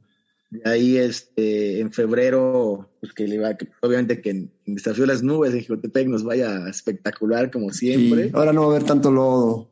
De 0.49 0.61
ahí, 0.67 0.97
este, 0.97 1.79
en 1.79 1.91
febrero, 1.91 2.89
pues 2.99 3.13
que 3.13 3.27
le 3.27 3.37
va, 3.37 3.55
que 3.55 3.67
obviamente 3.81 4.19
que 4.19 4.31
en, 4.31 4.51
Desafío 4.65 5.03
de 5.03 5.13
las 5.13 5.21
Nubes 5.21 5.53
en 5.53 5.61
Jicotepec 5.61 6.07
nos 6.07 6.23
vaya 6.23 6.67
espectacular 6.67 7.51
como 7.51 7.71
siempre. 7.71 8.31
ahora 8.33 8.53
no 8.53 8.61
va 8.61 8.67
a 8.67 8.75
haber 8.75 8.83
tanto 8.83 9.11
lodo. 9.11 9.69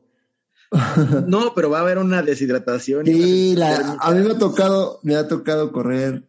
no, 1.28 1.54
pero 1.56 1.70
va 1.70 1.80
a 1.80 1.82
haber 1.82 1.98
una 1.98 2.22
deshidratación. 2.22 3.06
Sí, 3.06 3.56
la, 3.56 3.98
a 4.00 4.12
mí 4.12 4.22
me 4.22 4.32
ha 4.32 4.38
tocado, 4.38 5.00
me 5.04 5.16
ha 5.16 5.28
tocado 5.28 5.72
correr 5.72 6.28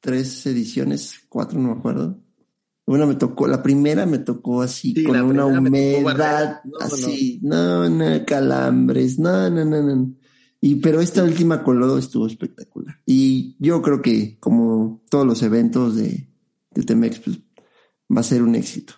tres 0.00 0.46
ediciones, 0.46 1.20
cuatro, 1.28 1.58
no 1.58 1.74
me 1.74 1.78
acuerdo. 1.78 2.18
Una 2.86 3.06
me 3.06 3.14
tocó, 3.14 3.46
la 3.46 3.62
primera 3.62 4.04
me 4.04 4.18
tocó 4.18 4.62
así, 4.62 5.04
con 5.04 5.20
una 5.20 5.46
humedad, 5.46 6.60
así, 6.80 7.38
no. 7.42 7.88
no, 7.88 8.24
calambres, 8.26 9.18
no, 9.18 9.48
no, 9.48 9.64
no, 9.64 9.82
no. 9.82 10.14
Y, 10.60 10.76
pero 10.76 11.00
esta 11.00 11.22
última 11.22 11.62
con 11.62 11.78
lodo 11.78 11.98
estuvo 11.98 12.26
espectacular. 12.26 13.00
Y 13.06 13.56
yo 13.60 13.80
creo 13.80 14.02
que, 14.02 14.38
como 14.40 15.02
todos 15.08 15.26
los 15.26 15.42
eventos 15.42 15.96
de, 15.96 16.28
de 16.72 16.82
Temex, 16.82 17.20
pues, 17.20 17.38
va 18.14 18.20
a 18.20 18.24
ser 18.24 18.42
un 18.42 18.54
éxito. 18.54 18.94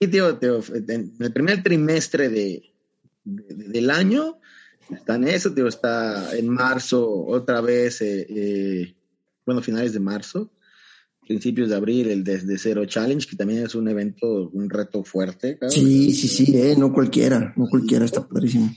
Sí, 0.00 0.08
tío, 0.08 0.36
tío, 0.36 0.60
en 0.74 1.14
el 1.18 1.32
primer 1.32 1.62
trimestre 1.62 2.28
de, 2.28 2.74
del 3.24 3.90
año, 3.90 4.38
está 4.90 5.14
en 5.14 5.28
eso, 5.28 5.52
tío, 5.52 5.68
está 5.68 6.36
en 6.36 6.48
marzo, 6.48 7.24
otra 7.24 7.60
vez, 7.60 8.00
eh, 8.02 8.26
eh, 8.28 8.96
bueno, 9.46 9.62
finales 9.62 9.92
de 9.92 10.00
marzo, 10.00 10.52
principios 11.26 11.70
de 11.70 11.76
abril 11.76 12.08
el 12.08 12.24
Desde 12.24 12.58
Cero 12.58 12.84
Challenge, 12.84 13.26
que 13.26 13.36
también 13.36 13.64
es 13.64 13.74
un 13.74 13.88
evento, 13.88 14.50
un 14.50 14.68
reto 14.68 15.04
fuerte. 15.04 15.58
Sí, 15.68 16.12
sí, 16.12 16.28
sí, 16.28 16.56
eh, 16.56 16.74
no 16.76 16.92
cualquiera, 16.92 17.52
no 17.56 17.66
cualquiera, 17.68 18.04
está 18.04 18.26
padrísimo. 18.26 18.74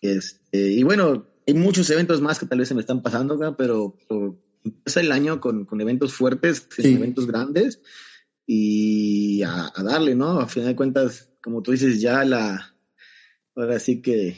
Este, 0.00 0.72
y 0.72 0.82
bueno, 0.82 1.26
hay 1.46 1.54
muchos 1.54 1.88
eventos 1.90 2.20
más 2.20 2.38
que 2.38 2.46
tal 2.46 2.58
vez 2.58 2.68
se 2.68 2.74
me 2.74 2.80
están 2.80 3.02
pasando 3.02 3.34
acá, 3.34 3.56
pero, 3.56 3.96
empieza 4.64 5.00
el 5.00 5.12
año 5.12 5.40
con, 5.40 5.66
con 5.66 5.80
eventos 5.80 6.14
fuertes, 6.14 6.66
eventos 6.78 7.26
grandes, 7.26 7.80
y 8.46 9.42
a, 9.42 9.72
darle, 9.82 10.14
¿no? 10.14 10.40
A 10.40 10.48
final 10.48 10.70
de 10.70 10.76
cuentas, 10.76 11.30
como 11.42 11.62
tú 11.62 11.72
dices, 11.72 12.00
ya 12.00 12.24
la, 12.24 12.74
ahora 13.54 13.78
sí 13.78 14.00
que, 14.02 14.36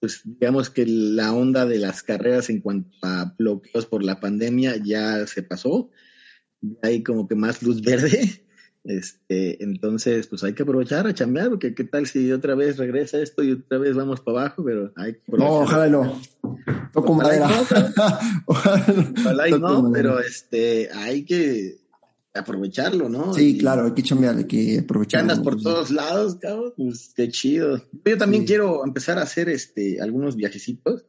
pues 0.00 0.22
digamos 0.24 0.70
que 0.70 0.86
la 0.86 1.32
onda 1.32 1.66
de 1.66 1.78
las 1.78 2.02
carreras 2.02 2.50
en 2.50 2.60
cuanto 2.60 2.90
a 3.02 3.34
bloqueos 3.38 3.86
por 3.86 4.04
la 4.04 4.20
pandemia 4.20 4.76
ya 4.76 5.26
se 5.26 5.42
pasó 5.42 5.90
hay 6.82 7.02
como 7.02 7.26
que 7.28 7.34
más 7.34 7.62
luz 7.62 7.82
verde. 7.82 8.40
Este, 8.86 9.64
entonces, 9.64 10.26
pues 10.26 10.44
hay 10.44 10.52
que 10.52 10.62
aprovechar 10.62 11.06
a 11.06 11.14
chambear, 11.14 11.48
porque 11.48 11.74
qué 11.74 11.84
tal 11.84 12.06
si 12.06 12.30
otra 12.30 12.54
vez 12.54 12.76
regresa 12.76 13.18
esto 13.18 13.42
y 13.42 13.52
otra 13.52 13.78
vez 13.78 13.96
vamos 13.96 14.20
para 14.20 14.40
abajo, 14.40 14.62
pero 14.62 14.92
hay 14.96 15.14
que 15.14 15.20
No, 15.28 15.60
ojalá 15.60 15.88
no. 15.88 16.20
Toco 16.92 17.14
madera. 17.14 17.48
ojalá 18.44 19.48
y 19.48 19.58
no, 19.58 19.90
pero 19.90 20.20
este, 20.20 20.90
hay 20.92 21.24
que 21.24 21.78
aprovecharlo, 22.34 23.08
¿no? 23.08 23.32
Sí, 23.32 23.56
claro, 23.56 23.86
hay 23.86 23.92
que 23.92 24.02
chambear, 24.02 24.36
hay 24.36 24.44
que 24.44 24.80
aprovecharlo. 24.80 25.32
andas 25.32 25.42
por 25.42 25.62
todos 25.62 25.90
lados, 25.90 26.36
cabrón, 26.36 26.74
pues 26.76 27.12
qué 27.16 27.30
chido. 27.30 27.82
Yo 28.04 28.18
también 28.18 28.44
quiero 28.44 28.84
empezar 28.84 29.18
a 29.18 29.22
hacer 29.22 29.48
este, 29.48 30.02
algunos 30.02 30.36
viajecitos. 30.36 31.06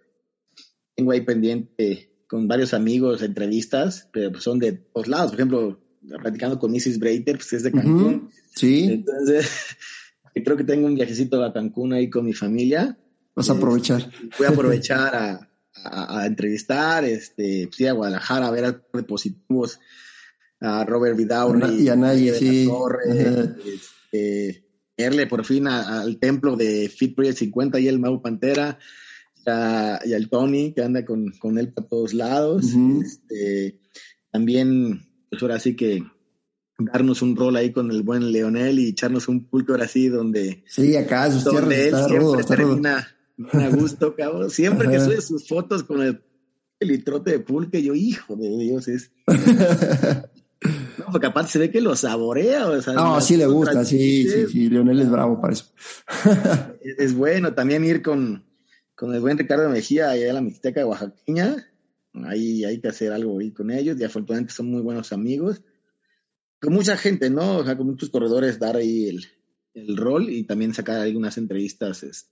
Tengo 0.95 1.11
ahí 1.11 1.21
pendiente 1.21 2.14
con 2.27 2.47
varios 2.47 2.73
amigos, 2.73 3.21
entrevistas, 3.21 4.09
pero 4.11 4.31
pues 4.31 4.43
son 4.43 4.59
de 4.59 4.73
todos 4.73 5.07
lados. 5.07 5.31
Por 5.31 5.39
ejemplo, 5.39 5.79
platicando 6.21 6.59
con 6.59 6.71
Mrs. 6.71 6.99
Breiter, 6.99 7.37
pues 7.37 7.53
es 7.53 7.63
de 7.63 7.71
Cancún. 7.71 8.29
Sí. 8.55 8.85
Entonces, 8.91 9.49
creo 10.33 10.57
que 10.57 10.63
tengo 10.63 10.87
un 10.87 10.95
viajecito 10.95 11.43
a 11.43 11.53
Cancún 11.53 11.93
ahí 11.93 12.09
con 12.09 12.25
mi 12.25 12.33
familia. 12.33 12.97
Vas 13.35 13.49
a 13.49 13.53
aprovechar. 13.53 14.09
voy 14.37 14.47
a 14.47 14.49
aprovechar 14.53 15.15
a, 15.15 15.49
a, 15.83 16.25
entrevistar, 16.25 17.03
este, 17.05 17.67
pues, 17.67 17.89
a 17.89 17.93
Guadalajara 17.93 18.47
a 18.47 18.51
ver 18.51 18.65
a 18.65 18.81
positivos, 19.05 19.79
a 20.59 20.85
Robert 20.85 21.17
Vidaurri. 21.17 21.83
Y 21.83 21.89
a 21.89 21.95
nadie, 21.95 22.33
sí. 22.33 22.69
este, 23.07 24.63
verle 24.97 25.27
por 25.27 25.45
fin 25.45 25.67
al 25.67 26.17
templo 26.17 26.55
de 26.55 26.89
Fit 26.89 27.15
Project 27.15 27.39
50 27.39 27.79
y 27.79 27.87
el 27.87 27.99
Mau 27.99 28.21
Pantera 28.21 28.79
y 30.05 30.13
al 30.13 30.29
Tony, 30.29 30.73
que 30.73 30.81
anda 30.81 31.05
con, 31.05 31.31
con 31.39 31.57
él 31.57 31.71
para 31.73 31.87
todos 31.87 32.13
lados. 32.13 32.65
este, 33.03 33.79
también, 34.31 35.01
pues 35.29 35.41
ahora 35.41 35.59
sí 35.59 35.75
que 35.75 36.03
darnos 36.77 37.21
un 37.21 37.35
rol 37.35 37.55
ahí 37.55 37.71
con 37.71 37.89
el 37.91 38.03
buen 38.03 38.31
Leonel 38.31 38.79
y 38.79 38.89
echarnos 38.89 39.27
un 39.27 39.45
pulque 39.45 39.71
ahora 39.71 39.87
sí 39.87 40.09
donde... 40.09 40.63
Sí, 40.67 40.95
acá 40.95 41.31
sus 41.31 41.43
donde 41.43 41.89
él 41.89 41.95
siempre 42.07 42.43
termina 42.43 43.07
a 43.53 43.69
gusto, 43.69 44.15
cabrón. 44.15 44.49
Siempre 44.49 44.89
que 44.89 44.99
sube 44.99 45.21
sus 45.21 45.47
fotos 45.47 45.83
con 45.83 46.01
el, 46.01 46.21
litrote 46.79 47.31
de 47.31 47.39
pulque, 47.39 47.81
yo, 47.81 47.95
hijo 47.95 48.35
de 48.35 48.49
Dios, 48.57 48.87
es... 48.87 49.11
No, 50.97 51.11
porque 51.11 51.27
aparte 51.27 51.51
se 51.51 51.59
ve 51.59 51.69
que 51.69 51.81
lo 51.81 51.95
saborea. 51.95 52.67
O 52.67 52.81
sea, 52.81 52.93
no, 52.93 53.21
sí 53.21 53.37
le 53.37 53.45
gusta, 53.45 53.85
sí, 53.85 54.27
sí, 54.27 54.47
sí. 54.51 54.69
Leonel 54.69 55.01
es 55.01 55.11
bravo 55.11 55.39
para 55.39 55.53
eso. 55.53 55.65
es 56.81 57.13
bueno 57.13 57.53
también 57.53 57.83
ir 57.85 58.01
con, 58.01 58.43
con 58.95 59.13
el 59.13 59.21
buen 59.21 59.37
Ricardo 59.37 59.69
Mejía 59.69 60.09
allá 60.09 60.27
en 60.27 60.35
la 60.35 60.41
Mixteca 60.41 60.79
de 60.79 60.85
Oaxaqueña. 60.85 61.67
Ahí 62.23 62.63
hay 62.63 62.79
que 62.79 62.87
hacer 62.87 63.11
algo 63.11 63.39
ahí 63.39 63.51
con 63.51 63.71
ellos 63.71 63.99
y 63.99 64.03
afortunadamente 64.03 64.53
son 64.53 64.71
muy 64.71 64.81
buenos 64.81 65.11
amigos. 65.11 65.61
Con 66.61 66.73
mucha 66.73 66.95
gente, 66.97 67.29
¿no? 67.29 67.57
O 67.57 67.65
sea, 67.65 67.75
con 67.75 67.87
muchos 67.87 68.09
corredores 68.09 68.57
dar 68.57 68.77
ahí 68.77 69.09
el, 69.09 69.25
el 69.73 69.97
rol 69.97 70.29
y 70.29 70.43
también 70.43 70.73
sacar 70.73 71.01
algunas 71.01 71.37
entrevistas. 71.37 72.03
Este. 72.03 72.29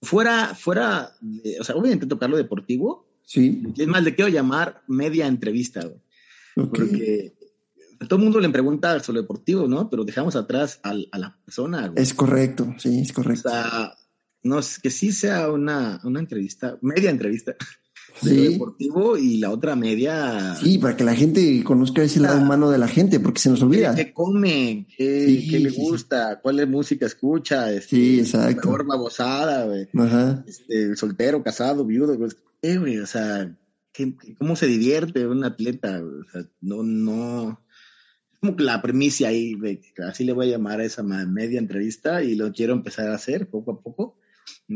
Fuera, 0.00 0.54
fuera, 0.54 1.12
de, 1.20 1.60
o 1.60 1.64
sea, 1.64 1.76
obviamente 1.76 2.06
tocar 2.06 2.30
lo 2.30 2.38
deportivo. 2.38 3.06
Sí. 3.24 3.62
Es 3.76 3.86
más, 3.86 4.02
le 4.02 4.14
quiero 4.14 4.30
llamar 4.30 4.82
media 4.88 5.26
entrevista, 5.26 5.84
güey. 5.84 6.00
Porque 6.54 7.34
a 8.00 8.06
todo 8.06 8.18
el 8.18 8.24
mundo 8.24 8.40
le 8.40 8.48
pregunta 8.48 8.98
sobre 9.00 9.20
deportivo, 9.20 9.68
¿no? 9.68 9.88
Pero 9.88 10.04
dejamos 10.04 10.36
atrás 10.36 10.80
a 10.82 10.94
la 10.94 11.38
persona. 11.44 11.92
Es 11.96 12.14
correcto, 12.14 12.74
sí, 12.78 13.00
es 13.00 13.12
correcto. 13.12 13.48
O 13.48 13.52
sea, 13.52 13.94
no, 14.42 14.60
que 14.82 14.90
sí 14.90 15.12
sea 15.12 15.50
una, 15.50 16.00
una 16.04 16.20
entrevista, 16.20 16.78
media 16.80 17.10
entrevista 17.10 17.54
de 18.22 18.50
deportivo 18.50 19.16
y 19.16 19.38
la 19.38 19.50
otra 19.50 19.76
media. 19.76 20.54
Sí, 20.56 20.78
para 20.78 20.96
que 20.96 21.04
la 21.04 21.14
gente 21.14 21.62
conozca 21.64 22.02
ese 22.02 22.20
lado 22.20 22.40
humano 22.40 22.70
de 22.70 22.78
la 22.78 22.88
gente, 22.88 23.20
porque 23.20 23.40
se 23.40 23.50
nos 23.50 23.62
olvida. 23.62 23.94
¿Qué 23.94 24.12
come? 24.12 24.86
¿Qué, 24.96 25.58
le 25.60 25.70
gusta? 25.70 26.40
¿Cuál 26.40 26.60
es 26.60 26.68
música 26.68 27.06
escucha? 27.06 27.72
Este, 27.72 27.96
sí, 27.96 28.20
exacto. 28.20 28.68
Forma 28.68 28.96
bozada, 28.96 29.66
Este, 30.46 30.96
soltero, 30.96 31.42
casado, 31.42 31.84
viudo, 31.84 32.16
güey, 32.16 32.98
o 32.98 33.06
sea, 33.06 33.56
¿cómo 34.38 34.56
se 34.56 34.66
divierte 34.66 35.26
un 35.26 35.44
atleta? 35.44 36.02
O 36.02 36.30
sea, 36.30 36.42
no, 36.60 36.82
no. 36.82 37.60
Es 38.32 38.38
como 38.40 38.56
que 38.56 38.64
la 38.64 38.82
premisa 38.82 39.28
ahí, 39.28 39.56
así 40.06 40.24
le 40.24 40.32
voy 40.32 40.48
a 40.48 40.52
llamar 40.52 40.80
a 40.80 40.84
esa 40.84 41.02
media 41.02 41.58
entrevista 41.58 42.22
y 42.22 42.34
lo 42.34 42.52
quiero 42.52 42.72
empezar 42.72 43.08
a 43.08 43.14
hacer 43.14 43.48
poco 43.48 43.72
a 43.72 43.80
poco 43.80 44.16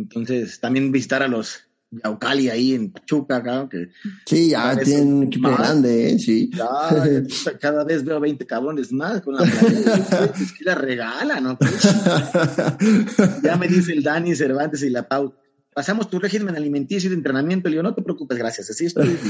entonces, 0.01 0.60
también 0.60 0.93
visitar 0.93 1.23
a 1.23 1.28
los 1.28 1.66
Yaucali 1.90 2.48
ahí 2.48 2.74
en 2.74 2.90
Pachuca, 2.90 3.43
claro, 3.43 3.68
que 3.68 3.90
sí, 4.27 4.51
ya 4.51 4.77
tienen 4.77 5.12
un 5.14 5.23
equipo 5.24 5.51
grande, 5.51 6.10
¿eh? 6.10 6.18
sí. 6.18 6.51
cada 7.60 7.85
vez 7.85 8.05
veo 8.05 8.18
20 8.20 8.44
cabrones 8.47 8.93
más 8.93 9.23
con 9.23 9.36
la 9.36 9.44
es 9.44 10.52
que 10.52 10.64
la 10.64 10.74
regalan, 10.74 11.44
¿no? 11.44 11.59
ya 13.43 13.56
me 13.56 13.68
dice 13.68 13.93
el 13.93 14.02
Dani 14.02 14.35
Cervantes 14.35 14.82
y 14.82 14.90
la 14.90 15.09
Pau, 15.09 15.35
pasamos 15.73 16.10
tu 16.10 16.18
régimen 16.18 16.56
alimenticio 16.56 17.06
y 17.06 17.10
de 17.10 17.16
entrenamiento. 17.16 17.68
Le 17.68 17.74
digo, 17.74 17.82
no 17.82 17.94
te 17.94 18.02
preocupes, 18.02 18.39
gracias, 18.39 18.70
así 18.70 18.86
estoy. 18.86 19.16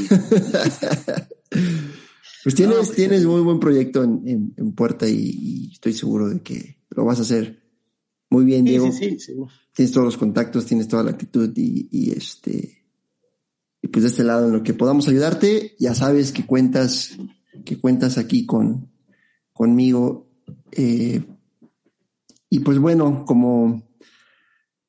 Pues 2.47 2.55
tienes, 2.55 2.93
tienes 2.93 3.25
muy 3.25 3.41
buen 3.41 3.59
proyecto 3.59 4.05
en, 4.05 4.55
en, 4.57 4.73
puerta 4.73 5.09
y, 5.09 5.71
estoy 5.73 5.93
seguro 5.93 6.29
de 6.29 6.43
que 6.43 6.79
lo 6.91 7.05
vas 7.05 7.19
a 7.19 7.23
hacer 7.23 7.61
muy 8.31 8.45
bien, 8.45 8.65
Diego. 8.65 8.91
Sí, 8.93 9.19
sí, 9.19 9.35
Tienes 9.73 9.93
todos 9.93 10.07
los 10.07 10.17
contactos, 10.17 10.67
tienes 10.67 10.89
toda 10.89 11.03
la 11.03 11.11
actitud 11.11 11.53
y, 11.57 11.89
y 11.91 12.11
este 12.13 12.77
y 13.87 13.89
pues 13.89 14.03
de 14.03 14.09
este 14.09 14.25
lado 14.25 14.47
en 14.47 14.53
lo 14.53 14.63
que 14.63 14.75
podamos 14.75 15.07
ayudarte, 15.07 15.77
ya 15.79 15.95
sabes 15.95 16.33
que 16.33 16.45
cuentas, 16.45 17.17
que 17.65 17.79
cuentas 17.79 18.19
aquí 18.19 18.45
con 18.45 18.91
conmigo. 19.53 20.29
Eh, 20.73 21.25
y 22.51 22.59
pues 22.61 22.79
bueno, 22.79 23.25
como 23.25 23.89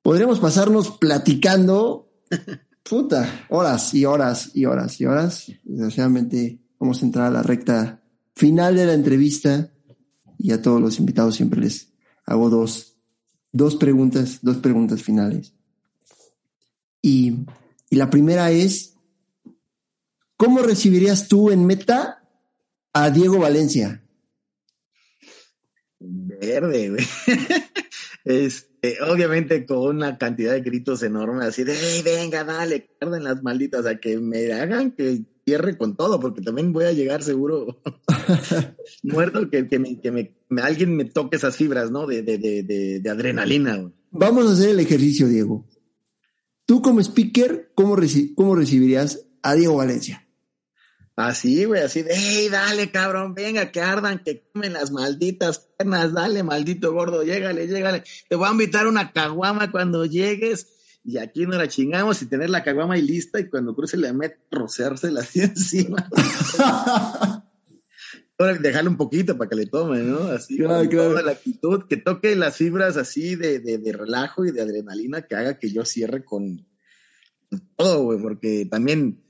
podremos 0.02 0.40
pasarnos 0.40 0.98
platicando, 0.98 2.12
puta, 2.84 3.46
horas 3.50 3.94
y 3.94 4.06
horas 4.06 4.52
y 4.56 4.66
horas 4.66 5.00
y 5.00 5.06
horas. 5.06 5.52
Desgraciadamente 5.64 6.60
vamos 6.80 7.02
a 7.02 7.06
entrar 7.06 7.28
a 7.28 7.32
la 7.32 7.44
recta 7.44 8.04
final 8.36 8.76
de 8.76 8.86
la 8.88 8.94
entrevista 8.94 9.72
y 10.40 10.52
a 10.54 10.62
todos 10.62 10.82
los 10.82 11.00
invitados 11.00 11.36
siempre 11.36 11.62
les 11.62 11.94
hago 12.26 12.50
dos, 12.50 12.97
dos 13.58 13.76
preguntas, 13.76 14.40
dos 14.42 14.58
preguntas 14.58 15.02
finales. 15.02 15.54
Y, 17.02 17.46
la 17.90 18.10
primera 18.10 18.52
es, 18.52 18.96
¿cómo 20.36 20.60
recibirías 20.60 21.28
tú 21.28 21.52
en 21.52 21.66
meta 21.66 22.22
a 22.94 23.10
Diego 23.10 23.40
Valencia? 23.40 24.04
Verde, 26.00 26.90
güey. 26.90 27.06
Este, 28.26 29.02
obviamente 29.04 29.66
con 29.66 29.96
una 29.96 30.18
cantidad 30.18 30.52
de 30.52 30.60
gritos 30.60 31.02
enormes, 31.02 31.48
así 31.48 31.64
de, 31.64 31.78
venga, 32.04 32.44
dale, 32.44 32.90
carden 33.00 33.24
las 33.24 33.42
malditas, 33.42 33.86
a 33.86 34.02
que 34.02 34.18
me 34.18 34.52
hagan 34.52 34.92
que 34.92 35.22
cierre 35.46 35.78
con 35.78 35.96
todo, 35.96 36.20
porque 36.20 36.42
también 36.42 36.74
voy 36.74 36.84
a 36.84 36.92
llegar 36.92 37.24
seguro 37.24 37.82
muerto, 39.04 39.50
que 39.50 39.80
me, 40.12 40.36
alguien 40.62 40.96
me 40.96 41.06
toque 41.06 41.38
esas 41.38 41.56
fibras, 41.56 41.92
¿no? 41.92 42.08
De, 42.08 42.22
de, 42.22 42.38
de, 42.38 43.00
de 43.00 43.10
adrenalina. 43.10 43.92
Vamos 44.12 44.48
a 44.50 44.54
hacer 44.54 44.70
el 44.70 44.80
ejercicio, 44.80 45.28
Diego. 45.28 45.68
Tú 46.66 46.82
como 46.82 47.00
speaker, 47.00 47.72
¿cómo, 47.76 47.96
cómo 48.36 48.56
recibirías 48.56 49.26
a 49.42 49.56
Diego 49.56 49.78
Valencia? 49.78 50.28
Así, 51.16 51.66
güey, 51.66 51.82
así 51.82 52.04
de, 52.04 52.12
hey, 52.14 52.48
dale, 52.52 52.92
cabrón, 52.92 53.34
venga, 53.34 53.72
que 53.72 53.82
ardan, 53.82 54.22
que 54.24 54.48
comen 54.54 54.74
las 54.74 54.92
malditas 54.92 55.68
pernas, 55.76 56.14
dale, 56.14 56.44
maldito 56.44 56.94
gordo, 56.94 57.24
llégale, 57.24 57.68
llégale. 57.68 58.04
Te 58.30 58.36
voy 58.36 58.48
a 58.48 58.52
invitar 58.52 58.86
una 58.86 59.12
caguama 59.12 59.72
cuando 59.72 60.06
llegues. 60.06 60.68
Y 61.04 61.18
aquí 61.18 61.48
nos 61.48 61.58
la 61.58 61.68
chingamos 61.70 62.22
y 62.22 62.28
tener 62.28 62.52
la 62.52 62.64
caguama 62.64 62.96
ahí 62.96 63.02
lista 63.02 63.40
y 63.40 63.50
cuando 63.50 63.74
cruce 63.74 63.98
la 63.98 64.14
meta, 64.14 64.38
rociársela 64.52 65.22
así 65.22 65.40
encima. 65.42 66.08
Dejarle 68.38 68.90
un 68.90 68.98
poquito 68.98 69.36
para 69.36 69.50
que 69.50 69.56
le 69.56 69.66
tome, 69.66 70.00
¿no? 70.00 70.20
Así, 70.26 70.58
claro, 70.58 70.88
toda 70.88 71.24
la 71.24 71.32
actitud, 71.32 71.86
que 71.90 71.98
toque 71.98 72.36
las 72.36 72.56
fibras 72.56 72.96
así 72.96 73.36
de, 73.36 73.60
de, 73.60 73.80
de 73.80 73.92
relajo 73.92 74.46
y 74.46 74.52
de 74.52 74.62
adrenalina 74.62 75.24
que 75.24 75.36
haga 75.36 75.58
que 75.58 75.72
yo 75.72 75.86
cierre 75.86 76.24
con 76.24 76.68
todo, 77.76 78.04
güey, 78.04 78.20
porque 78.22 78.68
también 78.70 79.24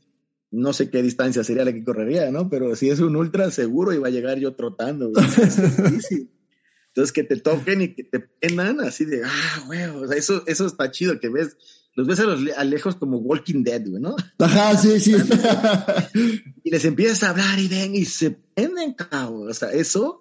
no 0.51 0.73
sé 0.73 0.89
qué 0.89 1.01
distancia 1.01 1.43
sería 1.43 1.65
la 1.65 1.73
que 1.73 1.83
correría, 1.83 2.31
¿no? 2.31 2.49
Pero 2.49 2.75
si 2.75 2.89
es 2.89 2.99
un 2.99 3.15
ultra 3.15 3.51
seguro 3.51 3.93
iba 3.93 4.07
a 4.07 4.11
llegar 4.11 4.39
yo 4.39 4.55
trotando. 4.55 5.11
Entonces 6.87 7.13
que 7.13 7.23
te 7.23 7.37
toquen 7.37 7.81
y 7.81 7.93
que 7.93 8.03
te 8.03 8.19
penan 8.19 8.81
así 8.81 9.05
de, 9.05 9.21
ah, 9.23 9.63
güey, 9.67 9.83
o 9.83 10.07
sea, 10.07 10.17
eso, 10.17 10.43
eso 10.47 10.65
está 10.65 10.89
chido, 10.89 11.19
que 11.19 11.29
ves, 11.29 11.55
los 11.97 12.05
ves 12.05 12.19
a 12.19 12.23
los 12.25 12.41
a 12.55 12.63
lejos 12.63 12.95
como 12.95 13.17
Walking 13.17 13.63
Dead, 13.63 13.83
güey, 13.89 13.99
¿no? 13.99 14.15
Ajá, 14.37 14.77
sí, 14.77 14.99
sí. 14.99 15.15
y 16.63 16.69
les 16.69 16.85
empiezas 16.85 17.23
a 17.23 17.31
hablar 17.31 17.57
y 17.57 17.67
ven 17.67 17.95
y 17.95 18.05
se 18.05 18.29
prenden, 18.29 18.93
cabrón. 18.93 19.49
O 19.49 19.53
sea, 19.53 19.71
eso 19.71 20.19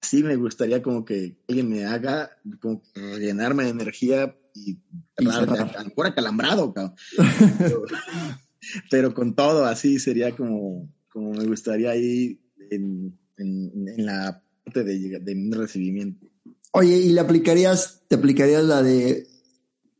sí 0.00 0.22
me 0.22 0.36
gustaría 0.36 0.82
como 0.82 1.04
que 1.04 1.36
alguien 1.46 1.68
me 1.68 1.84
haga, 1.84 2.30
como 2.58 2.82
llenarme 3.18 3.64
de 3.64 3.70
energía 3.70 4.34
y, 4.54 4.78
y 5.18 5.28
ancora 5.76 6.14
calambrado, 6.14 6.72
cabrón. 6.72 6.94
pero 8.90 9.12
con 9.12 9.34
todo 9.34 9.66
así 9.66 9.98
sería 9.98 10.34
como, 10.34 10.90
como 11.10 11.34
me 11.34 11.44
gustaría 11.44 11.90
ahí 11.90 12.40
en, 12.70 13.14
en, 13.36 14.06
la 14.06 14.42
parte 14.64 14.84
de, 14.84 15.20
de 15.20 15.34
mi 15.34 15.54
recibimiento. 15.54 16.26
Oye, 16.72 16.96
¿y 16.96 17.12
le 17.12 17.20
aplicarías, 17.20 18.04
te 18.08 18.16
aplicarías 18.16 18.64
la 18.64 18.82
de, 18.82 19.28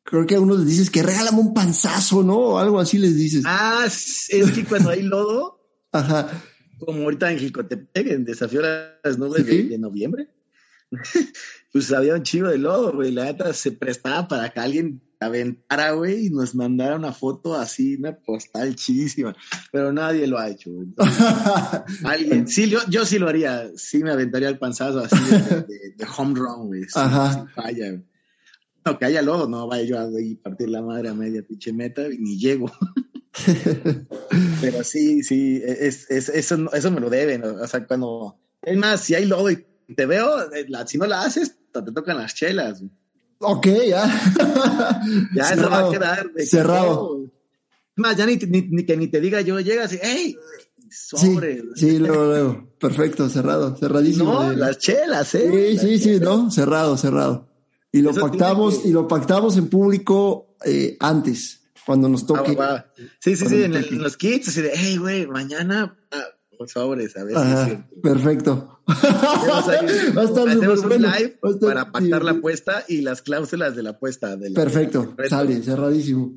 creo 0.05 0.27
que 0.27 0.37
a 0.37 0.41
unos 0.41 0.61
les 0.61 0.69
dices 0.69 0.91
que 0.91 1.03
regálame 1.03 1.41
un 1.41 1.55
panzazo, 1.55 2.23
¿no? 2.23 2.37
O 2.37 2.59
algo 2.59 2.79
así 2.79 2.99
les 2.99 3.17
dices. 3.17 3.43
Ah, 3.47 3.85
es 3.87 4.29
que 4.55 4.65
cuando 4.65 4.91
hay 4.91 5.03
lodo, 5.03 5.61
Ajá. 5.93 6.31
como 6.79 7.03
ahorita 7.03 7.33
en 7.33 7.39
Jicotepec, 7.39 8.07
en 8.09 8.25
Desafío 8.25 8.61
a 8.65 8.99
las 9.03 9.19
Nubes 9.19 9.47
de, 9.47 9.79
noviembre, 9.79 10.29
pues 11.73 11.93
había 11.93 12.15
un 12.15 12.23
chivo 12.23 12.49
de 12.49 12.59
lodo, 12.59 12.93
güey, 12.93 13.11
la 13.11 13.25
neta 13.25 13.53
se 13.55 13.73
prestaba 13.73 14.29
para 14.29 14.51
que 14.51 14.61
alguien 14.61 15.03
aventara, 15.21 15.93
güey, 15.93 16.27
y 16.27 16.31
nos 16.31 16.55
mandara 16.55 16.97
una 16.97 17.13
foto 17.13 17.55
así, 17.55 17.97
una 17.97 18.15
postal 18.15 18.77
chidísima, 18.77 19.35
pero 19.73 19.91
nadie 19.91 20.27
lo 20.27 20.39
ha 20.39 20.51
hecho. 20.51 20.71
alguien, 22.05 22.47
sí, 22.47 22.69
yo, 22.69 22.81
yo 22.91 23.07
sí 23.07 23.19
lo 23.19 23.29
haría, 23.29 23.71
sí 23.77 24.05
me 24.05 24.11
aventaría 24.11 24.51
el 24.51 24.59
panzazo 24.59 25.01
así 25.01 25.17
de, 25.17 26.07
home 26.15 26.39
run, 26.39 26.67
güey, 26.67 26.83
Ajá. 26.95 27.47
falla, 27.55 28.03
No, 28.85 28.99
que 28.99 29.05
haya 29.07 29.23
lodo, 29.23 29.49
no 29.49 29.67
vaya 29.67 29.85
yo 29.85 29.99
a 29.99 30.09
partir 30.43 30.69
la 30.69 30.83
madre 30.83 31.09
a 31.09 31.15
media 31.15 31.43
pinche 31.43 31.73
meta, 31.73 32.03
ni 32.09 32.39
llego. 32.39 32.71
pero 34.61 34.85
sí, 34.85 35.23
sí, 35.23 35.63
es, 35.65 36.11
es, 36.11 36.29
eso, 36.29 36.73
eso 36.73 36.91
me 36.91 37.01
lo 37.01 37.11
deben, 37.11 37.43
o 37.45 37.67
sea, 37.67 37.87
cuando, 37.87 38.39
es 38.63 38.77
más, 38.77 39.01
si 39.01 39.15
hay 39.15 39.25
lodo 39.25 39.51
y 39.51 39.65
te 39.97 40.07
veo, 40.07 40.53
eh, 40.53 40.67
si 40.87 40.99
no 40.99 41.07
la 41.07 41.23
haces, 41.23 41.57
te 41.73 41.93
tocan 41.93 42.19
las 42.19 42.35
chelas. 42.35 42.83
Ok, 43.39 43.67
ya. 43.89 44.07
ya 45.35 45.51
eso 45.51 45.71
va 45.71 45.89
a 45.89 45.91
quedar. 45.91 46.31
cerrado. 46.47 47.31
Más, 47.97 48.17
ya 48.17 48.27
ni, 48.27 48.37
ni, 48.37 48.85
que 48.85 48.97
ni 48.97 49.09
te 49.09 49.21
diga 49.21 49.41
yo, 49.41 49.61
llegas 49.61 49.93
y, 49.93 49.99
¡hey! 50.03 50.37
Sobre. 50.91 51.61
Sí, 51.75 51.91
sí, 51.91 51.99
luego, 51.99 52.25
luego. 52.25 52.69
Perfecto, 52.79 53.29
cerrado, 53.29 53.77
cerradísimo. 53.77 54.33
No, 54.33 54.53
las 54.53 54.79
chelas, 54.79 55.35
¿eh? 55.35 55.77
Sí, 55.79 55.79
sí, 55.79 55.99
sí, 55.99 56.21
no, 56.21 56.51
cerrado, 56.51 56.97
cerrado. 56.97 57.49
Y 57.95 58.03
lo 58.03 58.13
pactamos, 58.13 58.85
y 58.85 58.91
lo 58.91 59.07
pactamos 59.07 59.57
en 59.57 59.69
público 59.69 60.57
eh, 60.65 60.97
antes, 60.99 61.63
cuando 61.87 62.09
nos 62.09 62.27
toque. 62.27 62.59
Sí, 63.21 63.37
sí, 63.37 63.47
sí, 63.47 63.63
en, 63.63 64.03
los 64.03 64.17
kits, 64.17 64.49
así 64.49 64.63
de, 64.63 64.73
hey, 64.75 64.97
güey, 64.97 65.29
mañana, 65.29 65.97
ah, 66.11 66.25
por 66.59 66.69
favor, 66.69 66.99
a 66.99 67.23
ver 67.23 67.87
Perfecto. 68.03 68.81
Hacemos 68.89 70.81
un 70.81 71.03
live 71.03 71.39
para 71.61 71.93
pactar 71.93 72.25
la 72.25 72.33
apuesta 72.33 72.85
y 72.89 73.03
las 73.03 73.23
cláusulas 73.23 73.77
de 73.77 73.85
la 73.85 73.91
apuesta. 73.91 74.37
Perfecto, 74.53 75.15
sale, 75.29 75.63
cerradísimo. 75.63 76.33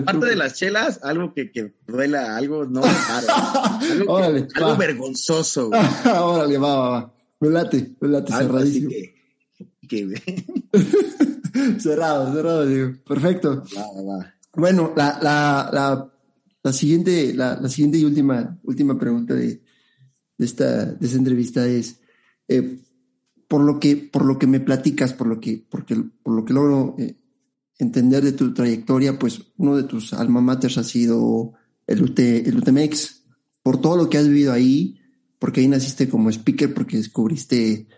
aparte 0.00 0.26
de 0.28 0.36
las 0.36 0.54
chelas, 0.54 1.00
algo 1.02 1.34
que, 1.34 1.52
que 1.52 1.74
duela, 1.86 2.38
algo 2.38 2.64
no 2.64 2.80
algo, 3.80 4.16
algo 4.16 4.76
vergonzoso. 4.78 5.68
Órale, 6.06 6.56
va, 6.56 6.74
va, 6.74 6.88
va. 6.88 7.14
Me 7.38 7.50
late, 7.50 7.96
me 8.00 8.08
late, 8.08 8.32
cerradísimo. 8.32 8.90
cerrado, 11.78 12.32
cerrado, 12.32 12.66
digo. 12.66 12.92
Perfecto. 13.06 13.62
Bueno, 14.54 14.92
la, 14.96 15.18
la, 15.22 15.70
la 15.72 16.12
la 16.62 16.72
siguiente, 16.72 17.34
la, 17.34 17.58
la 17.60 17.68
siguiente 17.68 17.98
y 17.98 18.04
última, 18.04 18.58
última 18.62 18.98
pregunta 18.98 19.34
de, 19.34 19.62
de, 20.38 20.44
esta, 20.44 20.86
de 20.86 21.06
esta 21.06 21.18
entrevista 21.18 21.66
es, 21.66 22.00
eh, 22.48 22.78
por, 23.48 23.62
lo 23.62 23.80
que, 23.80 23.96
por 23.96 24.24
lo 24.24 24.38
que 24.38 24.46
me 24.46 24.60
platicas, 24.60 25.12
por 25.12 25.26
lo 25.26 25.40
que, 25.40 25.64
porque, 25.68 25.96
por 26.22 26.34
lo 26.34 26.44
que 26.44 26.52
logro 26.52 26.94
eh, 26.98 27.16
entender 27.78 28.22
de 28.22 28.32
tu 28.32 28.54
trayectoria, 28.54 29.18
pues 29.18 29.42
uno 29.56 29.76
de 29.76 29.84
tus 29.84 30.12
alma 30.12 30.40
maters 30.40 30.78
ha 30.78 30.84
sido 30.84 31.54
el, 31.86 32.02
UT, 32.02 32.18
el 32.18 32.58
UTMX, 32.58 33.24
por 33.62 33.80
todo 33.80 33.96
lo 33.96 34.08
que 34.08 34.18
has 34.18 34.28
vivido 34.28 34.52
ahí, 34.52 34.98
porque 35.38 35.60
ahí 35.60 35.68
naciste 35.68 36.08
como 36.08 36.30
speaker, 36.30 36.72
porque 36.72 36.96
descubriste 36.96 37.88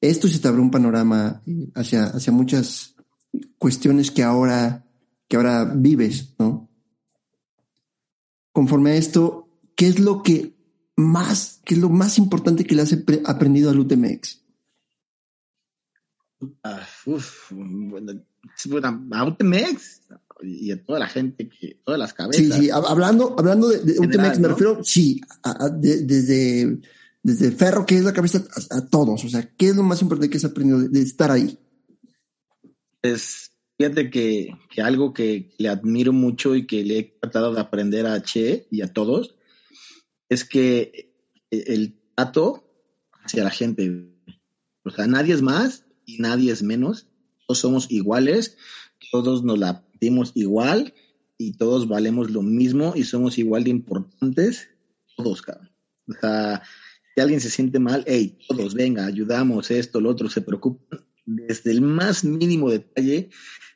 esto 0.00 0.28
se 0.28 0.38
te 0.38 0.48
abrió 0.48 0.62
un 0.62 0.70
panorama 0.70 1.42
eh, 1.46 1.70
hacia, 1.74 2.04
hacia 2.04 2.32
muchas 2.32 2.94
cuestiones 3.58 4.10
que 4.10 4.22
ahora, 4.22 4.86
que 5.28 5.36
ahora 5.36 5.64
vives, 5.64 6.34
¿no? 6.38 6.70
conforme 8.52 8.90
a 8.90 8.96
esto, 8.96 9.48
¿qué 9.76 9.86
es 9.88 9.98
lo 9.98 10.22
que 10.22 10.54
más, 10.96 11.60
qué 11.64 11.74
es 11.74 11.80
lo 11.80 11.88
más 11.88 12.18
importante 12.18 12.64
que 12.64 12.74
le 12.74 12.82
has 12.82 12.94
aprendido 13.24 13.70
al 13.70 13.78
UTMX? 13.78 14.42
Ah, 16.62 16.86
a 19.12 19.24
UTMX 19.24 20.00
y 20.42 20.72
a 20.72 20.84
toda 20.84 20.98
la 20.98 21.06
gente, 21.06 21.48
que, 21.48 21.80
todas 21.84 21.98
las 21.98 22.14
cabezas. 22.14 22.56
Sí, 22.56 22.64
sí, 22.64 22.70
hablando, 22.70 23.34
hablando 23.38 23.68
de, 23.68 23.98
UTMX, 23.98 24.40
me 24.40 24.48
refiero, 24.48 24.82
sí, 24.82 25.20
desde, 25.78 26.80
desde 27.22 27.52
Ferro, 27.52 27.84
que 27.86 27.96
es 27.96 28.04
la 28.04 28.12
cabeza, 28.12 28.44
a, 28.70 28.86
todos. 28.86 29.24
O 29.24 29.28
sea, 29.28 29.48
¿qué 29.56 29.68
es 29.68 29.76
lo 29.76 29.82
más 29.82 30.00
importante 30.02 30.30
que 30.30 30.38
has 30.38 30.44
aprendido 30.44 30.80
de, 30.88 31.00
estar 31.00 31.30
ahí? 31.30 31.58
Es 33.02 33.50
Fíjate 33.76 34.10
que, 34.10 34.58
que, 34.70 34.82
algo 34.82 35.14
que 35.14 35.54
le 35.56 35.70
admiro 35.70 36.12
mucho 36.12 36.54
y 36.54 36.66
que 36.66 36.84
le 36.84 36.98
he 36.98 37.18
tratado 37.18 37.54
de 37.54 37.62
aprender 37.62 38.06
a 38.06 38.22
Che 38.22 38.66
y 38.70 38.82
a 38.82 38.92
todos 38.92 39.36
es 40.28 40.44
que 40.44 41.14
el 41.50 41.98
trato 42.14 42.62
hacia 43.24 43.42
la 43.42 43.50
gente. 43.50 44.12
O 44.84 44.90
sea, 44.90 45.06
nadie 45.06 45.32
es 45.32 45.40
más 45.40 45.86
y 46.04 46.18
nadie 46.18 46.52
es 46.52 46.62
menos. 46.62 47.06
Todos 47.46 47.58
somos 47.58 47.90
iguales, 47.90 48.58
todos 49.10 49.44
nos 49.44 49.58
la 49.58 49.82
dimos 49.98 50.32
igual 50.34 50.92
y 51.38 51.52
todos 51.52 51.88
valemos 51.88 52.30
lo 52.30 52.42
mismo 52.42 52.92
y 52.94 53.04
somos 53.04 53.38
igual 53.38 53.64
de 53.64 53.70
importantes. 53.70 54.68
Todos, 55.16 55.40
cabrón. 55.40 55.70
O 56.06 56.12
sea, 56.20 56.62
alguien 57.20 57.40
se 57.40 57.50
siente 57.50 57.78
mal, 57.78 58.04
hey, 58.06 58.38
todos, 58.48 58.74
venga, 58.74 59.06
ayudamos, 59.06 59.70
esto, 59.70 60.00
lo 60.00 60.10
otro, 60.10 60.28
se 60.28 60.40
preocupan 60.40 61.00
desde 61.26 61.70
el 61.70 61.80
más 61.80 62.24
mínimo 62.24 62.70
detalle, 62.70 63.30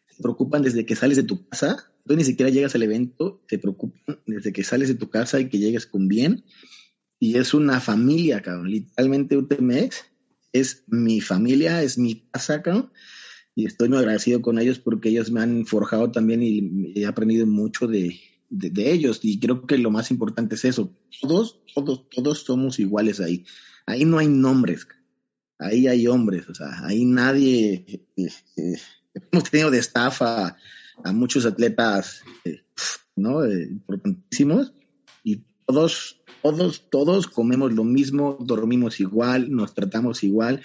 se 0.08 0.22
preocupan 0.22 0.62
desde 0.62 0.84
que 0.84 0.96
sales 0.96 1.16
de 1.16 1.22
tu 1.22 1.48
casa, 1.48 1.92
tú 2.06 2.16
ni 2.16 2.24
siquiera 2.24 2.50
llegas 2.50 2.74
al 2.74 2.82
evento, 2.82 3.42
se 3.48 3.58
preocupan 3.58 4.20
desde 4.26 4.52
que 4.52 4.64
sales 4.64 4.88
de 4.88 4.94
tu 4.94 5.10
casa 5.10 5.40
y 5.40 5.48
que 5.48 5.58
llegues 5.58 5.86
con 5.86 6.08
bien. 6.08 6.44
Y 7.18 7.38
es 7.38 7.54
una 7.54 7.80
familia, 7.80 8.42
cabrón. 8.42 8.70
Literalmente 8.70 9.36
UTMX 9.36 10.04
es 10.52 10.84
mi 10.88 11.20
familia, 11.20 11.82
es 11.82 11.96
mi 11.96 12.28
casa, 12.30 12.62
cabrón. 12.62 12.92
Y 13.54 13.66
estoy 13.66 13.88
muy 13.88 13.98
agradecido 13.98 14.42
con 14.42 14.58
ellos 14.58 14.78
porque 14.78 15.08
ellos 15.10 15.30
me 15.30 15.40
han 15.40 15.64
forjado 15.64 16.10
también 16.10 16.42
y 16.42 16.92
he 16.96 17.06
aprendido 17.06 17.46
mucho 17.46 17.86
de, 17.86 18.18
de, 18.50 18.92
ellos. 18.92 19.20
Y 19.22 19.38
creo 19.38 19.66
que 19.66 19.78
lo 19.78 19.90
más 19.90 20.10
importante 20.10 20.54
es 20.54 20.64
eso. 20.64 20.92
Todos, 21.20 21.60
todos, 21.74 22.08
todos 22.10 22.38
somos 22.40 22.78
iguales 22.78 23.20
ahí. 23.20 23.44
Ahí 23.86 24.04
no 24.04 24.18
hay 24.18 24.28
nombres. 24.28 24.86
Ahí 25.58 25.86
hay 25.86 26.06
hombres. 26.06 26.48
O 26.48 26.54
sea, 26.54 26.84
ahí 26.84 27.04
nadie. 27.04 28.06
Este, 28.16 28.80
hemos 29.32 29.50
tenido 29.50 29.70
de 29.70 29.78
estafa 29.78 30.56
a, 31.02 31.12
muchos 31.12 31.46
atletas, 31.46 32.22
eh, 32.44 32.62
¿no? 33.16 33.44
Eh, 33.44 33.68
importantísimos. 33.70 34.72
Y 35.22 35.42
todos, 35.66 36.22
todos, 36.42 36.88
todos 36.90 37.26
comemos 37.26 37.72
lo 37.72 37.84
mismo, 37.84 38.38
dormimos 38.40 39.00
igual, 39.00 39.50
nos 39.50 39.74
tratamos 39.74 40.22
igual 40.22 40.62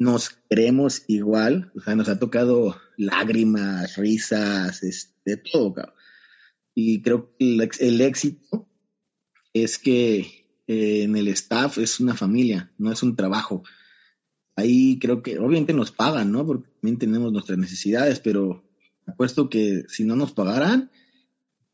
nos 0.00 0.30
creemos 0.48 1.04
igual, 1.08 1.70
o 1.76 1.80
sea, 1.80 1.94
nos 1.94 2.08
ha 2.08 2.18
tocado 2.18 2.74
lágrimas, 2.96 3.96
risas, 3.96 4.82
este, 4.82 5.36
todo, 5.36 5.74
cabrón. 5.74 5.94
Y 6.82 7.02
creo 7.02 7.36
que 7.38 7.68
el, 7.80 8.00
éxito 8.00 8.66
es 9.52 9.78
que 9.78 10.20
eh, 10.66 11.02
en 11.02 11.14
el 11.14 11.28
staff 11.28 11.76
es 11.76 12.00
una 12.00 12.14
familia, 12.14 12.72
no 12.78 12.90
es 12.90 13.02
un 13.02 13.16
trabajo. 13.16 13.62
Ahí 14.56 14.98
creo 14.98 15.22
que 15.22 15.38
obviamente 15.38 15.74
nos 15.74 15.92
pagan, 15.92 16.32
¿no? 16.32 16.46
Porque 16.46 16.70
también 16.80 16.98
tenemos 16.98 17.32
nuestras 17.32 17.58
necesidades, 17.58 18.18
pero 18.18 18.64
apuesto 19.06 19.50
que 19.50 19.84
si 19.88 20.04
no 20.04 20.16
nos 20.16 20.32
pagaran, 20.32 20.90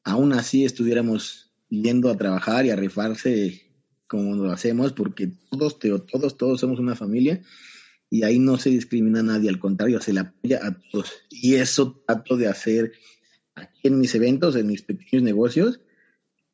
aún 0.02 0.32
así 0.32 0.64
estuviéramos 0.64 1.52
yendo 1.68 2.10
a 2.10 2.16
trabajar 2.16 2.66
y 2.66 2.70
a 2.70 2.76
rifarse 2.76 3.62
como 4.08 4.34
lo 4.34 4.50
hacemos, 4.50 4.92
porque 4.92 5.30
todos, 5.50 5.78
todos, 5.78 6.36
todos 6.36 6.60
somos 6.60 6.80
una 6.80 6.96
familia 6.96 7.42
y 8.10 8.24
ahí 8.24 8.40
no 8.40 8.56
se 8.58 8.70
discrimina 8.70 9.20
a 9.20 9.24
nadie, 9.24 9.50
al 9.50 9.60
contrario, 9.60 10.00
se 10.00 10.12
le 10.12 10.20
apoya 10.20 10.66
a 10.66 10.76
todos. 10.90 11.12
Y 11.30 11.54
eso 11.54 12.02
trato 12.06 12.36
de 12.36 12.48
hacer 12.48 12.92
aquí 13.56 13.88
en 13.88 13.98
mis 13.98 14.14
eventos, 14.14 14.54
en 14.54 14.68
mis 14.68 14.82
pequeños 14.82 15.24
negocios, 15.24 15.80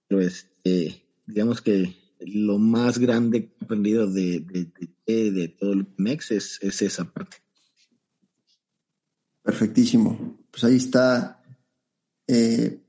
pero 0.09 0.23
este, 0.23 1.05
digamos 1.27 1.61
que 1.61 1.95
lo 2.21 2.59
más 2.59 2.99
grande 2.99 3.47
que 3.47 3.53
he 3.61 3.65
aprendido 3.65 4.11
de, 4.11 4.41
de, 4.41 5.31
de, 5.31 5.49
todo 5.49 5.73
el 5.73 5.87
MEX 5.97 6.31
es, 6.31 6.59
es 6.63 6.81
esa 6.83 7.05
parte. 7.05 7.37
Perfectísimo. 9.43 10.39
Pues 10.51 10.65
ahí 10.65 10.77
está 10.77 11.43
eh, 12.29 12.81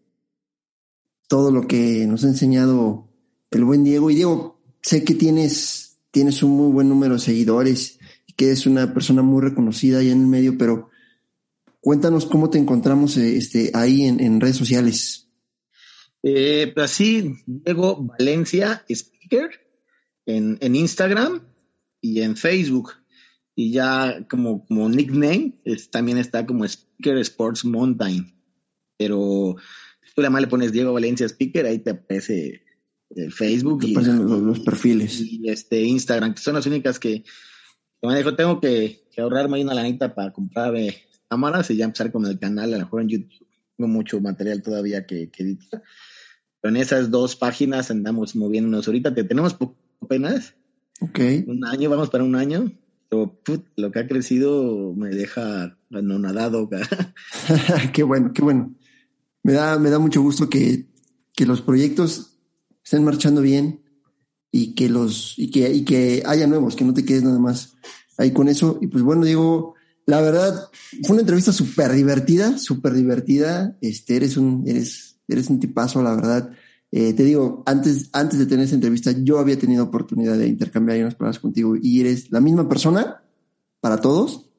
todo 1.28 1.52
lo 1.52 1.68
que 1.68 2.06
nos 2.06 2.24
ha 2.24 2.28
enseñado 2.28 3.10
el 3.50 3.64
buen 3.64 3.84
Diego. 3.84 4.12
Y 4.12 4.16
Diego, 4.16 4.62
sé 4.82 5.04
que 5.04 5.16
tienes, 5.16 5.98
tienes 6.12 6.44
un 6.44 6.52
muy 6.52 6.72
buen 6.72 6.90
número 6.90 7.16
de 7.16 7.20
seguidores 7.20 8.00
que 8.36 8.52
es 8.52 8.66
una 8.66 8.94
persona 8.94 9.22
muy 9.22 9.42
reconocida 9.42 10.00
ahí 10.00 10.10
en 10.10 10.22
el 10.22 10.28
medio, 10.28 10.58
pero 10.58 10.90
cuéntanos 11.84 12.26
cómo 12.26 12.50
te 12.50 12.58
encontramos 12.58 13.18
eh, 13.18 13.36
este, 13.36 13.70
ahí 13.74 14.06
en, 14.06 14.40
redes 14.40 14.56
sociales. 14.56 15.30
Eh, 16.24 16.72
pues 16.74 16.92
así, 16.92 17.36
Diego 17.46 18.02
Valencia 18.02 18.86
Speaker 18.88 19.50
en, 20.26 20.76
Instagram 20.76 21.46
y 22.00 22.22
en 22.22 22.38
Facebook. 22.38 22.94
Y 23.54 23.72
ya 23.72 24.26
como, 24.30 24.66
como 24.66 24.90
nickname 24.90 25.62
también 25.92 26.18
está 26.18 26.46
como 26.46 26.64
Speaker 26.64 27.18
Sports 27.18 27.66
Mountain. 27.66 28.34
Pero 28.98 29.58
tú 30.16 30.22
además 30.22 30.42
le 30.42 30.48
pones 30.48 30.72
Diego 30.72 30.94
Valencia 30.94 31.28
Speaker, 31.28 31.66
ahí 31.66 31.80
te 31.80 31.92
aparece 31.92 32.64
el 33.10 33.32
Facebook 33.34 33.84
y, 33.84 33.94
los, 33.94 34.62
perfiles. 34.62 35.20
Y 35.20 35.50
este 35.50 35.82
Instagram, 35.82 36.34
que 36.34 36.42
son 36.42 36.56
las 36.56 36.66
únicas 36.66 36.98
que, 36.98 37.26
me 38.02 38.18
dijo, 38.18 38.36
tengo 38.36 38.62
que, 38.62 39.04
ahorrarme 39.18 39.58
ahí 39.58 39.64
una 39.64 39.74
lanita 39.74 40.16
para 40.16 40.32
comprar 40.32 40.76
cámaras 41.34 41.72
y 41.72 41.78
ya 41.78 41.86
empezar 41.86 42.12
con 42.12 42.26
el 42.28 42.38
canal. 42.38 42.74
A 42.74 42.78
lo 42.78 42.84
mejor 42.84 43.02
en 43.02 43.10
YouTube 43.10 43.48
tengo 43.76 43.88
mucho 43.88 44.22
material 44.22 44.62
todavía 44.62 45.08
que, 45.08 45.32
editar. 45.36 45.82
Pero 46.62 46.76
en 46.76 46.82
esas 46.82 47.10
dos 47.10 47.36
páginas 47.36 47.90
andamos 47.90 48.36
moviéndonos. 48.36 48.88
Ahorita 48.88 49.16
te 49.16 49.24
tenemos 49.24 49.58
apenas. 50.00 50.54
Ok. 51.02 51.20
Un 51.48 51.66
año, 51.66 51.90
vamos 51.90 52.12
para 52.12 52.24
un 52.24 52.36
año. 52.36 52.72
Pero 53.10 53.40
lo 53.76 53.92
que 53.92 54.00
ha 54.00 54.08
crecido 54.08 54.94
me 54.96 55.10
deja 55.10 55.76
anonadado. 55.92 56.70
qué 57.94 58.04
bueno, 58.04 58.32
qué 58.32 58.44
bueno. 58.44 58.76
Me 59.42 59.54
da, 59.54 59.80
me 59.80 59.90
da 59.90 59.98
mucho 59.98 60.22
gusto 60.22 60.50
que, 60.50 60.86
que 61.36 61.48
los 61.48 61.62
proyectos 61.62 62.38
estén 62.84 63.04
marchando 63.04 63.42
bien 63.42 63.82
y 64.52 64.76
que 64.76 64.88
los 64.88 65.34
y 65.38 65.50
que, 65.50 65.74
y 65.74 65.84
que 65.84 66.22
haya 66.28 66.46
nuevos, 66.46 66.76
que 66.76 66.86
no 66.86 66.94
te 66.94 67.04
quedes 67.04 67.24
nada 67.24 67.40
más 67.40 67.74
ahí 68.20 68.32
con 68.32 68.48
eso. 68.48 68.78
Y 68.82 68.88
pues 68.88 69.04
bueno, 69.04 69.26
digo, 69.26 69.74
la 70.06 70.22
verdad, 70.22 70.70
fue 71.04 71.14
una 71.14 71.22
entrevista 71.22 71.52
súper 71.54 71.94
divertida, 71.94 72.58
súper 72.58 72.94
divertida. 72.94 73.78
Este, 73.82 74.18
eres 74.18 74.36
un, 74.36 74.64
eres, 74.68 75.20
eres 75.28 75.50
un 75.50 75.60
tipazo, 75.60 76.04
la 76.04 76.16
verdad. 76.16 76.52
Eh, 76.92 77.14
te 77.14 77.24
digo, 77.24 77.64
antes, 77.66 78.10
antes 78.12 78.38
de 78.38 78.46
tener 78.46 78.66
esa 78.66 78.76
entrevista, 78.76 79.12
yo 79.12 79.40
había 79.40 79.58
tenido 79.58 79.84
oportunidad 79.84 80.38
de 80.38 80.48
intercambiar 80.48 81.00
unas 81.00 81.16
palabras 81.16 81.40
contigo 81.40 81.76
y 81.82 82.02
eres 82.02 82.32
la 82.32 82.42
misma 82.42 82.68
persona 82.68 83.24
para 83.80 83.98
todos. 83.98 84.50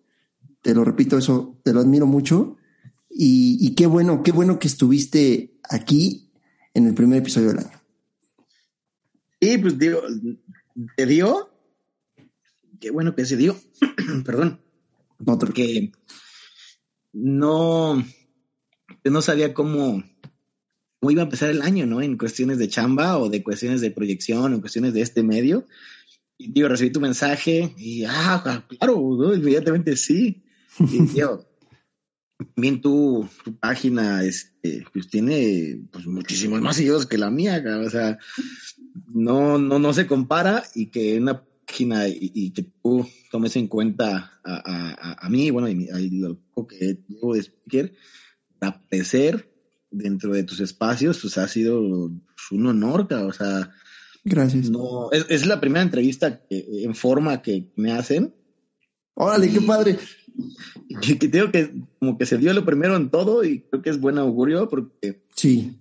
Te 0.62 0.75
lo 0.75 0.83
repito, 0.85 1.19
eso 1.19 1.61
te 1.62 1.75
lo 1.75 1.81
admiro 1.81 2.07
mucho. 2.07 2.57
Y, 3.11 3.59
y 3.61 3.75
qué 3.75 3.87
bueno, 3.87 4.23
qué 4.23 4.33
bueno 4.33 4.59
que 4.59 4.66
estuviste 4.66 5.59
aquí 5.69 6.33
en 6.73 6.87
el 6.87 6.95
primer 6.95 7.19
episodio 7.19 7.49
del 7.49 7.59
año. 7.59 7.81
Sí, 9.41 9.59
pues 9.59 9.79
digo, 9.79 10.01
te 10.97 11.07
dio. 11.07 11.51
Qué 12.81 12.91
bueno 12.91 13.15
que 13.15 13.27
se 13.27 13.37
dio. 13.37 13.57
Perdón. 14.25 14.64
No, 15.19 15.39
porque 15.39 15.93
no, 17.12 18.05
no 19.05 19.23
sabía 19.23 19.55
cómo, 19.55 20.03
cómo 21.01 21.11
iba 21.11 21.23
a 21.23 21.24
empezar 21.24 21.51
el 21.51 21.62
año, 21.62 21.86
¿no? 21.86 22.03
En 22.03 22.19
cuestiones 22.19 22.59
de 22.59 22.69
chamba 22.69 23.19
o 23.19 23.28
de 23.28 23.43
cuestiones 23.43 23.81
de 23.81 23.91
proyección, 23.91 24.55
en 24.55 24.61
cuestiones 24.61 24.95
de 24.95 25.03
este 25.03 25.23
medio. 25.23 25.66
Y 26.36 26.51
digo, 26.51 26.69
recibí 26.69 26.91
tu 26.91 27.01
mensaje 27.01 27.74
y, 27.78 28.05
ah, 28.05 28.65
claro, 28.69 29.35
inmediatamente 29.35 29.97
sí. 29.97 30.43
Y 30.78 31.01
digo, 31.15 31.47
también 32.55 32.81
tu, 32.81 33.28
tu 33.45 33.57
página 33.57 34.24
este, 34.24 34.85
pues 34.93 35.09
tiene 35.09 35.82
pues, 35.93 36.07
muchísimos 36.07 36.61
más 36.61 36.77
seguidores 36.77 37.07
que 37.07 37.19
la 37.19 37.31
mía, 37.31 37.62
o 37.85 37.91
sea, 37.91 38.19
no, 39.12 39.59
no, 39.59 39.78
no 39.78 39.93
se 39.93 40.07
compara 40.07 40.65
y 40.74 40.86
que 40.86 41.19
una 41.19 41.45
página 41.66 42.09
y, 42.09 42.51
que 42.53 42.62
tú 42.62 43.07
tomes 43.31 43.57
en 43.57 43.69
cuenta 43.69 44.41
a, 44.45 45.16
a, 45.27 45.31
mí, 45.31 45.51
bueno, 45.51 45.69
y, 45.69 46.11
lo 46.11 46.39
que 46.66 47.03
llevo 47.09 47.35
de 47.35 47.41
speaker, 47.41 47.95
aparecer 48.61 49.51
dentro 49.91 50.32
de 50.32 50.45
tus 50.45 50.61
espacios, 50.61 51.20
pues 51.20 51.39
ha 51.39 51.49
sido 51.49 51.81
un 51.81 52.66
honor, 52.66 53.12
o 53.12 53.32
sea, 53.32 53.73
Gracias. 54.27 54.70
No, 54.70 55.12
es, 55.12 55.27
es 55.28 55.45
la 55.45 55.61
primera 55.61 55.82
entrevista 55.82 56.41
que, 56.47 56.65
en 56.82 56.95
forma 56.95 57.43
que 57.43 57.70
me 57.77 57.93
hacen. 57.93 58.35
Órale, 59.12 59.51
qué 59.51 59.61
padre. 59.61 59.99
Y 60.89 61.19
que 61.19 61.28
tengo 61.28 61.53
que 61.53 61.70
como 61.99 62.16
que 62.16 62.24
se 62.24 62.39
dio 62.39 62.55
lo 62.55 62.65
primero 62.65 62.97
en 62.97 63.11
todo 63.11 63.45
y 63.45 63.61
creo 63.61 63.82
que 63.82 63.91
es 63.91 64.01
buen 64.01 64.16
augurio 64.16 64.69
porque 64.70 65.27
sí 65.36 65.78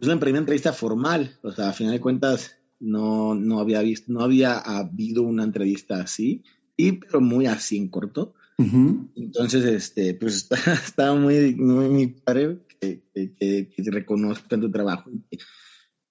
es 0.00 0.06
una 0.06 0.20
primera 0.20 0.40
entrevista 0.40 0.72
formal, 0.72 1.38
o 1.42 1.52
sea, 1.52 1.70
a 1.70 1.72
final 1.72 1.92
de 1.92 2.00
cuentas 2.00 2.56
no, 2.80 3.34
no 3.34 3.60
había 3.60 3.82
visto, 3.82 4.12
no 4.12 4.20
había 4.20 4.58
habido 4.58 5.22
una 5.22 5.44
entrevista 5.44 6.00
así, 6.00 6.42
y 6.76 6.92
pero 6.92 7.20
muy 7.20 7.46
así 7.46 7.76
en 7.76 7.88
corto. 7.88 8.34
Entonces, 9.14 9.64
este, 9.64 10.14
pues 10.14 10.48
está, 10.86 11.14
muy, 11.14 11.54
muy, 11.54 12.08
padre 12.08 12.58
que, 12.80 13.02
que, 13.14 13.68
que, 13.68 13.90
reconozcan 13.90 14.60
tu 14.60 14.68
trabajo 14.68 15.08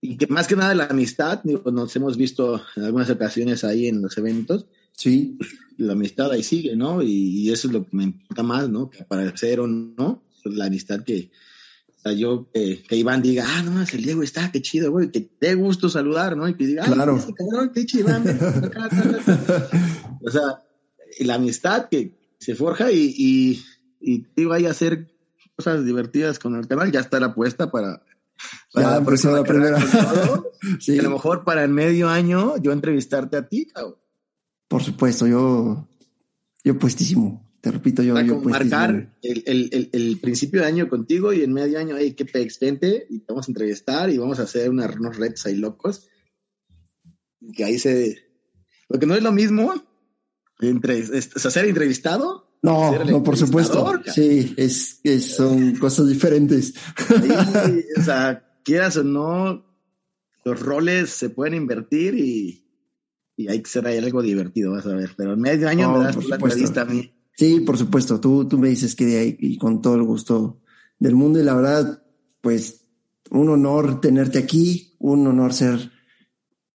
y 0.02 0.18
que, 0.18 0.28
más 0.28 0.48
que 0.48 0.56
nada 0.56 0.76
la 0.76 0.86
amistad, 0.86 1.44
nos 1.44 1.96
hemos 1.96 2.18
visto 2.18 2.62
en 2.76 2.84
algunas 2.84 3.10
ocasiones 3.10 3.64
ahí 3.64 3.88
en 3.88 4.02
los 4.02 4.18
eventos. 4.18 4.68
Sí. 4.94 5.38
La 5.78 5.94
amistad 5.94 6.32
ahí 6.32 6.44
sigue, 6.44 6.76
¿no? 6.76 7.02
Y, 7.02 7.50
eso 7.52 7.68
es 7.68 7.74
lo 7.74 7.84
que 7.84 7.96
me 7.96 8.04
importa 8.04 8.44
más, 8.44 8.70
¿no? 8.70 8.90
Que 8.90 9.04
aparecer 9.04 9.60
o 9.60 9.68
no, 9.68 10.24
la 10.44 10.66
amistad 10.66 11.04
que, 11.04 11.32
yo 12.14 12.48
que, 12.54 12.84
Iván 12.92 13.22
diga, 13.22 13.46
ah, 13.48 13.64
no, 13.64 13.82
el 13.82 14.04
Diego 14.04 14.24
está, 14.24 14.52
qué 14.52 14.62
chido, 14.62 14.92
güey, 14.92 15.12
que 15.12 15.22
te 15.22 15.56
gusto 15.56 15.90
saludar, 15.90 16.38
¿no? 16.38 16.48
Y 16.48 16.56
que 16.56 16.68
diga, 16.68 16.86
claro. 16.86 17.18
ese 17.18 17.34
cabrón, 17.34 17.72
qué 17.74 17.86
chido, 17.86 18.08
O 20.24 20.32
sea, 20.32 20.64
la 21.20 21.36
amistad 21.36 21.90
que 21.90 22.18
se 22.40 22.56
forja 22.56 22.92
y, 22.92 23.62
y, 24.00 24.28
y 24.36 24.46
vaya 24.46 24.70
a 24.70 24.72
hacer 24.72 25.14
cosas 25.56 25.86
divertidas 25.86 26.40
con 26.40 26.56
el 26.56 26.68
canal, 26.68 26.92
ya 26.92 27.00
está 27.00 27.20
la 27.20 27.28
apuesta 27.28 27.72
para, 27.72 28.04
para 28.74 29.16
ya 29.16 29.32
la 29.32 29.44
primera. 29.44 29.80
Y 30.86 31.00
a 31.00 31.04
lo 31.04 31.12
mejor 31.12 31.44
para 31.44 31.64
el 31.64 31.70
medio 31.70 32.10
año 32.10 32.58
yo 32.58 32.72
entrevistarte 32.72 33.38
a 33.38 33.48
ti, 33.48 33.66
cabrón. 33.66 33.96
Por 34.68 34.84
supuesto, 34.84 35.28
yo, 35.28 35.88
yo 36.64 36.78
puestísimo. 36.78 37.47
Te 37.68 37.72
repito, 37.72 38.02
yo, 38.02 38.18
yo 38.22 38.40
marcar 38.40 39.14
el, 39.22 39.44
el, 39.46 39.90
el, 39.92 40.20
principio 40.20 40.62
de 40.62 40.68
año 40.68 40.88
contigo 40.88 41.34
y 41.34 41.44
en 41.44 41.52
medio 41.52 41.78
año, 41.78 41.98
hey, 42.00 42.14
qué 42.14 42.24
pex, 42.24 42.62
vente 42.62 43.06
y 43.10 43.20
te 43.20 43.26
vamos 43.28 43.50
a 43.50 43.52
entrevistar 43.52 44.10
y 44.10 44.18
vamos 44.18 44.40
a 44.40 44.44
hacer 44.44 44.70
unos 44.70 45.18
retos 45.18 45.46
ahí 45.46 45.56
locos. 45.56 46.08
Que 47.54 47.66
ahí 47.66 47.78
se. 47.78 48.24
Porque 48.88 49.06
no 49.06 49.16
es 49.16 49.24
lo 49.24 49.34
mismo 49.34 49.74
entre, 50.62 51.04
ser 51.04 51.66
entrevistado. 51.66 52.58
No, 52.62 53.04
no, 53.04 53.22
por 53.22 53.36
supuesto. 53.36 54.02
Sí, 54.14 54.54
es, 54.56 55.02
es, 55.04 55.36
son 55.36 55.76
cosas 55.76 56.08
diferentes. 56.08 56.74
Sí, 56.74 57.84
o 58.00 58.02
sea, 58.02 58.62
quieras 58.64 58.96
o 58.96 59.04
no, 59.04 59.66
los 60.46 60.60
roles 60.60 61.10
se 61.10 61.30
pueden 61.30 61.54
invertir 61.54 62.16
y, 62.16 62.66
y 63.36 63.50
hay 63.50 63.62
que 63.62 63.70
ser 63.70 63.88
algo 63.88 64.22
divertido, 64.22 64.72
vas 64.72 64.86
a 64.86 64.96
ver. 64.96 65.12
Pero 65.18 65.34
en 65.34 65.42
medio 65.42 65.68
año 65.68 65.92
me 65.92 66.06
das 66.06 66.26
la 66.28 66.38
entrevista 66.38 66.84
a 66.84 66.86
mí. 66.86 67.12
Sí, 67.38 67.60
por 67.60 67.78
supuesto. 67.78 68.20
Tú, 68.20 68.48
tú 68.48 68.58
me 68.58 68.70
dices 68.70 68.96
que 68.96 69.06
de 69.06 69.20
ahí 69.20 69.38
y 69.40 69.58
con 69.58 69.82
todo 69.82 69.96
el 69.96 70.04
gusto 70.04 70.60
del 70.98 71.14
mundo. 71.16 71.40
Y 71.40 71.44
la 71.44 71.54
verdad, 71.54 72.04
pues, 72.42 72.86
un 73.30 73.50
honor 73.50 74.02
tenerte 74.02 74.40
aquí, 74.40 74.96
un 74.98 75.28
honor 75.28 75.54
ser 75.54 75.92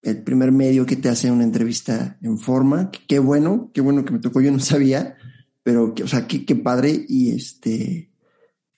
el 0.02 0.22
primer 0.22 0.52
medio 0.52 0.86
que 0.86 0.97
te 0.97 1.09
hace 1.09 1.32
una 1.32 1.43
entrevista 1.43 2.16
en 2.22 2.39
forma. 2.39 2.93
Qué 3.09 3.18
bueno, 3.18 3.70
qué 3.74 3.80
bueno 3.80 4.05
que 4.05 4.12
me 4.12 4.20
tocó. 4.20 4.40
Yo 4.40 4.52
no 4.52 4.60
sabía, 4.60 5.16
pero, 5.64 5.94
o 6.01 6.06
sea, 6.06 6.28
qué, 6.28 6.44
qué 6.44 6.55
padre 6.55 7.06
y 7.09 7.30
este, 7.30 8.12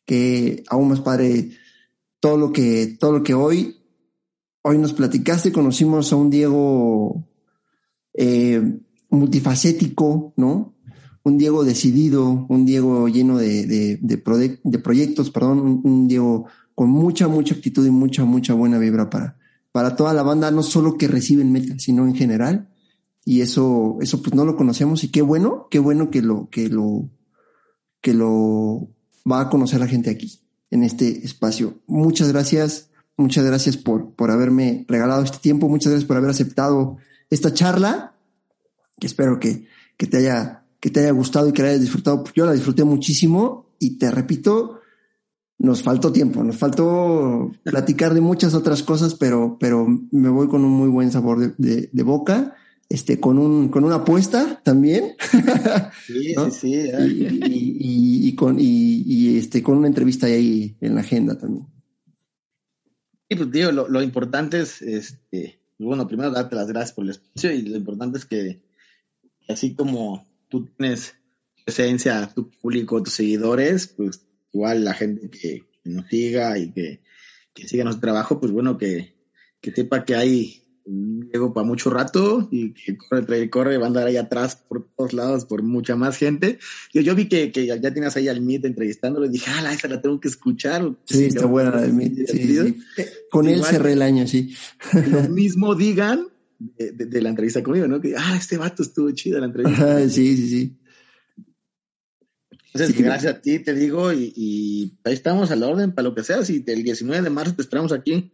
que 0.07 0.65
aún 0.69 0.89
más 0.89 1.01
padre 1.01 1.51
todo 2.19 2.39
lo 2.39 2.51
que, 2.53 2.97
todo 2.99 3.13
lo 3.13 3.23
que 3.23 3.35
hoy, 3.35 3.77
hoy 4.63 4.79
nos 4.79 4.95
platicaste. 4.95 5.53
Conocimos 5.53 6.11
a 6.15 6.17
un 6.17 6.31
Diego 6.31 7.29
eh, 8.15 8.79
multifacético, 9.11 10.33
¿no? 10.39 10.74
Un 11.25 11.39
Diego 11.39 11.65
decidido, 11.65 12.47
un 12.49 12.67
Diego 12.67 13.09
lleno 13.09 13.39
de, 13.39 13.67
de, 13.67 13.99
de, 14.01 14.79
proyectos, 14.79 15.31
perdón, 15.31 15.81
un, 15.83 16.07
Diego 16.07 16.47
con 16.75 16.91
mucha, 16.91 17.29
mucha 17.29 17.55
actitud 17.55 17.85
y 17.87 17.91
mucha, 17.91 18.25
mucha 18.25 18.53
buena 18.53 18.79
vibra 18.79 19.09
para, 19.09 19.39
para 19.73 19.97
toda 19.97 20.13
la 20.13 20.23
banda, 20.23 20.51
no 20.51 20.63
solo 20.63 20.99
que 20.99 21.09
reciben 21.09 21.51
metal, 21.51 21.81
sino 21.81 22.07
en 22.07 22.15
general. 22.15 22.69
Y 23.25 23.41
eso, 23.41 23.97
eso 24.03 24.21
pues 24.21 24.35
no 24.35 24.45
lo 24.45 24.55
conocemos 24.55 25.03
y 25.03 25.09
qué 25.09 25.23
bueno, 25.23 25.67
qué 25.71 25.79
bueno 25.79 26.11
que 26.11 26.21
lo, 26.21 26.51
que 26.51 26.69
lo, 26.69 27.09
que 28.03 28.13
lo 28.13 28.91
va 29.31 29.41
a 29.41 29.49
conocer 29.49 29.81
la 29.81 29.87
gente 29.87 30.11
aquí, 30.11 30.41
en 30.71 30.83
este 30.83 31.25
espacio. 31.25 31.79
Muchas 31.87 32.31
gracias, 32.31 32.91
muchas 33.17 33.47
gracias 33.47 33.79
por, 33.79 34.11
por 34.11 34.31
haberme 34.31 34.85
regalado 34.89 35.23
este 35.23 35.39
tiempo, 35.39 35.71
muchas 35.71 35.91
gracias 35.91 36.07
por 36.07 36.19
haber 36.19 36.29
aceptado 36.29 36.99
esta 37.31 37.55
charla, 37.55 38.15
que 39.01 39.07
espero 39.07 39.41
que, 39.41 39.67
que 39.97 40.07
te 40.07 40.19
haya 40.19 40.64
que 40.85 40.91
te 40.91 41.01
haya 41.01 41.13
gustado 41.13 41.49
y 41.49 41.53
que 41.55 41.63
la 41.63 41.69
hayas 41.69 41.81
disfrutado. 41.81 42.23
Yo 42.35 42.45
la 42.45 42.53
disfruté 42.53 42.85
muchísimo 42.85 43.75
y 43.79 43.97
te 43.97 44.11
repito, 44.11 44.83
nos 45.57 45.83
faltó 45.83 46.13
tiempo, 46.13 46.45
nos 46.45 46.59
faltó 46.59 47.53
platicar 47.63 48.13
de 48.13 48.21
muchas 48.21 48.53
otras 48.53 48.83
cosas, 48.83 49.15
pero, 49.15 49.57
pero 49.59 49.87
me 50.11 50.29
voy 50.29 50.47
con 50.47 50.63
un 50.63 50.73
muy 50.73 50.91
buen 50.91 51.11
sabor 51.11 51.57
de, 51.57 51.89
de, 51.91 52.03
boca, 52.03 52.55
este, 52.91 53.19
con 53.19 53.39
un, 53.39 53.71
con 53.71 53.85
una 53.85 53.95
apuesta 53.95 54.61
también. 54.63 55.15
Sí, 56.07 56.35
sí, 56.35 56.35
sí. 56.51 56.91
Y, 57.49 58.29
y, 58.29 58.35
con, 58.35 58.59
y, 58.61 59.39
este, 59.39 59.63
con 59.63 59.79
una 59.79 59.89
entrevista 59.89 60.27
ahí 60.27 60.77
en 60.83 60.97
la 60.97 61.01
agenda 61.01 61.39
también. 61.39 61.67
Sí, 63.31 63.37
pues 63.37 63.51
digo, 63.51 63.73
lo, 63.73 63.89
lo 63.89 64.03
importante 64.03 64.61
es, 64.61 64.83
este, 64.83 65.61
bueno, 65.79 66.07
primero 66.07 66.31
darte 66.31 66.57
las 66.57 66.69
gracias 66.69 66.93
por 66.93 67.05
el 67.05 67.13
espacio 67.13 67.53
y 67.53 67.63
lo 67.63 67.75
importante 67.79 68.19
es 68.19 68.27
que 68.27 68.61
así 69.49 69.75
como 69.75 70.34
tú 70.55 70.69
tienes 70.77 71.15
presencia, 71.65 72.31
tu 72.33 72.49
público, 72.49 73.03
tus 73.03 73.15
seguidores, 73.15 73.89
pues 73.89 74.25
igual 74.53 74.85
la 74.85 74.95
gente 74.95 75.29
que, 75.29 75.65
nos 75.85 76.07
siga 76.07 76.57
y 76.59 76.71
que, 76.71 77.01
que, 77.53 77.69
siga 77.69 77.85
nuestro 77.85 78.01
trabajo, 78.01 78.41
pues 78.41 78.53
bueno, 78.53 78.79
que, 78.79 79.15
que 79.61 79.73
sepa 79.73 80.05
que 80.05 80.15
hay 80.15 80.63
Diego 80.87 81.53
para 81.53 81.67
mucho 81.67 81.91
rato 81.91 82.49
y 82.51 82.73
que 82.73 82.97
corre, 82.97 83.51
corre, 83.51 83.79
va 83.79 83.85
a 83.85 83.89
andar 83.89 84.07
ahí 84.07 84.17
atrás 84.17 84.57
por 84.57 84.87
todos 84.97 85.13
lados 85.13 85.45
por 85.45 85.63
mucha 85.63 85.97
más 85.97 86.17
gente. 86.17 86.59
Yo, 86.93 87.01
yo 87.01 87.15
vi 87.15 87.29
que, 87.29 87.51
que 87.53 87.67
ya, 87.67 87.93
tienes 87.93 88.17
ahí 88.17 88.29
al 88.29 88.41
Meet 88.41 88.65
entrevistándolo 88.65 89.27
y 89.27 89.31
dije, 89.31 89.51
ah, 89.51 89.73
esa 89.73 89.89
la 89.89 90.01
tengo 90.01 90.21
que 90.21 90.29
escuchar. 90.29 90.95
Sí, 91.05 91.25
está 91.25 91.47
buena 91.47 91.71
la 91.71 91.81
del 91.83 91.95
Meet. 91.95 92.31
Con 93.31 93.49
él 93.49 93.65
cerré 93.65 93.93
el 93.93 94.03
año, 94.03 94.27
sí. 94.27 94.55
Lo 95.11 95.29
mismo 95.29 95.75
digan 95.75 96.29
de, 96.59 97.23
la 97.23 97.29
entrevista 97.29 97.63
conmigo, 97.63 97.87
¿no? 97.87 98.01
Que, 98.01 98.15
ah, 98.17 98.37
este 98.37 98.57
vato 98.57 98.83
estuvo 98.83 99.11
chido 99.13 99.41
la 99.41 99.47
entrevista. 99.47 100.01
sí, 100.09 100.37
sí, 100.37 100.49
sí. 100.49 100.79
Entonces, 102.73 102.99
gracias 102.99 103.35
a 103.35 103.41
ti, 103.41 103.61
te 103.61 103.73
digo, 103.73 104.13
y, 104.13 104.99
ahí 105.05 105.15
estamos 105.15 105.51
a 105.53 105.57
la 105.57 105.69
orden 105.69 105.93
para 105.93 106.09
lo 106.09 106.15
que 106.15 106.25
sea. 106.25 106.45
Si 106.45 106.65
el 106.67 106.83
19 106.83 107.23
de 107.23 107.31
marzo 107.31 107.55
te 107.55 107.63
esperamos 107.63 107.93
aquí, 107.93 108.33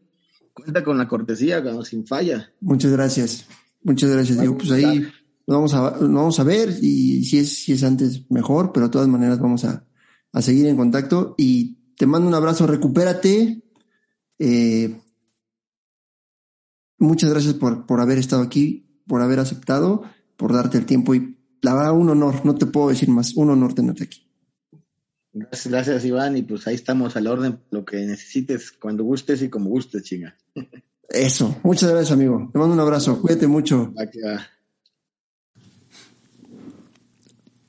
cuenta 0.54 0.82
con 0.82 0.96
la 0.96 1.06
cortesía, 1.06 1.62
sin 1.84 2.06
falla. 2.06 2.50
Muchas 2.60 2.90
gracias. 2.92 3.46
Muchas 3.82 4.10
gracias, 4.10 4.38
Diego. 4.38 4.56
Pues 4.56 4.70
ahí 4.70 5.06
vamos 5.46 5.74
a, 5.74 5.90
vamos 5.90 6.40
a 6.40 6.44
ver 6.44 6.74
y 6.80 7.24
si 7.24 7.38
es, 7.38 7.64
si 7.64 7.72
es 7.72 7.82
antes, 7.82 8.30
mejor, 8.30 8.72
pero 8.72 8.86
de 8.86 8.92
todas 8.92 9.08
maneras 9.08 9.38
vamos 9.40 9.64
a, 9.64 9.86
a 10.32 10.42
seguir 10.42 10.66
en 10.66 10.76
contacto 10.76 11.34
y 11.36 11.76
te 11.96 12.06
mando 12.06 12.28
un 12.28 12.34
abrazo, 12.34 12.66
recupérate. 12.66 13.62
Eh, 14.38 14.99
Muchas 17.00 17.30
gracias 17.30 17.54
por, 17.54 17.86
por 17.86 18.00
haber 18.00 18.18
estado 18.18 18.42
aquí, 18.42 18.86
por 19.06 19.22
haber 19.22 19.40
aceptado, 19.40 20.02
por 20.36 20.52
darte 20.52 20.78
el 20.78 20.86
tiempo 20.86 21.14
y 21.14 21.36
la 21.62 21.74
verdad 21.74 21.92
un 21.92 22.10
honor, 22.10 22.44
no 22.44 22.54
te 22.54 22.66
puedo 22.66 22.90
decir 22.90 23.08
más, 23.08 23.34
un 23.34 23.50
honor 23.50 23.74
tenerte 23.74 24.04
aquí. 24.04 24.26
Gracias, 25.32 25.68
gracias 25.68 26.04
Iván 26.04 26.36
y 26.36 26.42
pues 26.42 26.66
ahí 26.66 26.74
estamos 26.74 27.16
a 27.16 27.20
la 27.20 27.32
orden, 27.32 27.60
lo 27.70 27.84
que 27.84 28.04
necesites, 28.04 28.70
cuando 28.70 29.02
gustes 29.02 29.42
y 29.42 29.48
como 29.48 29.70
gustes, 29.70 30.02
chinga. 30.02 30.36
Eso, 31.08 31.56
muchas 31.62 31.90
gracias 31.90 32.12
amigo, 32.12 32.50
te 32.52 32.58
mando 32.58 32.74
un 32.74 32.80
abrazo, 32.80 33.20
cuídate 33.20 33.46
mucho. 33.46 33.92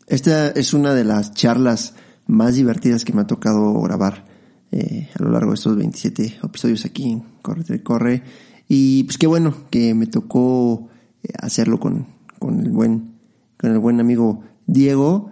Esta 0.08 0.50
es 0.50 0.74
una 0.74 0.94
de 0.94 1.06
las 1.06 1.34
charlas 1.34 1.96
más 2.28 2.56
divertidas 2.56 3.06
que 3.06 3.14
me 3.14 3.22
ha 3.22 3.28
tocado 3.28 3.82
grabar 3.82 4.26
eh, 4.72 5.10
a 5.18 5.24
lo 5.24 5.32
largo 5.32 5.52
de 5.52 5.56
estos 5.56 5.76
27 5.78 6.40
episodios 6.44 6.84
aquí 6.84 7.12
en 7.12 7.22
Corre, 7.42 7.82
Corre. 7.82 8.24
Y 8.74 9.04
pues 9.04 9.18
qué 9.18 9.28
bueno 9.28 9.54
que 9.70 9.94
me 9.94 10.08
tocó 10.08 10.88
eh, 11.24 11.34
hacerlo 11.42 11.78
con, 11.78 12.08
con 12.40 12.62
el 12.62 12.72
buen, 12.72 13.18
con 13.58 13.74
el 13.74 13.80
buen 13.80 14.00
amigo 14.00 14.44
Diego. 14.66 15.30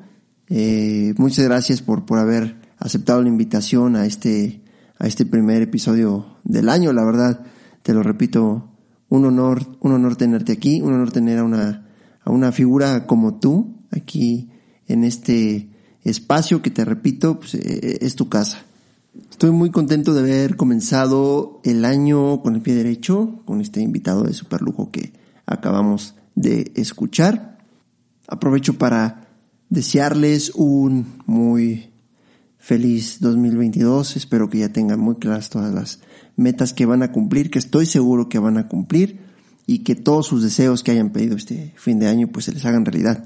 Eh, 0.49 1.13
muchas 1.15 1.45
gracias 1.45 1.81
por, 1.81 2.05
por 2.05 2.19
haber 2.19 2.57
aceptado 2.79 3.21
la 3.21 3.29
invitación 3.29 3.95
a 3.95 4.05
este, 4.05 4.61
a 4.97 5.07
este 5.07 5.25
primer 5.25 5.61
episodio 5.61 6.39
del 6.43 6.67
año, 6.67 6.91
la 6.91 7.05
verdad, 7.05 7.45
te 7.81 7.93
lo 7.93 8.03
repito, 8.03 8.71
un 9.07 9.23
honor, 9.23 9.65
un 9.79 9.93
honor 9.93 10.17
tenerte 10.17 10.51
aquí, 10.51 10.81
un 10.81 10.95
honor 10.95 11.13
tener 11.13 11.39
a 11.39 11.45
una, 11.45 11.87
a 12.21 12.31
una 12.31 12.51
figura 12.51 13.07
como 13.07 13.39
tú 13.39 13.77
aquí 13.89 14.49
en 14.85 15.05
este 15.05 15.69
espacio 16.03 16.61
que 16.61 16.71
te 16.71 16.83
repito, 16.83 17.39
pues, 17.39 17.55
eh, 17.55 17.99
es 18.01 18.17
tu 18.17 18.27
casa. 18.27 18.65
Estoy 19.29 19.51
muy 19.51 19.71
contento 19.71 20.13
de 20.13 20.21
haber 20.21 20.55
comenzado 20.55 21.61
el 21.63 21.85
año 21.85 22.41
con 22.41 22.55
el 22.55 22.61
pie 22.61 22.75
derecho, 22.75 23.41
con 23.45 23.61
este 23.61 23.81
invitado 23.81 24.23
de 24.23 24.33
super 24.33 24.61
lujo 24.61 24.91
que 24.91 25.13
acabamos 25.45 26.15
de 26.35 26.71
escuchar. 26.75 27.57
Aprovecho 28.27 28.77
para 28.77 29.27
desearles 29.69 30.51
un 30.55 31.05
muy 31.25 31.89
feliz 32.57 33.19
2022. 33.19 34.15
Espero 34.15 34.49
que 34.49 34.59
ya 34.59 34.69
tengan 34.69 34.99
muy 34.99 35.15
claras 35.15 35.49
todas 35.49 35.73
las 35.73 35.99
metas 36.35 36.73
que 36.73 36.85
van 36.85 37.03
a 37.03 37.11
cumplir, 37.11 37.49
que 37.49 37.59
estoy 37.59 37.85
seguro 37.85 38.29
que 38.29 38.39
van 38.39 38.57
a 38.57 38.67
cumplir 38.67 39.19
y 39.65 39.79
que 39.79 39.95
todos 39.95 40.27
sus 40.27 40.43
deseos 40.43 40.83
que 40.83 40.91
hayan 40.91 41.11
pedido 41.11 41.35
este 41.35 41.73
fin 41.75 41.99
de 41.99 42.07
año 42.07 42.27
pues 42.27 42.45
se 42.45 42.53
les 42.53 42.65
hagan 42.65 42.85
realidad. 42.85 43.23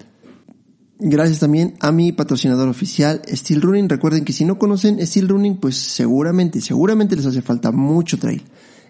Gracias 1.05 1.39
también 1.39 1.75
a 1.81 1.91
mi 1.91 2.13
patrocinador 2.13 2.69
oficial, 2.69 3.21
Steel 3.27 3.61
Running. 3.61 3.89
Recuerden 3.89 4.23
que 4.23 4.31
si 4.31 4.45
no 4.45 4.57
conocen 4.57 5.05
Steel 5.05 5.27
Running, 5.27 5.57
pues 5.57 5.75
seguramente, 5.75 6.61
seguramente 6.61 7.17
les 7.17 7.25
hace 7.25 7.41
falta 7.41 7.73
mucho 7.73 8.17
trail. 8.17 8.41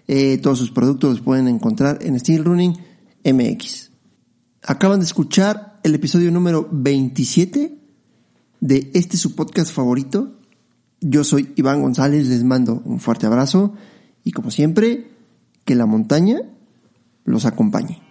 Eh, 0.06 0.38
todos 0.38 0.58
sus 0.58 0.70
productos 0.70 1.10
los 1.10 1.20
pueden 1.22 1.48
encontrar 1.48 1.98
en 2.02 2.16
Steel 2.20 2.44
Running 2.44 2.78
MX. 3.24 3.90
Acaban 4.62 5.00
de 5.00 5.06
escuchar 5.06 5.80
el 5.82 5.96
episodio 5.96 6.30
número 6.30 6.68
27 6.70 7.78
de 8.60 8.90
este 8.94 9.16
su 9.16 9.34
podcast 9.34 9.72
favorito, 9.72 10.38
Yo 11.00 11.24
soy 11.24 11.52
Iván 11.56 11.82
González, 11.82 12.28
les 12.28 12.44
mando 12.44 12.80
un 12.84 13.00
fuerte 13.00 13.26
abrazo 13.26 13.74
y 14.22 14.30
como 14.30 14.52
siempre, 14.52 15.10
que 15.64 15.74
la 15.74 15.86
montaña 15.86 16.42
los 17.24 17.44
acompañe. 17.44 18.03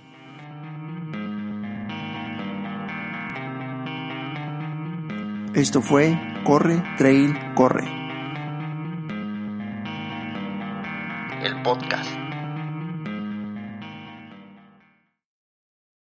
Esto 5.56 5.84
fue 5.84 6.18
Corre, 6.46 6.82
Trail, 6.98 7.38
Corre. 7.54 7.86
El 11.44 11.62
podcast. 11.62 12.23